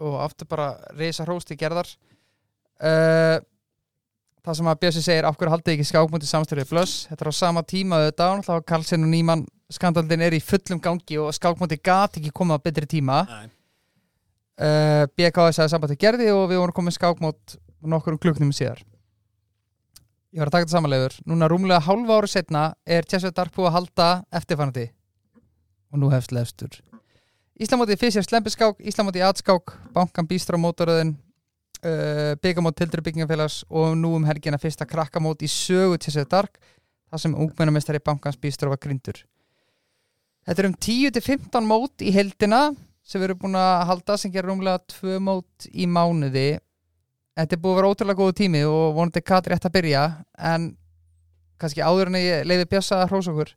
og 0.00 0.16
aftur 0.22 0.48
bara 0.48 0.74
reysa 0.96 1.26
hróst 1.26 1.50
í 1.52 1.58
gerðar. 1.60 1.88
Uh, 2.80 3.40
það 4.44 4.56
sem 4.56 4.68
að 4.70 4.80
Bjössi 4.82 5.02
segir 5.04 5.26
af 5.28 5.36
hverju 5.38 5.52
haldið 5.52 5.74
ekki 5.74 5.88
skákmúti 5.90 6.28
samstyrðið 6.28 6.70
blöss 6.70 7.06
þetta 7.10 7.26
er 7.26 7.30
á 7.32 7.34
sama 7.36 7.62
tíma 7.66 7.98
auðvitað 8.00 8.44
þá 8.46 8.52
Karlsson 8.70 9.04
og 9.04 9.12
Nýmann 9.12 9.44
skandaldin 9.70 10.24
er 10.24 10.36
í 10.36 10.40
fullum 10.42 10.80
gangi 10.82 11.18
og 11.20 11.34
skákmúti 11.36 11.76
gati 11.84 12.22
ekki 12.22 12.32
koma 12.34 12.56
á 12.56 12.64
betri 12.64 12.88
tíma 12.88 13.20
uh, 14.60 15.08
BKS 15.16 15.60
aðeins 15.60 15.74
sambandi 15.74 15.98
gerði 16.00 16.30
og 16.34 16.46
við 16.52 16.62
vorum 16.62 16.76
komið 16.76 16.98
skákmút 16.98 17.56
nokkur 17.80 18.16
um 18.16 18.20
klukknum 18.20 18.52
síðar. 18.54 18.82
Ég 20.30 20.42
var 20.42 20.50
að 20.50 20.54
taka 20.58 20.66
þetta 20.66 20.76
samanlegur 20.76 21.16
núna 21.26 21.48
rúmlega 21.50 21.82
hálfa 21.88 22.20
ári 22.20 22.30
setna 22.30 22.68
er 22.86 23.08
Tjessveit 23.08 23.34
Dark 23.34 23.56
búið 23.56 23.72
að 23.72 23.76
halda 23.80 24.10
eftirfannandi 24.38 24.86
og 25.90 25.98
nú 25.98 26.12
hefst 26.12 26.30
lefstur 26.36 26.76
Íslamótið 27.60 27.98
Fysjar 28.00 28.24
Slempiskák, 28.24 28.78
Íslamótið 28.88 29.26
Atskák, 29.26 29.74
Bankan 29.92 30.24
Bístrá 30.24 30.56
mótoröðin, 30.56 31.10
uh, 31.84 32.32
byggamót 32.40 32.78
Tildur 32.78 33.02
byggingafélags 33.04 33.58
og 33.68 33.98
nú 34.00 34.14
um 34.16 34.24
helgina 34.24 34.56
fyrsta 34.56 34.86
krakkamót 34.88 35.44
í 35.44 35.50
sögu 35.50 35.98
sér 36.00 36.24
dark, 36.24 36.56
það 37.12 37.20
sem 37.20 37.34
ungmennamestari 37.36 38.00
Bankans 38.00 38.40
Bístrá 38.40 38.70
var 38.72 38.80
grindur. 38.80 39.18
Þetta 40.48 40.62
er 40.62 40.70
um 40.70 40.78
10-15 40.88 41.68
mót 41.68 42.00
í 42.00 42.14
heldina 42.16 42.70
sem 43.06 43.20
við 43.20 43.30
erum 43.30 43.40
búin 43.44 43.58
að 43.60 43.86
halda 43.90 44.16
sem 44.20 44.32
gerur 44.34 44.54
umlega 44.54 44.82
2 44.96 45.18
mót 45.24 45.68
í 45.72 45.86
mánuði. 45.90 46.48
Þetta 47.38 47.56
er 47.56 47.62
búin 47.62 47.74
að 47.74 47.80
vera 47.80 47.92
ótrúlega 47.94 48.20
góðu 48.20 48.36
tími 48.42 48.62
og 48.68 48.94
vonandi 48.98 49.22
Katri 49.24 49.56
ætti 49.56 49.70
að 49.70 49.76
byrja 49.78 50.04
en 50.52 50.70
kannski 51.60 51.84
áður 51.84 52.10
en 52.10 52.18
ég 52.20 52.48
leiði 52.48 52.68
bjössa 52.70 53.02
að 53.02 53.12
hrósa 53.12 53.32
okkur 53.34 53.54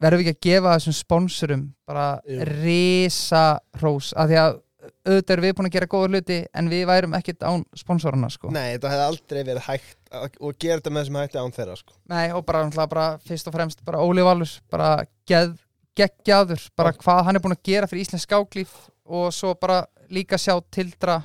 verðum 0.00 0.22
við 0.22 0.30
ekki 0.30 0.36
að 0.38 0.48
gefa 0.48 0.74
þessum 0.78 0.96
sponsorum 0.96 1.64
bara 1.88 2.08
Jú. 2.24 2.40
risa 2.62 3.44
hrós 3.80 4.14
af 4.16 4.30
því 4.30 4.38
að 4.40 4.58
auðvitað 4.80 5.32
erum 5.34 5.44
við 5.44 5.56
búin 5.58 5.68
að 5.68 5.74
gera 5.76 5.88
góða 5.92 6.10
hluti 6.10 6.36
en 6.56 6.70
við 6.72 6.84
værum 6.88 7.16
ekkit 7.18 7.44
án 7.44 7.64
sponsorana 7.76 8.30
sko. 8.32 8.50
Nei, 8.54 8.74
þetta 8.74 8.92
hefði 8.94 9.06
aldrei 9.10 9.40
verið 9.42 9.66
hægt 9.66 10.14
og 10.40 10.56
gera 10.60 10.78
þetta 10.80 10.92
með 10.94 11.02
þessum 11.04 11.18
hætti 11.20 11.40
án 11.40 11.54
þeirra 11.56 11.76
sko. 11.76 11.96
Nei, 12.10 12.24
og 12.36 12.46
bara, 12.48 12.62
bara 12.88 13.06
fyrst 13.26 13.50
og 13.50 13.56
fremst 13.56 13.84
bara 13.86 14.00
Óli 14.04 14.24
Valur, 14.24 14.54
bara 14.72 14.90
geð, 15.28 15.52
geggjaður, 15.98 16.62
bara 16.78 16.92
hvað 16.96 17.24
hann 17.26 17.36
er 17.36 17.42
búin 17.44 17.56
að 17.56 17.64
gera 17.66 17.88
fyrir 17.90 18.04
Íslands 18.06 18.26
skáklíf 18.28 18.76
og 19.10 19.32
svo 19.34 19.54
bara 19.60 19.82
líka 20.10 20.38
sjá 20.40 20.54
tildra 20.72 21.20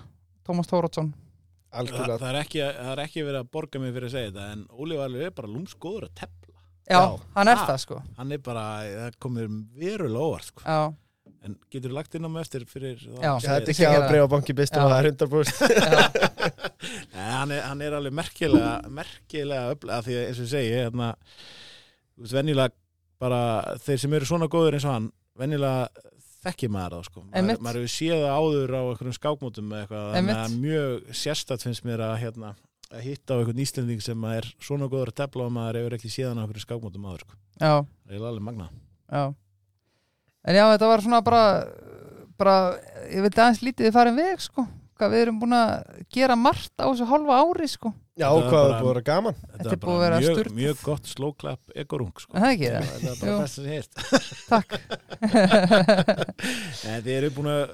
Tómas 0.46 0.68
Tórótsson 0.70 1.12
það, 1.14 1.80
Algjörlega 1.82 2.18
það, 2.22 2.30
er 2.32 2.40
ekki, 2.42 2.60
það 2.66 2.92
er 2.96 3.04
ekki 3.06 3.24
verið 3.28 3.40
að 3.44 3.52
borga 3.56 3.80
mig 3.84 3.94
fyrir 3.96 4.10
að 4.10 4.16
segja 4.18 4.32
þetta 4.32 4.50
en 4.56 4.66
Óli 4.82 4.98
Valur 5.00 5.26
er 5.28 5.34
bara 5.38 5.52
lúmskóður 5.54 6.08
að 6.10 6.14
tepla 6.22 6.54
Já, 6.86 7.00
Já. 7.02 7.18
hann 7.36 7.48
er 7.50 7.58
Ah. 7.58 7.66
það 7.70 7.80
sko 7.86 8.02
hann 8.18 8.32
er 8.36 8.38
bara, 8.46 8.66
það 8.86 9.16
komir 9.20 9.48
verulega 9.74 10.22
óvart 10.30 10.46
sko. 10.52 10.62
Já, 10.66 10.94
en 11.46 11.56
getur 11.74 11.90
þú 11.90 11.96
lagt 11.98 12.16
inn 12.16 12.26
á 12.26 12.30
mig 12.30 12.42
eftir 12.46 12.66
fyrir 12.70 12.98
Já. 13.02 13.32
Hætti 13.34 13.48
þetta? 13.50 13.72
ekki 13.74 13.88
að 13.90 14.08
breyfa 14.12 14.30
banki 14.36 14.54
bistum 14.54 14.82
Já. 14.82 14.86
og 14.86 14.92
það 14.92 15.00
er 15.00 15.12
100% 15.12 15.62
já, 15.76 16.26
Nei, 17.16 17.30
hann, 17.32 17.52
er, 17.56 17.62
hann 17.66 17.82
er 17.82 17.96
alveg 17.98 18.14
merkilega 18.14 18.74
merkilega 18.94 19.74
öfla 19.74 20.02
því 20.06 20.18
að 20.20 20.26
eins 20.30 20.42
og 20.44 20.50
segi 20.52 20.74
hérna, 20.76 21.08
þú 22.16 22.26
veist, 22.28 22.36
venjulega 22.38 22.74
bara 23.26 23.42
þeir 23.84 24.04
sem 24.04 24.18
eru 24.18 24.30
svona 24.30 24.50
góður 24.52 24.78
eins 24.78 24.86
og 24.88 24.96
hann 24.96 25.08
venjulega 25.40 25.88
þekki 26.46 26.70
maður 26.72 27.00
það 27.00 27.08
sko. 27.10 27.24
maður, 27.32 27.64
maður 27.66 27.80
hefur 27.82 27.94
séð 27.96 28.22
það 28.22 28.36
áður 28.38 28.76
á 28.78 28.82
einhverjum 28.84 29.18
skákmótum 29.18 29.72
eða 29.74 29.82
eitthvað, 29.86 30.06
þannig 30.16 30.42
að 30.44 30.60
mjög 30.66 31.10
sérstætt 31.22 31.66
finnst 31.66 31.88
mér 31.88 32.04
að, 32.06 32.14
hérna, 32.22 32.52
að 32.92 33.08
hitta 33.08 33.34
á 33.34 33.40
einhvern 33.40 33.64
Íslending 33.66 34.06
sem 34.06 34.28
er 34.30 34.52
svona 34.62 34.90
góður 34.92 35.12
að 35.14 35.20
tefla 35.24 35.48
og 35.48 35.56
maður 35.56 35.82
hefur 35.82 35.98
ekki 35.98 36.14
séð 36.14 36.30
hann 36.30 36.42
á 36.42 36.44
einhverjum 36.46 36.68
skákmótum 36.68 37.10
áður 37.10 37.26
sko. 37.26 37.40
já, 37.58 37.74
það 37.82 38.16
er 38.20 38.30
alveg 38.30 38.46
magna 38.46 38.70
já. 38.70 39.26
En 40.46 40.54
já, 40.60 40.66
þetta 40.76 40.90
var 40.92 41.02
svona 41.02 41.22
bara 41.26 41.44
bara, 42.38 42.56
ég 43.10 43.24
veit 43.26 43.38
aðeins 43.40 43.64
lítið 43.66 43.88
við 43.88 43.96
farin 43.96 44.20
veg 44.20 44.42
sko, 44.44 44.68
hvað 45.00 45.14
við 45.16 45.24
erum 45.26 45.40
búin 45.42 45.56
að 45.58 46.04
gera 46.14 46.38
margt 46.38 46.76
á 46.78 46.86
þessu 46.86 47.08
hálfa 47.10 47.42
ári 47.42 47.70
sko 47.72 47.92
Já, 48.16 48.30
hvað 48.32 48.48
bara- 48.48 48.56
það 48.56 48.80
búið 48.80 48.86
að 48.86 48.94
vera 48.94 49.04
gaman 49.10 49.36
Þetta 49.36 49.66
er 49.66 49.74
er 49.76 49.80
búið 49.84 49.96
að 49.96 50.04
vera 50.06 50.20
mjög, 50.22 50.36
sturlað. 50.38 50.56
mjög 50.62 50.78
gott 50.86 51.06
slóklapp 51.12 51.64
egorung 51.84 52.14
sko. 52.24 52.32
Það 52.38 52.52
ekki 52.54 52.70
það? 52.72 52.86
þetta 52.92 53.10
er 53.12 53.18
bara 53.20 53.42
best 53.42 53.58
að 53.60 53.66
sé 53.66 53.72
hirt 53.76 53.94
Takk 54.48 54.70
þið 57.06 57.12
eru 57.18 57.30
búin 57.36 57.52
að 57.52 57.64
uh, 57.66 57.70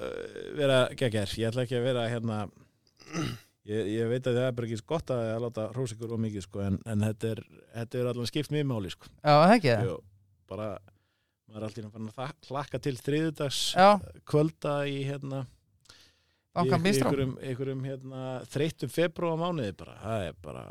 vera 0.58 0.78
geggjær, 0.98 1.34
ég 1.38 1.48
ætla 1.52 1.64
ekki 1.66 1.78
að 1.78 1.86
vera 1.86 2.02
hérna 2.10 2.40
ég, 3.70 3.90
ég 3.94 4.10
veit 4.10 4.26
að 4.26 4.38
það 4.40 4.46
er 4.48 4.56
bara 4.58 4.66
ekki 4.70 4.86
gott 4.94 5.12
að, 5.14 5.22
að 5.36 5.44
láta 5.46 5.68
hrósikur 5.76 6.16
og 6.16 6.22
mikið 6.24 6.46
sko, 6.48 6.64
en, 6.66 6.80
en 6.90 7.06
þetta 7.06 7.32
er, 7.36 7.42
þetta 7.76 8.00
er 8.02 8.10
allan 8.12 8.30
skipt 8.32 8.50
mjög 8.54 8.66
máli 8.72 8.90
sko. 8.94 9.10
Já, 9.22 9.32
það 9.36 9.54
ekki 9.60 9.72
það 9.76 9.94
bara 10.52 10.68
maður 11.52 11.62
er 11.62 11.66
alltaf 11.68 12.48
hlakka 12.50 12.80
til 12.82 12.96
þriðudags 12.98 13.60
Já, 13.78 13.88
kvölda 14.28 14.74
í 14.90 15.02
hérna 15.06 15.44
bankan 16.56 16.80
í, 16.80 16.84
bístrá 16.86 17.12
einhverjum, 17.12 17.86
hérna, 17.86 18.26
þreyttum 18.52 18.92
februar 18.92 19.40
mánuði 19.40 19.72
bara, 19.78 19.96
það 20.02 20.26
er 20.28 20.36
bara 20.44 20.66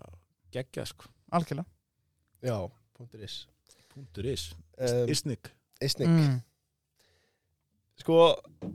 geggjað 0.53 0.91
sko, 0.91 1.11
Algjörlega. 1.32 1.67
Já, 2.43 2.55
punktur 2.97 3.25
is. 3.25 3.36
Punktur 3.91 4.27
is. 4.27 4.49
Um, 4.77 5.05
isnik, 5.11 5.51
Isnik. 5.82 6.09
Mm. 6.09 6.39
Sko, 8.01 8.17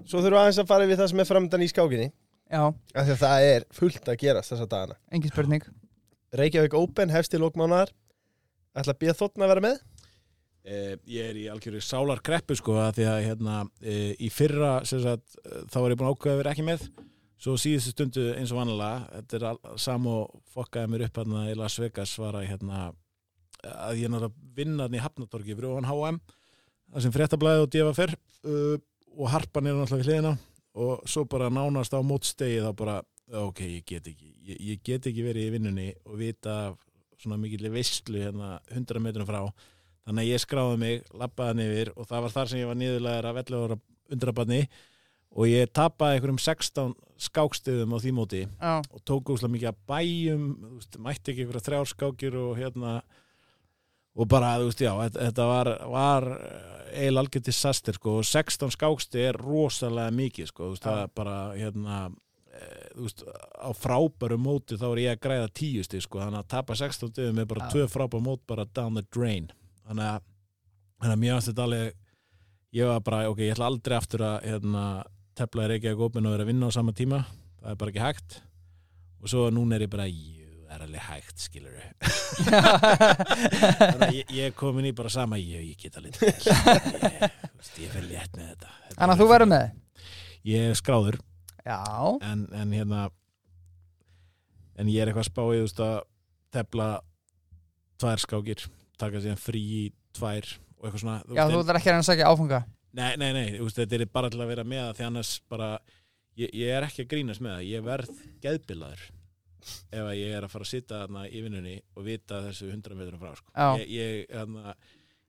svo 0.07 0.20
þurfum 0.20 0.36
við 0.36 0.40
aðeins 0.40 0.61
að 0.62 0.70
fara 0.70 0.86
við 0.86 1.00
það 1.00 1.11
sem 1.12 1.22
er 1.22 1.28
framöndan 1.28 1.64
í 1.64 1.68
skákinni. 1.70 2.09
Já, 2.46 2.62
af 2.70 3.02
því 3.09 3.14
að 3.14 3.22
það 3.24 3.44
er 3.50 3.66
fullt 3.74 4.09
að 4.11 4.18
gerast 4.22 4.52
þessa 4.52 4.68
dagana. 4.70 4.98
Engin 5.11 5.32
spurning. 5.32 5.66
Reykjavík 6.36 6.76
Open 6.78 7.11
hefst 7.14 7.34
í 7.34 7.40
lókmánaðar 7.42 7.90
ætla 8.76 8.94
að 8.94 9.00
býða 9.02 9.16
þóttna 9.18 9.46
að 9.46 9.52
vera 9.54 9.64
með 9.64 9.80
Eh, 10.66 10.96
ég 11.06 11.28
er 11.30 11.36
í 11.38 11.44
algjöru 11.46 11.78
sálar 11.78 12.18
kreppu 12.26 12.56
sko 12.58 12.74
að 12.82 12.96
því 12.96 13.04
að 13.06 13.20
hérna 13.22 13.56
eh, 13.86 14.16
í 14.18 14.26
fyrra 14.34 14.80
sagt, 14.82 15.36
eh, 15.44 15.60
þá 15.70 15.76
var 15.78 15.92
ég 15.92 15.98
búin 16.00 16.08
að 16.08 16.16
ákveða 16.16 16.32
að 16.34 16.40
vera 16.40 16.54
ekki 16.56 16.64
með. 16.66 16.86
Svo 17.38 17.54
síðustu 17.60 17.92
stundu 17.92 18.24
eins 18.34 18.50
og 18.50 18.58
vanlega 18.58 19.04
þetta 19.12 19.36
er 19.38 19.44
al- 19.52 19.76
sam 19.78 20.08
og 20.10 20.32
fokkaði 20.50 20.90
mér 20.90 21.04
upp 21.06 21.20
hérna 21.20 21.44
í 21.52 21.54
Las 21.54 21.76
Vegas 21.78 22.16
var 22.18 22.40
að 22.40 22.48
hérna 22.50 22.80
að 23.62 24.00
ég 24.00 24.10
náttúrulega 24.10 24.56
vinna 24.56 24.88
hann 24.88 24.96
í 24.96 25.02
Hafnatorgi 25.04 25.54
fyrir 25.54 25.68
ofan 25.70 25.86
HM 25.90 26.18
það 26.24 27.04
sem 27.04 27.14
fréttablaði 27.14 27.62
og 27.62 27.70
djefa 27.74 27.94
fyrr 28.00 28.16
uh, 28.16 28.76
og 29.16 29.30
harpan 29.32 29.68
er 29.70 29.78
náttúrulega 29.78 30.02
við 30.02 30.10
hliðina. 30.10 30.34
Og 30.76 31.06
svo 31.08 31.24
bara 31.30 31.52
nánast 31.52 31.94
á 31.94 32.00
mótstegi 32.02 32.58
þá 32.64 32.72
bara 32.78 32.98
ok, 33.30 33.62
ég 33.78 33.86
get 33.86 34.10
ekki 34.10 34.32
ég, 34.50 34.58
ég 34.72 34.82
get 34.82 35.06
ekki 35.12 35.24
verið 35.28 35.46
í 35.46 35.54
vinnunni 35.56 35.88
og 36.08 36.18
vita 36.18 36.58
svona 37.20 37.38
mikill 37.40 37.70
veistlu 37.70 38.20
hérna 38.24 38.56
100 38.74 39.02
metrum 39.04 39.28
frá 39.28 39.44
þannig 40.07 40.22
að 40.22 40.30
ég 40.30 40.42
skráði 40.42 40.80
mig, 40.82 41.07
lappaði 41.12 41.52
hann 41.52 41.64
yfir 41.66 41.92
og 41.96 42.09
það 42.09 42.26
var 42.26 42.36
þar 42.36 42.52
sem 42.52 42.62
ég 42.62 42.70
var 42.70 42.78
niðurlegar 42.80 43.30
af 43.30 43.40
11 43.42 43.66
ára 43.66 43.78
undrabarni 44.16 44.61
og 45.36 45.50
ég 45.50 45.72
tapaði 45.74 46.16
einhverjum 46.16 46.40
16 46.40 46.94
skákstöðum 47.26 47.94
á 47.96 47.98
því 48.00 48.12
móti 48.16 48.42
Já, 48.46 48.74
og 48.80 49.04
tók 49.09 49.32
úslega 49.34 49.52
mikið 49.52 49.70
að 49.72 49.80
bæjum 49.90 50.44
veist, 50.76 50.98
mætti 51.02 51.32
ekki 51.32 51.44
einhverja 51.44 51.66
þrjár 51.68 51.90
skákir 51.92 52.38
og 52.40 52.52
hérna 52.61 52.98
og 54.16 54.28
bara, 54.32 54.54
þú 54.61 54.70
veist, 54.70 54.80
já, 54.80 54.92
þetta, 55.12 55.48
var, 55.50 55.70
var 55.92 56.28
eil 56.96 57.20
algjör 57.20 57.42
disaster 57.44 57.96
sko, 57.98 58.20
og 58.22 58.28
16 58.28 58.72
skáksti 58.72 59.26
er 59.28 59.36
rosalega 59.40 60.14
mikið 60.14 60.48
sko, 60.48 60.70
þú 60.70 60.76
veist, 60.76 60.86
það 60.86 61.02
er 61.02 61.12
bara 61.20 61.36
hérna, 61.57 61.98
eh, 62.54 62.86
þú 62.94 63.09
veist, 63.09 63.26
á 63.61 63.70
frábæru 63.76 64.40
móti 64.40 64.80
þá 64.80 64.86
er 64.88 65.02
ég 65.02 65.18
að 65.18 65.22
græða 65.26 65.52
tíusti 65.61 66.00
sko, 66.00 66.22
þannig 66.24 66.44
að 66.44 66.50
tapa 66.54 66.78
16 66.80 67.12
stöðum 67.12 67.42
er 67.42 67.50
bara 67.52 67.68
tvö 67.74 67.88
frábæru 67.92 68.24
mót 68.24 68.44
bara 68.48 68.68
down 68.72 68.96
the 68.96 69.04
drain 69.12 69.50
þannig 69.87 70.09
að, 70.11 70.26
þannig 71.01 71.16
að 71.16 71.22
mér 71.22 71.37
varst 71.37 71.51
þetta 71.53 71.66
alveg 71.66 71.95
ég 72.76 72.91
var 72.91 73.05
bara, 73.07 73.20
ok, 73.30 73.45
ég 73.47 73.55
ætla 73.55 73.70
aldrei 73.70 73.97
aftur 73.97 74.24
að 74.26 74.39
hérna, 74.45 74.87
tefla 75.37 75.68
ekki 75.76 75.93
að 75.93 76.01
gópin 76.01 76.26
og 76.28 76.34
vera 76.37 76.47
að 76.47 76.51
vinna 76.53 76.68
á 76.68 76.76
sama 76.76 76.95
tíma, 76.97 77.22
það 77.61 77.70
er 77.72 77.78
bara 77.80 77.93
ekki 77.93 78.05
hægt. 78.05 78.41
Og 79.22 79.30
svo 79.32 79.47
núna 79.55 79.76
er 79.78 79.87
ég 79.87 79.93
bara 79.93 80.09
það 80.66 80.74
er 80.76 80.84
alveg 80.84 81.05
hægt, 81.07 81.39
skilur 81.41 81.76
þannig 83.76 84.03
að 84.03 84.16
ég, 84.16 84.32
ég 84.34 84.49
er 84.49 84.55
komin 84.57 84.89
í 84.89 84.93
bara 84.97 85.12
sama, 85.12 85.39
jú, 85.41 85.61
ég 85.62 85.78
get 85.80 85.97
alveg 85.97 86.18
ég, 86.20 87.22
ég 87.84 87.93
fer 87.95 88.05
létt 88.05 88.34
með 88.37 88.51
þetta, 88.51 88.72
Þannig 88.97 89.14
að 89.14 89.22
þú 89.22 89.28
verður 89.30 89.51
með? 89.53 89.68
Ég 90.47 90.66
er 90.70 90.78
skráður, 90.78 91.18
en, 91.66 92.45
en 92.51 92.74
hérna 92.74 93.07
en 94.76 94.91
ég 94.93 95.01
er 95.01 95.12
eitthvað 95.12 95.30
spáið, 95.30 95.70
að 95.87 95.97
tefla 96.55 96.89
tvær 98.03 98.22
skákir 98.26 98.66
taka 99.01 99.22
síðan 99.24 99.42
frí 99.42 99.62
í 99.62 99.82
tvær 100.16 100.49
og 100.76 100.88
eitthvað 100.88 101.03
svona 101.05 101.18
já, 101.36 101.44
þú 101.51 101.61
ætlar 101.62 101.80
ekki 101.80 101.90
að 101.90 101.94
reyna 101.97 102.05
að 102.05 102.11
segja 102.11 102.32
áfunga 102.32 102.62
Nei, 102.97 103.12
nei, 103.20 103.28
nei, 103.36 103.47
veist, 103.61 103.76
þetta 103.76 103.99
er 103.99 104.09
bara 104.09 104.30
til 104.32 104.40
að 104.40 104.51
vera 104.55 104.62
með 104.64 104.82
það 104.86 104.97
því 104.97 105.05
annars 105.11 105.30
bara, 105.53 105.66
ég, 106.40 106.53
ég 106.57 106.70
er 106.72 106.86
ekki 106.86 107.05
að 107.05 107.11
grínast 107.11 107.42
með 107.44 107.59
það, 107.59 107.66
ég 107.68 107.82
verð 107.84 108.20
geðbilaður 108.44 109.03
ef 109.66 110.05
að 110.05 110.14
ég 110.16 110.36
er 110.36 110.47
að 110.47 110.53
fara 110.53 110.66
að 110.66 110.70
sitja 110.70 111.01
þarna 111.03 111.24
í 111.28 111.42
vinnunni 111.44 111.74
og 111.97 112.07
vita 112.07 112.38
þessu 112.47 112.70
100 112.70 112.97
metrum 112.97 113.20
frá, 113.20 113.34
sko. 113.36 113.53
Ég, 113.82 113.90
ég, 113.90 114.22
þarna, 114.30 114.74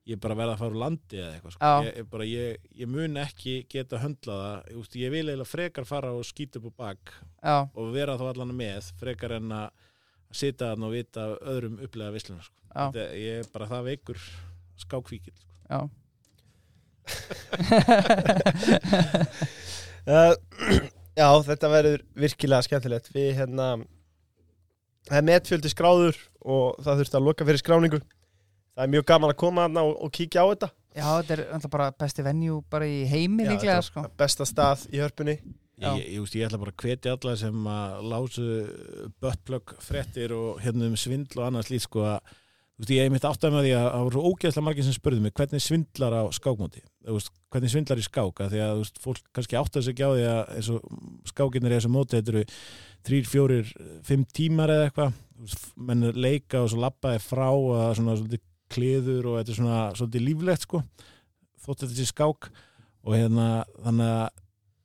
ég 0.08 0.20
bara 0.22 0.36
verð 0.38 0.54
að 0.54 0.62
fara 0.62 0.72
úr 0.72 0.80
landi 0.84 1.20
eða 1.20 1.32
eitthvað, 1.34 1.56
sko. 1.56 1.72
Ég, 1.88 2.08
bara, 2.14 2.28
ég, 2.30 2.68
ég 2.82 2.92
mun 2.94 3.20
ekki 3.24 3.56
geta 3.74 4.00
höndlað 4.04 4.42
það, 4.44 4.70
þú 4.70 4.84
veist, 4.84 4.98
ég 5.02 5.14
vil 5.14 5.24
eiginlega 5.26 5.50
frekar 5.50 5.88
fara 5.88 6.14
og 6.16 6.28
skýta 6.28 6.62
upp 6.62 6.70
á 6.70 6.78
bak 6.84 7.14
Já, 7.18 7.56
og 7.68 7.92
vera 7.96 8.16
þá 8.20 8.24
allan 8.30 8.56
með, 8.62 8.92
frekar 9.02 9.36
en 9.40 9.56
að 9.58 9.84
sitja 10.28 10.70
þarna 10.70 10.88
og 10.88 10.96
vita 10.96 11.28
öðrum 11.52 11.80
upplega 11.84 12.14
visluna, 12.14 12.46
sko. 12.46 12.67
Þetta, 12.78 13.08
ég 13.18 13.42
er 13.42 13.50
bara 13.54 13.70
það 13.70 13.88
veikur 13.92 14.18
skákvíkil, 14.78 15.34
sko. 15.34 15.50
já 15.68 15.80
uh, 20.08 20.34
Já, 21.18 21.28
þetta 21.42 21.70
verður 21.72 22.02
virkilega 22.18 22.64
skemmtilegt 22.66 23.10
Við 23.14 23.32
hérna 23.40 23.68
Það 25.08 25.20
er 25.20 25.26
metfjöldi 25.26 25.70
skráður 25.72 26.18
og 26.48 26.78
það 26.84 27.00
þurfti 27.02 27.18
að 27.18 27.26
loka 27.26 27.46
fyrir 27.48 27.62
skráningu 27.62 28.00
Það 28.02 28.82
er 28.84 28.92
mjög 28.92 29.06
gaman 29.08 29.32
að 29.32 29.40
koma 29.40 29.64
þarna 29.66 29.84
og, 29.88 29.94
og 30.06 30.12
kíkja 30.14 30.44
á 30.44 30.46
þetta 30.52 30.68
Já, 30.98 31.06
þetta 31.06 31.34
er 31.34 31.42
alltaf 31.54 31.72
bara 31.72 31.88
besti 32.02 32.24
venjú 32.26 32.58
bara 32.70 32.88
í 32.88 33.00
heimi 33.08 33.46
Já, 33.46 33.50
líklega 33.52 33.78
þetta 33.78 33.88
sko. 33.88 34.04
Besta 34.18 34.46
stað 34.48 34.84
í 34.92 35.00
hörpunni 35.02 35.36
Já. 35.78 35.92
Ég, 35.94 36.04
ég, 36.04 36.14
ég, 36.18 36.30
ég 36.40 36.48
ætla 36.48 36.60
bara 36.62 36.74
að 36.74 36.84
hvetja 36.84 37.14
alla 37.14 37.34
sem 37.38 37.66
að 37.70 38.06
lásu 38.12 38.46
böttplögg 39.22 39.74
frettir 39.82 40.34
og 40.34 40.62
hérna 40.62 40.88
um 40.90 40.96
svindl 40.98 41.38
og 41.38 41.48
annars 41.48 41.70
lít 41.70 41.86
sko 41.86 42.06
að 42.14 42.32
þú 42.78 42.84
veist, 42.84 42.92
ég 42.94 43.04
hef 43.04 43.12
mitt 43.12 43.26
áttað 43.26 43.54
með 43.56 43.66
því 43.66 43.72
að 43.74 43.86
það 43.88 44.04
voru 44.06 44.24
ógeðslega 44.28 44.66
margir 44.68 44.86
sem 44.86 44.96
spurðu 44.96 45.24
mig 45.24 45.34
hvernig 45.34 45.64
svindlar 45.64 46.14
á 46.14 46.22
skákmóti? 46.38 46.82
Veist, 47.08 47.32
hvernig 47.50 47.72
svindlar 47.74 47.98
í 47.98 48.06
skák? 48.06 48.42
Að 48.44 48.54
því 48.54 48.62
að 48.62 48.74
veist, 48.78 49.00
fólk 49.02 49.30
kannski 49.34 49.58
áttað 49.58 49.86
sig 49.86 49.96
ekki 49.96 50.06
á 50.06 50.10
því 50.14 50.26
að 50.30 50.70
skákinnir 51.32 51.74
í 51.74 51.78
þessu 51.78 51.90
móti 51.90 52.18
þetta 52.20 52.34
eru 52.34 52.44
þrýr, 53.08 53.28
fjórir, 53.32 53.72
fimm 54.06 54.24
tímar 54.30 54.74
eða 54.74 54.88
eitthvað. 54.88 55.18
Menn 55.90 56.10
leika 56.14 56.62
og 56.62 56.70
svo 56.70 56.82
labbaði 56.82 57.22
frá 57.26 57.48
er 57.50 57.98
svona 57.98 58.18
svolítið 58.18 58.44
kliður 58.68 59.30
og 59.30 59.38
þetta 59.40 59.54
er 59.54 59.58
svona 59.58 59.82
svolítið 59.96 60.26
líflegt 60.28 60.66
sko 60.68 60.82
þótt 61.64 61.84
þetta 61.84 61.98
sé 61.98 62.08
skák. 62.12 62.50
Og 63.06 63.16
hérna 63.16 63.48
þannig 63.84 64.12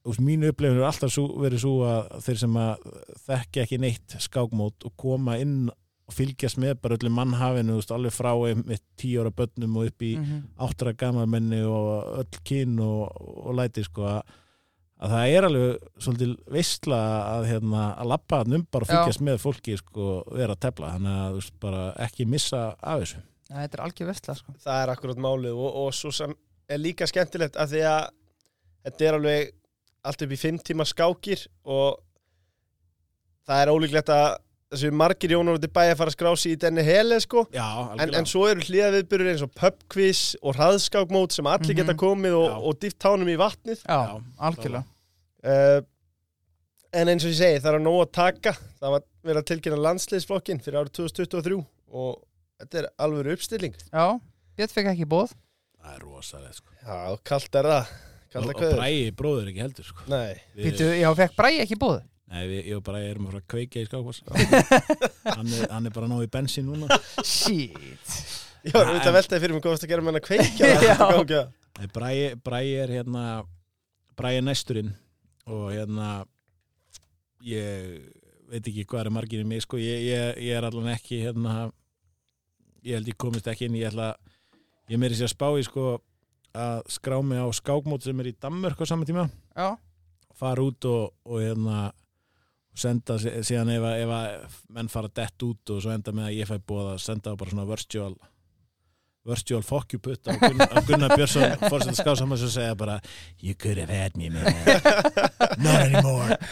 að 0.04 0.20
mínu 0.24 0.52
upplifin 0.52 0.82
er 0.82 0.90
alltaf 0.90 1.16
verið 1.40 1.64
svo 1.64 1.78
að 1.88 2.12
þeir 2.26 2.42
sem 2.42 2.60
að 2.60 2.88
þekki 3.24 3.64
ekki 3.64 3.80
neitt 3.80 4.18
skákmót 4.26 4.88
og 4.88 4.96
koma 5.00 5.38
inn 5.42 5.72
og 6.04 6.16
fylgjast 6.18 6.60
með 6.60 6.78
bara 6.84 6.98
öllum 6.98 7.14
mannhafinu, 7.16 7.74
þú 7.74 7.80
veist, 7.80 7.92
alveg 7.96 8.14
frá 8.16 8.32
með 8.60 8.80
tíu 9.00 9.22
ára 9.24 9.32
börnum 9.32 9.78
og 9.80 9.92
upp 9.92 10.04
í 10.04 10.14
mm 10.20 10.42
áttara 10.64 10.94
gamalmenni 10.94 11.62
og 11.66 12.20
öll 12.22 12.40
kyn 12.48 12.80
og, 12.84 13.16
og 13.48 13.56
læti 13.58 13.84
sko 13.84 14.06
að, 14.08 14.34
að 15.04 15.14
það 15.16 15.34
er 15.36 15.48
alveg 15.48 15.88
svolítið 16.06 16.34
veistla 16.56 17.00
að, 17.34 17.48
hérna, 17.52 17.84
að 18.00 18.12
lappa 18.14 18.42
hann 18.44 18.58
um 18.60 18.66
bara 18.72 18.86
og 18.88 18.92
Já. 18.92 18.96
fylgjast 18.98 19.24
með 19.28 19.42
fólki 19.44 19.78
sko, 19.80 20.10
vera 20.32 20.56
að 20.56 20.62
tefla, 20.68 20.94
þannig 20.98 21.18
að 21.24 21.30
þú 21.32 21.42
veist, 21.42 21.56
bara 21.66 21.84
ekki 22.06 22.28
missa 22.30 22.62
af 22.80 23.04
þessu. 23.04 23.24
ja, 23.50 23.56
þetta 23.64 23.78
er 23.80 23.86
algjör 23.88 24.12
vestla 24.12 24.36
sko. 24.40 24.56
það 24.64 24.84
er 24.84 24.94
akkurat 24.94 25.24
málið 25.28 25.60
og, 25.60 25.82
og 25.84 25.94
svo 25.98 26.12
sem 26.12 26.36
er 26.70 26.80
líka 26.80 27.08
skemmtilegt 27.10 27.60
að 27.60 27.76
því 27.76 27.84
að 27.90 28.04
þetta 28.88 29.06
er 29.10 29.20
alveg 29.20 29.54
allt 30.04 30.26
upp 30.26 30.32
í 30.36 30.40
fimm 30.40 30.60
tíma 30.60 30.86
skákir 30.88 31.48
og 31.64 32.00
það 33.48 33.62
er 33.64 33.72
ólíklegt 33.74 34.12
að 34.14 34.30
þessu 34.74 34.92
margir 34.98 35.34
jónar 35.36 35.56
út 35.60 35.64
í 35.68 35.70
bæ 35.72 35.82
að 35.92 35.98
fara 36.02 36.12
að 36.12 36.16
skrá 36.18 36.32
sig 36.38 36.56
í 36.56 36.60
denni 36.64 36.84
hele 36.84 37.20
sko. 37.24 37.46
Já, 37.54 37.68
en, 38.02 38.14
en 38.20 38.26
svo 38.30 38.48
eru 38.50 38.66
hlýðaviðbyrður 38.66 39.32
eins 39.32 39.46
og 39.46 39.54
pubquiz 39.56 40.22
og 40.42 40.58
hraðskákmót 40.58 41.32
sem 41.38 41.48
allir 41.48 41.72
Mhm. 41.74 41.80
geta 41.82 41.96
komið 42.00 42.38
og, 42.42 42.68
og 42.70 42.78
dýft 42.82 43.00
tánum 43.00 43.30
í 43.32 43.38
vatnið. 43.40 43.82
Já, 43.86 44.00
Já, 44.10 44.22
algjörlega. 44.50 44.86
Uh, 45.44 45.82
en 46.94 47.08
eins 47.14 47.26
og 47.26 47.32
ég 47.34 47.40
segi 47.40 47.62
það 47.64 47.76
er 47.80 47.84
nóg 47.84 48.00
að 48.06 48.12
taka. 48.20 48.54
Það 48.82 48.94
var 48.98 49.04
verið 49.24 49.42
að 49.42 49.48
tilkynna 49.52 49.80
landsliðsflokkin 49.88 50.62
fyrir 50.64 50.82
árið 50.84 50.94
2023 51.00 51.60
og 51.94 52.22
þetta 52.62 52.82
er 52.84 52.90
alveg 53.06 53.32
uppstilling. 53.38 53.76
Já, 53.92 54.06
Björn 54.58 54.70
fekk 54.76 54.92
ekki 54.94 55.08
bóð 55.10 55.32
Það 55.84 55.96
er 55.98 56.04
rosalega, 56.06 56.54
sko. 56.56 56.72
já, 56.86 57.18
kallt 57.28 57.56
er 57.60 57.68
það. 57.68 57.88
Og, 57.90 58.30
kallt 58.34 58.56
og 58.56 58.76
Bræði 58.78 59.12
bróður 59.20 59.50
ekki 59.52 59.62
heldur, 59.62 59.86
sko. 59.90 60.06
nei. 60.08 60.38
Við, 60.56 60.64
Býtu, 60.72 60.86
já, 61.02 61.10
fekk 61.20 61.36
Bræði 61.38 61.60
ekki 61.66 61.78
bóð 61.82 61.98
Nei, 62.34 62.44
við, 62.50 62.62
ég 62.72 62.78
og 62.80 62.84
Bræði 62.88 63.10
erum 63.14 63.28
að 63.30 63.44
kveika 63.54 63.82
í 63.84 63.86
skákvass. 63.86 64.24
hann, 65.38 65.52
er, 65.54 65.68
hann 65.70 65.86
er 65.90 65.94
bara 65.94 66.08
nóg 66.10 66.24
í 66.26 66.30
bensin 66.34 66.66
núna. 66.66 66.88
Shit 67.22 68.14
Já, 68.64 68.78
þú 68.80 68.94
veit 68.96 69.06
að 69.10 69.16
veltaði 69.18 69.42
fyrir 69.44 69.54
mig 69.58 69.64
hvað 69.66 69.74
varst 69.76 69.84
að 69.86 69.92
gera 69.92 70.04
með 70.06 70.14
hann 70.14 70.20
að 70.22 70.28
að- 71.42 71.52
Nei, 71.74 71.88
Bræði, 71.94 72.26
Bræði 72.46 72.74
er 72.84 72.92
hérna, 72.96 73.24
Bræði 74.18 74.40
er 74.40 74.46
næsturinn 74.48 74.92
og 75.50 75.64
hérna, 75.74 76.10
ég 77.44 77.96
veit 78.54 78.70
ekki 78.70 78.86
hvað 78.88 79.08
er 79.08 79.14
margir 79.18 79.42
í 79.44 79.48
mig, 79.50 79.64
sko. 79.66 79.80
Ég, 79.82 80.04
ég, 80.08 80.38
ég 80.48 80.58
er 80.60 80.68
allan 80.68 80.92
ekki, 80.94 81.20
hérna, 81.26 81.68
ég 82.86 82.98
held 83.00 83.10
ég 83.10 83.18
komist 83.20 83.50
ekki 83.52 83.68
inn, 83.68 83.78
ég 83.82 83.90
ætla, 83.90 84.12
ég 84.94 85.02
meiri 85.02 85.18
sér 85.18 85.28
að 85.30 85.34
spá 85.34 85.48
í, 85.60 85.66
sko, 85.68 85.88
að 86.54 86.84
skrá 86.94 87.18
mig 87.26 87.42
á 87.42 87.48
skákmót 87.58 88.06
sem 88.06 88.22
er 88.22 88.30
í 88.32 88.36
Danmörk 88.46 88.80
á 88.80 88.86
saman 88.88 89.10
tíma. 89.10 89.26
Já, 89.58 89.74
fara 90.40 90.64
út 90.66 90.88
og, 90.90 91.12
og 91.28 91.42
hérna 91.44 91.88
og 92.74 92.82
senda 92.84 93.18
sí- 93.22 93.34
síðan 93.46 93.70
ef, 93.76 93.84
að- 93.86 94.04
ef 94.04 94.14
að 94.18 94.60
menn 94.78 94.90
fara 94.90 95.10
dett 95.14 95.44
út 95.46 95.74
og 95.76 95.82
svo 95.86 95.92
enda 95.94 96.12
með 96.16 96.30
að 96.32 96.38
ég 96.42 96.50
fæ 96.50 96.56
búið 96.68 96.88
að 96.96 97.02
senda 97.06 97.36
bara 97.38 97.54
svona 97.54 97.68
virtual 97.70 98.16
virtual 99.24 99.62
fuck 99.64 99.94
you 99.96 100.00
put 100.04 100.20
á 100.28 100.36
Gunnar, 100.36 100.82
Gunnar 100.88 101.14
Björnsson 101.16 101.54
fórsett 101.70 101.94
að 101.94 102.00
ská 102.02 102.12
saman 102.20 102.36
og 102.44 102.50
segja 102.52 102.74
bara 102.76 102.98
you 103.40 103.54
could 103.56 103.78
have 103.80 103.94
had 103.94 104.18
me 104.20 104.28
man. 104.34 104.44
Not 105.64 105.80
anymore. 105.86 106.36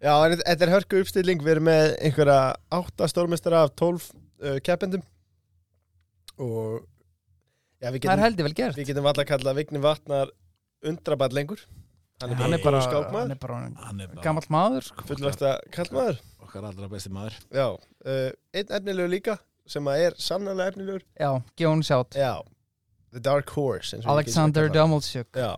Já, 0.00 0.14
en 0.24 0.38
þetta- 0.40 0.64
er 0.64 0.70
hörku 0.72 1.00
uppstilling. 1.02 1.42
Við 1.44 1.52
erum 1.56 1.66
með 1.68 1.90
einhverja 2.06 2.36
átta 2.72 3.08
stórmestara 3.10 3.64
af 3.66 3.74
tólf 3.76 4.06
uh, 4.40 4.56
keppendum. 4.64 5.02
Og 6.40 6.78
já, 7.82 7.90
við 7.90 7.98
það 7.98 7.98
er 7.98 8.00
getum, 8.06 8.22
heldur 8.24 8.46
vel 8.48 8.54
gert. 8.62 8.78
við 8.78 8.88
getum 8.92 9.04
valla 9.04 9.24
að 9.26 9.28
kalla 9.34 9.52
Vigni 9.58 9.82
Vatnar 9.84 10.30
undraball 10.88 11.34
lengur 11.36 11.60
Hann 12.20 12.32
er 12.34 12.36
Hann 12.36 12.50
bara, 12.50 12.58
er 12.58 12.64
bara, 12.64 12.80
skákmaður. 12.84 13.20
hann 13.20 13.30
er 13.30 13.40
bara 13.40 13.60
hann 13.86 14.00
er 14.00 14.08
bara 14.12 14.24
gammal 14.26 14.44
maður 14.52 14.86
sko. 14.90 15.06
fullvægsta 15.08 15.52
kallmaður 15.72 16.20
okkar 16.44 16.66
allra 16.68 16.88
besti 16.92 17.10
maður. 17.14 17.38
Já, 17.54 17.66
uh, 18.04 18.30
einn 18.52 18.74
efnilegur 18.78 19.12
líka 19.14 19.38
sem 19.70 19.84
að 19.88 20.04
er 20.06 20.16
sannarlega 20.18 20.74
efnilegur. 20.74 21.02
Já, 21.18 21.30
Gjón 21.56 21.82
Sjátt. 21.86 22.18
Já, 22.18 22.42
The 23.12 23.20
Dark 23.20 23.50
Horse 23.56 24.00
Alexander 24.04 24.68
hann. 24.68 24.72
Já, 25.34 25.56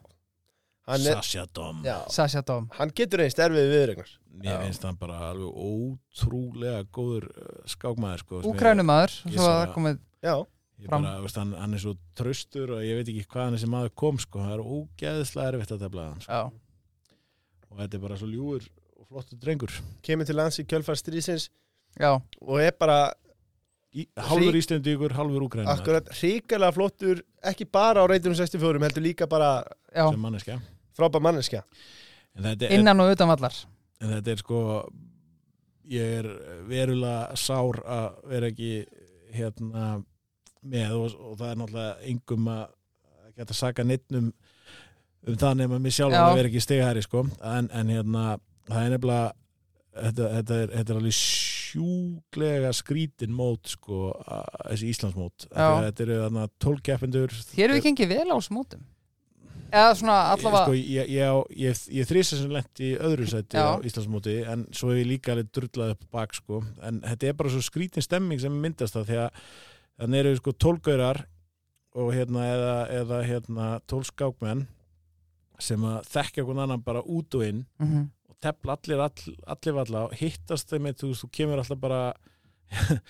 Sasha 1.23 1.47
Dom. 1.55 1.83
Já, 1.87 1.99
Sasha 2.11 2.43
Dom. 2.43 2.69
Hann 2.79 2.91
getur 2.95 3.23
einn 3.23 3.31
sterfið 3.33 3.71
viðregnar 3.73 4.19
mér 4.33 4.63
finnst 4.65 4.85
hann 4.87 4.97
bara 5.01 5.19
alveg 5.31 5.53
ótrúlega 5.53 6.85
góður 6.95 7.27
uh, 7.33 7.51
skákmaður 7.69 8.23
sko, 8.25 8.41
ég 9.29 9.37
svo 9.37 9.49
að 9.49 9.59
það 9.59 9.75
komið 9.77 9.99
Já, 10.23 10.35
fram. 10.89 11.03
bara, 11.07 11.21
veist, 11.25 11.37
hann, 11.41 11.53
hann 11.59 11.75
er 11.75 11.83
svo 11.83 11.95
traustur 12.19 12.75
og 12.77 12.83
ég 12.87 12.99
veit 13.01 13.09
ekki 13.13 13.25
hvaðan 13.33 13.57
þessi 13.57 13.71
maður 13.73 13.95
kom 14.03 14.19
sko. 14.23 14.43
það 14.43 14.55
er 14.57 14.63
ógeðslega 14.77 15.49
erfitt 15.53 15.75
að 15.77 15.83
tefla 15.87 16.07
hann 16.11 16.21
sko. 16.25 16.33
Já, 16.33 16.43
og 17.71 17.81
þetta 17.83 17.99
er 17.99 18.05
bara 18.07 18.21
svo 18.21 18.29
ljúur 18.31 18.69
og 18.99 19.07
flottur 19.09 19.39
drengur. 19.43 19.75
Kemur 20.03 20.29
til 20.29 20.37
lands 20.39 20.61
í 20.63 20.67
kjölfar 20.69 20.99
strísins 21.01 21.49
já, 21.99 22.13
og 22.41 22.61
er 22.61 22.73
bara 22.79 23.01
Í, 23.93 24.07
halvur 24.17 24.55
Hrí- 24.55 24.61
Íslendíkur, 24.63 25.13
halvur 25.13 25.43
Úgræna 25.45 25.69
akkurat 25.75 26.07
hrikalega 26.17 26.73
flottur 26.73 27.19
ekki 27.45 27.67
bara 27.69 28.01
á 28.01 28.09
reytunum 28.09 28.33
64 28.39 28.81
heldur 28.81 29.05
líka 29.05 29.27
bara 29.29 29.63
já. 29.93 30.07
Sem 30.09 30.21
manneskja. 30.21 30.55
frábær 30.97 31.21
manneskja. 31.21 31.61
En 32.35 32.47
þetta, 32.47 32.71
er, 32.71 32.79
Innan 32.79 33.01
og 33.05 33.13
utan 33.13 33.29
vallar. 33.29 33.53
En 34.01 34.09
þetta 34.15 34.33
er 34.33 34.41
sko 34.41 34.61
ég 35.93 36.15
er 36.23 36.29
verulega 36.71 37.37
sár 37.37 37.83
að 37.85 38.17
vera 38.33 38.49
ekki 38.49 38.71
hérna 39.37 39.85
með 40.63 40.97
og, 40.99 41.19
og 41.19 41.37
það 41.41 41.51
er 41.51 41.61
náttúrulega 41.61 42.11
engum 42.13 42.49
að 42.53 42.65
að 43.33 43.41
geta 43.41 43.57
saka 43.57 43.85
neitt 43.87 44.19
um, 44.19 44.33
það 45.27 45.61
nema 45.63 45.79
mér 45.83 45.95
sjálf 45.95 46.17
Já. 46.17 46.25
að 46.25 46.39
vera 46.41 46.51
ekki 46.51 46.65
stiga 46.65 46.89
herri 46.91 47.05
sko 47.05 47.25
en, 47.27 47.71
en 47.73 47.93
hérna 47.93 48.25
það 48.69 48.85
er 48.85 48.95
nefnilega 48.97 49.33
þetta, 49.93 50.31
þetta, 50.37 50.59
er, 50.59 50.73
þetta 50.77 50.95
er 50.95 51.01
alveg 51.01 51.19
sjúglega 51.19 52.73
skrítin 52.77 53.37
mót 53.37 53.75
sko 53.75 54.09
að, 54.23 54.49
þessi 54.71 54.95
Íslandsmót 54.95 55.47
að 55.53 55.79
þetta 55.89 56.07
eru 56.07 56.23
þarna 56.25 56.49
tólkjafendur 56.63 57.37
Hér 57.53 57.69
eru 57.69 57.79
við 57.79 57.87
gengið 57.91 58.17
vel 58.17 58.35
á 58.35 58.39
smótum 58.45 58.89
Eða 59.73 59.93
svona 59.97 60.15
allavega 60.35 60.67
sko, 60.67 60.75
ég, 60.77 61.07
ég, 61.09 61.37
ég, 61.57 61.79
ég 61.97 62.09
þrýsa 62.09 62.37
sem 62.37 62.51
lent 62.53 62.81
í 62.85 62.91
öðru 62.93 63.25
sæti 63.31 63.57
Já. 63.57 63.73
á 63.73 63.81
Íslandsmóti 63.81 64.35
en 64.53 64.67
svo 64.77 64.91
hef 64.93 65.01
ég 65.01 65.09
líka 65.09 65.33
alveg 65.33 65.49
drullað 65.49 65.95
upp 65.95 66.03
bak 66.13 66.37
sko. 66.37 66.61
en 66.85 67.01
þetta 67.07 67.31
er 67.31 67.39
bara 67.39 67.53
svo 67.55 67.63
skrítin 67.65 68.05
stemming 68.05 68.43
sem 68.43 68.53
myndast 68.53 68.99
það 68.99 69.07
því 69.09 69.21
að 69.23 69.47
þannig 70.01 70.23
eru 70.25 70.37
sko 70.41 70.53
tólgaurar 70.53 71.25
og 71.95 72.13
hérna 72.17 72.47
eða, 72.55 72.77
eða 73.03 73.19
hérna 73.29 73.67
tólskákmenn 73.91 74.67
sem 75.63 75.83
að 75.87 76.07
þekkja 76.11 76.43
okkur 76.47 76.63
annan 76.65 76.83
bara 76.83 77.03
út 77.05 77.35
og 77.39 77.45
inn 77.47 77.65
Mhm. 77.79 78.07
og 78.29 78.37
tefla 78.43 78.77
allir, 78.79 79.01
all, 79.05 79.37
allir 79.47 79.75
valla 79.77 80.05
og 80.09 80.15
hittast 80.19 80.71
þeim 80.73 80.83
með, 80.89 80.97
þú 81.03 81.11
veist, 81.13 81.23
þú 81.27 81.31
kemur 81.37 81.59
alltaf 81.63 81.79
bara 81.81 82.01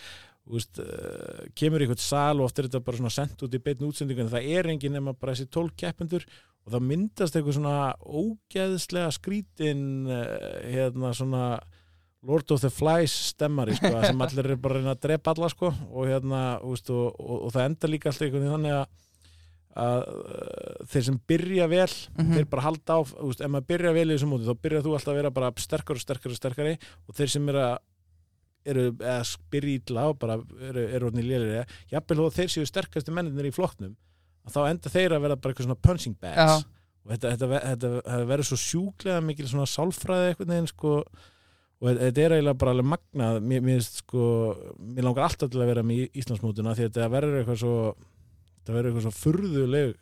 veist, 0.52 0.78
uh, 0.82 1.44
kemur 1.54 1.80
í 1.80 1.86
eitthvað 1.86 2.02
sal 2.02 2.40
og 2.40 2.48
oft 2.48 2.58
er 2.58 2.66
þetta 2.68 2.82
bara 2.84 2.98
svona 2.98 3.14
sendt 3.14 3.44
út 3.46 3.54
í 3.54 3.60
beinu 3.62 3.88
útsendingu 3.92 4.24
en 4.24 4.32
það 4.32 4.48
er 4.58 4.68
engin 4.72 4.96
nema 4.98 5.14
bara 5.14 5.32
þessi 5.36 5.48
tólk 5.54 5.76
keppendur 5.78 6.26
og 6.66 6.74
það 6.74 6.84
myndast 6.90 7.36
eitthvað 7.38 7.56
svona 7.60 7.76
ógeðslega 8.02 9.12
skrítin 9.14 9.84
uh, 10.10 10.26
hérna 10.66 11.14
svona 11.16 11.44
Lord 12.22 12.52
of 12.54 12.60
the 12.62 12.70
Flies 12.70 13.14
stemmari 13.32 13.74
sko, 13.74 13.90
sem 14.04 14.20
allir 14.26 14.52
er 14.54 14.58
bara 14.62 14.76
að 14.76 14.82
reyna 14.84 14.92
að 14.96 15.00
drepa 15.08 15.32
alla 15.34 15.48
sko, 15.50 15.72
og 15.90 16.06
hérna, 16.06 16.42
og, 16.62 16.76
og, 16.94 17.38
og 17.48 17.54
það 17.54 17.64
endar 17.70 17.90
líka 17.90 18.10
alltaf 18.12 18.26
einhvern 18.28 18.44
veginn 18.46 18.56
þannig 18.58 18.76
að 18.82 19.00
að 19.72 20.02
uh, 20.04 20.86
þeir 20.92 21.04
sem 21.06 21.14
byrja 21.30 21.66
vel 21.72 21.86
Mhm. 22.20 22.32
þeir 22.36 22.46
bara 22.52 22.62
halda 22.66 22.92
á, 22.92 23.00
veist, 23.08 23.40
ef 23.40 23.48
maður 23.48 23.68
byrja 23.72 23.92
vel 23.96 24.04
í 24.04 24.12
þessum 24.18 24.32
móti 24.34 24.44
þá 24.50 24.58
byrjar 24.66 24.82
þú 24.84 24.92
alltaf 24.98 25.12
að 25.14 25.16
vera 25.22 25.30
bara 25.32 25.48
sterkari 25.64 25.96
og 25.96 26.02
sterkari 26.04 26.34
og 26.34 26.40
sterkari 26.42 26.74
og 27.08 27.16
þeir 27.16 27.30
sem 27.32 27.48
eru 27.48 27.62
að 27.64 27.78
eru 28.68 28.84
eða 29.00 29.22
byrja 29.50 29.78
ítla 29.80 30.04
og 30.12 30.18
bara 30.20 30.36
eru, 30.68 30.84
eru 30.92 31.08
orðinni 31.08 31.24
lélir 31.24 31.64
jafnvel 31.90 32.18
þó 32.20 32.36
þeir 32.36 32.52
séu 32.52 32.68
sterkastu 32.68 33.14
menninir 33.16 33.48
í 33.48 33.54
flokknum 33.56 33.96
þá 34.52 34.60
enda 34.68 34.92
þeir 34.92 35.16
að 35.16 35.24
vera 35.24 35.36
bara 35.40 35.54
eitthvað 35.56 35.66
svona 35.70 35.80
punching 35.88 36.18
bags 36.20 36.36
Já. 36.36 36.60
og 36.60 37.14
þetta, 37.16 37.32
þetta, 37.32 37.48
þetta, 37.64 37.90
þetta 38.04 38.28
verður 38.28 38.50
svo 38.52 38.60
sjúklega 38.66 39.24
mikil 39.24 39.48
svona 39.50 39.66
sálfræði 39.72 40.28
eitthvað 40.34 40.52
neginn 40.52 40.70
sko 40.70 40.92
og 41.82 41.88
þetta- 41.98 42.22
er 42.22 42.34
eiginlega 42.36 42.58
bara 42.62 42.72
alveg 42.76 42.86
magnað 42.92 43.40
mér, 43.42 43.64
mér, 43.66 43.82
sko, 43.82 44.24
mér 44.78 45.02
langar 45.08 45.26
alltaf 45.26 45.50
til 45.50 45.60
að 45.60 45.70
vera 45.72 45.82
með 45.82 46.04
í 46.04 46.10
Íslandsmótuna 46.22 46.76
því 46.78 46.84
að 46.86 46.90
þetta 46.92 47.10
verður 47.16 47.38
eitthvað 47.42 47.60
svo 47.64 47.76
þetta 48.62 48.76
verður 48.76 48.90
eitthvað 48.92 49.06
svo 49.08 49.14
furðuleg 49.18 49.94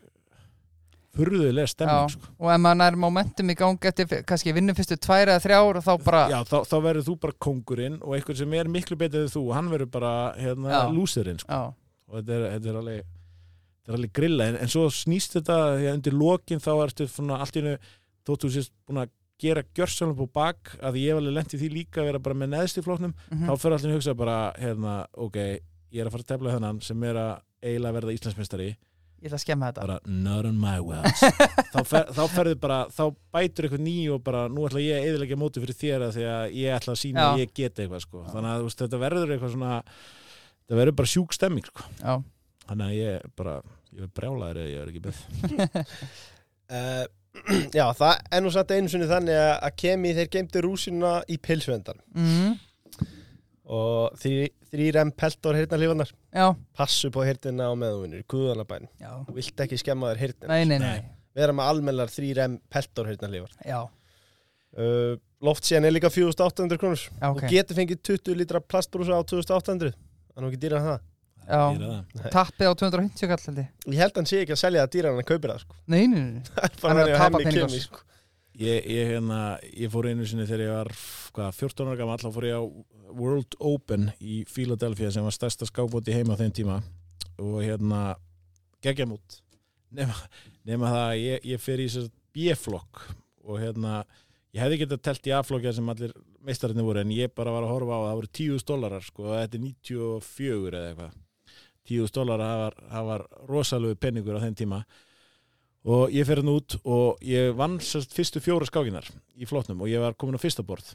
furðuleg 1.17 1.67
Já, 1.67 1.71
stemming 1.73 2.11
sko. 2.13 2.29
og 2.39 2.51
ef 2.55 2.61
maður 2.63 2.79
nær 2.81 2.97
momentum 3.03 3.51
í 3.51 3.57
gangi 3.59 3.89
eftir 3.91 4.21
kannski 4.29 4.53
vinnum 4.55 4.77
fyrstu 4.79 4.99
tvær 5.03 5.33
eða 5.33 5.43
þrjár 5.43 5.81
þá 5.83 5.91
bara, 6.05 6.21
Já, 6.31 6.39
þá, 6.47 6.57
þá 6.71 6.77
verður 6.85 7.07
þú 7.09 7.15
bara 7.25 7.39
kongurinn 7.47 7.97
og 8.01 8.15
einhver 8.15 8.39
sem 8.39 8.55
er 8.61 8.71
miklu 8.71 8.99
betur 9.01 9.25
en 9.27 9.33
þú 9.33 9.43
hann 9.57 9.71
verður 9.73 9.91
bara 9.97 10.13
hérna, 10.39 10.71
Já. 10.71 10.83
lúsirinn 10.95 11.41
sko. 11.43 11.59
og 12.11 12.21
þetta 12.21 12.37
er, 12.37 12.45
þetta 12.55 12.71
er 12.75 12.79
alveg 12.83 13.01
þetta 13.01 13.91
er 13.91 13.99
alveg 13.99 14.13
grilla, 14.21 14.47
en, 14.53 14.61
en 14.63 14.71
svo 14.71 14.85
snýst 14.95 15.35
þetta 15.41 15.57
því 15.81 15.89
að 15.91 15.97
undir 15.99 16.19
lokin 16.21 16.63
þá 16.63 16.71
ertu 16.85 17.09
svona 17.11 17.41
allt 17.43 17.57
í 17.59 17.63
hennu, 17.65 17.75
þóttu 18.29 18.47
þú 18.47 18.53
sést 18.55 18.73
búin 18.87 19.03
að 19.03 19.11
gera 19.41 19.65
gjörsamlega 19.77 20.21
på 20.21 20.29
bak, 20.41 20.77
að 20.85 21.01
ég 21.01 21.15
hef 21.15 21.21
alveg 21.21 21.37
lent 21.37 21.57
í 21.57 21.61
því 21.61 21.73
líka 21.75 22.03
að 22.03 22.11
vera 22.11 22.23
bara 22.23 22.39
með 22.43 22.55
neðst 22.55 22.81
í 22.81 22.85
flóknum 22.87 23.17
mhm. 23.17 23.49
þá 23.49 23.53
fyrir 23.63 23.77
allir 23.79 23.93
að 23.93 23.99
hugsa 23.99 24.17
bara, 24.19 24.39
hérna, 24.61 24.95
ok 25.17 25.41
ég 25.91 26.03
er 26.03 26.09
að 26.09 26.15
fara 26.15 26.27
að 26.27 26.31
tefla 26.35 26.55
þennan 26.55 26.81
sem 26.85 27.05
er 27.09 27.19
að 27.19 27.33
eiginlega 27.61 27.97
verða 27.99 28.15
Íslandsmeistari, 28.15 28.69
ég 29.21 29.29
ætla 29.29 29.37
að 29.37 29.43
skemma 29.43 29.69
þetta. 29.71 29.85
Bara 29.85 29.99
not 30.25 30.49
on 30.49 30.61
my 30.61 30.79
watch 30.85 31.25
þá, 31.75 31.81
fer, 31.89 32.13
þá 32.17 32.23
ferðu 32.33 32.57
bara, 32.63 32.79
þá 32.95 33.03
bætur 33.35 33.69
eitthvað 33.69 33.85
ný 33.85 33.97
og 34.15 34.23
bara, 34.27 34.47
nú 34.53 34.65
ætla 34.69 34.85
ég 34.85 34.97
að 34.97 35.11
eðilegja 35.11 35.41
móti 35.41 35.65
fyrir 35.65 35.79
þér 35.81 36.07
að 36.07 36.17
því 36.17 36.27
að 36.31 36.57
ég 36.61 36.79
ætla 36.79 36.95
að 36.95 37.01
sína 37.03 37.27
að 37.27 37.43
ég 37.43 37.55
geta 37.61 37.85
eitthvað 37.85 38.05
sko. 38.07 38.25
þannig 38.31 38.53
að 38.55 38.67
veist, 38.67 38.83
þetta 38.85 39.03
verður 39.05 39.35
eitthvað 39.35 39.55
svona 39.57 39.77
þetta 39.83 40.81
verður 40.81 40.99
bara 41.03 41.13
sjúk 41.15 41.37
stemming 41.37 41.71
sko. 41.71 41.87
Já, 42.01 42.13
þannig 42.67 42.87
að 42.87 42.99
ég 43.01 43.31
bara, 43.43 43.57
ég 43.91 44.07
er 44.07 44.13
brjálæður 44.21 44.63
eða 44.63 44.73
ég 44.73 44.85
er 44.85 44.93
ekki 44.95 45.05
beð 45.09 45.25
uh, 46.71 47.07
Já, 47.79 47.85
það 47.95 48.17
er 48.35 48.43
nú 48.45 48.51
satt 48.55 48.73
einu 48.75 48.91
sinni 48.91 49.07
þannig 49.11 49.37
að, 49.39 49.53
að 49.69 49.77
kemi 49.83 50.13
þeir 50.17 50.31
geimdu 50.35 50.63
rúsina 50.65 51.13
í 51.31 51.37
pilsvendan 51.43 52.01
mm, 52.17 52.57
og 53.71 54.17
þrýrem 54.71 55.13
peltor 55.19 55.59
hirtnarlífarnar 55.59 56.11
Já, 56.35 56.49
passu 56.77 57.11
på 57.15 57.23
hirtina 57.27 57.69
á 57.71 57.75
meðunir, 57.79 58.25
guðanabæn. 58.31 58.89
Já. 59.03 59.13
Þú 59.29 59.37
vilt 59.39 59.63
ekki 59.67 59.79
skemma 59.81 60.11
þér 60.13 60.23
hirtina 60.25 60.51
Nei, 60.57 60.65
nei, 60.67 60.79
nei, 60.83 60.99
Nei. 60.99 61.11
vera 61.39 61.55
með 61.55 61.71
almennar 61.73 62.11
3M 62.13 62.59
peltor 62.71 63.11
hirtnarlífar 63.11 63.55
Já, 63.67 63.81
uh, 63.87 65.15
loftsíðan 65.41 65.87
er 65.89 65.95
líka 65.95 66.11
4800 66.13 66.81
krónur. 66.83 67.07
Já, 67.15 67.29
ok. 67.31 67.39
og 67.47 67.55
getur 67.55 67.79
fengið 67.79 68.03
20 68.11 68.41
lítra 68.43 68.61
plastbrúsa 68.63 69.15
á 69.17 69.23
2800 69.23 69.95
það 69.95 70.37
er 70.37 70.45
nú 70.45 70.51
ekki 70.51 70.63
dýra 70.67 70.83
en 70.83 70.89
það 70.91 70.99
Já, 70.99 70.99
Gera 70.99 71.01
það. 71.01 71.10
Tappið 72.35 72.71
á 72.71 72.75
250 72.83 73.31
kall 73.31 73.43
held 73.47 73.61
ég. 73.63 73.73
Ég 73.87 73.99
held 74.03 74.13
að 74.15 74.21
hann 74.21 74.31
sé 74.31 74.41
ekki 74.45 74.55
að 74.55 74.63
selja 74.63 74.85
það 74.85 74.95
dýra 74.95 75.11
en 75.11 75.19
hann 75.21 75.29
kaupir 75.31 75.53
það 75.53 75.65
sko. 75.65 75.77
Nei, 75.87 76.05
nei, 76.11 76.21
nei. 76.21 76.45
Það 76.51 76.63
Hann 76.63 76.81
bara 76.83 76.93
að 76.93 77.01
þannig 77.01 77.15
að 77.15 77.21
tapa 77.25 77.43
kemi 77.47 77.83
sko. 77.85 78.07
Ég, 78.61 78.87
ég, 78.93 79.11
hérna, 79.15 79.41
ég 79.73 79.93
fór 79.93 80.09
einu 80.11 80.27
sinni 80.29 80.45
þegar 80.45 80.65
ég 80.67 80.73
var 80.75 80.91
hvað, 81.33 81.53
14 81.63 81.87
ára 81.89 82.01
gammal, 82.01 82.17
þá 82.21 82.35
fór 82.35 82.47
ég 82.49 82.59
á 82.61 82.65
World 83.17 83.57
Open 83.71 84.11
í 84.21 84.41
Philadelphia 84.51 85.13
sem 85.15 85.25
var 85.25 85.33
stærsta 85.33 85.69
skábóti 85.69 86.13
heima 86.13 86.37
á 86.37 86.41
þeim 86.43 86.53
tíma. 86.59 86.81
Og 87.41 87.63
hérna 87.65 88.03
geggjum 88.85 89.15
út 89.17 89.39
nema, 89.97 90.17
nema 90.69 90.91
það 90.93 91.07
að 91.07 91.23
ég, 91.23 91.47
ég 91.55 91.63
fer 91.63 91.81
í 91.81 91.89
B-flokk. 92.37 93.07
Og 93.49 93.63
hérna 93.63 94.03
ég 94.53 94.63
hefði 94.63 94.83
getað 94.83 95.03
telt 95.09 95.31
í 95.31 95.35
A-flokkja 95.35 95.73
sem 95.79 95.89
allir 95.93 96.13
meistararnir 96.47 96.87
voru 96.87 97.03
en 97.03 97.13
ég 97.15 97.33
bara 97.37 97.53
var 97.55 97.67
að 97.67 97.75
horfa 97.75 97.97
á 97.97 98.01
að 98.01 98.07
það 98.09 98.21
voru 98.21 98.31
10.000 98.39 98.69
dólarar 98.71 99.05
sko 99.07 99.27
og 99.27 99.35
þetta 99.37 99.59
er 99.59 99.65
94 99.67 100.81
eða 100.81 100.91
eitthvað 100.91 101.19
10.000 101.89 102.15
dólarar, 102.15 102.77
það 102.91 103.07
var, 103.09 103.25
rosalegu 103.49 103.99
penningur 104.01 104.39
á 104.39 104.45
þeim 104.45 104.57
tíma. 104.59 104.81
Og 105.89 106.13
ég 106.13 106.27
fer 106.29 106.43
hann 106.43 106.53
út 106.53 106.77
og 106.85 107.23
ég 107.25 107.55
vann 107.57 107.79
fyrstu 107.81 108.43
fjóra 108.45 108.69
skákinar 108.69 109.07
í 109.33 109.49
flotnum 109.49 109.81
og 109.81 109.89
ég 109.89 110.03
var 110.03 110.17
komin 110.19 110.37
á 110.37 110.43
fyrsta 110.43 110.65
borð. 110.67 110.93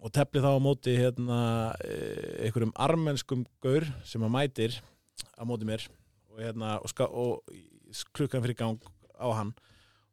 Og 0.00 0.12
tefli 0.12 0.40
þá 0.40 0.56
á 0.56 0.60
móti 0.60 0.96
hérna 0.96 1.38
eh, 1.84 2.46
einhverjum 2.46 2.72
armenskum 2.80 3.44
gaur 3.64 3.84
sem 4.08 4.24
að 4.24 4.32
mætir 4.32 4.78
á 5.36 5.44
móti 5.44 5.68
mér 5.68 5.84
og 6.32 6.40
hérna 6.40 6.78
og, 6.80 7.04
og 7.12 8.08
klukkan 8.16 8.44
fyrir 8.44 8.56
gang 8.56 8.80
á 9.20 9.28
hann. 9.36 9.52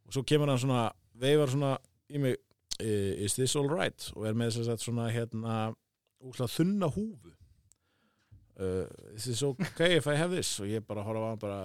Og 0.04 0.16
svo 0.16 0.26
kemur 0.28 0.52
hann 0.52 0.60
svona 0.60 0.90
veifar 1.16 1.52
svona 1.52 1.78
í 2.12 2.20
mig 2.20 2.36
eh, 2.84 3.24
is 3.24 3.40
this 3.40 3.56
all 3.56 3.72
right? 3.72 4.12
Og 4.16 4.28
er 4.28 4.36
með 4.36 4.58
þess 4.60 4.76
að 4.76 4.84
svona 4.84 5.08
hérna 5.16 5.56
úslega 6.22 6.52
þunna 6.60 6.92
húfu 6.92 7.32
uh, 8.62 9.16
is 9.16 9.26
this 9.28 9.42
okay 9.44 9.98
if 9.98 10.08
I 10.08 10.16
have 10.20 10.32
this. 10.36 10.54
Og 10.62 10.70
ég 10.70 10.86
bara 10.88 11.04
horfa 11.06 11.26
á 11.26 11.30
hann 11.32 11.42
bara 11.42 11.62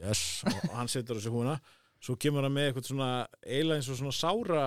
yes, 0.00 0.42
og 0.46 0.74
hann 0.78 0.90
setur 0.90 1.20
þessu 1.20 1.34
húna 1.34 1.58
svo 2.00 2.16
kemur 2.16 2.46
hann 2.46 2.54
með 2.56 2.70
eitthvað 2.70 2.88
svona 2.88 3.10
eiginlega 3.44 3.82
eins 3.82 3.90
og 3.92 3.98
svona 4.00 4.16
sára 4.16 4.64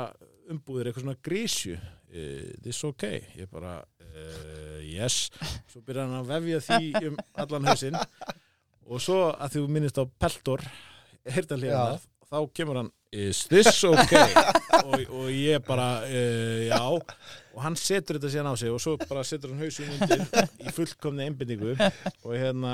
umbúðir 0.53 0.89
eitthvað 0.89 1.07
svona 1.07 1.21
grísju 1.25 1.75
uh, 1.79 2.47
this 2.61 2.83
okay. 2.85 3.23
Ég 3.39 3.49
bara 3.51 3.79
uh, 3.81 4.79
yes. 4.85 5.27
Svo 5.71 5.81
byrjar 5.81 6.07
hann 6.07 6.21
að 6.21 6.33
vefja 6.35 6.63
því 6.69 7.05
um 7.09 7.19
allan 7.41 7.69
hausinn. 7.71 7.99
Og 8.83 9.01
svo 9.01 9.31
að 9.31 9.57
þú 9.57 9.67
minnist 9.71 9.97
á 9.97 10.03
Peltor 10.05 10.61
hirtanlega 11.23 11.85
þá 12.33 12.39
kemur 12.57 12.81
hann 12.81 12.91
is 13.13 13.43
this 13.51 13.83
okay? 13.85 14.33
Og, 14.83 15.03
og 15.13 15.27
ég 15.29 15.61
bara 15.63 16.01
uh, 16.03 16.63
já. 16.65 16.79
Og 17.53 17.59
hann 17.61 17.75
setur 17.77 18.17
þetta 18.17 18.31
síðan 18.33 18.49
á 18.49 18.53
sig 18.59 18.73
og 18.73 18.81
svo 18.81 18.95
bara 18.99 19.21
setur 19.27 19.53
hann 19.53 19.61
hausinn 19.61 19.93
undir 19.93 20.23
í 20.59 20.73
fullkomni 20.73 21.27
einbindingu 21.27 21.75
og 21.77 22.33
hérna 22.33 22.73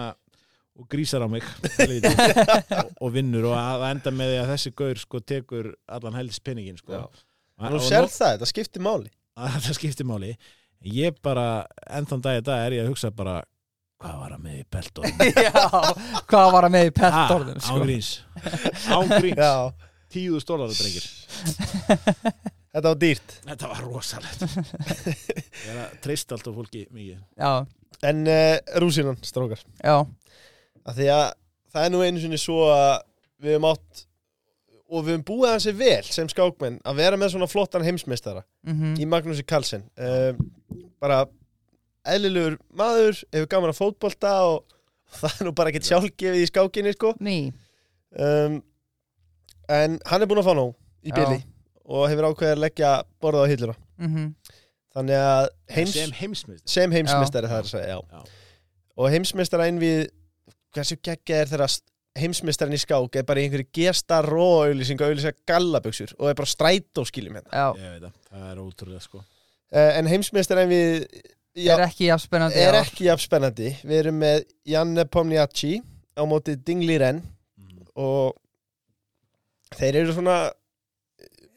og 0.80 0.88
grísar 0.90 1.22
á 1.22 1.30
mig 1.30 1.44
og, 1.44 2.94
og 3.04 3.12
vinnur 3.14 3.50
og 3.52 3.58
að 3.60 3.84
enda 3.90 4.14
með 4.16 4.32
því 4.32 4.40
að 4.40 4.52
þessi 4.54 4.74
gaur 4.80 5.02
sko 5.04 5.22
tekur 5.34 5.70
allan 5.92 6.16
heldis 6.16 6.40
penningin 6.40 6.80
sko. 6.80 7.04
Nú 7.60 7.82
sér 7.84 8.08
það, 8.08 8.38
þetta 8.38 8.50
skiptir 8.54 8.86
máli. 8.86 9.12
Að 9.36 9.60
það 9.68 9.80
skiptir 9.82 10.08
máli. 10.08 10.34
Ég 10.88 11.20
bara, 11.26 11.66
ennþann 12.00 12.24
dag 12.24 12.40
í 12.40 12.46
dag 12.48 12.64
er 12.64 12.78
ég 12.78 12.86
að 12.86 12.94
hugsa 12.94 13.12
bara 13.12 13.42
hvað 14.00 14.20
var 14.24 14.36
að 14.36 14.44
með 14.46 14.58
í 14.60 14.66
peltóðum 14.76 15.26
Já, 15.48 15.64
hvað 16.30 16.52
var 16.56 16.68
að 16.68 16.76
með 16.76 16.88
í 16.88 16.94
pettorðum 17.00 17.60
sko. 17.60 17.76
ángríns 17.76 18.12
ángríns, 18.96 19.40
Já, 19.40 19.54
tíðu 20.10 20.40
stólar 20.44 20.72
drengir. 20.74 21.10
Þetta 22.70 22.86
var 22.86 22.98
dýrt. 23.02 23.36
Þetta 23.48 23.68
var 23.72 23.80
rosalegt. 23.82 24.44
Ég 25.66 25.70
er 25.74 25.80
að 25.84 25.96
treysta 26.04 26.38
alltaf 26.38 26.54
fólki 26.54 26.86
mikið. 26.94 27.20
Já, 27.40 27.52
En 28.08 28.22
uh, 28.32 28.56
rúsinan, 28.80 29.18
strókar 29.28 29.60
já, 29.84 29.96
að 30.88 31.00
Því 31.02 31.08
að 31.12 31.26
það 31.74 31.86
er 31.86 31.92
nú 31.92 32.04
einu 32.06 32.22
sinni 32.24 32.38
svo 32.40 32.62
að 32.72 33.02
við 33.44 33.58
höfum 33.58 33.68
átt 33.74 34.06
og 34.90 35.04
við 35.04 35.12
höfum 35.12 35.26
búið 35.28 35.52
hansi 35.52 35.74
vel 35.76 36.06
sem 36.08 36.30
skákmenn 36.32 36.80
að 36.88 37.02
vera 37.02 37.20
með 37.20 37.34
svona 37.34 37.50
flottan 37.52 37.84
heimsmeistara 37.84 38.46
mhm. 38.64 38.96
í 39.04 39.08
Magnúsi 39.10 39.44
Karlsson 39.44 39.84
uh, 40.00 40.32
bara 41.02 41.26
eðlilegur 42.08 42.58
maður 42.80 43.22
hefur 43.34 43.50
gaman 43.52 43.74
að 43.74 43.80
fótbolta 43.80 44.34
og 44.48 44.64
það 45.20 45.36
er 45.36 45.48
nú 45.48 45.54
bara 45.58 45.72
ekkert 45.74 45.90
sjálfgefið 45.90 46.44
í 46.44 46.50
skákinni 46.50 46.94
sko. 46.96 47.14
Ný, 47.26 47.38
um, 48.14 48.60
en 49.70 50.00
hann 50.10 50.26
er 50.26 50.30
búin 50.30 50.42
að 50.42 50.50
fá 50.50 50.56
nóg 50.58 50.76
í 51.06 51.14
bili 51.16 51.42
og 51.90 52.06
hefur 52.12 52.30
ákveðið 52.30 52.56
að 52.56 52.64
leggja 52.66 52.94
borðað 53.22 53.46
á 53.46 53.52
hilluna. 53.54 53.78
Mhm. 54.00 54.32
Þannig 54.90 55.22
að 55.22 55.48
heims, 55.70 55.94
sem 55.94 56.14
heimsmynd 56.18 56.62
sem 56.66 56.94
heimsmeistari 56.94 57.50
það 57.50 57.60
er 57.60 57.68
að 57.68 57.74
segja 57.76 57.90
já. 57.94 58.00
Já. 58.10 58.22
og 58.98 59.12
heimsmeistara 59.14 59.68
einvið 59.70 60.00
hversu 60.74 60.98
geggja 61.06 61.44
er 61.44 61.52
þeirra 61.52 61.68
heimsmeistarin 62.20 62.76
í 62.76 62.80
skák 62.82 63.20
er 63.20 63.28
bara 63.28 63.42
í 63.42 63.46
einhverju 63.46 63.70
gesta 63.76 64.20
róauðlýsing 64.26 65.02
og 65.02 65.12
auðlýsa 65.12 65.34
gallaböksur 65.50 66.16
og 66.18 66.32
er 66.32 66.38
bara 66.40 66.50
strætó 66.50 67.06
skiljum 67.08 67.38
hérna 67.38 67.54
Já, 67.54 67.68
ég 67.78 67.94
veit 67.94 68.08
það, 68.08 68.16
það 68.32 68.48
er 68.50 68.64
ótrúlega 68.64 69.04
sko. 69.06 69.22
Uh, 69.70 69.92
en 70.00 70.10
heimsmeistara 70.10 70.66
einvið 70.66 71.06
já, 71.58 71.74
er 71.76 71.84
ekki 71.86 72.10
jafn 72.10 72.24
spennandi 72.26 72.62
er 72.64 72.78
ekki 72.82 73.08
jafn 73.08 73.24
spennandi. 73.24 73.72
Við 73.84 74.02
erum 74.04 74.20
með 74.22 74.44
Janne 74.70 75.06
Pomniachi 75.10 75.80
á 76.18 76.22
móti 76.30 76.56
Dingli 76.58 76.98
Ren. 77.02 77.22
Mm. 77.60 77.86
og 78.00 78.38
þeir 79.78 80.02
eru 80.04 80.16
svona 80.16 80.38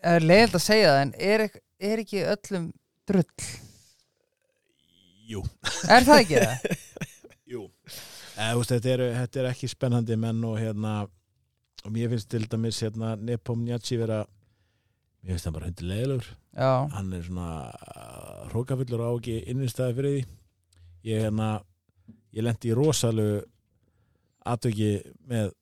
Er 0.02 0.24
leiðilt 0.24 0.56
að 0.58 0.64
segja 0.64 0.88
það 0.90 1.02
en 1.04 1.12
er, 1.22 1.44
er 1.78 2.00
ekki 2.02 2.24
öllum 2.26 2.64
drull? 3.06 3.50
Jú, 5.30 5.42
Er 5.86 6.02
það 6.06 6.22
ekki 6.24 6.40
það? 6.42 6.80
jú. 7.52 7.66
Eða, 8.32 8.56
veist, 8.58 8.72
þetta, 8.72 8.90
er, 8.96 9.02
þetta 9.20 9.40
er 9.42 9.48
ekki 9.52 9.70
spennandi 9.70 10.16
menn 10.18 10.42
og 10.48 10.58
hérna 10.58 10.94
og 11.82 11.90
mér 11.94 12.10
finnst 12.12 12.30
til 12.32 12.44
dæmis 12.50 12.80
hérna 12.82 13.14
Nepomniachtchi 13.18 13.98
vera 14.00 14.22
mér 15.22 15.36
finnst 15.36 15.46
það 15.46 15.56
bara 15.56 15.68
hundi 15.70 15.88
leiðilegur 15.88 16.30
Já, 16.52 16.70
hann 16.92 17.12
er 17.16 17.24
svona 17.24 17.48
hrókafullur 18.50 19.02
á 19.06 19.10
ekki 19.14 19.38
innistæði 19.48 19.96
fyrir 19.96 20.14
því. 20.14 20.22
Ég 21.08 21.24
hérna 21.26 21.48
ég 22.32 22.44
lendi 22.44 22.70
í 22.72 22.76
rosalu 22.76 23.26
atveki 24.52 24.92
með 25.30 25.52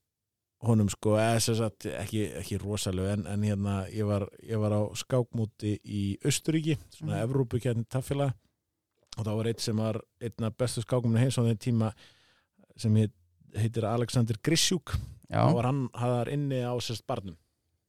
honum 0.64 0.90
sko 0.92 1.14
eða 1.20 1.38
sem 1.40 1.56
sagt 1.56 1.86
ekki, 1.88 2.24
ekki 2.40 2.58
rosalu 2.60 3.06
en, 3.12 3.24
en 3.30 3.44
hérna 3.46 3.84
ég 3.92 4.08
var, 4.08 4.26
ég 4.44 4.60
var 4.60 4.74
á 4.76 4.82
skákmúti 4.98 5.76
í 5.84 6.02
Östuríki 6.26 6.76
svona 6.92 7.20
mm. 7.20 7.22
Evrópukjarni 7.28 7.86
taffélag. 7.88 8.34
Og 9.18 9.26
þá 9.26 9.30
var 9.34 9.50
eitt 9.50 9.62
sem 9.62 9.78
var 9.78 10.00
einna 10.22 10.50
bestu 10.50 10.84
skákmúni 10.84 11.22
heims 11.22 11.38
á 11.40 11.46
þeim 11.46 11.60
tíma 11.60 11.92
sem 12.80 12.94
heit, 12.96 13.14
heitir 13.56 13.86
Alexander 13.88 14.38
Grissjúk 14.42 14.94
var 15.30 15.66
hann 15.68 15.86
hafðar 15.94 16.30
inni 16.34 16.60
á 16.66 16.74
sérst 16.82 17.06
barnum 17.06 17.38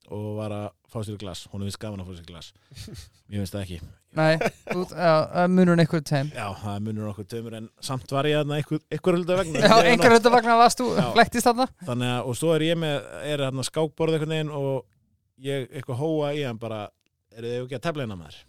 og 0.09 0.37
var 0.39 0.53
að 0.55 0.67
fá 0.91 0.99
sér 1.05 1.17
glas. 1.21 1.45
Hún 1.51 1.63
finnst 1.65 1.79
gaman 1.81 2.01
að 2.03 2.09
fá 2.09 2.17
sér 2.17 2.27
glas. 2.27 2.51
Mér 3.29 3.41
finnst 3.41 3.55
það 3.55 3.65
ekki. 3.65 3.79
Nei, 4.17 4.31
þú, 4.67 4.85
já, 4.91 5.11
munur 5.47 5.79
einhver 5.79 6.01
tegum 6.03 6.31
já, 6.35 6.45
það 6.59 6.73
er 6.73 6.81
munur 6.83 7.11
okkur 7.13 7.27
tömur 7.31 7.53
en 7.55 7.69
samt 7.79 8.11
var 8.11 8.27
ég 8.27 8.41
þarna 8.41 8.57
einhver, 8.57 8.81
einhver 8.91 9.17
hluta 9.17 9.37
vegna. 9.39 9.61
Já, 9.63 9.75
einhver 9.87 10.15
þetta 10.17 10.33
vegna 10.33 10.57
varst 10.59 10.81
þú 10.81 10.87
flektist 11.15 11.47
þarna. 11.47 11.67
Þannig 11.87 12.11
að, 12.11 12.23
og 12.27 12.39
svo 12.41 12.51
er 12.57 12.65
ég 12.65 12.81
með 12.81 12.97
er 13.29 13.45
þarna 13.45 13.65
skákborð 13.69 14.17
einhvern 14.17 14.35
veginn 14.35 14.51
og 14.57 14.81
ég 15.47 15.69
eitthvað 15.69 16.01
hóa 16.03 16.33
í 16.35 16.43
hann 16.43 16.59
bara 16.59 16.81
eru 17.37 17.53
þið 17.53 17.63
ekki 17.63 17.79
að 17.79 17.85
tefla 17.87 18.03
hérna 18.03 18.19
maður? 18.19 18.41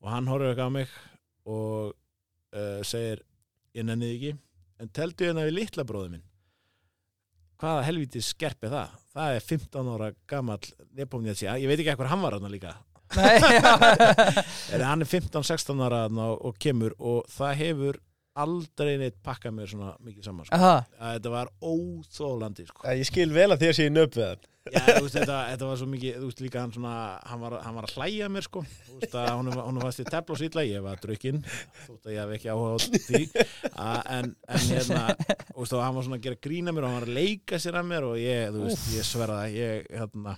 Og 0.00 0.12
hann 0.14 0.32
horfir 0.32 0.54
eitthvað 0.54 0.72
á 0.72 0.76
mig 0.78 0.96
og 1.44 1.92
uh, 1.92 2.80
segir 2.88 3.20
ég 3.76 3.84
nennið 3.84 4.16
ekki. 4.16 4.36
En 4.80 4.96
teldu 4.96 5.28
hérna 5.28 5.44
við 5.44 5.58
litla 5.60 5.84
bróðu 5.84 6.14
minn 6.16 6.24
hvaða 7.64 7.84
helviti 7.86 8.22
skerpi 8.24 8.70
það? 8.72 8.96
Það 9.14 9.36
er 9.36 9.46
15 9.48 9.92
ára 9.94 10.08
gamall 10.30 10.72
nepomniatsi, 10.98 11.46
ég 11.48 11.70
veit 11.70 11.78
ekki 11.78 11.92
eitthvað 11.94 12.12
hann 12.12 12.24
var 12.24 12.36
hann 12.38 12.52
líka. 12.52 12.74
Nei, 13.14 13.36
er, 14.74 14.82
hann 14.82 15.04
er 15.04 15.08
15-16 15.08 15.84
ára 15.84 16.06
þarna 16.06 16.32
og, 16.32 16.40
og 16.50 16.58
kemur 16.60 16.96
og 16.98 17.28
það 17.30 17.60
hefur 17.60 18.00
aldrei 18.44 18.96
neitt 18.98 19.20
pakkað 19.22 19.54
mér 19.54 19.70
svona 19.70 19.92
mikið 20.02 20.26
saman 20.26 20.48
sko. 20.48 20.72
Þetta 20.98 21.32
var 21.34 21.52
óþólandi 21.62 22.66
sko. 22.66 22.88
ég 22.90 23.06
skil 23.06 23.30
vel 23.34 23.52
að 23.54 23.62
þér 23.62 23.78
sé 23.78 23.86
í 23.86 23.94
hann 23.94 24.42
Já, 24.72 24.80
þú 24.80 25.02
veist, 25.04 25.16
þetta, 25.18 25.38
þetta 25.50 25.66
var 25.68 25.76
svo 25.76 25.86
mikið, 25.92 26.14
þú 26.16 26.28
veist, 26.30 26.38
líka 26.40 26.60
hann 26.62 26.70
svona, 26.72 26.92
hann 27.28 27.42
var, 27.42 27.56
hann 27.66 27.74
var 27.76 27.84
að 27.88 27.98
hlæja 27.98 28.28
mér, 28.32 28.46
sko, 28.46 28.62
þú 28.86 28.94
veist, 29.02 29.16
að 29.20 29.28
hún, 29.36 29.50
hún 29.58 29.80
fannst 29.82 30.00
ég 30.00 30.08
tefla 30.08 30.36
og 30.36 30.40
sýtla, 30.40 30.64
ég 30.64 30.86
var 30.86 31.02
drukkinn, 31.02 31.42
þótt 31.84 32.08
að 32.08 32.14
ég 32.14 32.22
hef 32.22 32.32
ekki 32.38 32.48
áhuga 32.54 32.70
á 32.72 32.78
því, 33.04 33.20
að, 33.84 33.98
en, 34.16 34.32
en 34.56 34.64
hérna, 34.70 35.02
þú 35.50 35.58
veist, 35.60 35.76
hann 35.84 35.98
var 35.98 36.08
svona 36.08 36.16
að 36.20 36.24
gera 36.30 36.42
grína 36.48 36.72
mér 36.72 36.86
og 36.88 36.94
hann 36.94 36.98
var 37.02 37.08
að 37.10 37.18
leika 37.20 37.60
sér 37.60 37.76
að 37.82 37.90
mér 37.92 38.08
og 38.08 38.16
ég, 38.22 38.48
þú 38.56 38.64
veist, 38.64 38.88
ég 38.96 39.08
sverða, 39.10 39.42
ég, 39.52 39.92
hérna, 39.92 40.36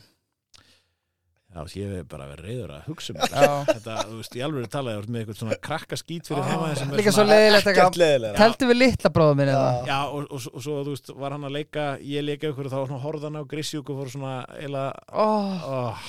já, 1.57 1.77
ég 1.81 1.93
hef 1.97 2.09
bara 2.11 2.27
verið 2.31 2.49
reyður 2.51 2.75
að 2.77 2.89
hugsa 2.91 3.15
um 3.15 3.19
þetta, 3.23 3.49
þetta, 3.71 3.97
þú 4.11 4.19
veist, 4.21 4.37
ég 4.37 4.47
alveg 4.47 4.69
talaði 4.73 5.09
með 5.09 5.23
eitthvað 5.23 5.41
svona 5.41 5.59
krakka 5.69 5.99
skít 6.01 6.29
fyrir 6.31 6.47
heima 6.51 6.71
sem 6.77 6.93
er 6.93 7.01
Líka 7.01 7.15
svo 7.15 7.23
svona, 7.23 7.33
leiðilegt 7.41 7.71
Ekkert 7.73 7.83
eitthvað 7.83 8.01
leðilega 8.03 8.41
Teltu 8.43 8.71
við 8.71 8.79
litla 8.83 9.13
bróðum 9.17 9.41
minn 9.41 9.53
eða? 9.55 9.73
Já. 9.89 9.99
Og, 10.07 10.29
og, 10.29 10.47
og 10.53 10.65
svo, 10.67 10.79
þú 10.87 10.95
veist, 10.95 11.13
var 11.25 11.37
hann 11.37 11.49
að 11.49 11.57
leika, 11.57 11.89
ég 12.13 12.27
leika 12.27 12.53
ykkur 12.53 12.71
og 12.71 12.77
þá 12.77 12.97
horfðan 13.07 13.41
á 13.41 13.43
Grisjúk 13.49 13.93
og 13.93 14.01
fór 14.03 14.15
svona, 14.15 14.39
eila, 14.61 14.87
Oh. 15.13 15.69
oh. 15.73 16.09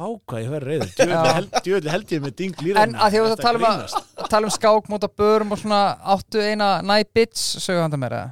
Vá, 0.00 0.06
hvað 0.30 0.44
ég 0.44 0.52
verður 0.54 0.70
reyður 0.70 0.90
Djöfulli 0.96 1.88
Já. 1.90 1.92
held, 1.92 2.12
ég 2.14 2.22
með 2.24 2.34
ding 2.38 2.60
líra 2.64 2.84
En 2.86 2.94
að 2.94 3.14
því 3.14 3.20
að 3.20 3.32
að 3.34 3.42
tala 3.42 3.58
um 3.60 3.64
að 3.66 4.28
tala 4.30 4.46
um 4.46 4.54
skák 4.54 4.90
móta 4.92 5.10
börum 5.20 5.50
og 5.54 5.60
svona 5.60 5.80
áttu 6.14 6.44
eina 6.46 6.68
næ 6.86 6.94
bits 7.10 7.42
sögu 7.60 7.82
handa 7.82 7.98
mér 8.00 8.16
eða? 8.20 8.30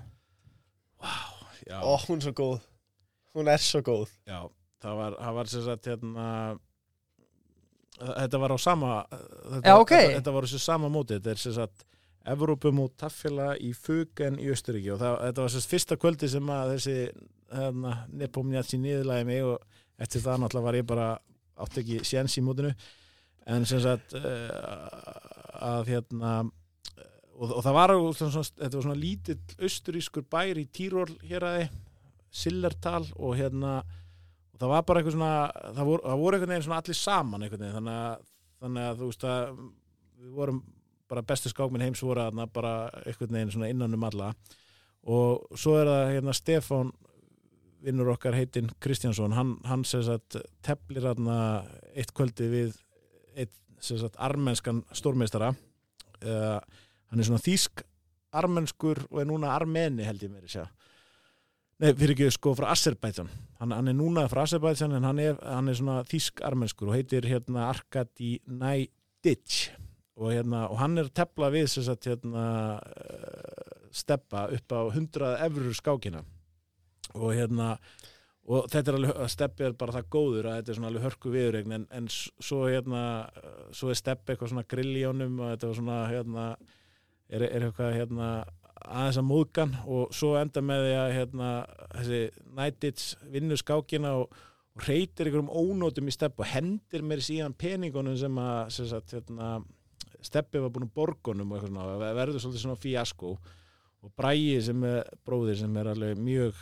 hún 3.34 3.50
er 3.52 3.62
svo 3.62 3.82
góð 3.84 4.14
Það 4.82 4.98
var, 5.00 5.18
það 5.18 5.38
var 5.38 5.52
sem 5.52 5.64
sagt 5.66 5.90
hérna 5.90 6.26
Þetta 7.98 8.38
var 8.38 8.52
á 8.54 8.58
sama 8.62 8.90
þetta, 9.10 9.62
Já, 9.64 9.74
ok. 9.74 9.92
þetta, 9.92 10.18
þetta 10.18 10.34
var 10.36 10.46
þessu 10.46 10.60
sama 10.62 10.90
móti 10.92 11.16
Þetta 11.16 11.32
er 11.32 11.40
sem 11.42 11.56
sagt 11.56 11.86
Evrópumót 12.28 12.94
taffela 13.00 13.54
í 13.56 13.72
Fugen 13.74 14.36
í 14.42 14.50
Östuríki 14.52 14.92
og 14.92 15.00
það, 15.00 15.16
þetta 15.24 15.44
var 15.44 15.52
sagt 15.54 15.70
fyrsta 15.70 15.96
kvöldi 16.00 16.28
sem 16.28 16.50
að 16.52 16.72
þessi 16.74 16.96
hérna, 17.54 17.94
Nepomniachtsi 18.20 18.80
niðurlæði 18.82 19.28
mig 19.28 19.46
og 19.48 19.78
eftir 19.98 20.22
það 20.24 20.42
náttúrulega 20.42 20.68
var 20.68 20.78
ég 20.78 20.88
bara 20.88 21.08
átti 21.58 21.82
ekki 21.82 22.00
séns 22.06 22.36
í 22.38 22.44
mótinu 22.44 22.74
en 23.48 23.64
sem 23.68 23.80
sagt 23.82 24.14
uh, 24.18 24.50
að 25.64 25.92
hérna 25.94 26.32
og, 27.38 27.46
og 27.48 27.62
það 27.64 27.78
var 27.78 27.94
svona, 27.96 28.32
svona, 28.34 28.50
þetta 28.60 28.76
var 28.76 28.86
svona 28.88 29.00
lítill 29.00 29.38
austurískur 29.64 30.26
bær 30.30 30.60
í 30.60 30.66
Týról 30.74 31.08
hér 31.24 31.48
aði 31.48 31.68
Sillertal 32.28 33.06
og 33.16 33.38
hérna 33.38 33.80
og 34.58 34.64
það 34.64 34.72
var 34.72 34.86
bara 34.88 35.00
eitthvað 35.00 35.14
svona 35.14 35.34
það 35.76 35.84
voru, 35.86 36.02
það 36.02 36.22
voru 36.22 36.36
einhvern 36.36 36.52
veginn 36.52 36.64
svona 36.66 36.78
allir 36.82 36.98
saman 36.98 37.44
einhvern 37.44 37.62
veginn 37.62 37.76
þannig 37.78 37.98
að, 38.02 38.24
þannig 38.58 38.86
að 38.88 38.96
þú 38.98 39.10
veist 39.12 39.26
að 39.28 39.44
við 40.18 40.32
vorum 40.34 40.62
bara 41.08 41.22
bestu 41.22 41.52
skákminn 41.52 41.84
heims 41.86 42.02
voru 42.02 42.24
þarna 42.24 42.48
bara 42.50 42.72
einhvern 43.04 43.36
veginn 43.38 43.52
svona 43.54 43.68
innan 43.70 43.94
um 43.94 44.06
alla. 44.08 44.32
Og 45.08 45.46
svo 45.56 45.76
er 45.78 45.86
það 45.88 46.10
hérna 46.16 46.34
Stefán 46.34 46.90
vinnur 47.86 48.10
okkar 48.12 48.34
heitinn 48.34 48.72
Kristjánsson 48.82 49.36
hann, 49.36 49.54
hann 49.64 49.84
sagt 49.86 50.40
teflir 50.66 51.06
hérna 51.06 51.38
eitt 51.94 52.10
kvöldi 52.10 52.50
við 52.50 52.74
eitt 53.38 53.54
sagt 53.78 54.18
armenskan 54.18 54.82
stórmeistara. 54.90 55.52
Uh, 56.18 56.58
hann 57.08 57.22
er 57.22 57.28
svona 57.30 57.44
þýsk 57.44 57.86
armenskur 58.34 59.04
og 59.06 59.22
er 59.22 59.30
núna 59.30 59.54
armeni 59.54 60.04
held 60.04 60.26
ég 60.26 60.34
meiri 60.34 60.50
sjá 60.50 60.66
Nei, 61.78 61.92
fyrir 61.94 62.16
ekki 62.16 62.26
sko 62.34 62.56
frá 62.58 62.72
Azerbaijan. 62.72 63.28
Hann, 63.60 63.70
hann 63.70 63.90
er 63.90 63.94
núna 63.94 64.24
frá 64.30 64.42
Azerbaijan 64.42 64.96
en 64.98 65.04
hann 65.06 65.20
er, 65.22 65.36
hann 65.46 65.70
er 65.70 65.76
svona 65.78 66.00
þýsk 66.10 66.42
armenskur 66.48 66.90
og 66.90 66.96
heitir 66.96 67.28
hérna 67.30 67.68
Arkadi 67.68 68.32
Najdic. 68.50 69.68
Og, 70.18 70.32
hérna, 70.32 70.64
og 70.66 70.80
hann 70.80 70.98
er 70.98 71.06
að 71.06 71.14
tepla 71.20 71.52
við 71.54 71.68
sem 71.70 71.86
sagt 71.86 72.08
hérna 72.10 72.48
uh, 72.82 73.76
steppa 73.94 74.48
upp 74.56 74.74
á 74.74 74.80
100 74.90 75.30
efrur 75.46 75.78
skákina. 75.78 76.24
Og 77.14 77.30
hérna 77.38 77.76
og 78.48 78.66
þetta 78.72 78.90
er 78.90 78.98
alveg, 78.98 79.22
steppi 79.30 79.68
er 79.68 79.78
bara 79.78 79.94
það 80.00 80.10
góður 80.16 80.48
að 80.50 80.58
þetta 80.58 80.72
er 80.72 80.80
svona 80.80 80.90
alveg 80.90 81.06
hörku 81.06 81.30
viðurregn 81.30 81.74
en, 81.76 81.88
en 81.94 82.10
svo 82.10 82.64
hérna, 82.64 83.02
uh, 83.38 83.66
svo 83.70 83.92
er 83.94 84.02
steppi 84.02 84.34
eitthvað 84.34 84.56
svona 84.56 84.66
grill 84.66 84.96
í 84.96 85.06
honum 85.06 85.38
og 85.44 85.52
þetta 85.52 85.70
var 85.70 85.78
svona 85.78 86.04
hérna, 86.10 86.52
er, 87.30 87.46
er 87.52 87.68
eitthvað 87.68 88.00
hérna 88.00 88.32
aðeins 88.84 89.18
að 89.20 89.26
móðgan 89.30 89.72
og 89.86 90.12
svo 90.16 90.34
enda 90.40 90.62
með 90.64 90.84
því 90.86 90.94
að 91.00 91.14
hérna, 91.16 91.48
þessi 91.96 92.20
Nætits 92.58 93.08
vinnur 93.32 93.60
skákina 93.60 94.14
og, 94.20 94.32
og 94.78 94.86
reytir 94.88 95.28
einhverjum 95.30 95.50
ónótum 95.50 96.08
í 96.10 96.14
stepp 96.14 96.38
og 96.42 96.50
hendir 96.52 97.02
mér 97.06 97.22
síðan 97.24 97.56
peningunum 97.58 98.16
sem 98.20 98.38
að 98.42 98.60
sem 98.76 98.88
sagt, 98.90 99.14
hérna, 99.16 99.56
steppi 100.24 100.62
var 100.62 100.70
búin 100.74 100.88
að 100.88 100.94
borgunum 100.98 101.52
og 101.56 101.66
verður 101.70 102.38
svolítið 102.42 102.64
svona 102.66 102.80
fíasko 102.82 103.32
og 103.98 104.12
Bræi 104.14 104.60
sem 104.62 104.82
er 104.86 105.08
bróðir 105.26 105.56
sem 105.58 105.74
er 105.80 105.88
alveg 105.90 106.20
mjög 106.22 106.58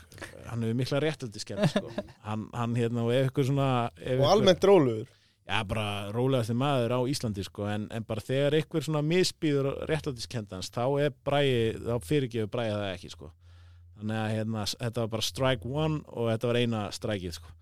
hann 0.48 0.62
hefur 0.64 0.78
mikla 0.78 1.01
réttaldi 1.05 1.43
skemmt 1.43 1.68
sko. 1.68 1.90
hann, 2.28 2.47
hann 2.56 2.76
hérna 2.78 3.02
og 3.05 3.12
ef 3.12 3.28
ykkur 3.28 3.51
svona 3.51 3.66
ef 4.01 4.14
Og 4.14 4.22
ykkur- 4.22 4.30
almennt 4.32 4.64
róluður 4.70 5.10
Já, 5.47 5.60
bara 5.62 6.10
rólegasti 6.10 6.56
maður 6.59 6.97
á 6.98 7.01
Íslandi 7.06 7.44
sko, 7.47 7.68
en, 7.70 7.85
en 7.94 8.06
bara 8.06 8.23
þegar 8.24 8.56
ykkur 8.59 8.82
svona 8.82 9.02
misbýður 9.06 9.68
réttlætiskendans, 9.86 10.73
þá 10.74 10.82
er 11.05 11.12
bræði, 11.27 11.60
þá 11.85 12.09
fyrirgefur 12.09 12.51
bræði 12.51 12.73
það 12.74 12.94
ekki 12.97 13.10
sko. 13.12 13.28
Þannig 13.97 14.18
að 14.18 14.32
hérna, 14.35 14.64
þetta 14.73 15.05
var 15.05 15.12
bara 15.12 15.27
strike 15.28 15.70
one 15.70 16.01
og 16.10 16.32
þetta 16.32 16.51
var 16.51 16.59
eina 16.59 16.81
strikeið 16.93 17.36
sko. 17.39 17.55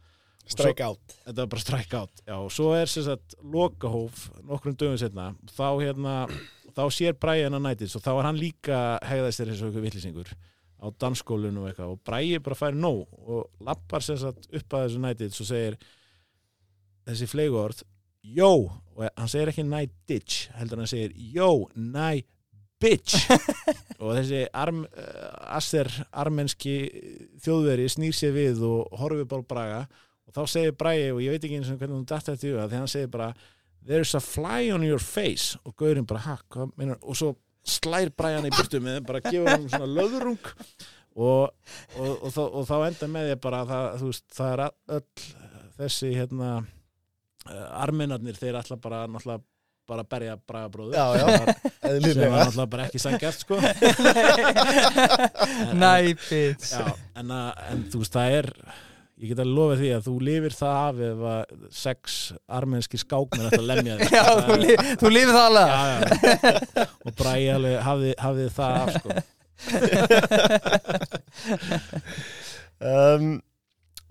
Strike 0.44 0.84
out 0.84 1.14
Þetta 1.24 1.38
var 1.38 1.50
bara 1.52 1.62
strike 1.62 2.00
out. 2.00 2.22
Já, 2.24 2.34
og 2.36 2.50
svo 2.52 2.72
er 2.76 2.90
sem 2.90 3.04
sagt 3.06 3.36
lokahóf 3.52 4.26
nokkrum 4.48 4.76
dögum 4.80 4.96
setna, 5.00 5.30
þá 5.52 5.68
hérna, 5.80 6.14
þá 6.74 6.82
sér 6.92 7.16
bræði 7.20 7.46
hennar 7.46 7.62
nættis 7.64 7.96
og 7.96 8.04
þá 8.04 8.10
er 8.14 8.28
hann 8.28 8.40
líka 8.40 8.80
hegðast 9.04 9.40
þér 9.40 9.52
eins 9.52 9.62
og 9.62 9.72
ykkur 9.72 9.84
villisingur 9.86 10.32
á 10.84 10.86
dansskólinu 11.00 11.62
og 11.62 11.70
eitthvað 11.70 11.92
og 11.94 12.00
bræði 12.04 12.40
bara 12.44 12.58
færi 12.58 12.80
nóg 12.80 13.12
og 13.24 13.64
lappar 13.64 14.04
sem 14.04 14.18
sagt 14.20 14.48
upp 14.50 14.76
að 14.76 14.88
þessu 14.88 15.04
nættis 15.04 15.40
og 15.44 15.48
segir 15.48 15.78
þessi 17.08 17.28
fleigorð 17.30 17.84
Jó, 18.24 18.70
og 18.96 19.02
hann 19.04 19.28
segir 19.28 19.50
ekki 19.52 19.66
næ 19.68 19.82
ditch, 20.08 20.46
heldur 20.56 20.80
hann 20.80 20.88
segir 20.88 21.12
Jó, 21.34 21.66
næ 21.76 22.22
bitch 22.80 23.28
og 24.02 24.14
þessi 24.16 24.46
arm, 24.56 24.84
uh, 24.88 25.56
asser 25.58 25.90
armenski 26.10 26.78
þjóðveri 27.44 27.90
snýr 27.92 28.16
sér 28.16 28.34
við 28.34 28.64
og 28.66 28.96
horfir 29.00 29.28
bara 29.28 29.48
Braga. 29.48 29.82
Og 30.24 30.36
þá 30.36 30.42
segir 30.50 30.76
Bragi 30.80 31.10
og 31.12 31.20
ég 31.24 31.34
veit 31.34 31.44
ekki 31.44 31.60
eins 31.60 31.70
og 31.72 31.80
hvernig 31.80 31.98
hún 31.98 32.08
datt 32.08 32.30
eftir 32.32 32.54
því 32.54 32.62
að 32.62 32.72
því 32.72 32.80
hann 32.80 32.94
segir 32.94 33.12
bara 33.12 33.30
There's 33.84 34.14
a 34.16 34.20
fly 34.24 34.70
on 34.72 34.84
your 34.86 35.02
face 35.02 35.58
og 35.60 35.76
Gaurin 35.76 36.08
bara, 36.08 36.24
ha, 36.24 36.38
hvað 36.48 36.72
meinar 36.80 37.02
og 37.04 37.18
svo 37.20 37.34
slær 37.68 38.08
Bragi 38.16 38.40
hann 38.40 38.48
í 38.48 38.54
burtu 38.54 38.80
með 38.80 39.02
bara 39.08 39.20
gefur 39.24 39.52
hann 39.52 39.68
svona 39.68 39.90
löðrung. 39.90 40.52
Og, 41.14 41.52
og, 42.00 42.24
og, 42.24 42.38
og 42.42 42.64
þá 42.66 42.78
enda 42.88 43.08
með 43.12 43.28
því 43.28 43.36
bara 43.44 43.60
að 43.62 43.74
það, 43.74 44.06
veist, 44.08 44.24
það 44.34 44.54
er 44.54 44.64
öll 44.96 45.04
þessi 45.74 46.10
hérna 46.14 46.48
uh, 47.50 47.82
armenarnir, 47.84 48.36
þeir 48.38 48.54
ætla 48.60 48.76
bara 48.80 49.06
náttúrulega 49.08 49.42
bara 49.84 50.00
að 50.00 50.08
berja 50.14 50.34
Braga 50.48 50.68
bróður 50.72 50.94
Já, 50.96 51.06
já, 51.18 51.26
sem 51.84 52.22
var 52.22 52.40
náttúrulega 52.40 52.72
bara 52.72 52.84
ekki 52.88 53.00
sangjart 53.02 53.38
sko. 53.42 53.54
Næ 55.82 56.16
bits 56.22 56.70
Já, 56.72 56.86
en, 57.20 57.28
að, 57.36 57.50
en 57.68 57.78
þú 57.92 57.98
veist, 58.00 58.14
það 58.16 58.28
er 58.38 58.46
ég 59.14 59.30
get 59.30 59.42
alveg 59.44 59.56
lofið 59.58 59.78
því 59.82 59.90
að 59.94 60.04
þú 60.08 60.14
lifir 60.28 60.54
það 60.58 60.74
af 60.80 60.96
ef 61.08 61.18
að 61.34 61.42
sex 61.84 62.00
armenski 62.58 62.98
skákmenn 63.00 63.48
ætla 63.50 63.62
að 63.62 63.70
lemja 63.70 63.94
þig. 64.00 64.08
Já, 64.16 64.24
þú, 64.48 64.54
li, 64.62 64.72
þú 65.02 65.08
lífið 65.12 65.34
það 65.36 65.46
alveg 65.50 65.68
já, 65.70 65.74
já. 65.84 66.00
og 67.04 67.10
Bræði 67.20 67.48
alveg 67.54 67.74
hafði, 67.88 68.12
hafði 68.24 68.46
það 68.58 68.72
af 68.80 68.88
sko. 68.98 69.10
um, 72.90 73.26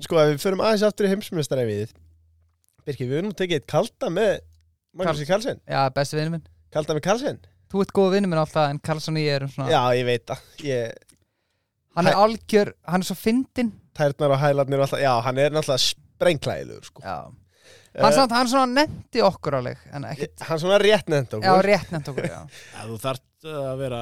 Sko, 0.02 0.18
ef 0.20 0.34
við 0.34 0.42
förum 0.42 0.64
aðeins 0.66 0.84
aftur 0.88 1.08
í 1.08 1.12
heimsmyndstara 1.12 1.66
við 2.84 2.90
Birki, 2.92 3.08
við 3.10 3.18
erum 3.22 3.34
tekið 3.40 3.60
eitt 3.62 3.68
kalda 3.72 4.10
með 4.14 4.34
Magnúsi 4.94 5.26
Karlsson. 5.26 5.60
Já, 5.66 5.82
besti 5.96 6.18
vinnu 6.20 6.36
minn. 6.36 6.44
Kalda 6.74 6.94
með 6.98 7.04
Karlsson? 7.08 7.40
Þú 7.74 7.82
ert 7.82 7.94
góð 7.98 8.12
vinnu 8.14 8.30
minn 8.30 8.42
alltaf 8.44 8.70
en 8.70 8.80
Karlsson 8.86 9.18
í 9.18 9.24
er 9.32 9.46
um 9.48 9.50
svona 9.50 9.72
Já, 9.72 9.80
ég 9.98 10.06
veit 10.06 10.26
það. 10.30 10.44
Ég, 10.68 10.94
Hann 11.94 12.10
er 12.10 12.18
algjör, 12.18 12.74
hann 12.90 13.04
er 13.04 13.08
svo 13.08 13.16
fyndinn. 13.18 13.72
Tærnar 13.98 14.34
og 14.36 14.40
hælarnir 14.42 14.82
og 14.82 14.86
alltaf 14.88 15.02
Já, 15.02 15.12
hann 15.26 15.40
er 15.42 15.54
náttúrulega 15.54 15.84
sprengklæðilegur 15.86 16.86
sko. 16.90 17.02
Já. 17.06 17.16
Hann, 17.24 17.40
Eh, 17.94 18.10
samt, 18.16 18.32
hann 18.34 18.48
svona 18.50 18.66
nefndi 18.74 19.22
okkur 19.22 19.54
alveg 19.60 19.78
Hann 19.92 20.06
svona 20.58 20.80
rétt 20.82 21.12
nefnd 21.14 21.36
já, 21.36 21.38
okkur 21.38 21.68
rétt 21.68 21.92
nefndi 21.94 22.10
okkur, 22.10 22.26
já. 22.26 22.40
Já, 22.74 22.80
þú 22.90 22.96
þarft 23.04 23.46
að 23.54 23.78
vera 23.84 24.00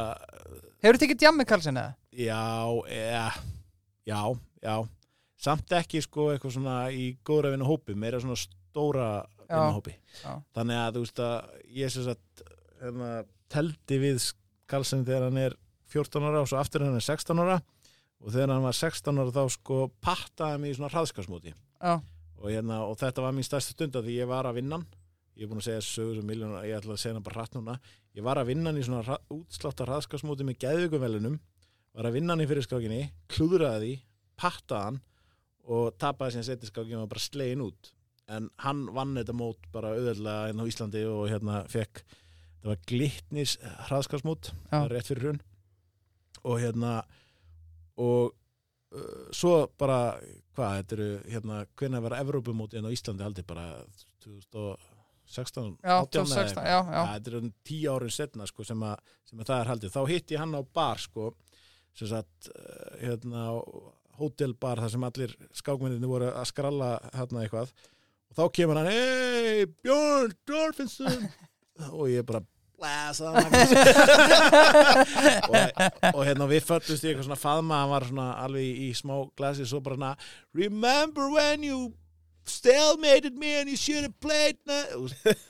Hefur 0.82 0.96
þú 0.96 1.02
tekið 1.04 1.20
djammi 1.26 1.46
Karlsson 1.50 1.80
eða? 1.82 1.92
já, 2.16 2.40
ja, 2.88 3.26
já, 4.08 4.22
já. 4.64 4.76
Samt 5.42 5.76
ekki 5.76 6.00
sko 6.06 6.30
eitthvað 6.32 6.56
svona 6.56 6.78
í 6.96 7.18
góðra 7.28 7.52
vinna 7.52 7.68
hópi, 7.68 7.96
meira 8.00 8.22
svona 8.24 8.40
stóra 8.72 9.08
Já. 9.22 9.52
vinna 9.52 9.76
hópi 9.76 9.94
Já. 10.24 10.34
þannig 10.56 10.80
að 10.82 10.96
þú 10.96 11.04
veist 11.06 11.22
að 11.28 11.68
ég 11.82 11.92
sem 11.94 12.08
sagt 12.08 12.44
hérna, 12.82 13.12
teldi 13.52 14.00
við 14.02 14.32
Karlsson 14.72 15.06
þegar 15.06 15.28
hann 15.28 15.42
er 15.42 15.58
14 15.92 16.24
ára 16.24 16.42
og 16.42 16.48
svo 16.48 16.60
aftur 16.62 16.86
hann 16.86 16.96
er 16.96 17.04
16 17.04 17.42
ára. 17.44 17.60
Og 18.22 18.32
þegar 18.32 18.54
hann 18.54 18.64
var 18.64 18.78
16 18.78 19.18
ára 19.20 19.34
þá 19.36 19.44
sko 19.52 19.78
pattaði 20.00 20.62
mig 20.62 20.72
í 20.72 20.78
svona 20.78 20.92
hraðskarsmóti 20.94 21.52
Já, 21.52 21.96
og, 21.98 22.48
hérna, 22.48 22.84
og 22.86 22.96
þetta 23.02 23.24
var 23.26 23.34
mín 23.34 23.48
stærsta 23.48 23.74
stund 23.74 23.98
af 23.98 24.06
því 24.06 24.20
ég 24.20 24.30
var 24.30 24.46
að 24.46 24.60
vinna 24.62 24.78
ég 25.34 25.48
er 25.48 25.50
búin 25.50 25.62
að 25.62 25.68
segja 25.72 25.86
sögur 25.88 26.20
um 26.22 26.28
miljónar 26.30 26.68
ég 26.70 26.78
ætla 26.78 26.94
að 26.94 27.02
segja 27.02 27.16
hann 27.18 27.26
bara 27.26 27.40
hratt 27.42 27.56
núna. 27.58 27.78
Ég 28.14 28.26
var 28.28 28.38
að 28.38 28.52
vinna 28.52 28.70
hann 28.70 28.78
í 28.78 28.84
svona 28.86 29.02
hra, 29.08 29.18
útsláttar 29.34 29.90
hraðskarsmóti 29.90 30.46
með 30.46 30.60
geðugumvelunum 30.62 31.40
var 31.98 32.08
að 32.08 32.18
vinna 32.20 32.36
hann 32.36 32.44
í 32.46 32.50
fyrirskákinni 32.52 33.02
klúðraði 33.32 33.96
pattaði 34.40 34.86
hann 34.86 35.02
og 35.72 35.98
tapaði 36.02 36.36
síðan 36.38 36.48
setjaskákin 36.52 37.02
og 37.02 37.10
bara 37.12 37.24
slegin 37.26 37.66
út 37.66 37.92
en 38.32 38.50
hann 38.64 38.84
vann 38.96 39.16
þetta 39.20 39.36
mót 39.38 39.70
bara 39.74 39.94
auðvitað 39.96 40.52
inn 40.52 40.62
á 40.64 40.70
Íslandi 40.70 41.06
og 41.10 41.24
hérna 41.32 41.62
fekk 41.72 42.04
það 42.62 42.70
var 42.72 42.84
glittnis 42.92 43.56
hraðskarsmót 43.88 44.52
rétt 44.92 45.10
fyrir 45.10 45.26
hrun 45.26 45.42
og 46.48 46.62
hérna 46.62 46.94
og 48.02 48.32
uh, 48.96 49.28
svo 49.36 49.66
bara 49.80 50.00
hvað, 50.56 50.78
þetta 50.80 50.98
eru 50.98 51.10
hérna 51.34 51.62
hvenær 51.80 52.06
var 52.08 52.18
Evrópumót 52.22 52.76
inn 52.78 52.88
á 52.88 52.94
Íslandi 52.94 53.26
haldið 53.26 53.48
bara 53.50 53.68
2016 54.24 55.78
Já, 55.82 55.96
18 55.96 55.96
eða 55.96 56.04
2016, 56.12 56.44
eitthvað. 56.44 56.68
já, 56.68 56.80
já. 56.82 57.02
þetta 57.14 57.32
er 57.32 57.40
um 57.40 57.54
tíu 57.68 57.96
árin 57.96 58.14
setna 58.18 58.50
sko, 58.50 58.68
sem, 58.68 58.86
að, 58.88 59.16
sem 59.30 59.42
að 59.42 59.54
það 59.54 59.64
er 59.64 59.74
haldið 59.74 59.96
þá 59.96 60.02
hitti 60.12 60.42
hann 60.42 60.58
á 60.58 60.62
bar 60.80 61.02
sko, 61.02 61.32
sem 61.98 62.12
sagt 62.12 62.52
uh, 62.52 62.92
hérna, 63.02 63.48
hótelbar 64.22 64.84
þar 64.84 64.94
sem 64.94 65.08
allir 65.08 65.34
skákmenninni 65.58 66.10
voru 66.10 66.30
að 66.32 66.50
skralla 66.52 66.94
hérna 67.16 67.46
eitthvað 67.46 67.74
og 68.32 68.40
þá 68.40 68.44
kemur 68.56 68.80
hann 68.80 68.90
hei 68.92 69.68
Björn 69.84 70.34
Dorfinsson 70.48 71.28
og 71.98 72.08
ég 72.12 72.26
bara 72.28 72.42
blæsa 72.82 73.32
og, 75.52 75.56
og 76.16 76.22
hérna 76.26 76.48
við 76.50 76.66
föllust 76.66 77.04
í 77.06 77.12
eitthvað 77.12 77.28
svona 77.28 77.40
faðma 77.40 77.82
hann 77.84 77.94
var 77.94 78.08
svona 78.10 78.30
alveg 78.42 78.86
í, 78.88 78.92
smá 78.98 79.16
glasi 79.38 79.68
svo 79.70 79.84
bara 79.84 80.00
svona 80.00 80.14
remember 80.58 81.30
when 81.34 81.68
you 81.68 81.92
stalemated 82.48 83.38
me 83.38 83.60
and 83.60 83.70
you 83.70 83.78
should 83.78 84.02
have 84.02 84.18
played 84.20 84.58
na-" 84.66 84.88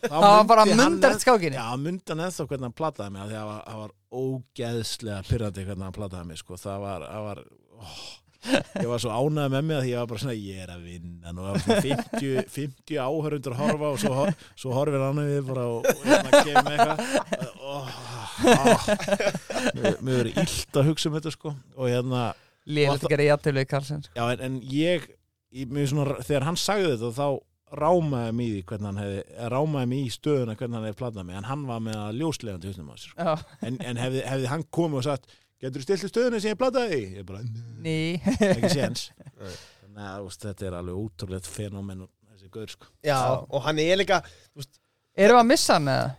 Þá 0.04 0.12
Það 0.12 0.26
var 0.26 0.44
bara 0.50 0.66
mundart 0.68 1.24
skákinni. 1.24 1.56
Já, 1.56 1.70
myndi 1.80 2.12
hann 2.12 2.26
eða 2.26 2.48
hvernig 2.50 2.68
hann 2.68 2.76
plataði 2.82 3.16
mig 3.16 3.32
það 3.32 3.46
var, 3.52 3.62
var 3.84 3.92
ógeðslega 4.12 5.22
pyrrandi 5.30 5.68
hvernig 5.70 5.88
hann 5.88 5.96
plataði 5.96 6.32
mig 6.34 6.42
sko. 6.42 6.60
það 6.60 6.84
var, 6.84 7.08
það 7.08 7.30
var 7.30 7.44
oh, 7.80 8.04
ég 8.82 8.88
var 8.90 9.02
svo 9.04 9.12
ánægð 9.14 9.52
með 9.54 9.66
mig 9.68 9.78
að 9.78 9.88
ég 9.92 10.00
var 10.02 10.08
bara 10.10 10.22
svona 10.24 10.36
ég 10.38 10.62
er 10.64 10.72
að 10.74 10.86
vinna 10.88 11.34
nú 11.36 11.44
það 11.46 11.52
var 11.52 11.64
svona 11.66 11.82
50, 11.86 12.48
50 12.56 13.02
áhörundur 13.06 13.56
að 13.56 13.62
horfa 13.62 13.92
og 13.94 14.00
svo, 14.02 14.14
hor- 14.18 14.34
svo 14.64 14.74
horfir 14.76 15.04
hann 15.06 15.22
við 15.22 15.42
bara 15.52 15.66
og, 15.70 15.90
hérna 16.06 16.42
kemur 16.48 16.72
eitthvað 16.76 16.98
oh, 17.62 17.92
oh. 18.50 18.90
mér 19.78 20.00
mér 20.02 20.20
verið 20.24 20.42
illt 20.42 20.82
að 20.82 20.90
hugsa 20.90 21.12
um 21.12 21.18
þetta 21.20 21.36
sko 21.36 21.54
og 21.78 21.92
hérna 21.92 22.24
Lélætt 22.72 23.06
að 23.08 23.14
gera 23.16 23.24
játtöflið 23.26 23.70
Karlsson 23.72 24.04
sko. 24.06 24.14
Já, 24.18 24.26
en, 24.36 24.42
en 24.46 24.58
ég, 24.70 25.08
ég 25.58 25.72
mér 25.74 25.88
svona, 25.90 26.20
þegar 26.22 26.46
hann 26.46 26.60
sagði 26.62 26.92
þetta 26.94 27.10
þá 27.18 27.26
rámaði 27.82 28.34
mig 28.38 28.52
í 28.60 28.62
hvernig 28.68 28.90
hann 28.92 29.00
hefði, 29.02 29.22
rámaði 29.54 29.90
mig 29.94 30.02
í 30.06 30.12
stöðuna 30.14 30.56
hvernig 30.60 30.78
hann 30.78 30.86
hefði 30.90 31.00
platað 31.00 31.26
mig, 31.30 31.38
en 31.40 31.48
hann 31.48 31.62
var 31.70 31.82
með 31.82 31.98
að 32.04 32.18
ljóslegandi 32.20 32.70
húsnum 32.70 32.92
á 32.92 32.96
sér. 33.02 33.14
Já, 33.16 33.32
En, 33.66 33.78
en 33.82 34.02
hefði, 34.04 34.22
hefði 34.28 34.50
hann 34.52 34.66
komið 34.78 35.00
og 35.02 35.06
sagt, 35.08 35.32
getur 35.62 35.82
þú 35.82 35.88
stilt 35.88 36.08
í 36.08 36.12
stöðuna 36.12 36.42
sem 36.44 36.54
ég 36.54 36.60
plataði 36.62 36.98
í? 37.02 37.04
Ég 37.20 37.28
bara, 37.28 37.42
"Nei, 37.44 38.18
ný 38.20 38.48
ekki 38.52 38.72
séns. 38.76 39.06
Nei. 39.42 39.54
Þannig 39.82 40.08
að 40.08 40.18
þú 40.18 40.26
veist, 40.30 40.48
þetta 40.48 40.68
er 40.70 40.80
alveg 40.80 41.04
útrúlegt 41.06 41.52
fenómen 41.52 42.02
og 42.08 42.10
þessi 42.32 42.50
gaur, 42.54 42.72
sko. 42.78 42.90
Já, 43.06 43.20
og 43.50 43.62
hann 43.68 43.80
er 43.84 44.00
líka 44.02 44.22
Erum 45.12 45.36
við 45.36 45.42
að 45.44 45.48
missa 45.52 45.76
hann 45.78 45.90
eða? 45.92 46.10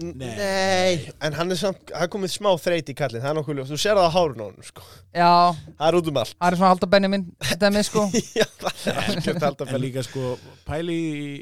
Nei. 0.00 0.30
Nei, 0.38 1.12
en 1.26 1.34
hann 1.36 1.50
er 1.52 1.58
samt, 1.58 1.90
hann 1.92 2.06
er 2.06 2.10
komið 2.10 2.30
smá 2.32 2.48
þreyti 2.62 2.94
í 2.94 2.96
kallin, 2.96 3.20
það 3.20 3.30
er 3.32 3.36
nokkuð 3.36 3.56
ljós, 3.58 3.70
þú 3.72 3.78
sér 3.82 3.98
það 3.98 4.06
á 4.06 4.14
hárun 4.14 4.40
á 4.40 4.46
hann, 4.46 4.62
sko, 4.64 4.84
Já, 5.18 5.30
það 5.76 5.86
er 5.88 5.98
út 5.98 6.10
um 6.12 6.20
allt. 6.22 6.36
það 6.38 6.46
er 6.48 6.56
svona 6.60 6.70
halda 6.70 6.88
Benjamin 6.94 7.24
dæmi 7.60 7.82
sko 7.84 8.04
Já, 8.40 8.46
það 8.62 8.86
er 8.92 9.00
algjört 9.02 9.44
hald 9.46 9.64
að 9.66 9.74
En 9.74 9.82
líka, 9.82 10.04
sko, 10.06 10.30
pæli, 10.70 10.96
í, 11.10 11.32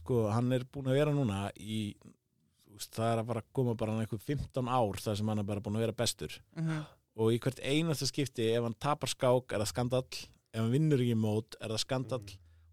sko, 0.00 0.22
hann 0.32 0.50
er 0.56 0.64
búin 0.74 0.88
að 0.90 0.98
vera 0.98 1.14
núna 1.14 1.44
í, 1.60 1.82
þú 2.00 2.13
veist, 2.84 2.94
það 2.98 3.10
er 3.12 3.22
að 3.22 3.30
bara 3.32 3.42
koma 3.56 3.74
bara 3.80 3.96
einhver 4.02 4.20
15 4.20 4.68
ár 4.68 5.00
þar 5.00 5.16
sem 5.18 5.32
hann 5.32 5.40
er 5.42 5.48
bara 5.48 5.64
búin 5.64 5.78
að 5.80 5.86
vera 5.86 5.96
bestur. 6.04 6.36
Mhm. 6.56 6.84
og 7.16 7.30
í 7.30 7.38
hvert 7.38 7.60
einasta 7.62 8.06
skipti 8.10 8.48
ef 8.56 8.62
hann 8.66 8.74
tapar 8.82 9.06
skák 9.08 9.52
er 9.54 9.62
það 9.62 9.68
skandall. 9.70 10.22
Ef 10.54 10.60
hann 10.60 10.72
vinnur 10.72 10.98
ekki 10.98 11.14
mót 11.14 11.54
er 11.60 11.70
það 11.70 11.82
skandall. 11.84 12.24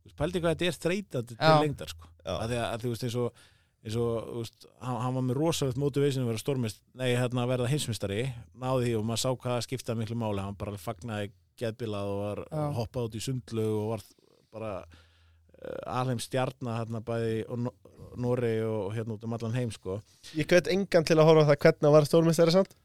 Þú 0.02 0.08
veist, 0.10 0.18
pældi 0.18 0.42
hvað 0.42 0.56
þetta 0.56 0.66
er 0.72 0.80
þreytandi 0.82 1.36
til 1.38 1.58
lengdar 1.62 1.92
sko. 1.94 2.08
Að 2.26 2.48
því 2.50 2.58
að, 2.62 2.82
þú 2.82 2.90
veist 2.94 3.04
eins 3.06 3.18
og, 3.22 3.44
eins 3.86 3.98
og 4.02 4.10
þú 4.32 4.40
veist, 4.42 4.66
hann, 4.82 4.98
hann 5.04 5.14
var 5.20 5.26
með 5.28 5.38
rosalegt 5.38 5.78
motivation 5.78 6.26
að 6.26 6.32
vera 6.32 6.42
stórmist, 6.42 6.82
nei 6.98 7.12
hérna 7.14 7.44
að 7.46 7.52
verða 7.54 7.70
heimsmystari 7.70 8.24
náði 8.58 8.88
því 8.88 8.96
og 8.98 9.06
maður 9.06 9.22
sá 9.22 9.30
hvað 9.30 9.54
það 9.54 9.64
skipta 9.68 9.98
miklu 10.00 10.18
máli. 10.18 10.42
Hann 10.42 10.58
bara 10.58 10.82
fagnaði 10.82 11.32
geðbilað 11.62 12.10
og 12.10 12.20
var 12.26 12.44
hoppað 12.80 13.10
út 13.12 13.16
í 13.20 13.22
sundlu 13.22 13.68
og 13.78 13.88
var 13.94 14.06
bara 14.52 14.74
uh, 14.90 16.00
alheim 16.02 16.20
stjarna 16.20 16.80
hérna 16.80 17.02
bæði 17.06 17.44
og 17.46 17.70
Nóri 18.18 18.54
og 18.66 18.94
hérna 18.96 19.16
út 19.16 19.24
um 19.24 19.34
allan 19.38 19.54
heim 19.56 19.72
sko 19.72 20.02
Ég 20.36 20.48
gæt 20.52 20.68
engan 20.74 21.06
til 21.08 21.16
að 21.18 21.28
horfa 21.30 21.46
það 21.52 21.60
hvernig 21.66 21.88
hann 21.88 21.94
var 21.96 22.08
stórmestari 22.10 22.52
samt. 22.52 22.76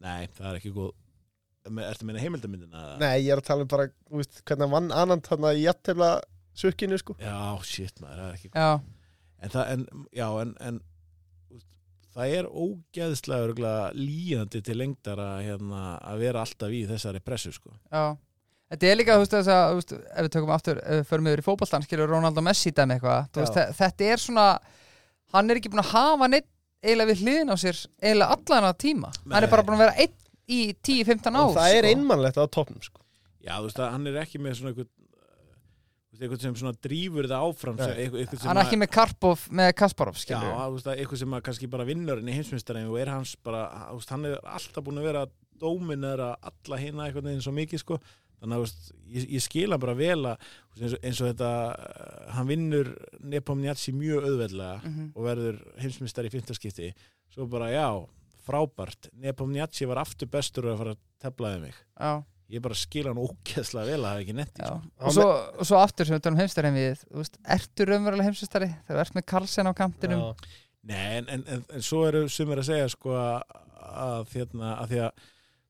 nei, 0.00 0.26
það 0.38 0.50
er 0.52 0.58
ekki 0.60 0.72
góð 0.76 0.92
Me- 1.68 1.84
Ertu 1.84 2.04
að 2.04 2.06
meina 2.08 2.20
heimildamyndina? 2.22 2.82
eða? 2.84 2.98
Nei, 3.02 3.16
ég 3.26 3.32
er 3.34 3.40
að 3.42 3.44
tala 3.50 3.64
um 3.66 3.68
bara, 3.68 3.88
þú 4.08 4.16
veist, 4.22 4.38
hvernig 4.46 4.64
hann 4.64 4.70
vann 4.72 4.92
annan 5.02 5.20
þarna 5.20 5.50
í 5.52 5.64
jættefla 5.66 6.10
sukkinu, 6.56 6.96
sko. 6.98 7.16
Já, 7.20 7.34
shit 7.62 8.00
maður, 8.00 8.22
það 8.22 8.28
er 8.28 8.38
ekki 8.38 8.50
Já, 8.54 8.80
En 9.42 9.50
það, 9.50 9.72
en, 9.74 10.06
já, 10.16 10.28
en, 10.42 10.54
en 10.60 10.78
þú 11.50 11.58
veist, 11.58 11.68
það 12.14 12.32
er 12.38 12.48
ógeðslega 12.48 13.74
líðandi 13.94 14.62
til 14.64 14.78
lengdar 14.80 15.20
að, 15.22 15.42
hérna, 15.46 15.82
að 16.02 16.18
vera 16.24 16.40
alltaf 16.46 16.72
í 16.74 16.80
þessari 16.88 17.20
pressu, 17.20 17.52
sko. 17.52 17.74
já 17.92 18.16
Þetta 18.68 18.88
er 18.90 18.98
líka, 19.00 19.16
þú 19.16 19.24
veist, 19.24 19.32
þess 19.32 19.50
að, 19.54 19.70
þú 19.70 19.78
veist, 19.78 19.92
ef 19.96 20.26
við 20.26 20.32
tökum 20.34 20.50
aftur, 20.52 20.78
ef 20.84 20.98
við 20.98 21.06
förum 21.08 21.28
yfir 21.30 21.40
í 21.40 21.44
fótboltan, 21.46 21.84
skilur 21.86 22.10
Ronaldo 22.12 22.44
Messi 22.44 22.72
dæmi 22.76 22.98
eitthvað, 22.98 23.30
þú 23.32 23.44
veist, 23.44 23.60
þetta 23.78 24.08
er 24.12 24.20
svona, 24.20 24.46
hann 25.32 25.48
er 25.48 25.60
ekki 25.60 25.72
búin 25.72 25.84
að 25.84 25.92
hafa 25.94 26.28
neitt 26.28 26.48
eiginlega 26.84 27.10
við 27.10 27.22
hliðin 27.24 27.52
á 27.52 27.56
sér, 27.58 27.80
eiginlega 28.02 28.36
allan 28.36 28.68
að 28.68 28.78
tíma. 28.84 29.10
Hann 29.24 29.40
er 29.40 29.46
Nei. 29.48 29.52
bara 29.54 29.64
búin 29.66 29.78
að 29.78 29.84
vera 29.86 30.04
einn 30.04 30.14
í 30.48 30.60
10-15 30.84 31.38
ár. 31.38 31.48
Og 31.48 31.56
það 31.56 31.72
er 31.72 31.80
sko. 31.80 31.94
einmannlegt 31.94 32.38
á 32.38 32.44
toppnum, 32.46 32.84
sko. 32.84 33.02
Já, 33.42 33.54
þú 33.56 33.66
veist, 33.66 33.80
að 33.80 33.90
hann 33.96 34.06
er 34.10 34.20
ekki 34.22 34.42
með 34.42 34.56
svona 34.58 34.72
eitthvað, 34.74 34.92
eitthvað 36.18 36.44
sem 36.44 36.54
svona 36.58 36.74
drífur 36.84 37.28
það 37.30 37.48
áfram, 37.48 37.76
Nei. 37.78 37.82
sem, 37.84 37.98
eitthvað, 38.04 38.22
eitthvað 38.22 38.42
sem 38.42 38.50
Hann 38.50 38.60
er 38.60 38.68
ekki 38.68 38.80
með 38.82 38.92
Karpov, 38.94 39.48
með 39.60 39.72
Kasparov, 39.80 40.22
Já, 40.22 40.38
veist, 40.74 40.88
að 40.88 41.02
eitthvað 41.02 41.22
sem 41.22 41.36
að 41.38 41.44
kannski 41.48 41.70
bara 41.72 41.88
vinnur 41.88 42.22
inn 42.22 42.30
í 42.30 42.38
heimsmyndstarinn 42.38 42.88
og 42.90 42.98
er 43.02 43.12
hans 43.12 43.34
bara, 43.46 43.66
hann 44.12 44.26
er 44.28 44.40
alltaf 44.42 44.86
búin 44.86 45.02
að 45.02 45.10
vera 45.10 45.26
dóminera 45.58 46.32
alla 46.38 46.78
hina 46.78 47.06
einhvern 47.06 47.30
veginn 47.30 47.44
svo 47.44 47.54
mikið, 47.54 47.82
sko. 47.82 48.00
Þannig 48.38 48.54
að, 48.58 48.62
veist, 48.64 48.92
ég, 49.10 49.24
ég 49.34 49.42
skila 49.42 49.78
bara 49.82 49.94
vel 49.98 50.20
að, 50.30 50.48
eins 50.78 50.92
og, 50.94 51.00
eins 51.02 51.20
og 51.24 51.30
þetta, 51.32 51.48
uh, 51.74 52.32
hann 52.36 52.46
vinnur 52.52 52.90
Nepomniachtsi 53.32 53.92
mjög 53.98 54.28
auðveldlega 54.28 54.78
Mhm. 54.84 55.08
og 55.16 55.24
verður 55.26 55.60
heimsmyndstari 55.82 56.30
í 56.30 56.34
fyrstaskipti. 56.36 56.92
Svo 57.34 57.46
bara, 57.50 57.70
já, 57.74 57.88
frábært. 58.46 59.10
Nepomniachtsi 59.20 59.86
var 59.90 59.98
aftur 60.04 60.28
bestur 60.30 60.70
að 60.70 60.78
fara 60.78 60.94
að 60.94 61.00
teflaði 61.26 61.60
mig. 61.68 61.74
Já, 62.00 62.24
Ég 62.48 62.62
bara 62.64 62.72
skila 62.80 63.10
hann 63.12 63.18
ógeðslega 63.20 63.84
vel 63.90 63.98
að 64.00 64.06
hafa 64.08 64.20
ekki 64.22 64.34
netti, 64.38 64.62
sko. 64.64 64.76
Og 65.04 65.12
svo, 65.12 65.24
og 65.60 65.66
svo 65.68 65.76
aftur 65.84 66.06
sem 66.08 66.14
við 66.16 66.22
tölum 66.24 66.38
heimstari 66.40 66.70
við, 66.72 67.02
þú 67.04 67.18
veist, 67.20 67.34
ertu 67.44 67.84
raunverulega 67.84 68.24
heimstari? 68.24 68.68
Þegar 68.86 68.96
þú 68.96 69.02
ert 69.02 69.16
með 69.18 69.26
Karlsen 69.28 69.68
á 69.68 69.72
kantinum. 69.76 70.22
Já. 70.22 70.46
Nei, 70.88 71.02
en, 71.18 71.28
en, 71.28 71.42
en, 71.46 71.64
en 71.76 71.84
svo 71.84 72.06
eru 72.08 72.22
sumir 72.32 72.62
að 72.62 72.70
segja 72.70 72.86
sko 72.88 73.12
að, 73.20 73.42
að, 73.84 74.32
hérna, 74.32 74.70
að 74.80 74.88
því 74.94 75.02
að 75.04 75.26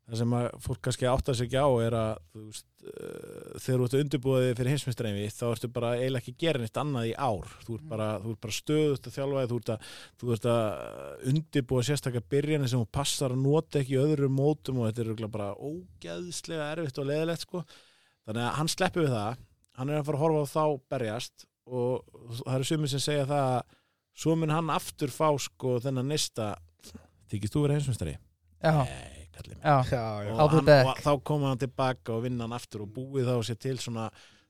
það 0.08 0.20
sem 0.22 0.34
að 0.38 0.46
fólk 0.64 0.80
kannski 0.86 1.08
átta 1.08 1.34
sig 1.36 1.48
ekki 1.48 1.60
á 1.60 1.68
er 1.84 1.96
að 1.98 2.20
þú 2.32 2.44
veist, 2.46 2.66
uh, 2.88 3.56
þegar 3.60 3.80
þú 3.82 3.86
ert 3.86 3.96
að 3.96 4.04
undirbúa 4.04 4.38
þig 4.44 4.54
fyrir 4.58 4.72
heimsmyndstræmi 4.72 5.26
þá 5.36 5.44
ertu 5.48 5.70
bara 5.74 5.90
eiginlega 5.98 6.22
ekki 6.22 6.34
að 6.34 6.44
gera 6.44 6.62
neitt 6.62 6.80
annað 6.82 7.08
í 7.10 7.12
ár. 7.18 7.50
Þú 7.66 7.76
ert 7.78 7.90
bara, 7.90 8.06
þú 8.22 8.32
ert 8.32 8.42
bara 8.46 8.56
stöðust 8.58 9.10
að 9.10 9.18
þjálfa 9.18 9.44
þú 9.50 9.58
ert 9.58 9.74
að, 9.74 9.90
ert 10.36 10.48
að 10.54 11.28
undirbúa 11.32 11.84
sérstaklega 11.88 12.32
byrjanir 12.36 12.72
sem 12.72 12.80
þú 12.80 12.88
passar 12.98 13.36
að 13.36 13.44
nota 13.44 13.82
ekki 13.82 13.98
í 13.98 14.00
öðrum 14.00 14.38
mótum 14.38 14.80
og 14.80 14.88
þetta 14.88 15.26
er 15.26 15.34
bara 15.36 15.50
ógeðslega 15.60 16.72
erfitt 16.72 17.02
og 17.02 17.10
leðilegt 17.10 17.44
sko. 17.44 17.66
Þannig 18.28 18.44
að 18.46 18.56
hann 18.58 18.72
sleppi 18.72 19.04
við 19.04 19.14
það 19.16 19.44
hann 19.78 19.92
er 19.92 20.00
að 20.00 20.08
fara 20.08 20.18
að 20.18 20.24
horfa 20.24 20.42
á 20.42 20.54
þá 20.54 20.64
berjast 20.90 21.44
og 21.68 22.08
það 22.40 22.54
eru 22.56 22.66
sumir 22.70 22.92
sem 22.92 23.04
segja 23.04 23.28
það 23.28 23.44
að 23.52 23.76
svo 24.18 24.34
mun 24.38 24.54
hann 24.54 24.72
aftur 24.74 25.12
fá 25.14 25.28
sko 25.38 25.76
þennan 25.84 26.10
nesta. 26.10 26.56
Þykist 27.30 27.54
þú 27.54 27.64
verið 27.64 27.78
heimsmyndstari? 27.78 28.16
Já, 28.58 28.74
kallið 29.38 29.56
já, 29.62 29.76
Já, 29.90 30.02
já. 30.26 30.32
og, 30.34 30.58
og 30.58 31.02
þá 31.06 31.12
koma 31.30 31.52
hann 31.52 31.62
tilbaka 31.62 32.12
og 32.16 32.26
vinna 32.26 32.44
hann 32.46 32.56
aftur 32.58 32.84
og 32.84 32.92
búið 32.96 33.30
þá 33.30 33.36
sér 33.48 33.58
til 33.64 33.78
svona 33.82 34.08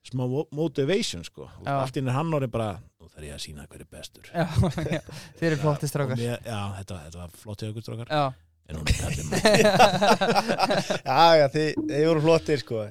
smá 0.08 0.24
mo- 0.30 0.46
motivation 0.54 1.24
sko 1.26 1.44
og 1.48 1.66
Já. 1.66 1.74
allt 1.82 1.96
inn 2.00 2.08
er 2.08 2.16
hann 2.16 2.32
orðið 2.32 2.52
bara 2.54 2.68
nú 3.00 3.08
þarf 3.12 3.26
ég 3.28 3.34
að 3.36 3.42
sína 3.44 3.66
hver 3.68 3.82
er 3.84 3.88
bestur 3.92 4.28
já, 4.32 4.46
já. 4.96 5.00
Þeir 5.40 5.48
eru 5.52 5.58
flotti 5.64 5.88
Og 5.88 5.92
strákar. 5.92 6.16
mér, 6.20 6.38
já, 6.46 6.60
þetta, 6.78 7.00
þetta 7.08 7.18
var 7.24 7.34
flott 7.42 7.62
í 7.64 7.68
aukur 7.72 7.84
strákar 7.84 8.12
Já. 8.14 8.22
en 8.68 8.78
hún 8.78 8.88
er 8.88 8.96
kallið 9.02 9.28
já, 11.08 11.20
já, 11.42 11.46
þið, 11.54 11.68
þið 11.90 12.06
voru 12.08 12.24
flottir, 12.24 12.62
sko. 12.62 12.82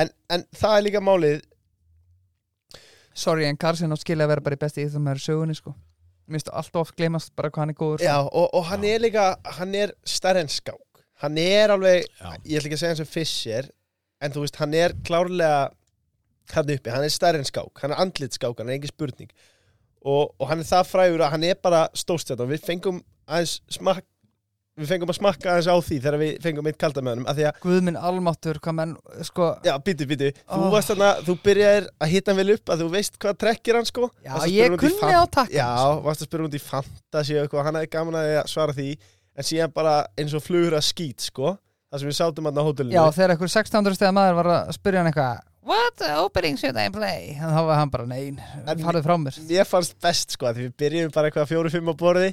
En, 0.00 0.10
en 0.30 0.44
það 0.56 0.76
er 0.78 0.84
líka 0.86 1.00
málið, 1.02 1.40
Sorry, 3.20 3.44
en 3.50 3.56
Karlsen 3.60 3.90
átt 3.92 4.04
skilja 4.04 4.24
að 4.24 4.30
vera 4.32 4.44
bara 4.46 4.56
í 4.56 4.60
besti 4.60 4.84
íþjóðmæður 4.86 5.22
sögunni, 5.24 5.56
sko. 5.58 5.72
Mér 6.30 6.38
finnst 6.38 6.50
alltaf 6.54 6.84
oft 6.84 6.94
gleymast 6.96 7.32
bara 7.36 7.50
hvað 7.50 7.64
hann 7.64 7.72
er 7.72 7.78
góður. 7.80 8.04
já, 8.06 8.12
sko. 8.22 8.30
og, 8.38 8.52
og 8.54 8.68
hann 8.70 8.84
er 8.86 9.02
líka, 9.02 9.24
hann 9.58 9.74
er 9.74 9.92
stærri 10.06 10.44
en 10.44 10.52
skák. 10.52 10.78
Hann 11.20 11.36
er 11.42 11.74
alveg, 11.74 12.06
já, 12.16 12.30
ég 12.48 12.56
ætla 12.60 12.70
ekki 12.70 12.76
að 12.78 12.82
segja 12.82 12.92
hans 12.94 13.02
sem 13.02 13.10
Fischer, 13.12 13.70
en 14.24 14.32
þú 14.34 14.44
veist, 14.46 14.56
hann 14.60 14.74
er 14.78 14.94
klárlega 15.04 15.70
hann 16.54 16.70
uppi, 16.74 16.90
hann 16.90 17.04
er 17.06 17.12
stærri 17.14 17.38
en 17.38 17.46
skák, 17.46 17.82
hann 17.84 17.92
er 17.94 18.00
andlit 18.02 18.34
skák, 18.34 18.56
hann 18.58 18.70
er 18.72 18.78
engin 18.78 18.90
spurning. 18.90 19.28
Og, 20.00 20.30
og 20.40 20.48
hann 20.48 20.62
er 20.62 20.66
það 20.70 20.88
frægur 20.88 21.22
að 21.26 21.34
hann 21.36 21.44
er 21.50 21.58
bara 21.60 21.84
stórstjætt 21.94 22.40
og 22.40 22.48
við 22.50 22.64
fengum 22.64 23.02
aðeins 23.28 23.58
smak, 23.70 24.00
við 24.80 24.88
fengum 24.94 25.10
að 25.12 25.18
smakka 25.18 25.50
aðeins 25.52 25.68
á 25.68 25.76
því 25.84 25.98
þegar 26.00 26.16
við 26.22 26.32
fengum 26.46 26.70
eitt 26.70 26.78
kalda 26.80 27.02
með 27.04 27.12
honum 27.18 27.28
af 27.28 27.36
því 27.36 27.44
að, 27.50 27.58
Guðminn 27.66 27.98
almáttur, 28.00 28.60
hvað 28.64 28.76
menn, 28.80 28.96
sko 29.28 29.50
já, 29.68 29.74
býtu, 29.84 30.08
býtu 30.08 30.30
þú 30.40 30.56
Oh. 30.56 30.70
varst 30.72 30.90
þarna, 30.94 31.10
þú 31.28 31.36
byrjaðir 31.44 31.88
að 32.00 32.12
hitta 32.14 32.32
hann 32.32 32.40
vel 32.40 32.54
upp 32.56 32.72
að 32.74 32.82
þú 32.86 32.88
veist 32.96 33.20
hvað 33.20 33.38
trekkir 33.44 33.76
hann 33.78 33.88
sko. 33.92 34.08
Já, 34.24 34.32
Varstu 34.32 34.48
að 34.48 34.56
ég 34.56 34.64
spyrja 34.64 34.72
út 34.72 34.80
í 34.80 34.82
kunni 34.86 35.00
fan- 35.04 35.20
á 35.20 35.24
takkan 35.36 35.54
Já, 35.60 35.70
varst 36.08 36.24
að 36.24 36.30
spyrja 36.32 36.48
út 36.48 36.56
í 36.56 36.62
fantasy 36.64 37.36
og 37.36 37.44
eitthvað, 37.44 37.64
hann 37.68 37.78
hefði 37.82 37.92
gaman 37.98 38.18
að 38.22 38.30
því 38.30 38.38
að 38.40 38.50
svara 38.56 38.76
því 38.80 38.88
en 39.36 39.46
síðan 39.46 39.74
bara 39.74 40.00
eins 40.18 40.34
og 40.36 40.42
flugur 40.44 40.76
að 40.78 40.86
skýt 40.88 41.28
sko, 41.30 41.54
það 41.90 42.02
sem 42.02 42.10
við 42.10 42.18
sátum 42.18 42.48
hann 42.50 42.60
á 42.60 42.64
hótelinu. 42.66 42.96
Já, 42.96 43.04
þegar 43.14 43.34
einhver 43.34 43.52
1600 43.52 43.98
stegar 43.98 44.16
maður 44.16 44.38
var 44.40 44.50
að 44.56 44.74
spyrja 44.78 45.02
hann 45.02 45.10
eitthvað 45.12 45.46
What 45.70 46.00
opening 46.16 46.56
should 46.56 46.78
I 46.80 46.88
play? 46.88 47.34
En 47.36 47.52
þá 47.52 47.60
var 47.68 47.76
hann 47.82 47.90
bara, 47.92 48.06
nein, 48.08 48.38
farið 48.80 49.04
frá 49.04 49.12
mér. 49.20 49.36
Mér 49.44 49.68
fannst 49.68 49.98
best 50.00 50.32
sko, 50.34 50.48
því 50.56 50.64
við 50.70 50.76
byrjum 50.80 51.12
bara 51.14 51.28
eitthvað 51.28 51.50
fjóru-fimm 51.50 51.90
á 51.92 51.94
borði 52.00 52.30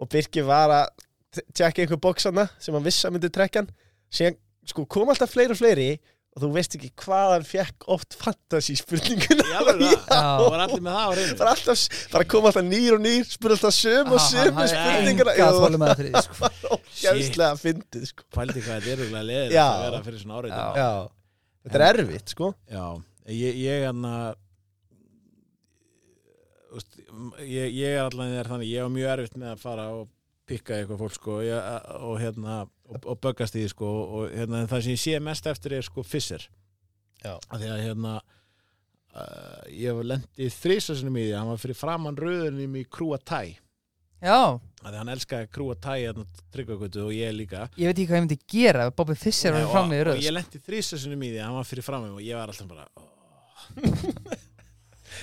og 0.00 0.08
Birki 0.10 0.44
var 0.48 0.72
að 0.72 1.04
tjekka 1.52 1.84
einhver 1.84 2.00
bóksana 2.00 2.46
sem 2.58 2.74
hann 2.74 2.86
vissi 2.86 3.04
að 3.06 3.14
myndi 3.14 3.30
trekja 3.34 3.62
hann. 3.62 3.68
Síðan 4.10 4.38
sko, 4.72 4.86
kom 4.88 5.12
alltaf 5.12 5.30
fleiri 5.34 5.54
og 5.54 5.60
fleiri 5.60 5.90
og 6.30 6.42
þú 6.44 6.48
veist 6.54 6.74
ekki 6.78 6.90
hvað 7.02 7.32
hann 7.34 7.46
fekk 7.46 7.86
oft 7.90 8.14
fantasy 8.18 8.76
spurninguna. 8.78 9.46
Í 9.46 9.54
alveg 9.58 9.80
það? 9.82 9.94
Já. 10.14 10.20
Það 10.20 10.44
var 10.46 10.64
allir 10.64 10.84
með 10.86 10.98
það 10.98 11.02
á 11.02 11.12
reynu 11.18 11.38
bara, 11.40 11.54
alltaf, 11.56 11.86
bara 12.12 12.28
kom 12.34 12.50
alltaf 12.50 12.66
nýr 12.66 12.96
og 12.96 13.02
nýr 13.06 13.24
spurði 13.26 13.56
alltaf 13.58 13.74
söm 13.76 14.12
og 14.14 14.22
söm 14.26 14.60
spurninguna. 14.74 15.34
Að 15.34 15.40
sko? 16.26 16.38
Það 16.38 16.44
var 16.44 16.76
ógæðslega 16.76 17.50
fyndið 17.64 18.06
sko. 18.12 18.28
Pældi 18.36 18.62
hvað 18.66 18.76
þetta 18.76 18.92
er 18.94 19.02
auðvitað 19.02 19.26
leðið 19.32 19.58
að 19.64 19.82
vera 19.86 20.04
fyrir 20.06 20.22
svona. 20.22 20.60
Já, 20.78 20.92
þetta 21.66 21.80
er 21.80 21.86
erfitt 21.90 22.36
sko. 22.36 22.52
Já, 22.70 22.86
ég, 23.34 23.90
að 23.90 24.38
ég, 27.42 27.74
ég 27.74 27.96
er 27.96 28.06
allan 28.06 28.34
þér 28.36 28.50
þannig 28.54 28.70
ég 28.70 28.86
var 28.86 28.92
mjög 28.94 29.12
erfitt 29.16 29.38
með 29.40 29.52
að 29.54 29.62
fara 29.64 29.86
og 29.96 30.08
pikka 30.50 30.76
eitthvað 30.78 31.02
fólk 31.02 31.16
sko. 31.16 31.40
Ég, 31.42 31.58
og 32.06 32.16
hérna 32.22 32.62
og, 32.90 33.06
og 33.06 33.20
böggast 33.22 33.56
í 33.56 33.64
því 33.64 33.72
sko 33.72 33.88
og 34.18 34.34
hérna 34.34 34.66
það 34.70 34.84
sem 34.84 34.96
ég 34.96 35.02
sé 35.04 35.22
mest 35.24 35.48
eftir 35.50 35.78
er 35.78 35.86
sko 35.86 36.04
Fisser 36.06 36.46
Já. 37.22 37.36
af 37.36 37.56
því 37.60 37.70
að 37.70 37.82
hérna 37.84 38.14
uh, 38.20 39.64
ég 39.72 39.96
var 39.96 40.12
lendið 40.14 40.54
þrísasunum 40.56 41.18
í 41.20 41.26
því 41.28 41.34
hann 41.38 41.50
var 41.52 41.62
fyrir 41.62 41.78
framann 41.78 42.18
rauðunum 42.20 42.78
í 42.80 42.86
Krúa 42.90 43.20
Tæ 43.20 43.42
Já, 44.20 44.36
af 44.60 44.84
því 44.84 44.90
að 44.90 44.98
hann 44.98 45.12
elskaði 45.14 45.50
Krúa 45.54 45.78
Tæ 45.80 45.92
hérna 45.94 46.26
tryggvakvötu 46.52 47.06
og 47.06 47.14
ég 47.16 47.32
líka. 47.32 47.70
Ég 47.80 47.88
veit 47.88 47.94
ekki 47.94 48.10
hvað 48.10 48.18
ég 48.18 48.26
myndi 48.26 48.40
gera 48.52 48.84
ef 48.88 48.98
Bobby 48.98 49.16
Fischer 49.16 49.56
var 49.56 49.64
og, 49.64 49.72
fram 49.72 49.94
í 49.94 50.00
og 50.02 50.10
röð 50.10 50.20
ég 50.26 50.36
lendi 50.36 50.60
þrísasunum 50.66 51.24
í 51.24 51.32
því 51.32 51.42
hann 51.46 51.56
var 51.56 51.68
fyrir 51.68 51.86
framann 51.86 52.18
og 52.18 52.24
ég 52.24 52.36
var 52.36 52.52
alltaf 52.52 52.68
bara 52.68 52.84
oh. 53.00 53.08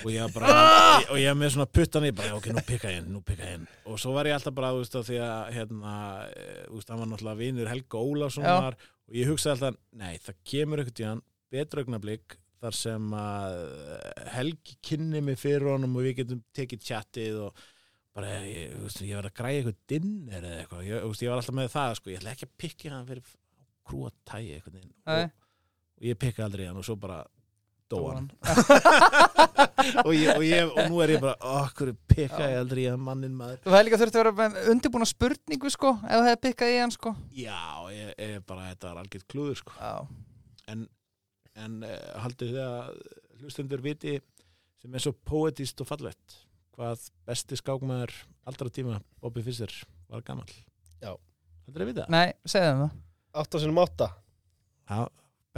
og 0.04 0.10
ég 0.12 0.24
var 0.24 0.34
bara 0.34 0.56
og 1.12 1.16
ég 1.20 1.30
var 1.30 1.38
með 1.40 1.54
svona 1.54 1.68
puttan 1.78 2.06
í 2.08 2.12
bara 2.16 2.34
ok, 2.38 2.50
nú 2.54 2.64
pikka 2.66 2.92
ég 2.92 3.00
inn, 3.02 3.08
nú 3.14 3.22
pikka 3.26 3.46
ég 3.48 3.58
inn. 3.58 3.64
Og 3.88 4.00
svo 4.00 4.12
var 4.16 4.28
ég 4.30 4.36
alltaf 4.38 4.54
bara, 4.56 4.72
þú 4.74 4.82
veist, 4.82 4.98
því 5.08 5.20
að 5.24 5.54
hérna, 5.56 5.94
eh, 6.32 6.60
þú 6.66 6.76
veist, 6.80 6.92
hann 6.92 7.02
var 7.02 7.10
náttúrulega 7.12 7.40
vinur 7.42 7.72
Helga 7.72 8.02
Ólafssonar 8.02 8.76
og 9.08 9.16
ég 9.18 9.30
hugsaði 9.30 9.54
alltaf 9.56 9.80
nei, 10.02 10.12
það 10.26 10.38
kemur 10.52 10.82
eitthvað 10.82 11.02
í 11.02 11.08
hann 11.08 11.24
betra 11.54 11.84
augnablík 11.84 12.38
þar 12.58 12.74
sem 12.74 13.10
að 13.14 13.58
eh, 13.96 14.22
Helgi 14.34 14.78
kynni 14.84 15.24
mig 15.24 15.40
fyrir 15.40 15.72
honum 15.72 15.98
og 15.98 16.06
við 16.08 16.22
getum 16.22 16.44
tekið 16.56 16.86
tjattið 16.88 17.42
og 17.46 17.66
bara, 18.18 18.38
ég, 18.46 18.72
þú 18.74 18.86
veist, 18.88 19.02
ég 19.06 19.18
var 19.20 19.28
að 19.30 19.36
græja 19.38 19.62
eitthvað 19.62 19.82
dinner 19.92 20.42
eða 20.42 20.62
eitthvað, 20.64 20.86
ég, 20.88 21.02
þú 21.04 21.12
veist, 21.12 21.22
ég 21.22 21.32
var 21.32 21.42
alltaf 21.42 21.58
með 21.58 21.74
það 21.74 21.98
sko, 22.00 22.10
ég 22.12 22.20
ætla 22.22 22.34
ekki 22.34 22.48
að 22.48 22.56
pikka 22.64 22.94
hann 22.94 23.08
fyrir 23.08 23.34
krúa 23.88 24.10
tæi 24.28 24.44
eitthvað 24.56 24.80
og, 24.82 25.36
og 25.98 26.08
ég 26.08 26.18
pikka 26.20 26.44
aldrei 26.44 26.66
hann 26.68 26.80
og 26.80 26.86
svo 26.86 26.98
bara 27.00 27.22
dó 27.88 27.98
Dó 27.98 28.02
hann 28.12 28.28
hann. 28.44 28.58
og, 30.06 30.12
ég, 30.14 30.30
og, 30.34 30.44
ég, 30.44 30.68
og 30.72 30.90
nú 30.92 31.00
er 31.04 31.14
ég 31.14 31.22
bara 31.22 31.36
okkur 31.64 31.92
pikka 32.10 32.48
ég 32.52 32.58
aldrei 32.62 32.82
í 32.84 32.88
hann 32.90 33.02
mannin 33.04 33.36
maður? 33.38 33.60
Þú 33.64 33.74
hefði 33.74 33.86
líka 33.88 34.00
þurft 34.02 34.18
að 34.18 34.22
vera 34.24 34.34
með 34.38 34.58
undirbúna 34.74 35.08
spurningu 35.08 35.72
sko 35.72 35.92
ef 36.02 36.10
það 36.14 36.26
hefði 36.28 36.42
pikkað 36.46 36.72
í 36.74 36.80
hann 36.82 36.94
sko. 36.94 37.14
Já, 37.36 37.60
ég, 37.94 38.10
ég 38.18 38.42
bara, 38.48 38.66
þetta 38.72 38.90
var 38.90 39.00
algjört 39.02 39.28
klúður 39.32 39.60
sko. 39.62 39.76
Já, 39.78 39.94
en, 40.74 40.84
en 41.64 41.78
uh, 41.86 41.96
haldið 42.24 42.52
þið 42.54 42.60
að 42.66 42.90
hlustendur 43.42 43.84
viti 43.84 44.18
sem 44.82 44.94
er 44.94 45.02
svo 45.02 45.14
poetist 45.26 45.80
og 45.82 45.88
fallett 45.90 46.38
hvað 46.78 47.08
besti 47.26 47.58
skákmaður 47.58 48.12
allra 48.48 48.70
tíma, 48.70 49.00
Bobby 49.22 49.42
Fischer 49.46 49.72
var 50.08 50.22
gammal 50.26 50.46
Já. 51.02 51.14
heldur 51.66 51.82
þið 51.82 51.90
vita? 51.90 52.06
nei, 52.12 52.30
segðu 52.46 52.68
þeim 52.70 52.84
það. 52.84 52.92
8 53.42 53.62
sinum 53.64 53.80
8 53.82 54.08
Já, 54.88 55.00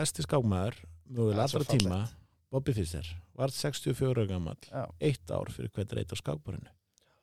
besti 0.01 0.24
skákmaður 0.24 0.81
Það 1.11 1.32
er 1.35 1.43
allra 1.44 1.66
tíma 1.66 2.01
Bobby 2.51 2.74
Fischer 2.74 3.06
var 3.39 3.52
64 3.55 4.10
ára 4.10 4.27
gammal 4.27 4.59
Já. 4.66 4.85
eitt 5.01 5.31
ár 5.31 5.51
fyrir 5.55 5.70
hvert 5.74 5.93
reyt 5.97 6.12
á 6.12 6.16
skákborinu 6.18 6.70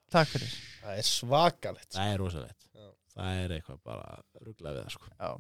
Takk 0.07 0.29
fyrir. 0.31 0.51
Það 0.79 0.99
er 1.01 1.03
svakalegt 1.03 1.89
sko. 1.91 1.99
það 1.99 2.13
er 2.13 2.21
rosalegt. 2.21 2.67
Já. 2.71 2.87
það 3.17 3.39
er 3.43 3.53
eitthvað 3.57 3.79
bara 3.83 4.05
ruglað 4.45 4.77
við 4.77 4.85
það 4.85 4.93
sko. 4.95 5.09
Já, 5.19 5.31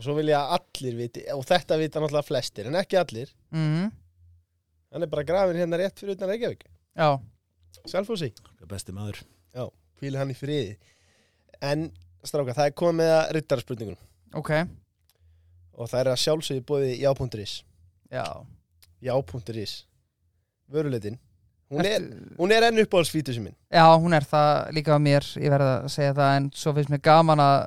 og 0.00 0.06
svo 0.06 0.14
vilja 0.18 0.40
allir 0.56 0.96
viti 0.98 1.24
og 1.36 1.44
þetta 1.46 1.78
vita 1.78 2.02
náttúrulega 2.02 2.26
flestir 2.26 2.70
en 2.70 2.78
ekki 2.82 2.98
allir. 3.00 3.34
Mm 3.54 3.90
hann 4.90 5.06
er 5.06 5.06
bara 5.06 5.22
grafin 5.22 5.54
hérna 5.54 5.78
rétt 5.78 6.00
fyrir 6.02 6.16
utan 6.16 6.26
Reykjavík. 6.32 6.64
Já. 6.98 7.20
Selfossi, 7.86 8.32
besti 8.66 8.90
maður. 8.90 9.20
Hvíli 10.00 10.18
hann 10.18 10.32
í 10.32 10.34
friði. 10.34 10.72
En 11.62 11.90
stráka, 12.24 12.56
það 12.56 12.70
er 12.70 12.74
komið 12.74 13.10
að 13.14 13.32
ryttarspurningunum 13.36 14.06
ok. 14.40 14.50
Og 15.76 15.88
það 15.90 16.00
er 16.00 16.10
að 16.12 16.20
sjálfsögðu 16.24 16.64
bóði 16.66 16.94
já.is 17.00 17.54
Já 18.10 18.24
já.is 19.04 19.74
vöruleitin. 20.70 21.18
Hún 21.70 21.86
er, 21.86 22.02
hún 22.38 22.50
er 22.50 22.64
enn 22.66 22.82
uppáhaldsfítusi 22.82 23.42
minn. 23.42 23.54
Já, 23.70 23.84
hún 23.94 24.14
er 24.16 24.24
það 24.26 24.72
líka 24.74 24.96
á 24.96 24.98
mér, 25.02 25.26
ég 25.38 25.52
verð 25.54 25.68
að 25.70 25.84
segja 25.94 26.16
það 26.18 26.32
en 26.40 26.48
svo 26.58 26.72
finnst 26.74 26.90
mér 26.90 27.02
gaman 27.06 27.42
að 27.44 27.58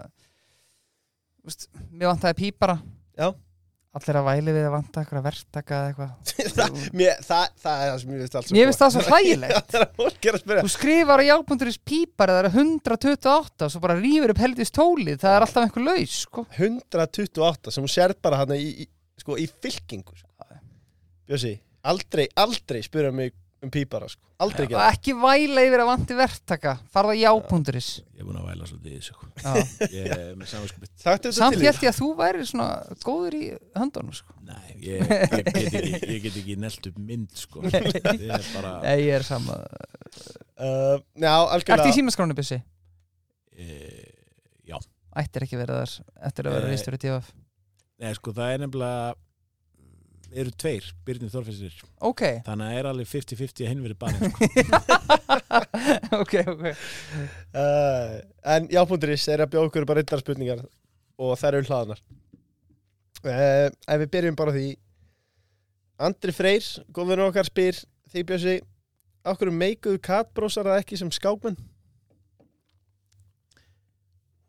veist, 1.48 1.70
mér 1.92 2.12
vantaði 2.12 2.40
pípara 2.42 2.78
Já. 3.16 3.30
Allir 3.94 4.18
að 4.18 4.26
væli 4.26 4.54
við 4.56 4.64
að 4.66 4.72
vanta 4.74 5.02
eitthvað 5.04 5.26
verktaka 5.28 5.78
eða 5.78 5.90
eitthvað. 5.92 6.14
Það, 6.54 6.78
mér, 6.98 7.20
það, 7.22 7.44
það 7.62 7.84
er 7.84 7.92
það 7.92 8.00
sem 8.02 8.14
ég 8.14 8.22
veist 8.24 8.38
alls 8.40 8.54
Mér 8.56 8.68
finnst 8.68 8.82
það 8.82 8.94
svo 8.96 9.04
hlægilegt. 9.12 9.70
það 9.70 9.78
er 9.78 9.86
að 9.86 10.28
er 10.34 10.38
að 10.58 10.64
Þú 10.64 10.72
skrifar 10.74 11.22
á 11.22 11.30
jápunduris 11.30 11.78
pípar 11.92 12.34
það 12.34 12.40
er 12.42 12.50
128 12.50 13.68
og 13.68 13.74
svo 13.74 13.82
bara 13.86 13.98
rýfur 14.00 14.34
upp 14.34 14.42
helvist 14.42 14.76
tólið. 14.76 15.20
Það 15.22 15.38
er 15.38 15.46
alltaf 15.46 15.68
einhver 15.68 15.86
laus 15.86 16.18
sko. 16.26 16.46
128 16.58 17.76
sem 17.78 17.86
hún 17.86 17.94
sér 17.94 18.16
bara 18.26 18.42
hann 18.42 18.56
í, 18.58 18.66
í, 18.84 18.90
sko, 19.22 19.38
í 19.38 19.46
fylkingu 19.62 20.18
sko. 20.18 20.33
Bjössi, 21.30 21.54
aldrei, 21.88 22.28
aldrei 22.36 22.82
spyrja 22.84 23.12
mig 23.16 23.34
um 23.64 23.72
pípara 23.72 24.10
sko. 24.12 24.20
aldrei 24.44 24.66
gera 24.68 24.90
ekki 24.92 25.14
væla 25.16 25.62
yfir 25.64 25.82
að 25.84 25.88
vanti 25.88 26.16
verktaka 26.20 26.74
farða 26.92 27.14
jápunduris 27.16 27.90
ég 28.12 28.20
er 28.20 28.28
búin 28.28 28.40
að 28.42 28.50
væla 28.50 28.68
svolítið 28.68 28.92
í 28.92 28.98
þessu 28.98 29.14
sko. 29.16 29.30
Já. 29.40 29.54
ég 29.96 30.10
er 30.18 30.34
með 30.36 30.50
samanskupið 30.52 30.92
Takk 31.04 31.22
þetta 31.22 31.32
Samt 31.38 31.56
til 31.56 31.68
held 31.70 31.86
ég 31.86 31.94
að 31.94 32.00
þú 32.02 32.10
væri 32.20 32.48
svona 32.50 32.98
góður 33.06 33.38
í 33.40 33.44
höndunum 33.80 34.18
sko. 34.18 34.36
Nei, 34.50 34.76
ég, 34.84 35.08
ég, 35.08 35.32
get 35.32 35.50
ekki, 35.54 36.02
ég 36.12 36.20
get 36.26 36.40
ekki 36.44 36.58
nelt 36.60 36.90
upp 36.92 37.00
mynd 37.00 37.40
sko. 37.40 37.64
Ég 37.72 38.28
er 38.36 38.50
bara 38.52 38.74
Nei, 38.84 38.98
ég 39.06 39.16
er 39.22 39.28
sama 39.28 39.56
uh, 39.64 41.00
Já, 41.16 41.32
Ertu 41.32 41.48
í 41.48 41.56
algjörlega 41.56 41.96
símaskránu 42.02 42.36
byssi? 42.38 42.60
e, 43.56 43.70
Já, 44.68 44.76
Ættir 45.24 45.48
ekki 45.48 45.60
verið 45.62 45.80
þar 45.86 45.96
eftir 46.28 46.50
að 46.50 46.58
vera 46.58 46.68
Eh, 46.68 46.74
reistur 46.74 46.98
í 46.98 47.02
TFF 47.06 47.32
Nei, 48.04 48.12
sko, 48.20 48.36
það 48.36 48.58
er 48.58 48.64
nefnilega 48.66 49.14
eru 50.42 50.54
tveir, 50.60 50.88
Byrnir 51.06 51.32
Þorfessir 51.34 51.76
Ok, 52.04 52.24
þannig 52.46 52.66
að 52.66 52.74
það 52.74 52.80
er 52.80 52.90
alveg 52.90 53.10
50-50 53.12 53.66
að 53.66 53.72
hinn 53.72 53.84
verið 53.86 54.00
barinn 54.02 54.34
sko. 54.34 54.50
ok, 56.22 56.36
ok. 56.54 56.66
Uh, 57.54 58.16
En 58.56 58.68
já.is 58.72 59.28
er 59.32 59.46
að 59.46 59.54
bjóða 59.54 59.70
okkur 59.70 59.88
bara 59.90 60.02
reyndar 60.02 60.24
spurningar 60.24 60.66
og 61.22 61.36
þær 61.40 61.60
eru 61.60 61.70
hlaðanar 61.70 62.04
uh, 63.24 63.68
Ef 63.70 64.04
við 64.04 64.10
byrjum 64.18 64.40
bara 64.40 64.54
á 64.54 64.58
því. 64.58 64.68
Andri 66.04 66.34
Freyr, 66.36 66.70
góðvinur 66.92 67.30
okkar 67.30 67.48
spyr 67.48 67.78
því 68.12 68.28
Bjössi 68.30 68.56
Okkur 69.24 69.54
meikuðu 69.56 70.02
katbrósar 70.04 70.68
það 70.68 70.82
ekki 70.82 70.98
sem 71.00 71.12
skákmenn? 71.16 71.56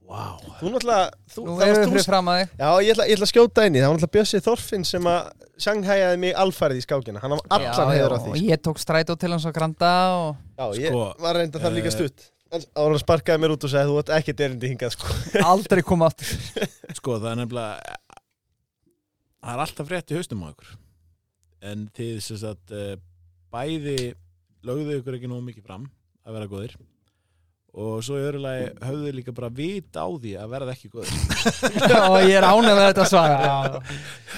Vá, 0.05 0.37
Þú 0.61 0.71
náttúrulega 0.75 1.05
þú, 1.33 1.43
Nú 1.47 1.55
erum 1.65 1.79
við 1.79 1.95
fyrir 1.95 2.07
fram 2.07 2.29
að 2.29 2.39
þig. 2.41 2.51
Já, 2.61 2.69
ég 2.85 2.91
ætla, 2.93 3.07
ég 3.09 3.17
ætla 3.17 3.27
að 3.27 3.31
skjóta 3.31 3.65
inn 3.65 3.77
í 3.77 3.81
það. 3.81 3.87
Var 3.89 3.95
náttúrulega 3.97 4.15
Bjössi 4.17 4.41
Þorfinn 4.45 4.85
sem 4.89 5.09
að 5.09 5.49
sjanghæjaði 5.65 6.21
mig 6.21 6.37
alfarið 6.45 6.81
í 6.81 6.85
skákina. 6.85 7.23
Hann 7.23 7.35
var 7.35 7.43
allan 7.57 7.81
Já, 7.81 7.89
heiður 7.95 8.15
á 8.15 8.19
já, 8.19 8.23
því. 8.27 8.33
Og 8.35 8.51
ég 8.51 8.63
tók 8.69 8.83
strætó 8.83 9.17
til 9.17 9.33
hans 9.33 9.47
á 9.49 9.53
Granda 9.57 9.93
og 10.19 10.29
Já, 10.61 10.67
ég 10.83 10.93
Sko, 10.93 11.07
var 11.25 11.41
reynda 11.41 11.63
þar 11.63 11.77
líka 11.79 11.91
eh, 11.91 11.97
stutt. 11.97 12.29
En 12.55 12.67
ára 12.85 13.01
sparkaði 13.01 13.43
mér 13.43 13.55
út 13.57 13.65
og 13.67 13.73
sagði 13.73 13.91
þú 13.91 13.99
ert 14.03 14.13
ekkert 14.19 14.45
erindi 14.45 14.73
hingað 14.75 14.95
sko. 14.99 15.17
aldrei 15.55 15.83
koma 15.87 16.11
aftur. 16.13 16.35
Sko, 17.01 17.17
það 17.17 17.31
er 17.33 17.41
nefnilega 17.41 17.99
það 19.41 19.55
er 19.57 19.65
alltaf 19.65 19.89
frétt 19.89 20.13
í 20.13 20.19
haustum 20.21 20.45
á 20.45 20.53
ykkur. 20.53 20.75
En 21.65 21.89
þið 21.97 22.21
sem 22.29 22.43
sagt 22.45 22.77
eh, 22.77 22.95
bæði 23.55 23.99
lögðu 24.69 25.01
ykkur 25.01 25.17
ekki 25.19 25.33
nógu 25.33 25.49
mikið 25.49 25.65
fram 25.67 25.89
að 26.29 26.37
vera 26.39 26.51
góðir 26.53 26.77
og 27.75 28.05
svo 28.07 28.19
í 28.21 28.27
öðru 28.29 28.43
lagi 28.45 28.67
höfðu 28.87 29.07
þið 29.09 29.17
líka 29.19 29.33
bara 29.35 29.51
vit 29.51 29.97
á 29.99 30.07
því 30.07 30.35
að 30.39 30.53
verða 30.53 30.75
ekki 30.77 30.91
góðir 30.93 31.97
og 31.99 32.19
ég 32.23 32.37
er 32.39 32.47
ánægð 32.47 32.77
með 32.79 32.85
þetta 32.85 33.07
svar 33.11 33.33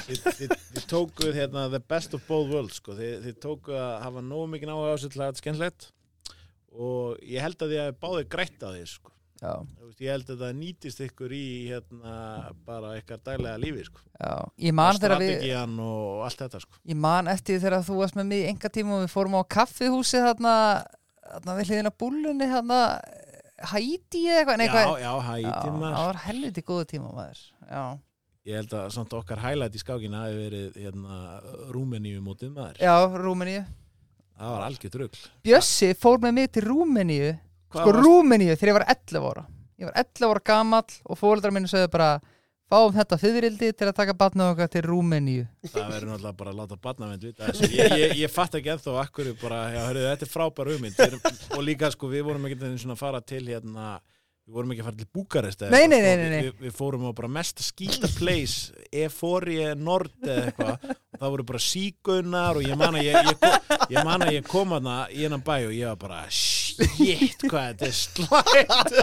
þið, 0.07 0.55
tókuð 0.89 1.37
hérna 1.37 1.67
the 1.73 1.83
best 1.83 2.17
of 2.17 2.25
both 2.29 2.49
worlds 2.49 2.81
sko. 2.81 2.97
þið, 2.97 3.19
þið 3.27 3.37
tókuð 3.43 3.77
að 3.83 3.93
hafa 4.07 4.23
nógu 4.25 4.47
mikið 4.55 4.73
náhuga 4.73 4.95
á 4.97 5.01
sér 5.03 5.13
til 5.13 5.21
að 5.21 5.27
þetta 5.27 5.37
er 5.37 5.43
skemmtilegt 5.43 5.91
og 6.77 7.29
ég 7.29 7.45
held 7.45 7.61
að 7.61 7.75
því 7.75 7.83
að 7.83 8.01
báðið 8.07 8.33
grætt 8.33 8.65
á 8.65 8.69
því 8.71 8.83
sko. 8.95 9.13
ég 10.01 10.15
held 10.15 10.33
að 10.33 10.43
það 10.47 10.57
nýtist 10.63 11.01
ykkur 11.05 11.33
í 11.37 11.47
hérna, 11.69 12.17
bara 12.65 12.95
eitthvað 12.97 13.25
daglega 13.29 13.61
lífi 13.61 13.85
sko. 13.91 14.05
man 14.77 14.97
þegar 14.97 15.21
við 15.21 15.45
og 15.85 16.25
allt 16.25 16.41
þetta 16.41 16.63
sko. 16.65 16.81
Ég 16.89 17.01
man 17.05 17.29
eftir 17.29 17.61
þegar 17.61 17.85
þú 17.85 17.99
varst 18.01 18.17
með 18.17 18.31
mig 18.33 18.49
enga 18.49 18.73
tíma 18.73 18.97
og 18.97 19.05
við 19.05 19.13
fórum 19.13 19.37
á 19.37 19.43
kaffihúsi 19.57 20.25
þarna, 20.25 20.55
við 21.53 21.69
hliðina 21.69 21.93
búlunni 22.01 22.49
þarna 22.49 22.81
Hæti 23.57 24.21
eða 24.29 24.57
eitthvað? 24.57 24.59
Já, 24.61 24.67
eitthvað- 24.67 25.01
já, 25.01 25.41
Já, 25.41 25.53
það 25.65 25.79
maður 25.81 25.97
var 26.07 26.17
helviti 26.27 26.63
góðu 26.63 26.85
tíma 26.91 27.13
maður. 27.15 27.39
Já, 27.71 27.99
ég 28.47 28.55
held 28.61 28.75
að 28.77 28.91
samt 28.93 29.13
okkar 29.17 29.39
highlight 29.41 29.75
í 29.75 29.81
skákina 29.83 30.21
hafi 30.27 30.37
verið 30.51 30.77
hérna, 30.77 31.41
Rúmeníu 31.73 32.21
mótið 32.21 32.53
maður. 32.53 32.77
Já 32.79 32.95
Rúmeníu. 33.17 33.65
Það 34.37 34.51
var 34.53 34.65
algjört 34.67 34.95
rugl 35.01 35.21
Bjössi 35.49 35.95
fór 35.97 36.19
með 36.21 36.35
mig 36.35 36.53
til 36.53 36.63
Rúmeníu. 36.69 37.39
Sko 37.73 37.93
Rúmeníu 37.93 38.53
þegar 38.57 38.69
ég 38.69 38.77
var 38.77 38.87
11 38.93 39.25
ára. 39.31 39.47
Ég 39.81 39.85
var 39.89 39.95
11 39.97 40.29
ára 40.31 40.45
gamall 40.45 40.85
og 41.07 41.19
fóreldrar 41.19 41.53
minni 41.53 41.69
sögðu 41.69 41.91
bara 41.91 42.21
Fáum 42.67 42.91
þetta 42.97 43.15
fyririldi 43.23 43.69
til 43.79 43.87
að 43.87 43.95
taka 43.95 44.15
batna 44.19 44.49
okkar 44.51 44.67
til 44.73 44.83
Rúmeníu. 44.89 45.45
Það 45.71 45.93
verður 45.93 46.09
náttúrulega 46.11 46.39
bara 46.41 46.51
að 46.51 46.57
láta 46.59 46.79
þessu. 47.39 47.69
Ég, 47.71 47.93
ég, 48.01 48.15
ég 48.25 48.33
fatt 48.35 48.57
ekki 48.59 48.73
ennþá 48.75 48.97
akkur 49.05 49.29
bara, 49.39 49.61
já, 49.71 49.85
hörðu, 49.87 50.03
þetta 50.11 50.27
er 50.27 50.33
frábær 50.33 50.71
hugmynd. 50.73 50.99
Og 51.55 51.63
líka 51.63 51.93
sko, 51.95 52.11
við 52.11 52.25
vorum 52.27 52.49
ekki 52.49 52.59
að 52.67 52.99
fara 52.99 53.21
til 53.23 53.45
hérna, 53.47 53.93
við 54.49 54.59
vorum 54.59 54.75
ekki 54.75 54.83
að 54.83 54.89
fara 54.89 54.99
til 55.05 55.09
Búkarest 55.15 55.63
eða 55.63 55.77
Nei, 55.77 55.85
sko. 55.85 55.93
nei, 55.95 56.03
nei, 56.03 56.27
nei. 56.35 56.43
Við, 56.49 56.59
við 56.67 56.75
fórum 56.81 57.07
á 57.07 57.11
bara 57.23 57.33
mest 57.39 57.63
skýta 57.69 58.11
place 58.19 58.75
Eforie 58.91 59.71
Nord 59.79 60.19
eða 60.27 60.51
eitthvað. 60.51 60.91
Það 61.23 61.33
voru 61.37 61.49
bara 61.55 61.63
sígaunar 61.71 62.59
og 62.59 62.67
ég 62.67 62.83
man 62.83 62.99
að 62.99 63.07
ég, 63.13 63.33
ég, 63.95 64.03
man 64.03 64.27
að 64.27 64.35
ég 64.41 64.51
kom 64.51 64.75
hana 64.75 64.99
í 65.15 65.23
hennan 65.23 65.47
bæ 65.47 65.55
og 65.71 65.75
ég 65.79 65.87
var 65.95 66.03
bara 66.03 66.25
shit, 66.35 67.47
hvað 67.47 67.71
þetta 67.79 67.91
er 67.93 67.99
slæmt. 68.03 68.97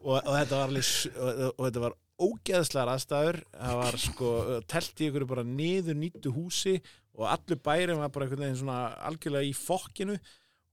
Og, 0.00 0.16
og 0.16 0.32
þetta 0.40 0.52
var 0.56 0.68
alveg 0.72 0.94
og, 1.12 1.48
og 1.52 1.66
þetta 1.68 1.84
var 1.90 2.00
ógeðslegar 2.18 2.92
aðstæður. 2.94 3.40
Það 3.54 3.78
var 3.82 4.00
sko, 4.02 4.32
telt 4.70 5.02
í 5.02 5.08
ykkur 5.08 5.26
bara 5.30 5.46
niður 5.46 5.98
nýttu 6.00 6.32
húsi 6.34 6.76
og 7.18 7.26
allur 7.32 7.60
bærin 7.64 8.00
var 8.00 8.12
bara 8.14 8.26
einhvern 8.26 8.44
veginn 8.46 8.60
svona 8.60 8.80
algjörlega 9.08 9.50
í 9.50 9.54
fokkinu. 9.56 10.18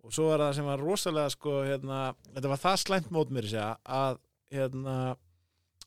Og 0.06 0.14
svo 0.14 0.30
var 0.30 0.44
það 0.44 0.58
sem 0.60 0.70
var 0.70 0.84
rosalega 0.86 1.34
sko, 1.34 1.60
hérna, 1.66 2.00
þetta 2.36 2.52
var 2.52 2.62
það 2.62 2.82
slæmt 2.84 3.14
mót 3.14 3.32
mér 3.34 3.48
segja, 3.50 3.72
að 3.90 4.20
hérna, 4.54 4.98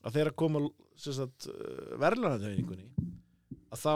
að 0.03 0.17
þeirra 0.17 0.35
koma 0.39 0.65
verðlunartöfinningunni 1.99 2.89
að 3.69 3.83
þá 3.83 3.93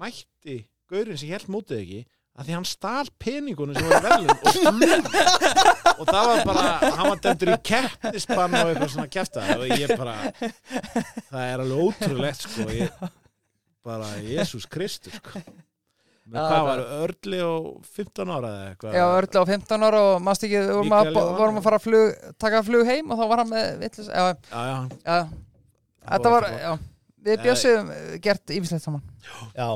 mætti 0.00 0.56
gaurinn 0.90 1.18
sem 1.20 1.32
held 1.32 1.50
mótið 1.52 1.82
ekki 1.82 2.00
að 2.36 2.48
því 2.48 2.56
hann 2.56 2.66
stál 2.68 3.08
peningunum 3.22 3.76
sem 3.76 3.86
voru 3.88 4.00
verðlun 4.04 4.32
og 4.36 5.96
og 5.96 6.08
það 6.10 6.26
var 6.30 6.42
bara, 6.44 6.64
hann 6.98 7.10
var 7.10 7.20
dæmdur 7.24 7.52
í 7.54 7.58
keppnisbann 7.70 8.56
og 8.58 8.72
eitthvað 8.72 8.90
svona 8.92 9.12
kæfta 9.12 9.44
og 9.56 9.64
ég 9.72 9.94
bara 9.96 10.16
það 10.34 11.44
er 11.44 11.62
alveg 11.64 11.86
ótrúlegt 11.86 12.44
sko. 12.44 12.66
Ég, 12.76 13.06
bara 13.86 14.10
Jésús 14.24 14.66
Kristus 14.68 15.16
sko. 15.20 15.40
Men 16.26 16.40
Já, 16.42 16.46
hvað 16.50 16.56
það- 16.56 16.68
var 16.68 16.80
Örli 17.06 17.40
og 17.46 17.66
15 17.86 18.30
ára 18.34 18.48
eða 18.50 18.70
eitthvað? 18.72 18.96
Já, 18.98 19.04
örli 19.14 19.38
á 19.38 19.44
15 19.46 19.86
ára 19.88 19.98
og 20.10 20.22
mást 20.26 20.46
ekki, 20.46 20.58
við 20.58 20.72
vorum 20.74 21.58
að, 21.60 21.62
fara 21.62 21.78
að 21.78 21.84
flug, 21.86 22.30
taka 22.42 22.62
flug 22.66 22.86
heim 22.90 23.12
og 23.14 23.20
þá 23.20 23.28
var 23.30 23.42
hann 23.44 23.52
með 23.52 23.68
vitlis, 23.84 24.08
já, 24.10 24.24
Já, 24.50 24.88
já, 25.06 25.18
þetta 26.10 26.32
var, 26.34 26.48
já, 26.50 26.72
við 27.28 27.46
eh, 27.46 28.18
gert 28.26 28.56
yfislegt 28.58 28.82
saman. 28.82 29.06
Já, 29.54 29.68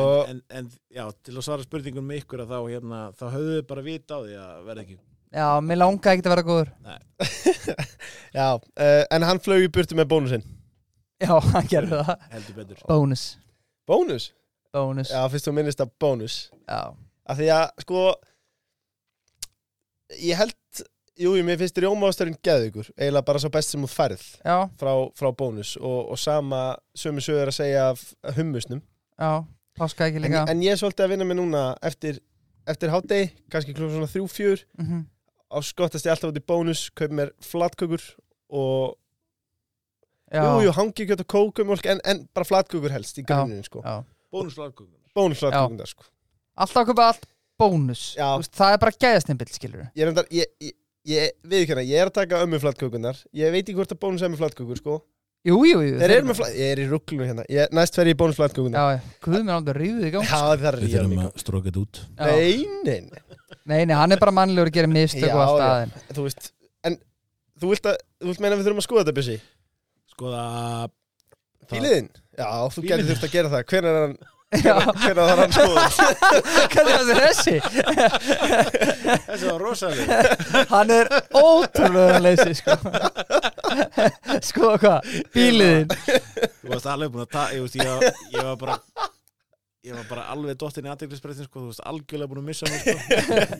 og 0.00 0.30
en, 0.30 0.40
en 0.58 0.68
já, 0.92 1.04
til 1.24 1.34
að 1.38 1.44
svara 1.46 1.64
spurningun 1.66 2.06
með 2.08 2.22
ykkur 2.22 2.42
að 2.44 2.52
þá, 2.54 2.58
hérna, 2.72 3.00
þá 3.18 3.24
höfðu 3.34 3.54
þið 3.58 3.66
bara 3.70 3.84
vita 3.88 4.18
á 4.18 4.20
því 4.24 4.36
að 4.42 4.64
verða 4.68 4.84
ekki. 4.84 4.98
Já, 5.34 5.46
mér 5.66 5.80
langaði 5.80 6.18
ekki 6.18 6.28
að 6.28 6.34
vera 6.34 6.46
góður. 6.48 6.72
já, 8.38 8.48
uh, 8.54 9.02
en 9.16 9.26
hann 9.28 9.42
flög 9.42 9.64
í 9.66 9.70
burtu 9.74 9.98
með 9.98 10.10
bónusinn. 10.12 10.44
Já, 11.22 11.32
hann 11.54 11.70
gerði 11.70 12.02
það. 12.04 12.28
heldur 12.34 12.58
betur. 12.60 12.84
Bónus, 12.90 13.24
Bónus? 13.88 14.28
bónus, 14.74 15.10
Já, 15.14 15.22
fyrst 15.30 15.48
þú 15.48 15.56
minnist 15.58 15.82
að 15.82 15.94
bónus. 16.02 16.38
Já, 16.66 16.80
Af 17.24 17.38
því 17.40 17.46
að, 17.54 17.68
sko 17.86 18.00
Ég 20.20 20.36
held 20.36 20.84
Jú, 21.14 21.36
jú, 21.38 21.44
mér 21.46 21.60
finnst 21.60 21.76
rjómaásturinn 21.78 22.34
geðugur 22.42 22.88
eiginlega 22.98 23.22
bara 23.28 23.38
svo 23.38 23.46
best 23.54 23.70
sem 23.70 23.82
þú 23.84 23.86
færð 23.86 24.22
já, 24.42 24.56
frá, 24.80 24.90
frá 25.14 25.28
bónus. 25.30 25.76
Og, 25.78 26.08
og 26.10 26.18
sama 26.18 26.62
sömu 26.98 27.22
sögur 27.22 27.52
að 27.52 27.54
segja 27.54 27.84
af 27.92 28.02
hummusnum. 28.34 28.80
Já, 29.14 29.44
páska 29.78 30.06
ekki 30.08 30.20
en, 30.20 30.26
líka. 30.28 30.44
en 30.50 30.60
ég 30.62 30.72
er 30.74 30.80
svolítið 30.80 31.04
að 31.06 31.12
vinna 31.14 31.24
mig 31.28 31.36
núna 31.38 31.62
eftir, 31.82 32.20
eftir 32.66 32.92
hátdegi, 32.94 33.30
kannski 33.50 33.74
klúið 33.76 33.96
svona 33.96 34.10
þrjú, 34.12 34.28
fjör 34.32 34.64
Mhm. 34.78 35.00
á 35.54 35.58
skottast 35.62 36.06
ég 36.06 36.10
alltaf 36.14 36.30
út 36.32 36.38
í 36.40 36.44
bónus 36.46 36.90
kaup 36.94 37.10
mér 37.10 37.30
flatkökur 37.40 38.02
og 38.50 38.96
Já, 40.34 40.42
jú, 40.42 40.64
jú, 40.66 40.72
hangi 40.74 41.06
kjöt 41.06 41.20
og 41.20 41.28
kókumjólk 41.30 41.86
en, 41.86 42.00
en 42.04 42.24
bara 42.34 42.44
flatkökur 42.48 42.90
helst 42.90 43.18
í 43.18 43.22
grunninn 43.22 43.62
sko. 43.64 43.82
já. 43.84 44.02
bónusflaggunum 44.32 44.98
bónusflatkökunar 45.14 45.86
sko. 45.86 46.04
Alltaf 46.58 46.80
að 46.82 46.86
kaupa 46.90 47.04
allt 47.06 47.26
bónus. 47.60 48.14
Veist, 48.18 48.54
Það 48.58 48.72
er 48.74 48.78
bara 48.82 48.96
gæðastimpill, 49.04 49.52
skilur 49.54 49.84
ég 49.94 50.08
ég, 50.30 50.72
ég, 51.06 51.30
ég 51.86 52.00
er 52.00 52.10
að 52.10 52.16
taka 52.18 52.40
ömmu 52.42 52.58
flatkökunar 52.58 53.20
ég 53.34 53.52
veit 53.54 53.62
ekki 53.68 53.76
hvort 53.78 53.92
að 53.94 54.00
bónus 54.02 54.22
er 54.22 54.32
með 54.32 54.42
flatkökur 54.42 54.80
sko. 54.80 54.96
Jú, 55.44 55.58
jú, 55.68 55.80
jú. 55.84 55.96
þeir 56.00 56.12
eru 56.14 56.28
með 56.30 56.38
flat, 56.38 56.54
ég 56.56 56.70
er 56.72 56.80
í 56.80 56.84
rugglunu 56.88 57.26
hérna 57.28 57.42
ég, 57.52 57.72
næst 57.76 57.98
fer 57.98 58.08
ég 58.08 58.14
í 58.16 58.18
bónus 58.22 58.38
flatkökunar 58.38 58.94
Já, 58.94 59.00
guð 59.26 59.42
mér 59.44 59.54
aldrei 59.58 59.76
rífið 59.82 60.06
í 60.08 60.12
gang. 60.14 60.24
Já, 60.24 60.38
það 60.40 60.64
er 60.70 60.78
við 60.80 60.94
þurfum 60.94 61.20
að 61.20 61.42
stróka 61.42 61.66
þetta 61.68 61.82
út 61.84 62.00
Já. 62.00 62.24
Nei, 62.24 62.54
nei, 62.88 63.00
nei, 63.10 63.20
Nei, 63.64 63.80
nei, 63.88 63.94
hann 63.98 64.12
er 64.16 64.20
bara 64.24 64.32
mannlegur 64.40 64.70
að 64.72 64.76
gera 64.78 64.88
mistök 64.92 65.28
og 65.36 65.42
allt 65.44 65.60
já. 65.60 66.04
þú 66.16 66.24
veist 66.30 66.48
En 66.88 66.96
þú 67.60 67.70
vilt, 67.74 67.88
að, 67.92 68.00
þú 68.24 68.30
vilt 68.32 68.40
meina 68.44 68.56
að 68.56 68.62
við 68.62 68.68
þurfum 68.70 68.80
að 68.82 68.88
skoða 68.88 69.04
þetta 69.04 69.16
bjössi 69.20 69.36
skoða 70.14 70.44
Bíliðinn? 71.74 72.08
Já, 72.40 72.48
þú 72.74 72.86
getur 72.88 73.10
þurft 73.12 73.28
að 73.28 73.34
gera 73.36 73.52
það 73.52 73.66
Hvenær 73.74 73.92
er 73.92 74.04
hann, 74.04 74.16
Já, 74.54 74.74
hvenær 75.04 75.28
er 75.34 75.40
hann 75.44 75.54
skoðað? 75.56 75.92
hvað 76.72 76.88
er 76.88 76.96
það 76.98 77.20
þessi? 77.20 77.56
þessi 79.28 79.48
var 79.50 79.64
rosalega 79.64 80.66
Hann 80.72 80.92
er 80.94 81.12
ótrúlega 81.40 82.20
leysi, 82.24 82.56
sko. 82.60 82.76
sko, 84.50 84.70
hvað? 84.82 85.10
Bíliðin. 85.34 85.92
þú 86.62 86.72
varst 86.72 86.88
alveg 86.92 87.12
búin 87.14 87.24
að 87.26 87.32
ta 87.34 87.44
ég, 87.54 87.64
veist, 87.64 87.78
ég, 87.80 87.90
var- 87.90 88.24
ég 88.34 88.48
var 88.50 88.56
bara 88.64 88.78
ég 89.84 89.92
var 89.98 90.06
bara 90.08 90.26
alveg 90.32 90.56
dottin 90.60 90.86
í 90.88 90.92
aðteglisbreytin 90.94 91.48
sko, 91.48 91.60
þú 91.66 91.70
veist 91.72 91.84
algjörlega 91.90 92.30
búin 92.32 92.42
að 92.42 92.48
missa 92.50 92.70
mig 92.70 92.80
sko. 92.84 92.98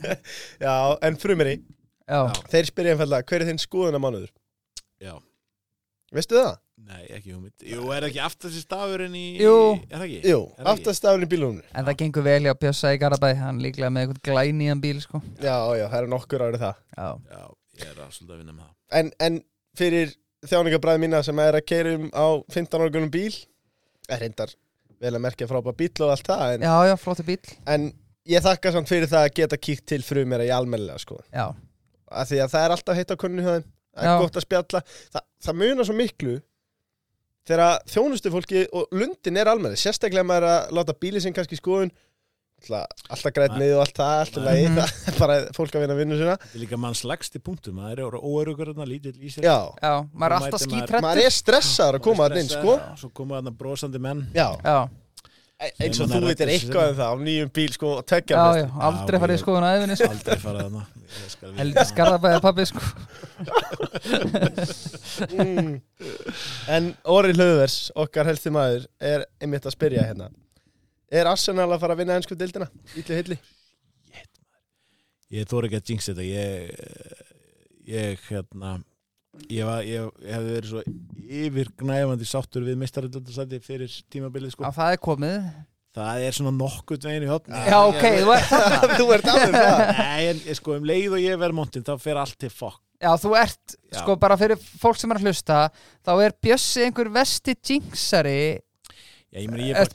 Já, 0.64 0.74
en 1.05 1.18
frumeri 1.20 1.59
Já, 2.05 2.20
Þeir 2.52 2.68
spyrja 2.68 2.94
einfallega, 2.97 3.24
hver 3.31 3.43
er 3.44 3.48
þinn 3.52 3.62
skoðuna 3.62 4.01
mánuður? 4.02 4.32
já, 5.05 5.14
Veistu 6.14 6.36
það? 6.39 6.55
nei, 6.85 7.05
ekki 7.16 7.32
hugmynd 7.32 7.64
jú, 7.70 7.85
er 7.94 8.05
ekki 8.09 8.18
aftast 8.20 8.56
í 8.59 8.60
stafurinn 8.60 9.14
í 9.16 9.22
Jú. 9.40 9.52
er 9.89 9.94
það 10.01 10.05
ekki? 10.05 10.18
Jú, 10.32 10.40
aftastafurinn 10.72 11.24
í 11.24 11.31
bílunum 11.32 11.60
en 11.72 11.86
það 11.89 11.97
gengur 12.02 12.24
vel 12.26 12.40
hjá 12.44 12.52
Bjössa 12.60 12.90
í 12.93 12.98
Garabæ. 13.01 13.31
Hann 13.39 13.60
líklega 13.64 13.89
með 13.94 14.05
eitthvað 14.09 14.20
glænían 14.28 14.82
bíl, 14.82 14.98
sko. 15.05 15.20
Já, 15.40 15.55
já, 15.78 15.85
það 15.89 15.98
eru 16.02 16.10
nokkur 16.12 16.44
árið 16.48 16.64
það 16.66 16.81
Já, 16.98 17.09
já, 17.39 17.44
ég 17.81 17.89
er 17.93 18.02
að 18.05 18.12
svolítið 18.18 18.35
að 18.35 18.40
vinna 18.43 18.56
með 18.59 18.64
það 18.68 18.98
En, 19.01 19.10
en 19.28 19.39
fyrir 19.78 20.14
þjáningabræði 20.48 21.02
mína 21.05 21.22
sem 21.24 21.38
er 21.44 21.59
að 21.59 21.66
keira 21.68 21.94
um 21.98 22.06
á 22.12 22.26
15 22.52 22.80
ára 22.80 22.92
gunnum 22.94 23.12
bíl. 23.12 23.34
Er 24.12 24.20
reyndar 24.22 24.52
vel 25.01 25.12
að 25.16 25.22
merkja 25.24 25.48
frábæð 25.51 25.76
bíl 25.80 25.92
og 26.05 26.14
allt 26.14 26.28
það 26.28 26.55
en, 26.55 26.64
já, 26.68 26.74
já, 26.90 26.94
flótti 27.01 27.24
bíl. 27.26 27.55
en 27.68 27.86
ég 28.30 28.44
þakka 28.44 28.72
samt 28.72 28.88
fyrir 28.88 29.10
það 29.10 29.26
að 29.28 29.34
geta 29.40 29.59
kíkt 29.60 29.86
til 29.90 30.01
frumera 30.06 30.46
í 30.46 30.52
almennilega 30.55 31.01
sko. 31.02 31.18
Já, 31.34 31.51
af 32.09 32.28
því 32.30 32.38
að 32.44 32.52
það 32.55 32.64
er 32.66 32.74
alltaf 32.76 32.98
heitt 33.01 33.12
á 33.12 33.16
kunni 33.20 33.44
þeim. 33.44 33.64
Það 33.94 34.05
er 34.05 34.10
Já. 34.10 34.18
gott 34.24 34.36
að 34.40 34.44
spjalla. 34.44 34.80
Þa, 35.14 35.20
það 35.46 35.59
munar 35.60 35.86
svo 35.86 35.94
miklu 35.94 36.32
þegar 37.46 37.82
þjónustu 37.92 38.32
fólki 38.32 38.62
og 38.74 38.96
lundin 38.96 39.38
er 39.38 39.51
almenni 39.52 39.78
sérstaklega 39.78 40.24
maður 40.26 40.46
er 40.48 40.55
að 40.55 40.72
láta 40.78 40.96
bíli 41.05 41.20
sinn 41.22 41.36
kannski 41.36 41.59
í 41.59 41.60
skoðun 41.60 41.92
alltaf, 42.64 43.04
alltaf 43.12 43.34
græt 43.36 43.54
Nei. 43.54 43.60
með 43.62 43.74
og 43.76 43.82
allt 43.84 43.98
það 44.00 44.14
alltaf 44.24 44.42
lagi, 44.48 44.64
það 44.74 45.12
er 45.12 45.18
bara 45.20 45.36
fólk 45.56 45.76
að 45.78 45.84
vinna 45.84 45.96
vinnu 46.00 46.18
sinna 46.20 46.36
þetta 46.40 46.50
er 46.58 46.64
líka 46.64 46.80
manns 46.84 47.04
lagsti 47.08 47.38
punktur 47.44 47.76
maður 47.76 47.98
er 48.06 48.18
óörugur 48.18 48.72
þarna 48.72 48.88
lítill 48.88 49.14
í 49.20 49.30
sér. 49.34 49.44
Já, 49.46 49.58
já, 49.82 49.94
maður 50.12 50.30
er 50.30 50.36
alltaf 50.40 50.64
skítrættur. 50.66 51.04
maður 51.06 51.22
er 51.28 51.32
stressaður 51.38 52.00
að 52.00 52.04
koma 52.08 52.28
að 52.28 52.36
inn 52.42 52.50
sko. 52.52 52.76
Já, 52.80 52.92
svo 53.04 53.08
koma 53.14 53.38
þarna 53.40 53.52
brosandi 53.62 54.00
menn. 54.02 54.24
Já, 54.34 54.48
Já, 54.64 54.78
eins 55.80 56.00
og 56.02 56.10
þú 56.10 56.18
veitir 56.26 56.50
eitthvað 56.50 56.90
um 56.90 56.96
það 56.98 57.08
á 57.08 57.16
nýjum 57.24 57.50
bíl 57.56 57.72
sko 57.72 57.90
og 58.00 58.04
tekja 58.10 58.34
já, 58.36 58.58
já, 58.58 58.66
aldrei 58.88 59.18
farið 59.22 59.36
ég- 59.38 59.42
skoðun 59.44 59.66
aðeins, 59.68 60.00
sko. 60.02 60.10
aldrei 60.12 60.38
þarna. 60.42 60.82
Skal 61.14 61.48
viðurkenna 61.48 61.58
Heldur 61.60 61.78
það. 61.78 61.90
skarðabæði 61.92 62.38
pabbi, 62.44 62.64
sko. 62.68 62.80
mm. 65.44 65.74
En 66.74 66.90
Orri 67.14 67.32
Hlöðvers, 67.36 67.76
okkar 68.04 68.28
helsti 68.28 68.50
maður 68.54 68.88
er 69.00 69.24
einmitt 69.40 69.68
að 69.70 69.76
spyrja 69.76 70.04
hérna 70.10 70.28
Er 71.14 71.28
Arsenal 71.30 71.68
að 71.70 71.82
fara 71.84 71.94
að 71.94 72.00
vinna 72.02 72.16
ennsku 72.18 72.36
dildina? 72.38 72.66
Ítli 72.98 73.20
hilli? 73.20 73.38
ég 75.34 75.46
þóri 75.50 75.70
ekki 75.70 75.80
að 75.80 75.92
jinx 75.92 76.08
þetta 76.10 76.24
ég, 76.26 76.74
ég 77.90 78.26
hérna 78.28 78.74
ég, 79.48 79.62
var, 79.66 79.84
ég, 79.86 80.08
ég 80.22 80.34
hefði 80.36 80.56
verið 80.56 80.72
svo 80.72 80.82
yfirgnæfandi 81.44 82.28
sáttur 82.28 82.66
við 82.66 82.80
mistaröldasæti 82.82 83.60
fyrir 83.64 83.94
tímabilið 84.12 84.54
sko. 84.54 84.68
það 84.74 84.94
er 84.94 85.00
komið. 85.02 85.48
það 85.96 86.26
er 86.28 86.38
svona 86.38 86.54
nokkurt 86.58 87.08
veginn 87.08 87.26
í 87.26 87.30
hotn 87.32 87.56
Já, 87.56 87.78
ok, 87.88 88.06
þarna. 88.20 88.94
Þú 88.98 89.08
ert 89.16 89.30
alveg 89.32 89.56
það 89.58 89.84
Nei, 89.98 90.24
en 90.30 90.42
ég 90.50 90.58
sko 90.60 90.78
um 90.78 90.88
leið 90.90 91.18
og 91.18 91.24
ég 91.24 91.40
verð 91.44 91.58
montin 91.60 91.86
þá 91.86 91.94
fer 92.02 92.20
allt 92.20 92.38
til 92.44 92.52
fokk 92.52 92.80
Já, 93.02 93.10
þú 93.20 93.34
ert, 93.36 93.74
Já. 93.90 93.98
sko, 94.00 94.14
bara 94.20 94.36
fyrir 94.40 94.60
fólk 94.80 94.96
sem 95.00 95.10
er 95.12 95.18
að 95.18 95.26
hlusta 95.28 95.56
þá 96.06 96.12
er 96.14 96.36
Bjössi 96.46 96.86
einhver 96.86 97.10
vesti 97.12 97.56
jinxari 97.58 98.38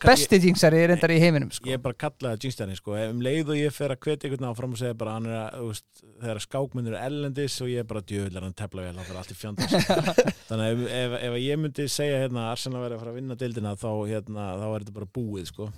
besti 0.03 0.39
jinxari 0.43 0.81
reyndar 0.89 1.13
í 1.15 1.19
heiminum, 1.21 1.51
sko 1.55 1.69
ég 1.69 1.77
er 1.77 1.83
bara 1.83 1.95
kallaði 1.95 2.47
jinxstæðin 2.47 2.79
sko. 2.79 2.95
um 2.99 3.21
leið 3.23 3.53
og 3.53 3.59
ég 3.59 3.75
fer 3.75 3.93
að 3.93 4.01
hvetja 4.03 4.27
einhvern 4.29 4.49
áfram 4.49 4.75
og 4.75 4.81
segja 4.81 4.97
bara 4.99 5.15
hann 5.15 5.29
er 5.29 5.37
að, 5.39 5.65
veist, 5.69 6.03
þegar 6.19 6.41
skákmyndur 6.43 6.97
er 6.97 7.07
ellendis 7.07 7.57
og 7.63 7.71
ég 7.71 7.83
er 7.83 7.89
bara 7.89 8.03
djöðlar 8.11 8.47
hann 8.47 8.57
tefla 8.59 8.85
vel, 8.85 8.93
það 8.99 9.09
fyrir 9.09 9.21
allt 9.21 9.31
í 9.31 9.39
fjandis 9.39 9.75
þannig 10.49 10.65
að 10.65 10.71
ef, 10.73 10.85
ef, 10.99 11.17
ef 11.29 11.37
ég 11.39 11.61
myndi 11.63 11.87
segja 11.93 12.21
hérna 12.25 12.45
að 12.45 12.53
Arsenal 12.57 12.83
verið 12.83 12.97
að 12.97 13.03
fara 13.05 13.13
að 13.13 13.19
vinna 13.21 13.39
deildina 13.39 13.75
þá, 13.79 13.91
hérna, 14.11 14.47
þá 14.59 14.67
er 14.69 14.85
þetta 14.85 14.97
bara 14.99 15.11
búið 15.19 15.51
sko. 15.53 15.69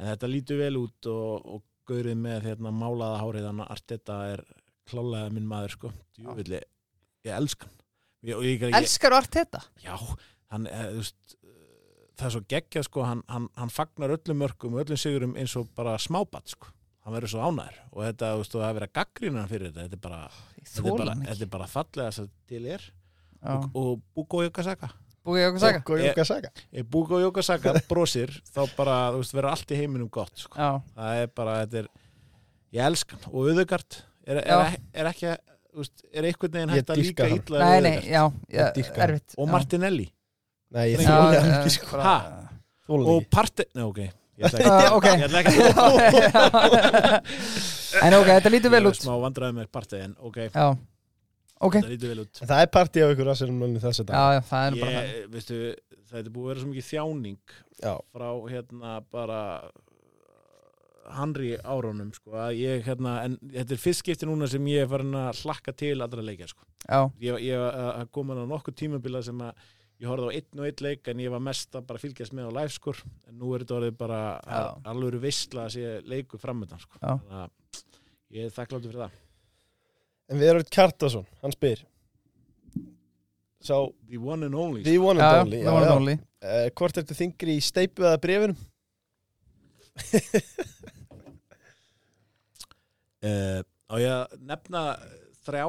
En 0.00 0.08
þetta 0.08 0.32
lítur 0.32 0.60
vel 0.64 0.74
út 0.80 1.10
og, 1.12 1.50
og 1.54 1.66
gaurið 1.90 2.18
með 2.18 2.48
hérna, 2.48 2.72
málaða 2.74 3.20
hárið 3.22 3.46
þannig 3.50 3.66
að 3.66 3.76
Arteta 3.76 4.18
er 4.32 4.44
klálega 4.90 5.34
minn 5.34 5.48
maður 5.50 5.76
sko. 5.76 5.92
djöfulli, 6.18 6.62
ég 7.26 7.36
elskan 7.36 7.72
ég, 8.26 8.34
ég, 8.34 8.64
ég, 8.66 8.76
elskar 8.80 9.16
allt 9.16 9.32
þetta? 9.34 9.62
Já, 9.84 9.94
hann, 10.52 10.66
eh, 10.70 10.86
þú 10.94 11.02
veist, 11.02 11.36
það 12.20 12.28
er 12.28 12.34
svo 12.36 12.42
geggjað 12.54 12.86
sko, 12.86 13.06
hann, 13.08 13.24
hann, 13.30 13.48
hann 13.58 13.72
fagnar 13.72 14.14
öllum 14.16 14.40
mörgum 14.44 14.76
og 14.76 14.84
öllum 14.84 15.00
sigurum 15.00 15.36
eins 15.40 15.56
og 15.58 15.68
bara 15.76 15.96
smábat 16.00 16.54
sko. 16.54 16.70
Hann 17.00 17.16
verður 17.16 17.32
svo 17.32 17.44
ánæður 17.48 17.78
og 17.90 18.02
þetta, 18.04 18.32
þú 18.36 18.40
veist, 18.42 18.56
það 18.56 18.66
er 18.68 18.78
verið 18.78 18.90
að 18.90 18.96
gaggrína 19.00 19.40
hann 19.40 19.50
fyrir 19.50 19.70
þetta, 19.70 19.84
þetta 19.86 19.96
er 19.96 20.02
bara, 20.04 20.18
þetta 20.60 20.82
er 20.82 20.98
bara, 21.00 21.14
þetta 21.26 21.46
er 21.46 21.52
bara 21.54 21.68
fallega 21.74 22.16
sem 22.16 22.32
til 22.50 22.64
er. 22.68 22.90
Og, 23.40 23.70
og 23.80 24.02
Búko 24.12 24.42
Jókasaka 24.44 24.90
Búið 25.24 25.42
ég 25.42 25.50
okkur 25.50 25.60
saga? 25.62 25.80
Góð 25.84 26.02
jóka 26.04 26.24
saga 26.28 26.50
ef 26.72 26.86
Búko 26.92 27.18
Jókasaka 27.20 27.74
brosir 27.90 28.32
þá 28.48 28.60
bara, 28.76 28.96
þú 29.12 29.20
veist, 29.20 29.34
verður 29.36 29.50
allt 29.52 29.74
í 29.74 29.80
heiminum 29.80 30.08
gott 30.12 30.44
sko. 30.46 30.56
Já, 30.56 30.80
það 30.96 31.20
er 31.22 31.32
bara, 31.36 31.56
þetta 31.64 31.82
er 31.82 31.90
ég 32.76 32.86
elskan 32.86 33.26
og 33.28 33.50
auðugart 33.50 33.98
er, 34.24 34.40
er, 34.40 34.78
er 35.02 35.10
ekki, 35.10 35.34
þú 35.74 35.82
veist, 35.82 36.06
er 36.08 36.28
einhvern 36.30 36.56
veginn 36.56 36.74
hægt 36.74 36.94
að 36.94 37.02
líka 37.02 37.28
illa 37.36 37.60
og. 39.36 39.52
Martinelli 39.52 40.08
Nei, 40.70 40.84
ég 40.92 41.02
þóla 41.02 41.18
hann 41.26 41.34
já, 41.50 41.58
ekki 41.58 41.72
sko. 41.74 41.86
Þóla 42.86 43.00
og 43.00 43.08
hann 43.10 43.20
ekki. 43.20 43.30
Parte, 43.34 43.66
nei 43.74 43.84
ok. 43.86 44.00
Ég 44.40 44.46
ætla 44.48 45.40
ekki, 45.40 45.58
En 48.00 48.14
ok, 48.16 48.28
þetta 48.30 48.52
lítur 48.54 48.72
vel 48.72 48.80
Ég 48.80 48.86
er 48.86 48.94
út. 48.94 49.00
smá 49.02 49.14
vandræði 49.20 49.56
með 49.58 49.68
partí 49.74 49.98
en 50.04 50.14
ok, 50.22 50.38
Já, 50.54 50.66
ok. 51.60 51.76
Það 51.80 51.90
lítur 51.92 52.12
vel 52.14 52.22
út. 52.22 52.40
En 52.40 52.50
Það 52.52 52.62
er 52.64 52.70
partí 52.76 53.02
á 53.02 53.06
ykkur 53.12 53.30
Arsenal 53.34 53.70
þess 53.82 54.02
að 54.04 54.14
Já, 54.14 54.24
já, 54.36 54.40
það 54.50 54.64
er 54.70 54.78
bara 54.80 54.94
það 54.94 55.10
ég, 55.10 55.28
veistu, 55.34 55.58
það 56.10 56.20
er 56.22 56.30
búið 56.30 56.44
að 56.44 56.50
vera 56.52 56.62
svo 56.62 56.70
mikið 56.70 56.88
þjáning 56.90 57.56
Já, 57.80 57.92
frá 58.14 58.28
hérna 58.54 58.94
bara 59.10 59.40
Henry 61.10 61.50
árunum 61.66 62.12
sko, 62.14 62.30
að 62.38 62.60
ég 62.60 62.84
hérna, 62.86 63.16
en 63.26 63.34
þetta 63.50 63.74
er 63.74 63.80
fyrst 63.82 64.04
skipti 64.04 64.28
núna 64.28 64.46
sem 64.50 64.66
ég 64.70 64.84
er 64.84 64.90
farin 64.92 65.16
að 65.18 65.40
hlakka 65.42 65.74
til 65.74 65.96
allra 66.04 66.22
leikja 66.22 66.46
sko. 66.52 66.62
Já, 66.86 67.00
ég, 67.24 67.40
ég 67.48 67.58
að 67.58 68.06
koma 68.14 68.36
á 68.38 68.46
nokkuð 68.46 68.76
tímabila 68.78 69.22
sem 69.26 69.40
að 69.42 69.58
ég 70.00 70.08
horfði 70.08 70.30
á 70.30 70.36
einn 70.38 70.60
og 70.62 70.66
einn 70.70 70.82
leik 70.86 71.08
en 71.12 71.20
ég 71.20 71.32
var 71.34 71.42
mest 71.44 71.74
að 71.76 71.86
bara 71.90 72.00
fylgjast 72.00 72.32
með 72.36 72.48
á 72.48 72.56
live 72.60 72.72
skur 72.72 73.00
en 73.28 73.36
nú 73.40 73.50
er 73.54 73.64
þetta 73.64 73.76
orðið 73.78 73.96
bara 74.00 74.20
alveg 74.88 75.18
veistla 75.22 75.66
að 75.66 75.74
sé 75.76 75.90
leiku 76.08 76.40
framöndan 76.40 76.80
sko. 76.80 76.96
Þannig 77.02 77.36
að 77.42 77.50
ég 78.38 78.46
er 78.48 78.54
þakkláttur 78.56 78.90
fyrir 78.94 79.04
það 79.04 79.18
en 80.30 80.38
við 80.40 80.52
erum 80.54 80.68
Kjartason, 80.70 81.26
hann 81.42 81.54
spyr 81.56 81.84
Sá, 83.60 83.74
The 84.08 84.16
one 84.16 84.46
and 84.46 84.54
only 84.56 84.80
the 84.86 84.96
one 84.98 85.20
já, 85.20 85.26
and 85.42 85.52
já, 85.52 85.68
only 85.68 85.84
já, 85.84 85.88
já. 85.90 85.96
only 85.96 86.18
Uh, 86.40 86.70
Hvort 86.72 86.96
ertu 86.96 87.12
þingri 87.12 87.58
í 87.58 87.60
steipu 87.60 88.00
eða 88.06 88.16
brefinum? 88.22 88.54
uh, 93.20 93.60
á 93.92 93.94
ég 94.00 94.14
að 94.14 94.38
nefna 94.48 94.82
þrjá 95.44 95.66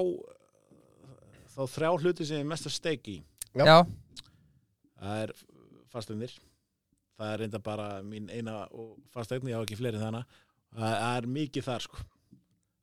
þá 1.51 1.61
þrjá 1.73 1.89
hluti 1.99 2.27
sem 2.29 2.39
ég 2.39 2.47
mest 2.47 2.69
að 2.69 2.75
steiki 2.77 3.17
í 3.17 3.21
Já. 3.59 3.65
Já, 3.67 3.77
það 5.01 5.25
er 5.25 5.35
fasteignir. 5.91 6.37
Það 7.17 7.33
er 7.33 7.43
reynda 7.43 7.59
bara 7.61 7.89
mín 8.05 8.29
eina 8.33 8.63
og 8.71 8.95
fasteign, 9.13 9.49
ég 9.51 9.59
á 9.59 9.63
ekki 9.65 9.77
fleiri 9.77 9.99
þannig 10.01 10.39
það 10.71 11.03
er 11.17 11.27
mikið 11.35 11.67
þar 11.67 11.85
sko. 11.85 12.05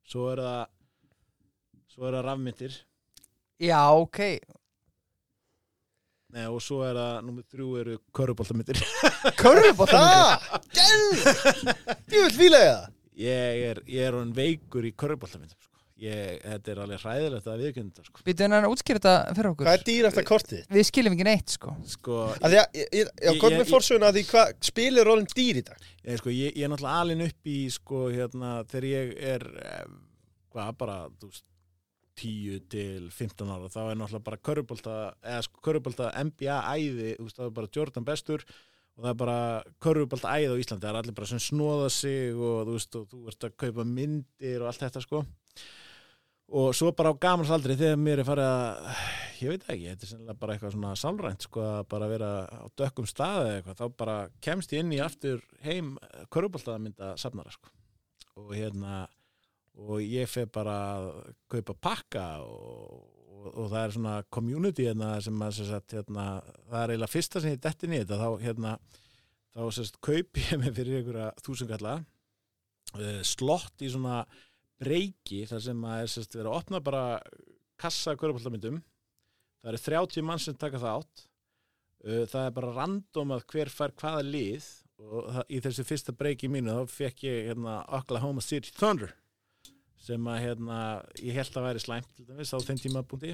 Svo 0.09 0.29
er 0.33 0.41
það 0.45 0.61
svo 1.89 2.07
er 2.07 2.15
það 2.17 2.25
rafmyndir 2.27 2.77
já, 3.59 3.79
ok. 3.97 4.19
Nei, 6.29 6.45
og 6.45 6.59
svo 6.61 6.83
er 6.85 6.93
það, 6.93 7.15
númer 7.25 7.45
þrjú 7.49 7.67
eru 7.81 7.95
köruboltamyndir 8.13 8.79
Körfubóttan 9.41 10.05
Það! 10.05 10.59
Gæl! 10.77 11.73
Djúvill 12.05 12.35
fíla 12.37 12.59
ég 12.61 12.69
það. 12.75 12.91
Ég 13.19 13.63
er, 13.71 13.81
ég 13.89 14.05
er 14.05 14.17
hann 14.19 14.35
veikur 14.37 14.85
í 14.85 14.93
köruboltamyndum 14.93 15.57
sko. 15.57 15.68
Ég, 15.99 16.39
þetta 16.45 16.71
er 16.73 16.81
alveg 16.85 17.01
hræðilegt 17.03 17.47
að 17.51 17.63
viðkynna 17.63 18.05
sko. 18.07 18.23
Býtu 18.27 18.45
hennar 18.45 18.67
að 18.67 18.73
útskýra 18.75 19.01
þetta 19.01 19.35
fyrir 19.37 19.49
okkur 19.51 19.67
Hvað 19.69 19.77
er 19.79 19.83
dýr 19.89 20.07
eftir 20.09 20.27
kortið? 20.29 20.63
Við 20.77 20.87
skiljum 20.89 21.15
ekki 21.17 21.27
neitt, 21.29 21.55
sko 21.57 21.75
sko, 21.95 22.19
Að 22.39 22.53
því 22.55 22.59
að, 22.61 22.79
ég- 22.79 22.93
ég- 23.01 23.11
já, 23.19 23.31
Ég- 23.33 23.43
ég- 23.43 23.57
með 23.59 23.73
fórsöguna 23.73 24.09
að 24.11 24.19
því 24.19 24.23
hvað 24.31 24.53
spilir 24.69 25.09
rólinn 25.09 25.29
dýr 25.35 25.59
í 25.59 25.65
dag? 25.69 25.85
ég, 26.05 26.17
sko, 26.21 26.29
ég, 26.29 26.55
ég 26.55 26.63
er 26.63 26.71
náttúrulega 26.73 27.01
alin 27.03 27.25
upp 27.27 27.51
í 27.51 27.59
sko, 27.71 28.05
hérna, 28.15 28.53
þegar 28.71 28.89
ég 28.93 29.13
er 29.35 29.47
eh, 29.65 29.85
hvað, 30.53 30.73
bara 30.77 30.97
þú 31.19 31.29
veist, 31.33 31.43
10 32.19 32.63
til 32.67 33.09
15 33.15 33.47
ára 33.47 33.69
þá 33.71 33.79
er 33.93 33.95
náttúrulega 33.99 34.25
bara 34.25 34.41
körubólta 34.43 34.95
eða 35.23 35.43
sko 35.45 35.61
körubólta 35.63 36.09
NBA 36.19 36.57
æði 36.75 37.13
þú 37.15 37.27
veist, 37.29 37.37
það 37.39 37.45
er 37.47 37.53
bara 37.59 37.69
Jordan 37.77 38.03
bestur 38.09 38.43
og 38.99 39.05
það 39.05 39.11
er 39.13 39.19
bara 39.21 39.37
körubólta 39.79 40.33
æði 40.35 40.49
á 40.51 40.59
Íslandi 40.59 40.83
það 40.83 40.89
er 40.91 40.99
allir 40.99 41.15
bara 41.15 41.29
sem 41.31 41.39
snóða 41.39 41.87
sig 41.95 42.33
og 42.35 42.67
þú 42.67 42.73
veist 42.75 42.97
og 42.99 43.05
þú 43.13 43.21
ert 43.31 43.47
að 43.47 43.55
kaupa 43.63 43.85
myndir 43.87 44.59
og 44.59 44.67
allt 44.67 44.83
þetta 44.83 45.03
sko 45.05 45.21
og 46.49 46.71
svo 46.77 46.91
bara 46.97 47.11
á 47.13 47.21
gamans 47.21 47.51
aldri 47.53 47.75
þegar 47.77 47.99
mér 48.01 48.21
er 48.21 48.27
farið 48.27 48.47
að 48.49 48.87
ég 49.39 49.53
veit 49.53 49.65
ekki, 49.69 49.89
þetta 49.91 50.05
er 50.05 50.11
sennilega 50.11 50.39
bara 50.41 50.55
eitthvað 50.55 50.73
svona 50.75 50.95
sálrænt 50.99 51.45
sko 51.45 51.63
að 51.63 51.83
bara 51.93 52.09
vera 52.11 52.31
á 52.49 52.65
dökkum 52.81 53.07
staði 53.09 53.45
eða 53.45 53.59
eitthvað, 53.59 53.79
þá 53.79 53.99
bara 54.01 54.17
kemst 54.43 54.73
ég 54.73 54.83
inn 54.83 54.95
í 54.95 55.01
aftur 55.03 55.43
heim 55.63 55.93
körubóltaðamynda 56.33 57.13
safnara 57.21 57.53
sko. 57.53 57.71
Og 58.39 58.51
hérna 58.55 59.05
og 59.79 60.03
ég 60.03 60.27
fer 60.29 60.49
bara 60.51 60.75
að 60.97 61.09
kaupa 61.51 61.75
pakka 61.87 62.25
og, 62.43 62.99
og, 63.29 63.49
og 63.53 63.69
það 63.71 63.81
er 63.81 63.95
svona 63.95 64.15
community 64.33 64.87
hérna 64.89 65.13
sem 65.23 65.45
að 65.45 65.55
sem 65.59 65.69
sagt, 65.69 65.95
hérna, 65.95 66.27
það 66.67 66.81
er 66.81 66.95
eiginlega 66.95 67.13
fyrsta 67.13 67.43
sem 67.43 67.55
ég 67.55 67.63
detti 67.63 67.89
í 67.89 67.93
þetta. 67.95 68.19
Þá 68.19 68.43
hérna 68.43 68.75
þá 69.55 69.61
sem 69.75 69.87
sagt, 69.87 70.01
kaupi 70.03 70.45
ég 70.49 70.61
mig 70.61 70.75
fyrir 70.75 70.99
einhverja 70.99 71.31
þúsungalla 71.45 71.95
uh, 71.99 73.21
slott 73.27 73.85
í 73.85 73.91
svona 73.93 74.23
breyki 74.79 75.43
þar 75.49 75.63
sem 75.63 75.85
að 75.91 76.05
sagt, 76.13 76.37
verið 76.37 76.51
að 76.51 76.59
opna 76.61 76.81
bara 76.83 77.03
kassa 77.79 78.15
körupaltamyndum 78.19 78.79
það 79.59 79.71
eru 79.73 79.81
30 79.85 80.27
mann 80.27 80.41
sem 80.41 80.57
taka 80.57 80.81
það 80.81 81.01
átt. 81.01 81.25
Uh, 81.99 82.23
það 82.31 82.45
er 82.45 82.53
bara 82.55 82.75
random 82.77 83.33
að 83.35 83.47
hver 83.51 83.71
fær 83.73 83.95
hvaða 83.99 84.23
lið 84.23 84.67
og 84.99 85.31
það, 85.33 85.41
í 85.51 85.61
þessu 85.63 85.85
fyrsta 85.87 86.15
breyki 86.15 86.49
mínu 86.51 86.75
þá 86.75 86.93
fekk 86.93 87.25
ég 87.27 87.49
hérna 87.49 87.79
Oklahoma 87.99 88.43
City 88.43 88.71
Thunder 88.75 89.11
sem 89.99 90.29
að 90.31 90.39
hérna, 90.45 90.77
ég 91.19 91.35
held 91.35 91.57
að 91.59 91.65
væri 91.67 91.81
slæmt 91.83 92.13
til 92.15 92.23
dæmis 92.27 92.53
á 92.55 92.57
þeim 92.63 92.79
tímapunkti. 92.79 93.33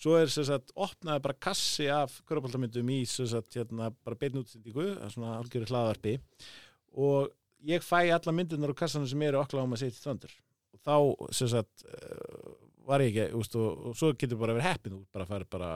Svo 0.00 0.14
er 0.16 0.30
sagt, 0.32 0.72
opnaði 0.80 1.20
bara 1.26 1.36
kassi 1.44 1.90
af 1.92 2.14
körupaltamyndum 2.28 2.88
í 2.94 3.02
sagt, 3.04 3.52
hérna, 3.52 3.90
bara 4.00 4.16
beinu 4.16 4.40
útsendingu, 4.40 4.94
svona 5.12 5.36
algjöru 5.36 5.68
hlaðvarpi. 5.68 6.16
Og 6.96 7.28
ég 7.68 7.84
fæ 7.84 8.08
alla 8.08 8.32
myndirnar 8.32 8.72
á 8.72 8.80
kassanum 8.80 9.10
sem 9.10 9.28
eru 9.28 9.42
Oklahoma 9.42 9.76
City 9.76 10.00
Thunder. 10.00 10.32
og 10.32 10.49
þá 10.86 10.96
sagt 11.30 11.86
eh, 11.86 12.50
var 12.88 13.04
ég 13.04 13.14
ekki, 13.14 13.38
úst, 13.38 13.56
og, 13.58 13.90
og 13.90 13.98
svo 13.98 14.12
getur 14.18 14.40
bara 14.40 14.56
verið 14.56 14.68
heppin, 14.70 14.98
þú 14.98 15.14
bara 15.14 15.28
fær 15.28 15.46
bara 15.50 15.70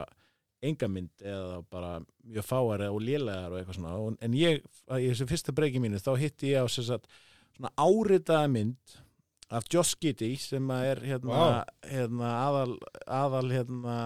enga 0.64 0.88
mynd 0.88 1.24
eða 1.24 1.60
bara 1.72 1.92
mjög 2.24 2.46
fáar 2.48 2.86
og 2.88 3.00
lélegar 3.04 3.52
og 3.52 3.58
eitthvað 3.60 3.78
svona 3.78 3.94
og, 4.00 4.18
en 4.24 4.36
ég, 4.38 4.60
í 4.64 5.08
þessu 5.10 5.28
fyrsta 5.28 5.54
breyki 5.56 5.82
mínu 5.82 6.00
þá 6.02 6.12
hitti 6.20 6.54
ég 6.54 6.64
á 6.64 6.66
sagt 6.72 7.08
svona 7.54 7.72
áritaða 7.76 8.50
mynd 8.50 8.96
af 9.54 9.68
Josh 9.70 9.98
Giddy 10.00 10.32
sem 10.40 10.70
að 10.72 10.86
er 10.90 11.02
hérna, 11.12 11.34
Vá. 11.36 11.64
hérna 11.86 12.30
aðal, 12.40 12.76
aðal 13.04 13.48
hérna 13.52 13.96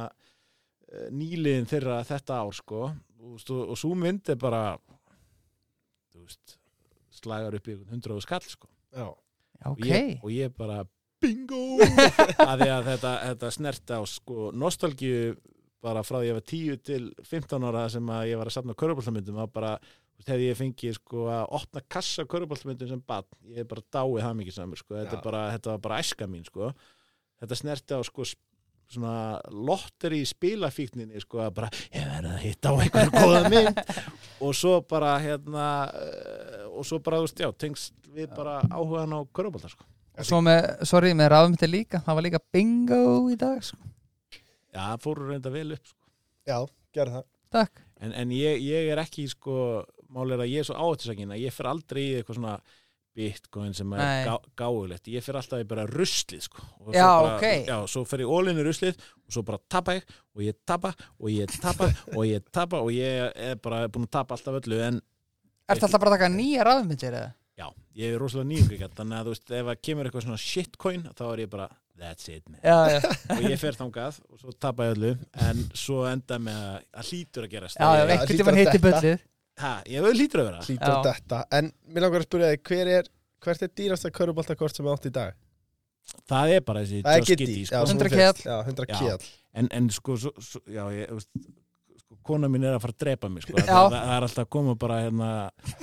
eh, 0.91 1.09
nýliðin 1.15 1.69
þeirra 1.71 2.01
þetta 2.09 2.43
ár 2.43 2.57
sko 2.59 2.83
og, 2.89 3.39
og, 3.39 3.77
svo 3.79 3.95
mynd 3.99 4.33
er 4.33 4.41
bara 4.41 4.63
veist 6.19 6.59
slagar 7.15 7.55
upp 7.57 7.69
í 7.69 7.75
einhvern 7.75 7.95
hundraðu 7.97 8.27
skall 8.27 8.45
sko 8.45 8.71
Já. 8.95 9.09
Já, 9.59 9.69
og, 9.71 9.85
ég, 9.85 10.17
og 10.23 10.33
ég 10.33 10.55
bara 10.57 10.83
bingo! 11.23 11.63
Að 12.51 12.67
að 12.69 12.91
þetta, 12.93 13.15
þetta 13.31 13.53
snert 13.55 13.95
á 13.95 14.01
sko 14.07 14.51
nostalgíu 14.55 15.37
bara 15.83 16.03
frá 16.07 16.19
því 16.19 16.25
að 16.25 16.29
ég 16.29 16.37
var 16.37 16.47
10 16.51 16.83
til 16.87 17.03
15 17.27 17.67
ára 17.69 17.87
sem 17.93 18.11
að 18.11 18.29
ég 18.33 18.41
var 18.41 18.51
að 18.51 18.57
safna 18.57 18.77
körubóltamyndum 18.79 19.39
þá 19.39 19.55
bara 19.55 19.73
hefði 20.27 20.49
ég 20.49 20.59
fengið 20.59 20.97
sko 20.99 21.29
að 21.31 21.45
opna 21.61 21.83
kassa 21.95 22.25
körubóltamyndum 22.27 22.91
sem 22.91 23.03
bann 23.07 23.27
ég 23.47 23.63
er 23.63 23.69
bara 23.71 23.85
dáið 23.87 24.25
það 24.25 24.37
mikið 24.41 24.57
samur 24.57 24.81
sko. 24.81 24.97
Þetta, 24.99 25.23
bara, 25.23 25.45
þetta 25.55 25.73
var 25.75 25.83
bara 25.87 26.01
æska 26.03 26.29
mín 26.31 26.47
sko. 26.49 26.73
Þetta 27.39 27.59
snerti 27.61 27.99
á 27.99 28.03
sko 28.07 28.27
svona 28.89 29.15
lotteri 29.53 30.23
í 30.25 30.29
spilafíkninni 30.29 31.21
sko 31.21 31.43
að 31.45 31.55
bara 31.61 31.69
ég 31.93 32.07
verði 32.09 32.33
að 32.33 32.45
hitta 32.47 32.73
á 32.73 32.75
einhverju 32.83 33.15
góða 33.15 33.43
mynd. 33.53 33.81
Og 34.45 34.55
svo 34.57 34.79
bara 34.89 35.13
hérna 35.23 35.67
og 36.79 36.87
svo 36.89 37.01
bara 37.05 37.21
þú 37.21 37.29
veist 37.29 37.43
já 37.43 37.49
tengst 37.65 38.09
við 38.15 38.33
bara 38.37 38.61
áhugan 38.71 39.15
á 39.15 39.21
körubólta 39.35 39.71
sko. 39.73 39.87
Og 40.19 40.27
svo 40.27 40.41
með, 40.43 40.65
sorry, 40.89 41.13
með 41.15 41.29
ráðmyndi 41.31 41.69
líka 41.71 42.01
Það 42.03 42.17
var 42.19 42.25
líka 42.27 42.41
bingo 42.53 43.03
í 43.31 43.37
dag, 43.39 43.61
sko. 43.63 43.79
Já, 44.73 44.81
það 44.81 45.05
fóru 45.05 45.29
reynda 45.29 45.53
vel 45.55 45.69
upp 45.77 45.87
sko. 45.87 46.11
Já, 46.49 46.59
gerð 46.97 47.19
það. 47.19 47.29
Takk. 47.55 47.85
En, 48.03 48.13
en 48.23 48.35
ég, 48.35 48.59
ég 48.63 48.91
er 48.93 49.01
ekki 49.03 49.29
sko, 49.31 49.55
mál 50.15 50.35
er 50.35 50.43
að 50.43 50.53
ég 50.53 50.63
er 50.63 50.69
svo 50.69 50.77
áhættisækin 50.79 51.35
að 51.35 51.43
ég 51.45 51.55
fer 51.55 51.71
aldrei 51.71 52.03
í 52.05 52.13
eitthvað 52.19 52.39
svona 52.39 52.59
bitcoin 53.19 53.75
sem 53.75 53.93
er 53.99 54.29
gá, 54.29 54.35
gáulegt 54.61 55.09
ég 55.11 55.25
fer 55.25 55.39
alltaf 55.41 55.63
í 55.63 55.67
bara 55.69 55.87
ruslið 55.91 56.45
sko. 56.47 56.63
Og 56.85 56.93
svo 56.93 56.95
Já, 56.95 57.09
bara, 57.09 57.37
ok. 57.37 57.47
Já, 57.67 57.77
svo 57.91 58.05
fer 58.07 58.23
ég 58.23 58.31
ólinu 58.31 58.67
ruslið 58.67 58.99
og 58.99 59.35
svo 59.35 59.43
bara 59.49 59.63
tapa 59.71 59.97
ég 59.99 60.13
og 60.37 60.45
ég 60.47 60.59
tapa 60.69 60.93
og 61.19 61.33
ég 61.35 61.55
tapa 61.63 61.89
og 62.15 62.29
ég 62.29 62.51
tapa 62.55 62.83
og 62.85 62.93
ég 62.95 63.33
er 63.49 63.59
bara 63.65 63.87
búin 63.91 64.07
að 64.07 64.15
tapa 64.21 64.37
alltaf 64.39 64.61
öllu. 64.61 64.79
En 64.87 65.01
Ertu 65.69 65.85
alltaf 65.89 66.01
bara 66.03 66.11
að 66.13 66.17
taka 66.19 66.31
nýja 66.35 66.65
rafmyndir 66.69 67.13
eða? 67.19 67.33
já, 67.59 67.67
ég 67.99 68.15
er 68.15 68.21
rosalega 68.23 68.49
nýjum 68.53 68.93
þannig 68.95 69.19
að 69.19 69.25
þú 69.29 69.33
veist, 69.35 69.51
ef 69.59 69.69
að 69.73 69.81
kemur 69.89 70.09
eitthvað 70.09 70.25
svona 70.29 70.41
shitcoin 70.43 71.07
þá 71.19 71.23
er 71.33 71.41
ég 71.43 71.49
bara, 71.51 71.67
that's 71.99 72.29
it 72.31 72.45
Já, 72.63 72.77
já, 72.95 73.01
og 73.35 73.43
ég 73.49 73.59
fer 73.59 73.75
þangað 73.81 74.21
og 74.31 74.39
svo 74.45 74.55
tapa 74.63 74.87
ég 74.87 74.95
öllu 74.95 75.11
en 75.49 75.65
svo 75.75 76.05
enda 76.07 76.39
með 76.39 76.61
að, 76.69 76.87
að 77.03 77.11
hlýtur 77.11 77.49
að 77.49 77.53
gerast 77.57 77.81
já, 77.83 77.89
hlýtur 78.23 78.39
tímann 78.39 78.55
að 78.55 78.63
hitti 78.63 78.79
detta. 78.79 78.87
bullið 78.87 79.27
ha, 79.59 79.73
ég 79.91 80.07
vil 80.07 80.15
hlýtur 80.21 80.45
að 80.45 80.49
vera 80.53 80.63
Hlýtur 80.69 80.95
Já. 80.95 81.03
þetta 81.09 81.43
En 81.59 81.73
mér 81.91 82.05
langar 82.07 82.23
að 82.23 82.29
spyrja 82.29 82.53
þig 82.55 82.63
Hver 82.71 82.93
er 82.95 83.09
Hvert 83.43 83.63
er 83.67 83.71
dýrasta 83.81 84.11
köruboltakort 84.15 84.79
sem 84.79 84.87
er 84.87 84.95
átt 84.95 85.09
í 85.11 85.15
dag? 85.19 85.35
það 86.31 86.53
er 86.55 86.63
bara 86.65 86.83
þessi 86.85 87.03
Það 87.05 87.17
er 87.19 87.25
sko. 87.27 87.81
sem 87.91 87.99
100 87.99 88.09
þú 88.09 88.15
fékkst. 88.15 88.45
kall. 88.45 88.53
Já, 88.53 88.57
100 88.71 88.87
Já. 88.89 88.99
kjall 89.03 89.27
en, 89.59 89.69
en 89.75 89.89
sko, 89.91 90.15
svo, 90.23 90.31
svo, 90.39 90.61
já, 90.71 90.85
ég, 90.95 91.11
þú 91.11 91.19
veist, 91.19 91.31
kona 92.29 92.49
mín 92.51 92.65
er 92.67 92.77
að 92.77 92.85
fara 92.85 92.95
að 92.97 93.03
drepa 93.05 93.31
mig 93.33 93.45
sko. 93.45 93.57
það, 93.59 93.91
það, 93.95 94.13
er 94.15 94.27
alltaf 94.27 94.45
að 94.45 94.53
koma 94.55 94.77
bara 94.81 95.01
hérna, 95.05 95.33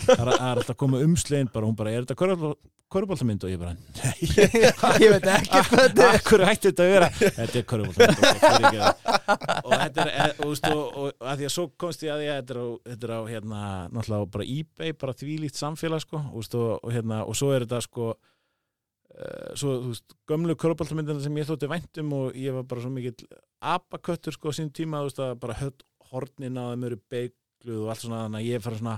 það, 0.06 0.22
er, 0.22 0.32
alltaf 0.52 0.74
að 0.76 0.80
koma 0.84 1.04
umslegin 1.06 1.52
bara, 1.54 1.70
hún 1.70 1.78
bara, 1.78 1.94
er 1.94 2.06
þetta 2.06 2.56
köruboltamynd 2.96 3.46
og 3.46 3.52
ég 3.52 3.60
bara, 3.60 3.74
nei. 3.74 4.28
Ég 5.04 5.12
veit 5.12 5.26
ekki 5.30 5.62
hvað 5.70 5.82
þetta 5.82 6.06
er. 6.06 6.18
Akkur 6.20 6.44
hætti 6.46 6.70
þetta 6.70 6.86
að 6.86 6.92
vera? 6.94 7.10
Þetta 7.16 7.60
er 7.60 7.66
körfuboltamynd 7.72 8.78
og 9.66 9.74
þetta 9.74 10.06
er 10.06 10.12
e, 10.12 10.28
og, 10.36 10.52
veist, 10.52 10.70
og, 10.70 10.84
og 11.02 11.26
að 11.32 11.42
því 11.42 11.48
að 11.48 11.56
svo 11.56 11.66
komst 11.82 12.06
ég 12.06 12.14
að 12.14 12.28
að 12.28 12.38
þetta 12.38 12.56
er 12.56 12.62
á, 12.62 12.68
þetta 12.92 13.10
er 13.10 13.16
á 13.16 13.22
hérna, 13.32 13.64
náttúrulega 13.96 14.30
bara 14.36 14.48
eBay 14.56 14.96
bara 15.02 15.18
þvílíkt 15.18 15.60
samfélag 15.60 16.06
sko, 16.06 16.22
og, 16.22 16.46
og, 16.46 16.70
og, 16.78 16.94
hérna, 16.94 17.24
og 17.26 17.40
svo 17.40 17.52
er 17.56 17.66
þetta 17.66 17.82
sko 17.88 18.12
uh, 18.14 19.50
svo, 19.58 19.76
þú 19.82 19.92
veist, 19.96 20.16
gömlu 20.30 20.58
körfuboltamyndina 20.62 21.26
sem 21.26 21.42
ég 21.42 21.50
þótti 21.50 21.72
væntum 21.72 22.16
og 22.20 22.40
ég 22.40 22.56
var 22.60 22.70
bara 22.70 22.86
svo 22.86 22.94
mikill 22.94 23.28
apaköttur 23.66 24.38
sko 24.38 24.54
sín 24.56 24.70
tíma, 24.70 25.02
þú 25.04 25.10
veist, 25.10 25.26
að 25.26 25.36
bara 25.42 25.58
höll 25.64 25.76
hornin 26.12 26.60
á 26.60 26.64
þeim 26.72 26.88
eru 26.90 27.00
beigluð 27.12 27.84
og 27.84 27.94
allt 27.94 28.04
svona 28.06 28.24
þannig 28.26 28.42
að 28.42 28.50
ég 28.50 28.66
fara 28.66 28.82
svona 28.82 28.98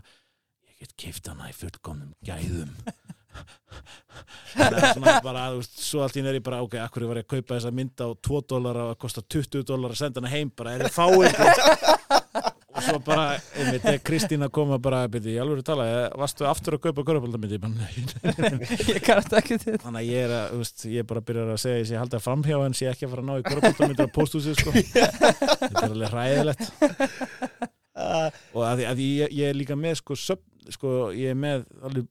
ég 0.67 0.81
get 0.81 0.97
keift 1.03 1.29
hana 1.31 1.51
í 1.51 1.55
fullkomnum 1.57 2.15
gæðum. 2.25 2.73
Þannig 4.57 4.79
að 4.81 4.87
svona 4.95 5.13
bara, 5.21 5.43
veist, 5.53 5.77
svo 5.83 6.01
allt 6.01 6.17
í 6.17 6.23
er 6.25 6.39
ég 6.39 6.45
bara 6.45 6.63
ok, 6.65 6.79
akkur 6.81 7.05
ég 7.05 7.11
var 7.11 7.19
að 7.21 7.29
kaupa 7.35 7.57
þessa 7.57 7.73
mynd 7.75 8.01
á 8.01 8.07
2 8.29 8.41
dólar 8.49 8.79
og 8.81 8.93
að 8.95 8.99
kosta 9.03 9.21
20 9.21 9.65
dólar 9.67 9.93
að 9.93 10.01
senda 10.01 10.23
hana 10.23 10.33
heim 10.33 10.49
bara, 10.57 10.73
er 10.73 10.87
þið 10.87 10.95
fáið 10.97 11.96
svo 12.87 12.99
bara, 13.05 13.25
einmitt, 13.57 13.83
þegar 13.83 14.01
Kristín 14.07 14.45
að 14.45 14.51
koma 14.57 14.79
bara, 14.81 15.03
byrju, 15.11 15.33
ég 15.35 15.43
alveg 15.43 15.61
að 15.61 15.69
tala 15.69 15.87
varstu 16.23 16.47
aftur 16.49 16.77
að 16.77 16.83
kaupa 16.87 17.05
körpaldamindi 17.11 17.59
Ég 18.87 19.01
kannast 19.07 19.35
ekki 19.37 19.59
til 19.61 19.77
þannig 19.83 20.01
að 20.01 20.09
ég 20.09 20.25
er 20.25 20.35
að, 20.37 20.57
veist, 20.61 20.85
ég 20.91 21.07
bara 21.09 21.23
að 21.23 21.29
byrja 21.31 21.47
að 21.53 21.63
segja 21.63 21.79
ég 21.83 22.01
haldið 22.01 22.19
að 22.19 22.27
framhjá 22.27 22.59
en 22.65 22.77
sé 22.77 22.89
ekki 22.91 23.07
að 23.07 23.15
fara 23.15 23.25
að 23.25 23.29
ná 23.29 23.37
í 23.37 23.47
körpaldamindi 23.47 24.07
á 24.07 24.15
pósthúsi, 24.17 24.57
sko. 24.57 24.75
Þetta 24.77 25.85
er 25.85 25.89
alveg 25.89 26.13
hræðilegt. 26.15 26.69
Og 28.57 28.61
að, 28.61 28.83
að 28.91 29.01
ég, 29.01 29.33
ég 29.33 29.49
er 29.49 29.57
líka 29.57 29.77
með 29.79 29.99
sko, 30.01 30.17
söp, 30.19 30.43
sko 30.73 31.09
ég 31.17 31.33
er 31.33 31.39
með 31.39 31.65
alveg 31.81 32.05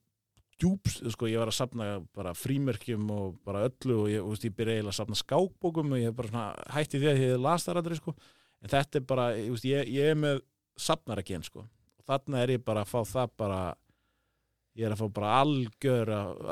djúps, 0.60 1.00
sko 1.12 1.28
ég 1.28 1.40
var 1.40 1.50
að 1.50 1.58
sapna 1.58 1.86
bara 2.16 2.32
frímerkjum 2.36 3.04
og 3.12 3.36
bara 3.46 3.66
öllu 3.68 3.98
og 4.02 4.10
ég, 4.10 4.24
veist, 4.24 4.46
ég 4.48 4.56
byrja 4.56 4.78
eiginlega 4.78 4.94
að 4.94 4.98
sapna 5.02 5.18
skákbókum 5.20 5.92
og 5.92 6.00
ég 6.00 6.16
bara 6.16 6.30
svona 6.32 6.74
hætti 6.74 7.00
því 7.02 7.10
að 7.10 7.22
ég 7.22 7.42
las 7.44 7.66
það 7.66 7.80
aldrei 7.82 7.98
sko. 7.98 8.14
En 8.64 8.72
þetta 8.72 9.00
er 9.00 9.06
bara, 9.10 9.26
ég, 9.36 9.50
veist, 9.52 9.68
ég, 9.68 9.90
ég 9.92 10.12
er 10.14 10.20
með 10.20 10.40
sapnar 10.80 11.18
ekki 11.22 11.34
en 11.38 11.44
sko. 11.46 11.60
Og 11.96 12.02
þarna 12.08 12.36
er 12.44 12.50
ég 12.56 12.62
bara 12.66 12.80
að 12.84 12.90
fá 12.92 13.00
það 13.08 13.28
bara 13.42 13.60
ég 14.76 14.84
er 14.86 14.92
að 14.94 15.00
fá 15.02 15.06
bara 15.16 15.30
algjör 15.40 16.06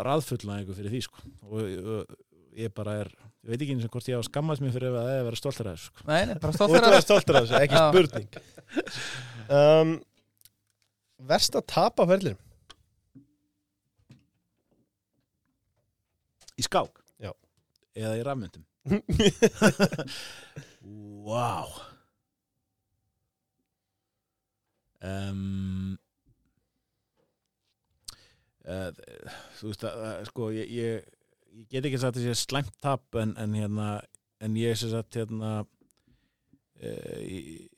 raðfulla 0.07 0.53
einhver 0.59 0.77
fyrir 0.79 0.93
því 0.95 1.01
sko. 1.07 1.19
Og, 1.51 1.61
ég 2.55 2.69
bara 2.75 2.93
er, 3.03 3.09
ég 3.45 3.51
veit 3.53 3.61
ekki 3.61 3.75
eins 3.77 3.87
og 3.87 3.93
hvort 3.95 4.09
ég 4.09 4.17
á 4.17 4.21
að 4.23 4.29
skammast 4.31 4.63
mér 4.65 4.75
fyrir 4.75 4.91
að 4.93 4.99
það 5.01 5.13
er 5.13 5.21
að 5.21 5.29
vera 5.29 5.41
stoltur 5.41 5.67
að 5.69 5.75
þessu 5.77 5.89
sko. 5.91 6.01
Nei, 6.09 6.23
nei, 6.31 6.37
bara 6.41 6.57
stoltur 6.57 6.79
að 6.79 6.83
að 6.89 6.95
vera 6.95 7.07
stoltur 7.07 7.35
af 7.39 7.43
þessu, 7.47 7.57
ekki 7.65 7.77
spurning. 7.85 8.29
Um, 9.45 9.91
Verst 11.25 11.55
að 11.57 11.65
tapa 11.71 12.03
ferðlir 12.09 12.37
Í 16.55 16.63
skák? 16.63 17.01
Já. 17.23 17.33
Eða 17.99 18.19
í 18.19 18.23
rafmyndum? 18.27 18.65
Vá 21.27 21.51
um, 25.05 25.99
uh, 28.65 28.91
Þú 29.59 29.71
veist 29.71 29.87
að 29.89 30.25
sko 30.31 30.51
ég, 30.55 30.73
ég, 30.73 31.13
ég 31.55 31.69
get 31.73 31.87
ekki 31.89 32.01
sagt 32.03 32.19
að 32.21 32.31
ég 32.31 32.41
slæmt 32.41 32.75
tap 32.85 33.21
en, 33.21 33.37
en 33.41 33.57
hérna 33.59 33.89
en 34.45 34.59
ég 34.59 34.77
sé 34.79 34.91
sagt 34.93 35.21
hérna 35.21 35.53
uh, 35.63 37.21
ég, 37.23 37.69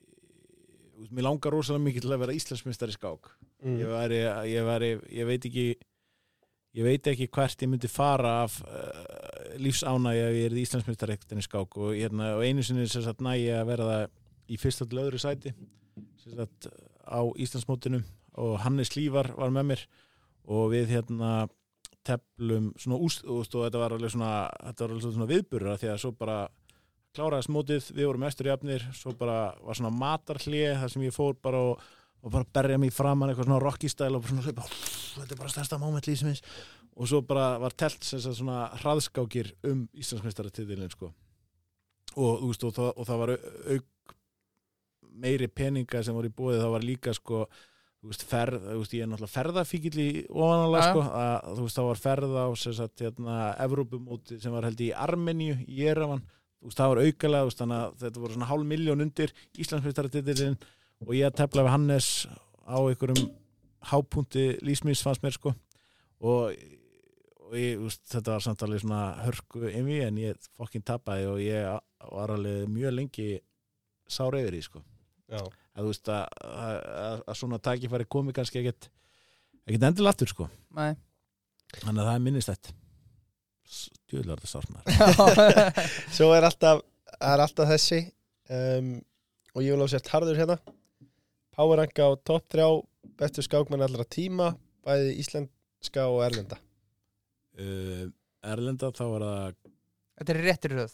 þú 0.97 1.03
veist, 1.03 1.13
mér 1.13 1.29
langar 1.29 1.55
rosalega 1.55 1.87
mikið 1.89 2.07
til 2.07 2.15
að 2.15 2.25
vera 2.25 2.39
Íslandsmyndstari 2.39 2.95
í 2.95 2.97
skák. 2.97 3.35
Mm. 3.65 3.77
ég, 3.81 3.91
væri, 3.91 4.23
ég, 4.53 4.65
væri, 4.67 4.91
ég 5.17 5.29
veit 5.29 5.47
ekki 5.49 5.67
ég 6.77 6.85
veit 6.85 7.09
ekki 7.09 7.29
hvert 7.33 7.63
ég 7.65 7.71
myndi 7.73 7.89
fara 7.89 8.35
af 8.45 8.59
uh, 8.65 9.57
lífsánægi 9.61 10.25
ef 10.27 10.37
ég 10.37 10.51
er 10.51 10.57
í 10.57 10.65
Íslandsmyndstar 10.67 11.15
ekkert 11.15 11.37
í 11.37 11.47
skák. 11.47 11.79
Og, 11.81 11.95
hérna, 11.97 12.35
og 12.37 12.45
einu 12.45 12.65
sinni 12.67 12.89
sem 12.91 13.05
sagt 13.05 13.25
nægi 13.25 13.49
að 13.57 13.71
vera 13.73 13.89
það 13.93 14.05
í 14.53 14.61
fyrsta 14.61 14.89
til 14.89 15.03
öðru 15.05 15.21
sæti. 15.21 15.55
Sagt 16.27 16.69
á 17.07 17.21
Íslandsmótinu 17.39 18.03
og 18.37 18.59
Hannes 18.65 18.93
Lívar 18.97 19.31
var 19.39 19.55
með 19.55 19.71
mér 19.71 19.87
og 20.47 20.71
við 20.75 20.93
hérna 20.93 21.47
teflum 22.07 22.71
svona 22.79 22.99
úst 23.03 23.25
og, 23.27 23.43
þetta 23.47 23.81
var 23.83 23.97
alveg 23.97 24.13
svona, 24.15 24.33
svona 24.77 25.29
viðburður 25.31 25.81
því 25.81 25.91
að 25.91 26.01
svo 26.05 26.13
bara 26.15 26.39
kláraðist 27.17 27.51
mótið, 27.51 27.91
við 27.97 28.11
vorum 28.11 28.27
mestur 28.27 28.51
jafnir 28.51 28.85
svo 28.95 29.15
bara 29.17 29.55
var 29.65 29.79
svona 29.79 29.95
matarhlið 29.97 30.77
þar 30.83 30.93
sem 30.93 31.07
ég 31.07 31.17
fór 31.17 31.39
bara 31.43 31.63
og, 31.73 31.87
og 32.23 32.35
bara 32.35 32.47
berja 32.59 32.79
mig 32.79 32.93
framan 32.95 33.33
eitthvað 33.33 33.49
svona 33.49 33.63
rocky 33.65 33.91
style 33.91 34.19
og 34.19 34.27
bara 34.27 34.37
svona, 34.37 34.67
þetta 35.17 35.33
er 35.33 35.41
bara 35.41 35.55
stærsta 35.55 35.81
moment 35.81 36.07
lífsins 36.11 36.43
og 36.97 37.09
svo 37.11 37.23
bara 37.27 37.57
var 37.61 37.75
telt 37.77 38.05
sem 38.05 38.21
svona 38.23 38.67
hraðskákir 38.81 39.51
um 39.69 39.83
Íslandsmeistaratitilin 39.97 40.93
sko. 40.93 41.11
Og, 42.17 42.47
og, 42.49 42.79
og 42.97 43.03
það 43.05 43.19
var 43.21 43.33
au- 43.35 43.77
auk 43.77 44.15
meiri 45.23 45.49
peninga 45.49 46.03
sem 46.05 46.17
voru 46.17 46.31
í 46.31 46.37
bóði 46.37 46.61
það 46.61 46.75
var 46.75 46.87
líka 46.87 47.15
sko 47.17 47.47
veist, 48.07 48.25
ferð, 48.29 48.69
veist, 48.77 48.95
ég 48.95 49.05
er 49.05 49.11
náttúrulega 49.11 49.35
ferðafíkil 49.35 49.95
í 50.03 50.09
ofanálega 50.29 50.85
Já. 50.85 50.91
sko 50.93 51.05
að, 51.07 51.51
veist, 51.63 51.79
það 51.79 51.89
var 51.91 52.03
ferð 52.03 52.37
á 52.37 52.47
hérna, 53.03 53.39
Evrópumóti 53.67 54.41
sem 54.43 54.55
var 54.55 54.69
held 54.69 54.83
í 54.85 54.93
Armeníu 55.07 55.59
í 55.67 55.83
veist, 56.63 56.79
það 56.79 56.93
var 56.93 57.03
að 57.81 57.99
þetta 58.05 58.23
voru 58.23 58.37
svona 58.37 58.51
hálf 58.51 58.69
miljón 58.69 59.05
undir 59.05 59.35
Íslandsmeistaratitilin 59.57 60.59
og 61.05 61.13
ég 61.17 61.29
að 61.29 61.39
tefla 61.43 61.67
við 61.67 61.75
Hannes 61.75 62.11
á 62.67 62.79
einhverjum 62.79 63.31
hápunti 63.91 64.49
lísmins 64.67 65.05
fannst 65.05 65.23
mér 65.25 65.37
sko 65.37 65.53
og, 66.25 66.57
og 67.47 67.57
ég, 67.59 67.83
þetta 68.11 68.37
var 68.37 68.45
samt 68.45 68.65
alveg 68.67 68.83
svona 68.83 69.03
hörku 69.27 69.67
emi 69.71 70.01
en 70.05 70.21
ég 70.23 70.49
fokkin 70.57 70.85
tapaði 70.87 71.29
og 71.31 71.43
ég 71.45 71.69
var 72.11 72.35
alveg 72.35 72.67
mjög 72.73 72.97
lengi 72.97 73.29
sár 74.09 74.37
yfir 74.39 74.55
því 74.55 74.63
sko. 74.65 74.83
Að 75.33 75.83
þú 75.83 75.89
veist 75.91 76.11
að, 76.13 77.23
svona 77.39 77.59
tækifæri 77.63 78.07
komi 78.11 78.35
kannski 78.37 78.61
ekkert 78.63 78.89
ekkert 79.67 79.87
endilega 79.89 80.15
aftur 80.15 80.31
sko. 80.31 80.49
Nei. 80.77 80.95
Þannig 81.81 82.03
að 82.03 82.07
það 82.07 82.13
er 82.13 82.25
minnistætt. 82.27 82.71
Stjúðlar 83.67 84.39
þetta 84.39 84.53
sárt 84.53 84.71
maður. 84.71 85.81
Svo 86.17 86.31
er 86.37 86.47
alltaf, 86.47 86.85
er 87.19 87.43
alltaf 87.43 87.73
þessi 87.73 88.01
um, 88.55 88.93
og 89.57 89.65
ég 89.65 89.75
vil 89.75 89.89
á 89.89 89.91
sért 89.91 90.13
harður 90.13 90.39
hérna. 90.39 90.59
Power 91.57 91.83
ranka 91.83 92.07
á 92.07 92.11
topp 92.23 92.47
3 92.53 92.69
bestu 93.19 93.43
skákmenn 93.43 93.83
allra 93.83 94.07
tíma 94.07 94.53
bæði 94.87 95.17
íslenska 95.23 96.07
og 96.13 96.23
erlenda. 96.29 96.61
Uh, 97.59 98.07
Erlenda 98.47 98.93
þá 98.95 99.07
var 99.11 99.23
það 99.25 99.55
Þetta 100.17 100.33
er 100.33 100.39
réttir 100.45 100.75
röð. 100.77 100.93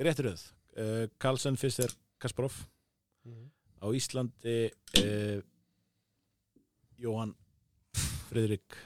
Réttur 0.00 0.30
auð 0.30 0.44
uh, 0.78 1.04
Karlsson 1.20 1.58
fyrst 1.60 1.82
er 1.84 1.92
Kasparov 2.22 2.56
á 3.84 3.86
Íslandi 3.92 4.58
uh, 5.00 5.38
Jóhann 7.00 7.34
Friðrik 8.30 8.78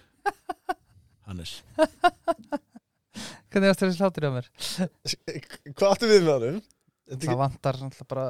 Hannes 1.29 1.61
Hvernig 3.49 3.71
varst 3.71 3.85
þessi 3.85 4.03
hlátur 4.03 4.27
á 4.29 4.31
mér? 4.35 4.49
Hvað 5.73 5.93
áttu 5.93 6.11
við 6.11 6.25
með 6.27 6.35
honum? 6.35 6.59
Það 7.15 7.39
vantar 7.41 7.79
náttúrulega 7.81 8.11
bara 8.11 8.27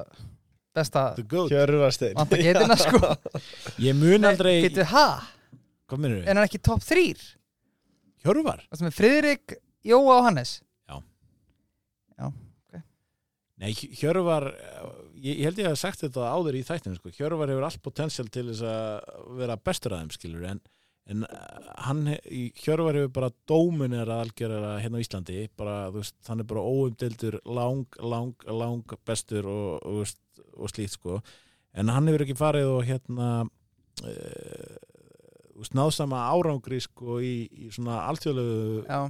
besta 0.78 1.02
Hjörvarstein 1.18 2.14
vantar 2.18 2.44
getina 2.44 2.76
sko 2.84 3.00
Ég 3.82 3.96
mun 3.98 4.28
aldrei 4.28 4.60
Getur, 4.68 4.86
ha? 4.92 5.08
Hvað 5.88 6.04
minnur 6.04 6.22
Er 6.26 6.36
hann 6.36 6.44
ekki 6.44 6.60
topp 6.62 6.84
þrýr? 6.86 7.24
Hjörvar? 8.26 8.62
Það 8.68 8.82
sem 8.82 8.90
er 8.90 8.96
Friðrik, 8.98 9.58
Jóa 9.86 10.18
og 10.20 10.26
Hannes 10.28 10.58
Nei, 13.58 13.72
Hjörvar, 13.74 14.52
ég, 15.18 15.40
ég 15.40 15.46
held 15.48 15.58
ég 15.58 15.66
að 15.66 15.72
hafa 15.72 15.80
sagt 15.80 16.02
þetta 16.04 16.26
áður 16.30 16.58
í 16.60 16.64
þættinu, 16.66 16.98
sko. 16.98 17.10
Hjörvar 17.16 17.50
hefur 17.50 17.64
allt 17.66 17.80
potensial 17.82 18.28
til 18.30 18.44
þess 18.52 18.66
að 18.70 19.32
vera 19.40 19.56
bestur 19.58 19.94
að 19.94 20.04
þeim, 20.04 20.12
skilur, 20.14 20.44
en, 20.46 20.60
en 21.10 21.26
uh, 21.26 21.72
hann, 21.88 22.04
Hjörvar 22.62 23.00
hefur 23.00 23.12
bara 23.16 23.32
dóminir 23.50 24.06
að 24.06 24.22
algjörara 24.28 24.76
hérna 24.78 25.02
á 25.02 25.04
Íslandi, 25.04 25.42
bara, 25.58 25.76
þú 25.90 26.04
veist, 26.04 26.18
hann 26.30 26.44
er 26.44 26.50
bara 26.54 26.66
óumdildur 26.70 27.40
lang, 27.50 27.98
lang, 28.14 28.48
lang 28.62 28.96
bestur 29.08 29.50
og, 29.50 29.82
og, 29.82 30.44
og 30.54 30.74
slíkt, 30.74 30.94
sko. 30.94 31.18
En 31.74 31.90
hann 31.90 32.06
hefur 32.10 32.28
ekki 32.28 32.38
farið 32.38 32.76
og 32.76 32.86
hérna, 32.86 33.30
uh, 34.06 34.76
þú 35.50 35.64
veist, 35.64 35.74
náðsama 35.74 36.28
árangri, 36.30 36.78
sko, 36.86 37.18
í, 37.18 37.40
í 37.50 37.72
svona 37.74 38.04
alþjóðlegu 38.06 38.84
Já, 38.86 39.08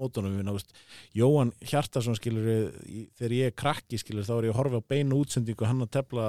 mótunum 0.00 0.38
við 0.40 0.48
náðust 0.48 0.72
Jóhann 1.16 1.52
Hjartarsson 1.60 2.16
skilur 2.18 2.48
í, 2.88 3.04
þegar 3.18 3.36
ég 3.36 3.50
er 3.52 3.56
krakki 3.62 4.00
skilur 4.00 4.26
þá 4.26 4.34
er 4.38 4.48
ég 4.48 4.54
að 4.54 4.60
horfa 4.62 4.80
á 4.80 4.90
beinu 4.94 5.20
útsendingu 5.22 5.68
hann 5.68 5.84
að 5.86 5.92
tefla 5.98 6.26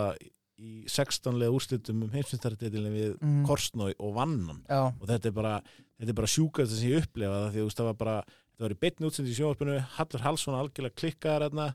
í 0.62 0.84
16 0.92 1.40
leða 1.42 1.56
úrslitum 1.58 2.04
um 2.06 2.12
heimsmyndstartitilin 2.14 2.94
við 2.94 3.16
Mhm. 3.22 3.46
Korsnói 3.48 3.94
og 3.98 4.14
Vannan 4.20 4.62
já, 4.70 4.82
og 4.94 5.08
þetta 5.10 5.26
er 5.32 5.32
bara, 5.34 5.56
þetta 6.00 6.10
er 6.14 6.20
bara 6.22 6.28
sjúkast 6.36 6.76
sem 6.78 6.92
ég 6.92 7.02
upplefa 7.08 7.40
það 7.48 7.56
því 7.56 7.64
að 7.66 7.74
það 7.80 7.90
var 7.90 7.98
bara 8.04 8.18
það 8.28 8.68
var 8.68 8.76
í 8.76 8.80
beinni 8.84 9.08
útsendingu 9.10 9.34
í 9.34 9.40
sjónvarpinu 9.40 9.80
Hallur 9.98 10.22
Hallsson 10.28 10.60
algjörlega 10.60 11.00
klikkaðar 11.02 11.48
hérna 11.50 11.66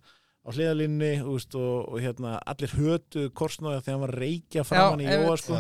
á 0.47 0.49
hliðalínni 0.55 1.11
þú 1.25 1.33
veist, 1.35 1.55
og, 1.59 1.89
og 1.91 1.99
hérna 2.05 2.37
allir 2.47 2.71
hötu 2.79 3.25
Korsnói 3.35 3.81
þegar 3.81 3.97
hann 3.97 4.05
var 4.07 4.15
að 4.15 4.21
reykja 4.23 4.63
framan 4.69 5.01
í 5.03 5.09
einmitt. 5.11 5.27
Jóa 5.27 5.37
sko 5.43 5.57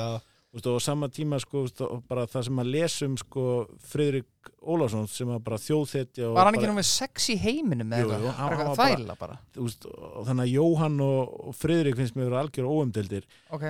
veist, 0.56 0.66
og 0.70 0.76
á 0.76 0.80
sama 0.82 1.08
tíma 1.12 1.38
sko, 1.42 1.62
þú 1.62 1.66
veist, 1.68 1.80
og 1.86 2.02
bara 2.10 2.24
það 2.30 2.44
sem 2.48 2.60
að 2.62 2.70
lesum 2.74 3.16
sko, 3.20 3.44
Friðrik 3.92 4.50
Ólafsson 4.66 5.06
sem 5.10 5.28
var 5.30 5.40
bara 5.46 5.58
þjóðþetja 5.62 6.30
var 6.34 6.48
hann 6.48 6.56
ekki 6.58 6.68
nú 6.70 6.76
með 6.78 6.86
sex 6.90 7.28
í 7.34 7.36
heiminum 7.42 7.92
Jú, 7.94 8.06
jú, 8.10 8.30
hann- 8.34 8.50
Bara 8.50 8.56
hann 8.60 8.70
bara- 8.72 8.96
þvæla 8.96 9.16
bara 9.20 9.38
veist, 9.56 9.86
og 9.90 10.26
þannig 10.28 10.44
að 10.46 10.54
Jóhann 10.56 11.00
og, 11.06 11.34
og 11.50 11.56
Friðrik 11.60 11.98
finnst 12.00 12.16
mér 12.18 12.30
vera 12.30 12.42
algjör 12.44 12.70
óumdeldir 12.70 13.26
Ok, 13.50 13.64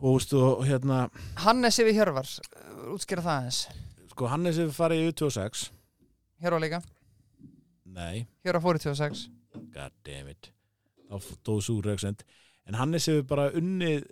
og, 0.00 0.20
og, 0.40 0.64
hérna 0.68 1.00
Hannes 1.46 1.78
yfir 1.82 1.96
Hjörvar 1.98 2.26
uh, 2.26 2.94
útskýra 2.94 3.24
það 3.26 3.48
eins 3.50 3.62
sko 4.14 4.30
Hannes 4.30 4.58
hefur 4.60 4.76
farið 4.76 5.04
í 5.04 5.10
U26 5.12 5.66
Hjörvar 6.40 6.62
líka, 6.66 6.82
nei, 7.84 8.26
Hjörvar 8.44 8.62
fór 8.64 8.78
í 8.80 8.84
26 8.86 9.26
god 9.74 9.92
damn 10.06 10.28
it. 10.30 10.52
Þá 11.10 11.16
stóð 11.26 11.60
svo 11.66 11.80
rauksend 11.84 12.22
en 12.68 12.76
Hannes 12.78 13.06
hefur 13.10 13.26
bara 13.30 13.48
unnið 13.58 14.04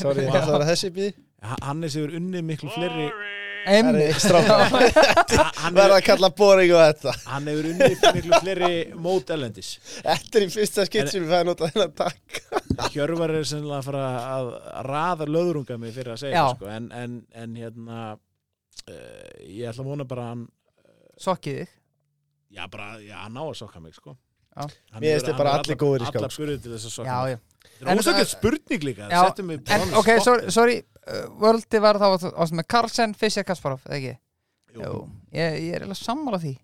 sorry, 0.00 0.28
það? 0.28 0.52
Var 0.54 0.68
þessi 0.72 1.08
Ha- 1.38 1.54
Hannes 1.68 1.94
hefur 1.94 2.16
unnið 2.18 2.42
miklu 2.42 2.70
hann, 3.68 3.96
Verða 5.76 5.96
að 5.98 6.04
kalla 6.06 6.30
boring 6.34 6.72
og 6.74 6.80
þetta. 6.82 7.12
Hann 7.28 7.48
hefur 7.50 7.68
unnið 7.72 8.04
miklu 8.16 8.40
fleiri 8.42 8.70
mót 8.98 9.30
ellendis 9.34 9.74
Þetta 10.00 10.38
er 10.40 10.46
í 10.46 10.50
fyrsta 10.54 10.86
skitt 10.88 11.10
sem 11.12 11.24
við 11.24 11.32
fæðum 11.34 11.50
nota 11.52 11.68
þennan 11.70 11.94
takk 11.98 12.22
Hjörvar 12.94 13.30
er 13.36 13.44
sennilega 13.48 13.80
að 13.80 13.88
fara 13.90 14.04
að 14.34 14.46
raða 14.88 15.24
löðrunga 15.28 15.78
mig 15.82 15.94
fyrir 15.96 16.12
að 16.14 16.22
segja 16.24 16.44
sko. 16.54 16.66
en, 16.72 16.84
en, 16.94 17.18
en 17.34 17.56
hérna 17.58 17.98
uh, 18.14 18.18
ég 19.44 19.68
ætla 19.70 19.82
að 19.84 19.90
vona 19.92 20.04
bara 20.08 20.22
að 20.26 20.30
hann 20.34 20.46
Sokkið 21.18 21.56
þig. 21.58 21.70
Já 22.54 22.62
bara, 22.70 22.84
já, 23.02 23.16
hann 23.24 23.34
ná 23.34 23.40
að 23.42 23.56
sokka 23.58 23.80
mig 23.82 23.94
sko. 23.96 24.12
Mér 24.58 25.18
finnst 25.18 25.26
þið 25.28 25.38
bara 25.40 25.52
allir 25.58 25.78
góðir 25.78 26.04
í 26.04 26.06
skák, 26.08 26.18
allar 26.22 26.32
sko. 26.34 26.42
burðir 26.44 26.60
til 26.62 26.72
þess 26.76 26.86
að 26.88 26.94
sokka 26.94 27.10
Já, 27.10 27.18
mig 27.26 27.34
það 27.80 27.92
er 27.92 28.00
ósaklega 28.02 28.30
spurning 28.30 28.86
líka 28.86 29.10
Já, 29.10 29.20
settum 29.26 29.52
við 29.52 29.74
En 29.74 29.98
ok, 30.00 30.10
sorry, 30.24 30.54
sorry 30.54 30.78
uh, 31.08 31.26
Worldi 31.42 31.82
var 31.82 32.00
þá 32.00 32.08
ást 32.30 32.56
með 32.56 32.68
Carlsen, 32.74 33.14
Fischer, 33.18 33.46
Kasparov, 33.46 33.84
eða 33.88 33.98
ekki? 34.00 34.16
Jú, 34.78 35.04
ég, 35.34 35.58
ég 35.64 35.74
er 35.74 35.82
eiginlega 35.82 35.98
sammála 35.98 36.40
því. 36.42 36.54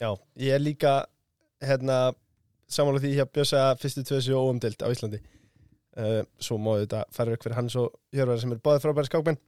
Já, 0.00 0.10
ég 0.40 0.54
er 0.56 0.62
líka 0.62 0.94
hérna 1.64 2.00
samanlega 2.70 3.04
því 3.04 3.12
hjá 3.16 3.26
Bjössa 3.34 3.66
fyrstu 3.80 4.04
tvö 4.06 4.20
séu 4.24 4.40
óumdild 4.40 4.82
á 4.84 4.88
Íslandi. 4.92 5.20
Uh, 5.98 6.22
svo 6.40 6.58
má 6.62 6.76
þetta 6.80 7.04
fara 7.14 7.34
ykkur 7.34 7.56
hans 7.56 7.74
og 7.80 7.90
Hjörvar 8.14 8.38
sem 8.40 8.52
er 8.54 8.60
báðið 8.62 8.84
frábæri 8.84 9.10
skákmenn. 9.10 9.40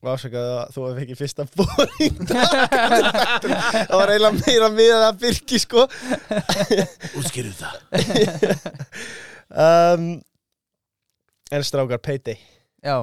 Og 0.00 0.08
afsakaði 0.14 0.52
að 0.56 0.70
þú 0.72 0.84
hefði 0.86 1.02
ekki 1.04 1.16
fyrsta 1.18 1.44
bóring 1.58 2.20
það 3.90 3.96
var 3.98 4.12
eiginlega 4.14 4.38
meira 4.38 4.70
með 4.72 4.94
að 4.96 5.18
byrki 5.26 5.60
sko. 5.60 5.84
Útskýrðu 7.20 7.52
það 7.58 7.74
um, 9.50 10.04
en 11.50 11.64
strákar 11.66 11.98
Payday. 12.04 12.38
Já, 12.84 12.96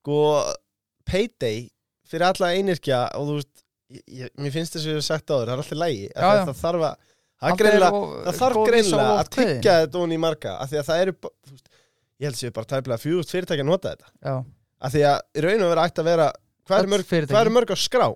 sko 0.00 0.18
Payday 1.06 1.66
fyrir 2.06 2.26
alla 2.30 2.52
einirkja 2.54 3.00
og 3.18 3.28
þú 3.28 3.36
veist 3.40 3.62
ég, 4.10 4.30
mér 4.38 4.54
finnst 4.54 4.76
þess 4.76 4.86
að 4.86 4.92
ég 4.92 4.98
hef 5.00 5.06
sagt 5.06 5.30
áður, 5.30 5.46
það 5.46 5.52
er 5.52 5.62
alltaf 5.62 5.80
lægi 5.82 6.02
Já, 6.06 6.26
já. 6.26 6.42
það 6.48 6.60
þarf 6.62 6.86
að 6.86 6.96
það, 7.36 7.64
er 7.70 7.86
of- 7.86 8.14
það 8.26 8.38
þarf 8.40 8.58
greinlega 8.70 9.08
að 9.20 9.30
tyggja 9.36 9.74
þetta 9.84 10.02
onni 10.02 10.16
í 10.18 10.22
marga 10.26 10.54
af 10.62 10.70
því 10.72 10.80
að 10.80 10.88
það 10.90 11.02
eru 11.04 11.14
veist, 11.26 11.70
ég 12.16 12.26
held 12.28 12.36
að 12.38 12.40
séu 12.42 12.54
bara 12.56 12.70
tæplega 12.72 13.02
fjúst 13.02 13.34
fyrirtæki 13.34 13.64
að 13.66 13.70
nota 13.70 13.92
þetta. 13.94 14.12
Já, 14.24 14.34
af 14.86 14.94
því 14.96 15.02
að 15.10 15.18
í 15.36 15.44
raun 15.46 15.64
og 15.66 15.72
vera 15.74 15.86
ætti 15.90 16.02
að 16.02 16.10
vera 16.10 16.28
hvað 16.66 16.80
eru 16.82 16.92
mörg, 16.94 17.06
eru 17.44 17.54
mörg 17.58 17.74
á 17.74 17.76
skrá? 17.78 18.06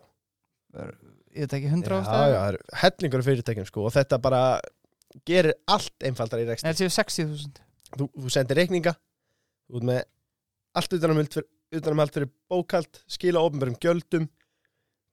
Ég 1.31 1.45
veit 1.45 1.53
ekki 1.61 1.71
hundra 1.71 2.01
já, 2.01 2.07
já, 2.11 2.39
það 2.41 2.49
eru 2.55 2.63
hellingur 2.83 3.27
fyrirtækjum 3.27 3.67
sko 3.69 3.85
og 3.87 3.95
þetta 3.95 4.19
bara 4.23 4.41
gerir 5.27 5.57
allt 5.71 6.07
einfaldar 6.07 6.43
í 6.43 6.49
rekstri. 6.49 6.71
Þetta 6.71 6.89
séu 6.89 6.95
60.000 6.97 7.65
þú, 7.97 8.11
þú 8.15 8.33
sendir 8.33 8.61
reikninga 8.61 8.95
þú 9.71 9.81
ert 9.81 9.89
með 9.91 10.03
allt 10.81 10.93
utanumhald 10.99 11.33
fyrir, 11.35 11.49
utanumhald 11.75 12.15
fyrir 12.15 12.31
bókald 12.51 13.03
skila 13.11 13.43
ofnbærum 13.47 13.79
gjöldum 13.83 14.29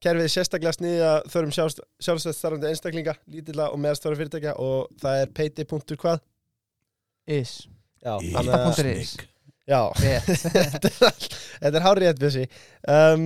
kerfið 0.03 0.27
er 0.27 0.33
sérstaklega 0.33 0.75
sniða 0.75 1.13
þörfum 1.31 1.55
sjálfstætt 1.55 2.37
starfandi 2.37 2.69
einstaklinga 2.69 3.15
lítilla 3.33 3.71
og 3.73 3.81
meðastóra 3.81 4.19
fyrirtækja 4.19 4.53
og 4.61 4.91
það 5.01 5.23
er 5.23 5.33
payday. 5.33 5.65
hvað? 5.65 6.21
Is. 7.27 7.67
Já, 8.05 8.13
is. 8.93 9.17
já. 9.67 9.81
Þetta 11.61 11.71
er 11.71 11.79
er 11.79 11.85
hárið 11.87 12.05
rétt 12.05 12.21
bjössi. 12.21 12.45
Um, 12.87 13.25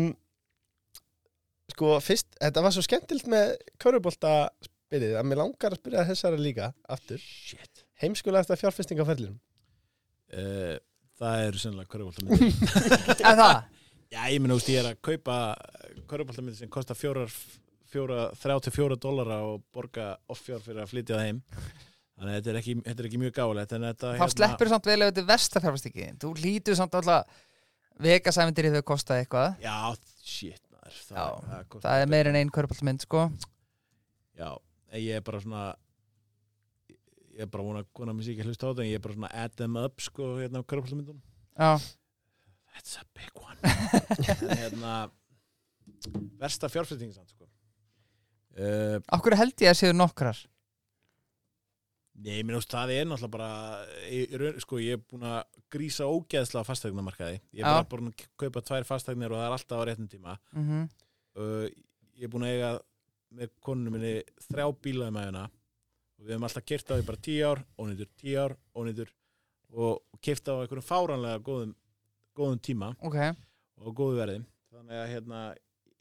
sko 1.72 2.00
fyrst 2.04 2.30
þetta 2.40 2.64
var 2.64 2.76
svo 2.76 2.84
skemmtilt 2.86 3.28
með 3.32 3.54
körubólta 3.82 4.34
spilið 4.92 5.16
að 5.18 5.28
mér 5.32 5.40
langar 5.40 5.72
að 5.76 5.80
spyrja 5.82 6.06
þessara 6.12 6.38
líka 6.42 6.72
aftur. 6.92 7.22
Shit. 7.24 7.86
heimskulega 8.04 8.44
eftir 8.44 8.60
fjárfestingaferðlunum 8.66 9.38
uh, 10.36 10.76
það 11.22 11.44
er 11.48 11.60
sennilega 11.62 11.92
körubóltamyndir 11.96 13.26
En 13.32 13.40
það? 13.40 13.62
já, 14.12 14.22
ég 14.34 14.42
minna, 14.44 14.58
ég 14.68 14.82
er 14.84 14.90
að 14.92 15.00
kaupa 15.08 15.38
körubóltamyndir 16.12 16.60
sem 16.60 16.72
kostar 16.74 16.98
fjórar 17.00 17.32
fjóra, 17.92 18.30
34 18.40 18.96
dólara 19.04 19.42
og 19.44 19.64
borga 19.76 20.14
offjár 20.32 20.62
fyrir 20.64 20.80
að 20.86 20.92
flytja 20.94 21.18
það 21.18 21.26
heim. 21.28 21.40
Þannig 22.16 22.32
að 22.32 22.38
þetta 22.38 22.52
er 22.54 22.58
ekki, 22.62 22.74
þetta 22.86 23.02
er 23.04 23.08
ekki 23.10 23.20
mjög 23.20 23.34
gálega 23.36 23.76
en 23.80 23.86
þetta, 23.90 24.12
Þá 24.22 24.28
sleppur 24.36 24.70
samt 24.72 24.88
vel 24.88 24.96
ef 25.02 25.10
þetta 25.10 25.22
er 25.24 25.28
vestafjárfæstingi 25.32 26.06
Þú 26.22 26.32
lítur 26.40 26.78
samt 26.80 26.96
alltaf 27.00 27.40
Vegasævendir 28.02 28.68
í 28.70 28.72
þau 28.78 28.84
kosta 28.94 29.18
eitthvað. 29.20 29.58
Já, 29.62 29.76
shit 30.24 30.62
maður, 30.72 30.96
það, 31.10 31.18
Já, 31.18 31.26
það, 31.26 31.66
Það 31.84 31.92
er 31.92 32.00
þetta. 32.06 32.12
meir 32.16 32.30
en 32.32 32.38
ein 32.40 32.52
körbáltmynd 32.56 33.04
sko. 33.06 33.26
Já, 34.40 34.50
en 34.92 35.00
ég 35.02 35.16
er 35.18 35.24
bara 35.26 35.40
svona 35.44 35.64
ég 37.32 37.46
er 37.46 37.50
bara 37.52 37.64
vona 37.64 37.82
að 37.86 37.90
kona 37.96 38.14
mér 38.14 38.28
sér 38.28 38.36
ekki 38.36 38.44
að 38.46 38.50
hlusta 38.52 38.68
á 38.68 38.70
þetta 38.72 38.84
en 38.86 38.90
ég 38.92 39.00
er 39.00 39.04
bara 39.06 39.16
svona 39.18 39.32
add 39.46 39.56
them 39.60 39.78
up 39.80 40.02
sko, 40.04 40.30
hérna 40.42 40.62
á 40.62 40.68
körubóltamyndum 40.68 41.22
Já, 41.58 41.72
That's 42.72 42.96
a 42.98 43.04
big 43.14 43.34
one. 43.36 43.58
Hérna 44.56 44.92
Versta 46.40 46.70
fjárfæstingin 46.72 47.14
samt 47.14 47.30
sko. 47.34 47.46
uh, 48.58 48.98
okkur 49.16 49.36
held 49.38 49.60
ég 49.62 49.70
að 49.74 49.78
séu 49.82 49.92
nokkrar? 49.96 50.40
Nei, 52.22 52.42
minn 52.46 52.56
ást, 52.58 52.70
það 52.72 52.92
er 52.96 53.06
náttúrulega 53.10 53.32
bara 53.34 53.50
raun- 54.42 54.60
sko, 54.62 54.78
ég 54.84 54.98
er 54.98 55.04
búin 55.10 55.24
að 55.26 55.40
grísa 55.74 56.06
ógeðslega 56.12 56.62
á 56.64 56.70
fastegnamarkaði 56.70 57.38
Ég 57.56 57.64
er 57.64 57.68
bara 57.72 57.88
búin 57.92 58.12
að 58.12 58.26
kaupa 58.44 58.62
tvær 58.68 58.86
fastegnir 58.88 59.32
og 59.34 59.40
það 59.42 59.48
er 59.48 59.56
alltaf 59.58 59.82
á 59.82 59.88
réttum 59.90 60.10
tíma. 60.12 60.36
Mm 60.56 60.84
uh, 61.40 61.68
Ég 62.22 62.28
er 62.28 62.32
búin 62.34 62.46
að 62.46 62.54
eiga 62.56 62.72
með 63.38 63.52
konunum 63.64 63.96
minni 63.96 64.14
þrjá 64.48 64.66
bíla 64.84 65.08
í 65.12 65.16
maðurna 65.16 65.44
og 65.48 66.26
við 66.26 66.34
hefum 66.36 66.46
alltaf 66.50 66.66
kert 66.68 66.92
á 66.92 66.96
því 66.98 67.06
bara 67.08 67.22
tíu 67.28 67.48
ár, 67.48 67.62
ónýtur, 67.82 68.10
tíu 68.20 68.38
ár, 68.44 68.56
ónýtur 68.78 69.12
og 69.72 70.02
kert 70.22 70.52
á 70.52 70.54
einhverjum 70.60 70.84
fáranlega 70.86 71.40
góðum, 71.48 71.72
góðum 72.38 72.60
tíma 72.62 72.92
Ok, 73.00 73.16
og 73.82 73.96
góðu 73.98 74.20
verði. 74.20 74.42
Þannig 74.72 75.00
að 75.00 75.12
hérna, 75.14 75.40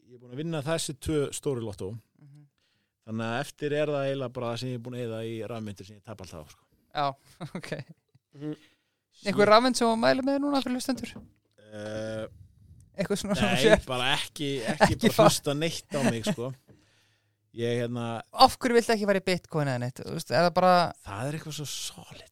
ég 0.07 0.17
er 0.17 0.21
búin 0.21 0.33
að 0.35 0.41
vinna 0.43 0.61
þessi 0.65 0.95
tvö 0.99 1.21
stóri 1.35 1.63
lottó. 1.63 1.91
Mhm. 2.21 2.43
þannig 3.07 3.25
að 3.31 3.39
eftir 3.45 3.73
er 3.79 3.87
það 3.95 4.05
eiginlega 4.09 4.33
bara 4.35 4.51
það 4.51 4.59
sem 4.61 4.69
ég 4.69 4.75
er 4.77 4.83
búin 4.85 4.97
að 4.99 5.05
eða 5.07 5.21
í 5.25 5.33
rafmyndir 5.49 5.87
sem 5.87 5.95
ég 5.97 6.03
tap 6.05 6.21
alltaf 6.21 6.43
á 6.43 6.51
sko. 6.51 6.63
já, 6.91 7.07
ok. 7.57 7.71
Einhver 9.25 9.49
rafmynd 9.51 9.77
sem 9.79 9.87
þú 9.89 9.95
mæli 10.01 10.23
með 10.25 10.37
núna 10.43 10.61
fyrir 10.63 10.77
hlustendur? 10.79 11.15
Uh, 11.71 12.27
Eitthvað 12.99 13.19
svona 13.21 13.35
Nei, 13.39 13.61
sér? 13.63 13.81
bara 13.87 14.11
ekki 14.17 14.49
ekki, 14.67 14.93
Ekki 14.97 15.11
bara 15.15 15.27
hlusta 15.29 15.53
neitt 15.55 15.95
á 15.95 15.99
mig 16.11 16.25
sko. 16.27 16.51
Ég 17.57 17.81
hérna 17.81 18.05
Af 18.31 18.57
hverju 18.57 18.77
viltu 18.77 18.93
ekki 18.95 19.07
fara 19.09 19.21
í 19.21 19.25
bitcoin 19.27 19.71
eða 19.71 19.81
neitt? 19.83 20.03
Þú 20.03 20.17
veist, 20.17 20.33
Er 20.33 20.45
það 20.47 20.53
bara 20.59 20.75
það 21.05 21.23
er 21.29 21.37
eitthvað 21.37 21.57
svo 21.59 21.69
solid. 21.71 22.27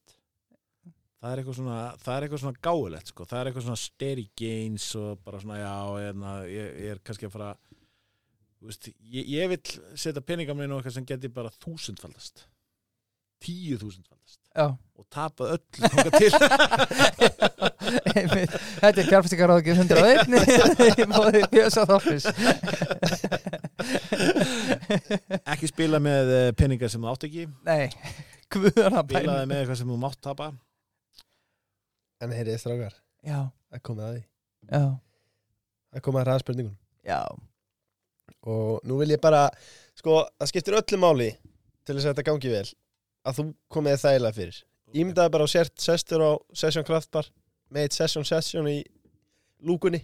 Það 1.19 1.31
er 1.31 1.41
eitthvað 1.41 1.57
svona 1.57 2.43
svona 2.43 2.61
gáulegt 2.63 3.11
sko. 3.11 3.25
það 3.27 3.39
er 3.39 3.49
eitthvað 3.49 3.65
svona 3.67 3.81
steady 3.81 4.27
gains 4.39 4.85
og 4.99 5.19
bara 5.25 5.41
svona 5.43 5.57
já, 5.59 5.73
hérna, 6.05 6.37
ég, 6.47 6.69
ég 6.85 6.93
er 6.95 7.01
kannski 7.03 7.27
að 7.27 7.35
fara 7.35 7.49
þú 8.59 8.69
veist, 8.71 8.87
ég, 9.03 9.33
ég 9.35 9.51
vil 9.51 9.59
setja 9.99 10.23
peninga 10.23 10.55
minn 10.55 10.71
og 10.71 10.79
eitthvað 10.79 10.95
sem 10.99 11.09
geti 11.09 11.31
bara 11.33 11.51
þúsundfaldast. 11.59 12.47
10.000 13.39 14.03
faldast 14.03 14.39
Já, 14.55 14.65
og 14.99 15.05
tapað 15.13 15.53
öll 15.55 15.63
þangað 15.79 16.13
til. 16.19 16.31
Þetta 18.81 18.89
er 18.89 19.07
fjárfæstingaráðgjöf 19.07 19.79
101 19.85 20.99
í 21.03 21.07
móði 21.07 21.43
Bjösa 21.53 21.85
Þorfis 21.87 22.27
ekki 25.53 25.69
spila 25.69 25.99
með 26.03 26.31
eh, 26.35 26.47
peningar 26.57 26.91
sem 26.91 27.03
þú 27.03 27.11
átt 27.11 27.27
ekki. 27.27 27.45
Spilaði 28.49 29.45
með 29.49 29.59
eitthvað 29.61 29.77
sem 29.81 29.91
þú 29.91 29.97
mátt 30.01 30.19
tapa. 30.25 30.49
En 32.19 32.33
heyrið 32.35 32.57
strákar, 32.59 32.95
Já, 33.23 33.45
það 33.71 33.83
komið 33.87 34.05
að 34.07 34.15
því. 34.15 34.23
Já, 34.69 34.81
Það 35.89 36.03
komið 36.05 36.19
að 36.21 36.27
hraðspurningun 36.27 36.75
já. 37.07 37.19
Og 38.49 38.83
nú 38.87 38.97
vil 38.99 39.13
ég 39.13 39.21
bara 39.23 39.45
Sko, 39.97 40.21
það 40.39 40.49
skiptir 40.51 40.77
öllu 40.77 40.99
máli 41.01 41.29
Til 41.83 41.95
þess 41.95 42.05
að 42.05 42.11
þetta 42.13 42.25
gangi 42.27 42.51
vel 42.53 42.67
Að 43.27 43.39
þú 43.39 43.45
komið 43.73 43.97
þægilega 44.03 44.37
fyrir. 44.37 44.59
Ímyndaði 44.93 45.33
bara 45.33 45.47
á 45.47 45.49
sért 45.51 45.73
sestur 45.81 46.23
á 46.23 46.31
Session 46.55 46.85
Kraftbar 46.87 47.27
Með 47.73 47.87
eitt 47.87 47.97
session 47.97 48.27
session 48.27 48.69
í 48.69 48.77
lúkunni. 49.65 49.99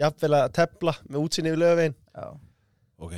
Jafnvel 0.00 0.34
að 0.36 0.52
tepla 0.58 0.92
með 1.08 1.24
útsinni 1.24 1.50
yfir 1.50 1.62
lögavegin 1.62 1.96
Já, 1.96 2.26
ok, 3.02 3.14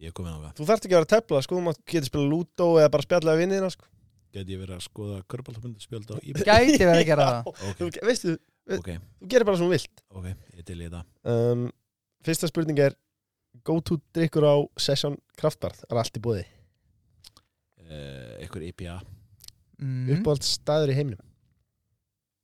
ég 0.00 0.10
er 0.10 0.16
komin 0.16 0.36
á 0.36 0.40
það 0.40 0.58
Þú 0.58 0.68
þarft 0.70 0.86
ekki 0.86 0.94
að 0.94 1.00
vera 1.00 1.08
að 1.08 1.14
tepla, 1.14 1.42
sko, 1.44 1.56
þú 1.56 1.64
mátt 1.66 1.80
geta 1.92 2.08
spila 2.08 2.28
lúdó 2.30 2.68
eða 2.80 2.92
bara 2.94 3.06
spjalla 3.06 3.34
við 3.36 3.42
vinnina, 3.44 3.70
sko. 3.74 3.88
Geti 4.30 4.54
ég 4.54 4.62
verið 4.62 4.76
að 4.76 4.84
skoða 4.86 5.18
körbáltabundu 5.32 5.82
spjöld 5.82 6.12
á 6.14 6.16
eBay 6.22 6.46
gæti 6.46 6.84
verið 6.86 7.02
að 7.02 7.08
gera 7.08 7.28
það. 7.28 7.50
Ok, 7.70 7.78
Þú, 7.80 7.88
veistu, 8.06 8.34
ok, 8.78 8.90
þú 9.18 9.30
gerir 9.34 9.48
bara 9.48 9.60
þú 9.60 9.70
vilt. 9.72 10.04
Ok, 10.14 10.28
ég 10.56 10.66
til 10.68 10.78
í 10.78 10.86
þetta 10.86 11.02
um, 11.34 11.64
Fyrsta 12.26 12.50
spurning 12.50 12.82
er 12.84 12.96
Go 13.66 13.80
to 13.82 13.98
drikkur 14.14 14.46
á 14.46 14.56
Session 14.78 15.16
Kraftbar 15.36 15.74
Það 15.74 15.90
er 15.90 16.00
allt 16.04 16.20
í 16.20 16.22
bóði 16.22 16.44
uh, 17.90 18.36
eitthvað 18.38 18.68
IPA 18.68 19.00
mm. 19.82 20.12
Uppáhald 20.14 20.46
staður 20.46 20.94
í 20.94 20.96
heiminum? 21.00 21.26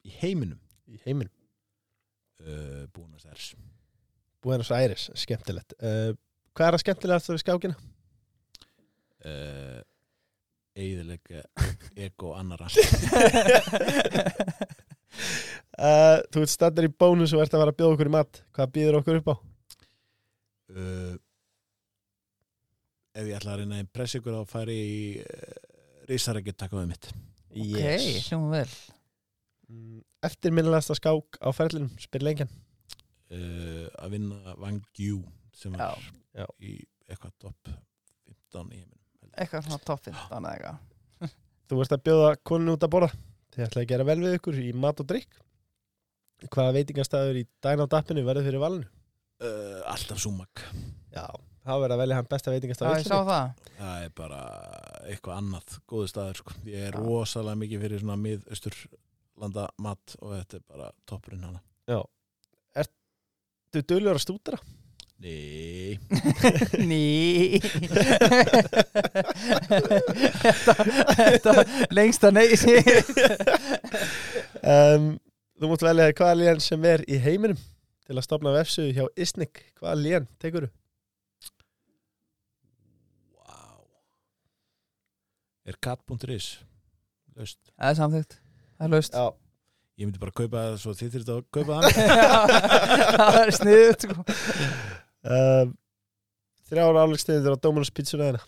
Í 0.06 0.12
heiminum? 0.20 0.58
Í 0.86 1.00
heiminum. 1.06 1.32
Uh, 2.42 2.84
Búnas 2.94 3.26
Ers 3.30 3.54
Buenos 4.44 4.70
Aires, 4.70 5.08
skemmtilegt. 5.18 5.74
Uh, 5.82 6.12
Hvað 6.56 6.66
er 6.66 6.76
það 6.76 6.82
skemmtilegt 6.84 7.28
við 7.28 7.42
skákina? 7.42 7.76
uh, 9.26 9.80
eigðilega 10.76 11.44
ego 12.06 12.32
annara 12.36 12.70
Uh, 15.76 16.18
þú 16.32 16.42
ert 16.42 16.52
standar 16.52 16.84
í 16.84 16.90
bónus 16.92 17.32
og 17.32 17.40
ert 17.40 17.54
að 17.56 17.62
vera 17.62 17.72
að 17.72 17.78
bjóða 17.78 17.94
okkur 17.94 18.08
í 18.10 18.12
mat. 18.12 18.40
Hvað 18.56 18.72
býður 18.74 18.98
okkur 19.00 19.20
upp 19.20 19.30
á? 19.32 19.36
uh, 20.76 21.14
ef 23.16 23.30
ég 23.30 23.38
ætla 23.38 23.54
að 23.54 23.62
reyna 23.62 23.78
að 23.78 23.84
impressa 23.86 24.20
ykkur 24.20 24.36
þá 24.36 24.52
færi 24.52 24.76
í 24.82 24.98
uh, 25.22 25.56
risarækju 26.10 26.56
takkaðu 26.56 26.90
mitt. 26.90 27.08
Ok, 27.56 28.08
hljóma 28.28 28.52
vel. 28.58 28.76
Mm, 29.72 30.02
Eftirminnilegasta 30.28 30.96
skák 30.98 31.40
á 31.40 31.48
ferlinum 31.56 31.92
Spyr 32.02 32.26
lengjan. 32.26 32.52
Uh, 33.32 33.88
að 33.96 34.18
vinna 34.18 34.56
Wang 34.60 34.84
Yu 35.00 35.22
sem 35.56 35.72
var 35.74 35.96
Já. 36.36 36.46
í 36.60 36.76
eitthvað 37.08 37.34
topp 37.42 37.70
15 38.52 38.72
í 38.74 38.80
heiminum 38.82 39.32
eitthvað 39.36 39.66
svona 39.66 39.80
topp 39.84 40.04
15 40.08 40.36
eða 40.36 40.52
eitthvað. 40.56 41.34
Þú 41.66 41.80
ert 41.82 41.94
að 41.96 42.04
bjóða 42.06 42.28
konun 42.46 42.74
út 42.76 42.84
að 42.86 42.92
borða. 42.92 43.08
Þið 43.56 43.64
ætlaði 43.66 43.86
að 43.86 43.90
gera 43.90 44.06
vel 44.06 44.18
við 44.22 44.36
ykkur 44.38 44.60
í 44.60 44.70
mat 44.76 45.00
og 45.02 45.08
drikk 45.10 45.40
Hvaða 46.52 46.74
veitingastæður 46.76 47.38
í 47.40 47.44
dæna 47.64 47.86
á 47.88 47.92
dappinu 47.94 48.24
verður 48.26 48.44
fyrir 48.50 48.60
valinu? 48.60 48.88
uh, 49.40 49.80
alltaf 49.88 50.20
súmak 50.20 50.62
Já, 51.14 51.24
það 51.64 51.80
verður 51.82 51.94
að 51.96 52.02
velja 52.02 52.18
hann 52.18 52.28
besta 52.28 52.52
Já, 52.52 52.66
sá 53.00 53.16
það. 53.24 53.64
Það 53.78 54.04
er 54.04 54.12
bara 54.20 54.40
eitthvað 55.08 55.40
annað 55.40 55.78
góðu 55.88 56.10
staður 56.12 56.40
sko. 56.42 56.56
ég 56.68 56.84
er 56.90 56.98
Já. 56.98 57.00
rosalega 57.00 57.60
mikið 57.62 57.86
fyrir 57.86 58.02
svona 58.04 58.18
mið-austur 58.20 58.78
landa 59.40 59.66
mat 59.80 60.16
og 60.20 60.36
þetta 60.36 60.60
er 60.60 60.66
bara 60.68 60.90
toppurinn 61.08 61.48
hana. 61.48 61.62
Þú 63.76 63.82
dölur 63.84 64.16
að 64.16 64.22
stúdra 64.24 64.58
Nei, 65.16 65.96
Ný. 66.90 67.56
Þetta, 71.16 71.54
lengsta 71.96 72.28
nei. 72.36 72.50
Um, 74.60 75.14
Þú 75.56 75.70
mútt 75.70 75.84
velja 75.86 76.10
hvaða 76.12 76.34
líðan 76.36 76.60
sem 76.60 76.84
er 76.84 77.00
í 77.08 77.16
heiminum 77.24 77.56
til 78.04 78.16
að 78.18 78.26
stopna 78.26 78.52
vefsuðu 78.58 78.92
hjá 78.98 79.06
Isnik. 79.24 79.62
Hvaða 79.80 79.96
líðan 80.02 80.26
tekur 80.42 80.66
þú? 80.66 80.70
wow 83.40 83.80
Er 85.64 85.80
cat.is 85.80 86.50
laust? 87.32 87.58
Það 87.72 87.88
er 87.88 87.98
samþygt 88.02 88.36
Það 88.76 88.84
er 88.84 88.92
laust. 88.98 89.16
Já, 89.16 89.26
Ég 89.96 90.04
myndi 90.10 90.20
bara 90.20 90.36
kaupa 90.36 90.60
það 90.60 90.74
svo 90.82 90.92
þið 90.92 91.14
þurftu 91.14 91.32
að 91.32 91.44
kaupa 91.56 91.72
það. 91.80 91.84
Það 93.16 93.36
er 93.40 93.52
sniðut 93.56 94.02
sko. 95.26 95.40
um, 95.66 95.74
Þrjára 96.66 97.02
áleikstegðir 97.06 97.54
á 97.54 97.58
pizzuna 97.94 98.30
þeirna 98.30 98.46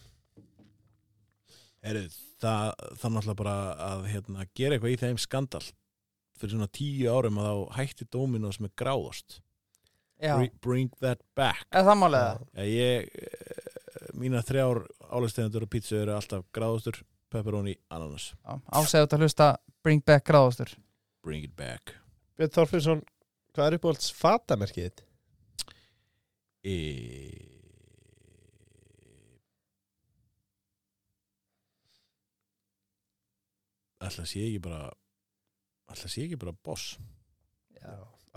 Heru, 1.89 2.01
það, 2.43 2.73
það 2.99 3.13
náttúrulega 3.15 3.39
bara 3.39 3.59
að 3.87 4.09
hérna, 4.13 4.47
gera 4.59 4.77
eitthvað 4.77 4.95
í 4.95 4.99
þeim 5.03 5.21
skandal 5.23 5.63
fyrir 6.39 6.55
svona 6.55 6.71
tíu 6.75 7.13
árum 7.13 7.39
að 7.41 7.49
þá 7.49 7.77
hætti 7.79 8.07
Dominos 8.15 8.61
með 8.63 8.73
gráðost. 8.79 9.39
Bring, 10.19 10.55
bring 10.63 10.95
that 11.03 11.23
back. 11.39 11.67
Er 11.71 11.87
það 11.87 11.99
málega 12.01 12.31
Já, 12.59 12.65
ég, 12.67 13.13
eh, 13.15 14.09
mína 14.19 14.43
þrjár 14.43 14.83
áleistegundur 15.15 15.67
og 15.67 15.71
pítsu 15.71 16.01
eru 16.01 16.17
alltaf 16.17 16.43
gráðostur, 16.55 16.99
pepperoni, 17.31 17.77
ananas. 17.95 18.33
Ásæðut 18.67 19.15
að 19.15 19.27
hlusta 19.27 19.49
Bring 19.87 20.03
Back 20.03 20.27
gráðastur 20.27 20.75
Bring 21.23 21.47
it 21.47 21.55
back. 21.59 21.95
Björn 22.39 22.55
Þorfinsson, 22.55 23.05
hvað 23.55 23.69
er 23.69 23.79
uppáhalds 23.79 24.11
fatamerkið 24.15 25.05
þitt? 26.65 26.69
e... 26.69 27.49
Ætla 34.09 34.25
sé 34.29 34.45
ekki 34.47 34.61
bara 34.63 34.87
Ætla 35.91 36.09
sé 36.11 36.25
ekki 36.27 36.39
bara 36.41 36.55
boss 36.65 36.99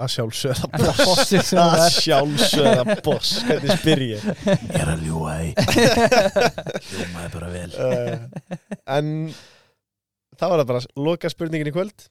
Að 0.01 0.13
sjálfsögða 0.15 1.25
sem 1.45 1.59
Að 1.61 1.83
er 1.85 1.95
sjálfsögða 1.97 2.95
boss 3.05 3.35
Hvernig 3.45 3.81
spyr 3.83 4.03
ég? 4.07 4.25
Ég 4.71 4.77
er 4.79 4.93
að 4.95 5.05
ljúa 5.05 5.35
því 5.37 5.49
Ljómaði 6.95 7.33
bara 7.35 7.51
vel 7.53 7.69
uh, 7.75 8.15
En 8.97 9.13
það 10.39 10.47
var 10.53 10.63
það 10.63 10.69
bara 10.73 10.83
loka 11.09 11.31
spurningin 11.31 11.69
í 11.71 11.75
kvöld 11.75 12.09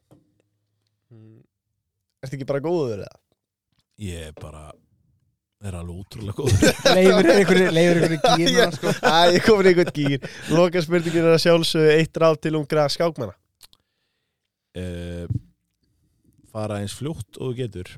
Mm. 1.11 1.41
Ertu 2.23 2.37
ekki 2.39 2.47
bara 2.47 2.63
góður 2.63 3.01
eða? 3.03 3.17
Ég 3.99 4.29
er 4.29 4.35
bara 4.39 4.69
er 5.69 5.77
alveg 5.77 5.99
útrúlega 6.01 6.37
góður. 6.39 6.73
Leifur 7.77 8.15
í 8.17 8.21
gíðan 8.25 8.75
sko. 8.77 8.95
Ég 9.35 9.45
komin 9.45 9.69
í 9.69 9.73
einhvern 9.75 9.93
gýr 9.97 10.31
Loka 10.55 10.83
spurningin 10.85 11.27
er 11.27 11.35
að 11.35 11.43
sjálfsögðu 11.45 11.97
eitt 11.99 12.21
ráð 12.23 12.39
til 12.47 12.55
ungra 12.59 12.87
skákmanna. 12.93 13.37
Uh, 14.79 15.27
Fara 16.51 16.81
eins 16.81 16.95
fljótt 16.97 17.39
og 17.43 17.55
getur 17.59 17.93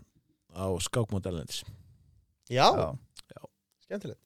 á 0.53 0.69
skákmót 0.85 1.27
erlendis. 1.29 1.63
Já, 2.53 2.67
Já. 3.33 3.41
skemmtilegt. 3.87 4.21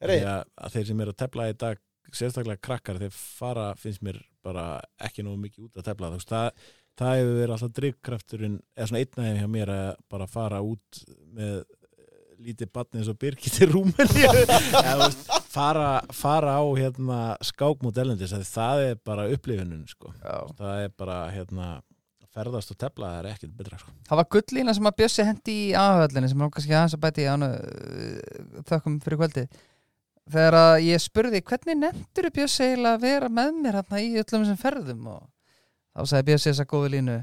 Að 0.00 0.74
þeir 0.74 0.88
sem 0.88 1.02
eru 1.04 1.12
að 1.12 1.20
tefla 1.20 1.50
í 1.50 1.56
dag 1.60 1.80
sérstaklega 2.10 2.62
krakkar, 2.64 2.98
þeir 2.98 3.12
fara 3.14 3.70
finnst 3.78 4.02
mér 4.02 4.18
bara 4.42 4.80
ekki 4.98 5.22
nógu 5.22 5.38
mikið 5.44 5.68
út 5.68 5.78
að 5.78 5.90
tefla 5.90 6.08
þú 6.10 6.18
veist, 6.18 6.32
það, 6.32 6.64
það 6.98 7.18
hefur 7.18 7.36
verið 7.36 7.54
alltaf 7.54 7.74
drivkrafturinn, 7.76 8.56
eða 8.74 8.88
svona 8.88 9.02
einna 9.04 9.26
hefur 9.28 9.42
hjá 9.44 9.52
mér 9.54 9.72
að 9.74 9.90
bara 10.10 10.28
fara 10.30 10.62
út 10.64 11.02
með 11.36 11.60
lítið 12.40 12.70
batni 12.72 13.00
eins 13.00 13.10
og 13.10 13.18
Birgit 13.20 13.60
í 13.60 13.68
rúmenni 13.68 14.24
fara, 15.54 16.00
fara 16.14 16.56
á 16.56 16.64
hérna, 16.78 17.20
að 17.36 18.44
það 18.48 18.84
er 18.88 19.00
bara 19.04 19.28
upplifunin 19.34 19.86
sko. 19.90 20.12
Það 20.58 20.84
er 20.84 20.92
bara 20.98 21.18
hérna, 21.34 21.70
ferðast 22.34 22.72
og 22.74 22.78
tefla, 22.80 23.10
það 23.14 23.18
er 23.18 23.30
ekkert 23.32 23.56
betra 23.58 23.80
sko. 23.80 23.94
Það 24.08 24.22
var 24.22 24.30
gullína 24.36 24.76
sem 24.76 24.90
að 24.90 24.96
Bjössi 25.00 25.26
hendi 25.26 25.56
í 25.64 25.66
aðhöllinni 25.78 26.30
sem 26.30 26.44
er 26.44 26.54
kannski 26.54 26.76
aðeins 26.76 26.96
að 26.96 27.04
bæti 27.04 27.26
í 27.26 27.30
ánu 27.30 27.50
þökkum 28.70 29.00
fyrir 29.04 29.20
kvöldi 29.20 29.46
þegar 30.30 30.56
að 30.60 30.76
ég 30.86 31.02
spurði 31.02 31.42
hvernig 31.42 31.78
nefndur 31.80 32.30
Bjössi 32.34 32.68
eiginlega 32.68 32.98
að 32.98 33.04
vera 33.08 33.30
með 33.40 33.60
mér 33.64 33.80
hérna 33.80 34.02
í 34.02 34.10
öllum 34.14 34.44
þessum 34.44 34.60
ferðum? 34.60 35.06
Og 35.10 35.22
þá 35.90 36.12
sagði 36.12 36.28
Bjössi 36.30 36.52
þessa 36.52 36.68
góðu 36.70 36.92
línu 36.94 37.18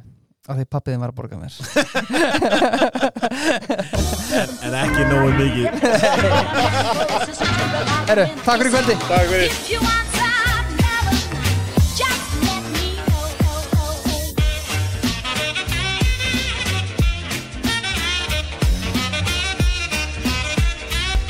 að 0.47 0.61
því 0.61 0.65
pappiðin 0.71 1.03
var 1.03 1.11
að 1.11 1.17
borga 1.19 1.37
mér. 1.41 1.53
En, 4.37 4.49
en 4.67 4.73
ekki 4.81 5.03
nógu 5.07 5.29
mikið. 5.37 5.65
Herru, 8.09 8.25
takk 8.43 8.57
fyrir 8.57 8.73
kvöldi. 8.75 8.95
Takk 9.07 9.25
fyrir 9.31 10.06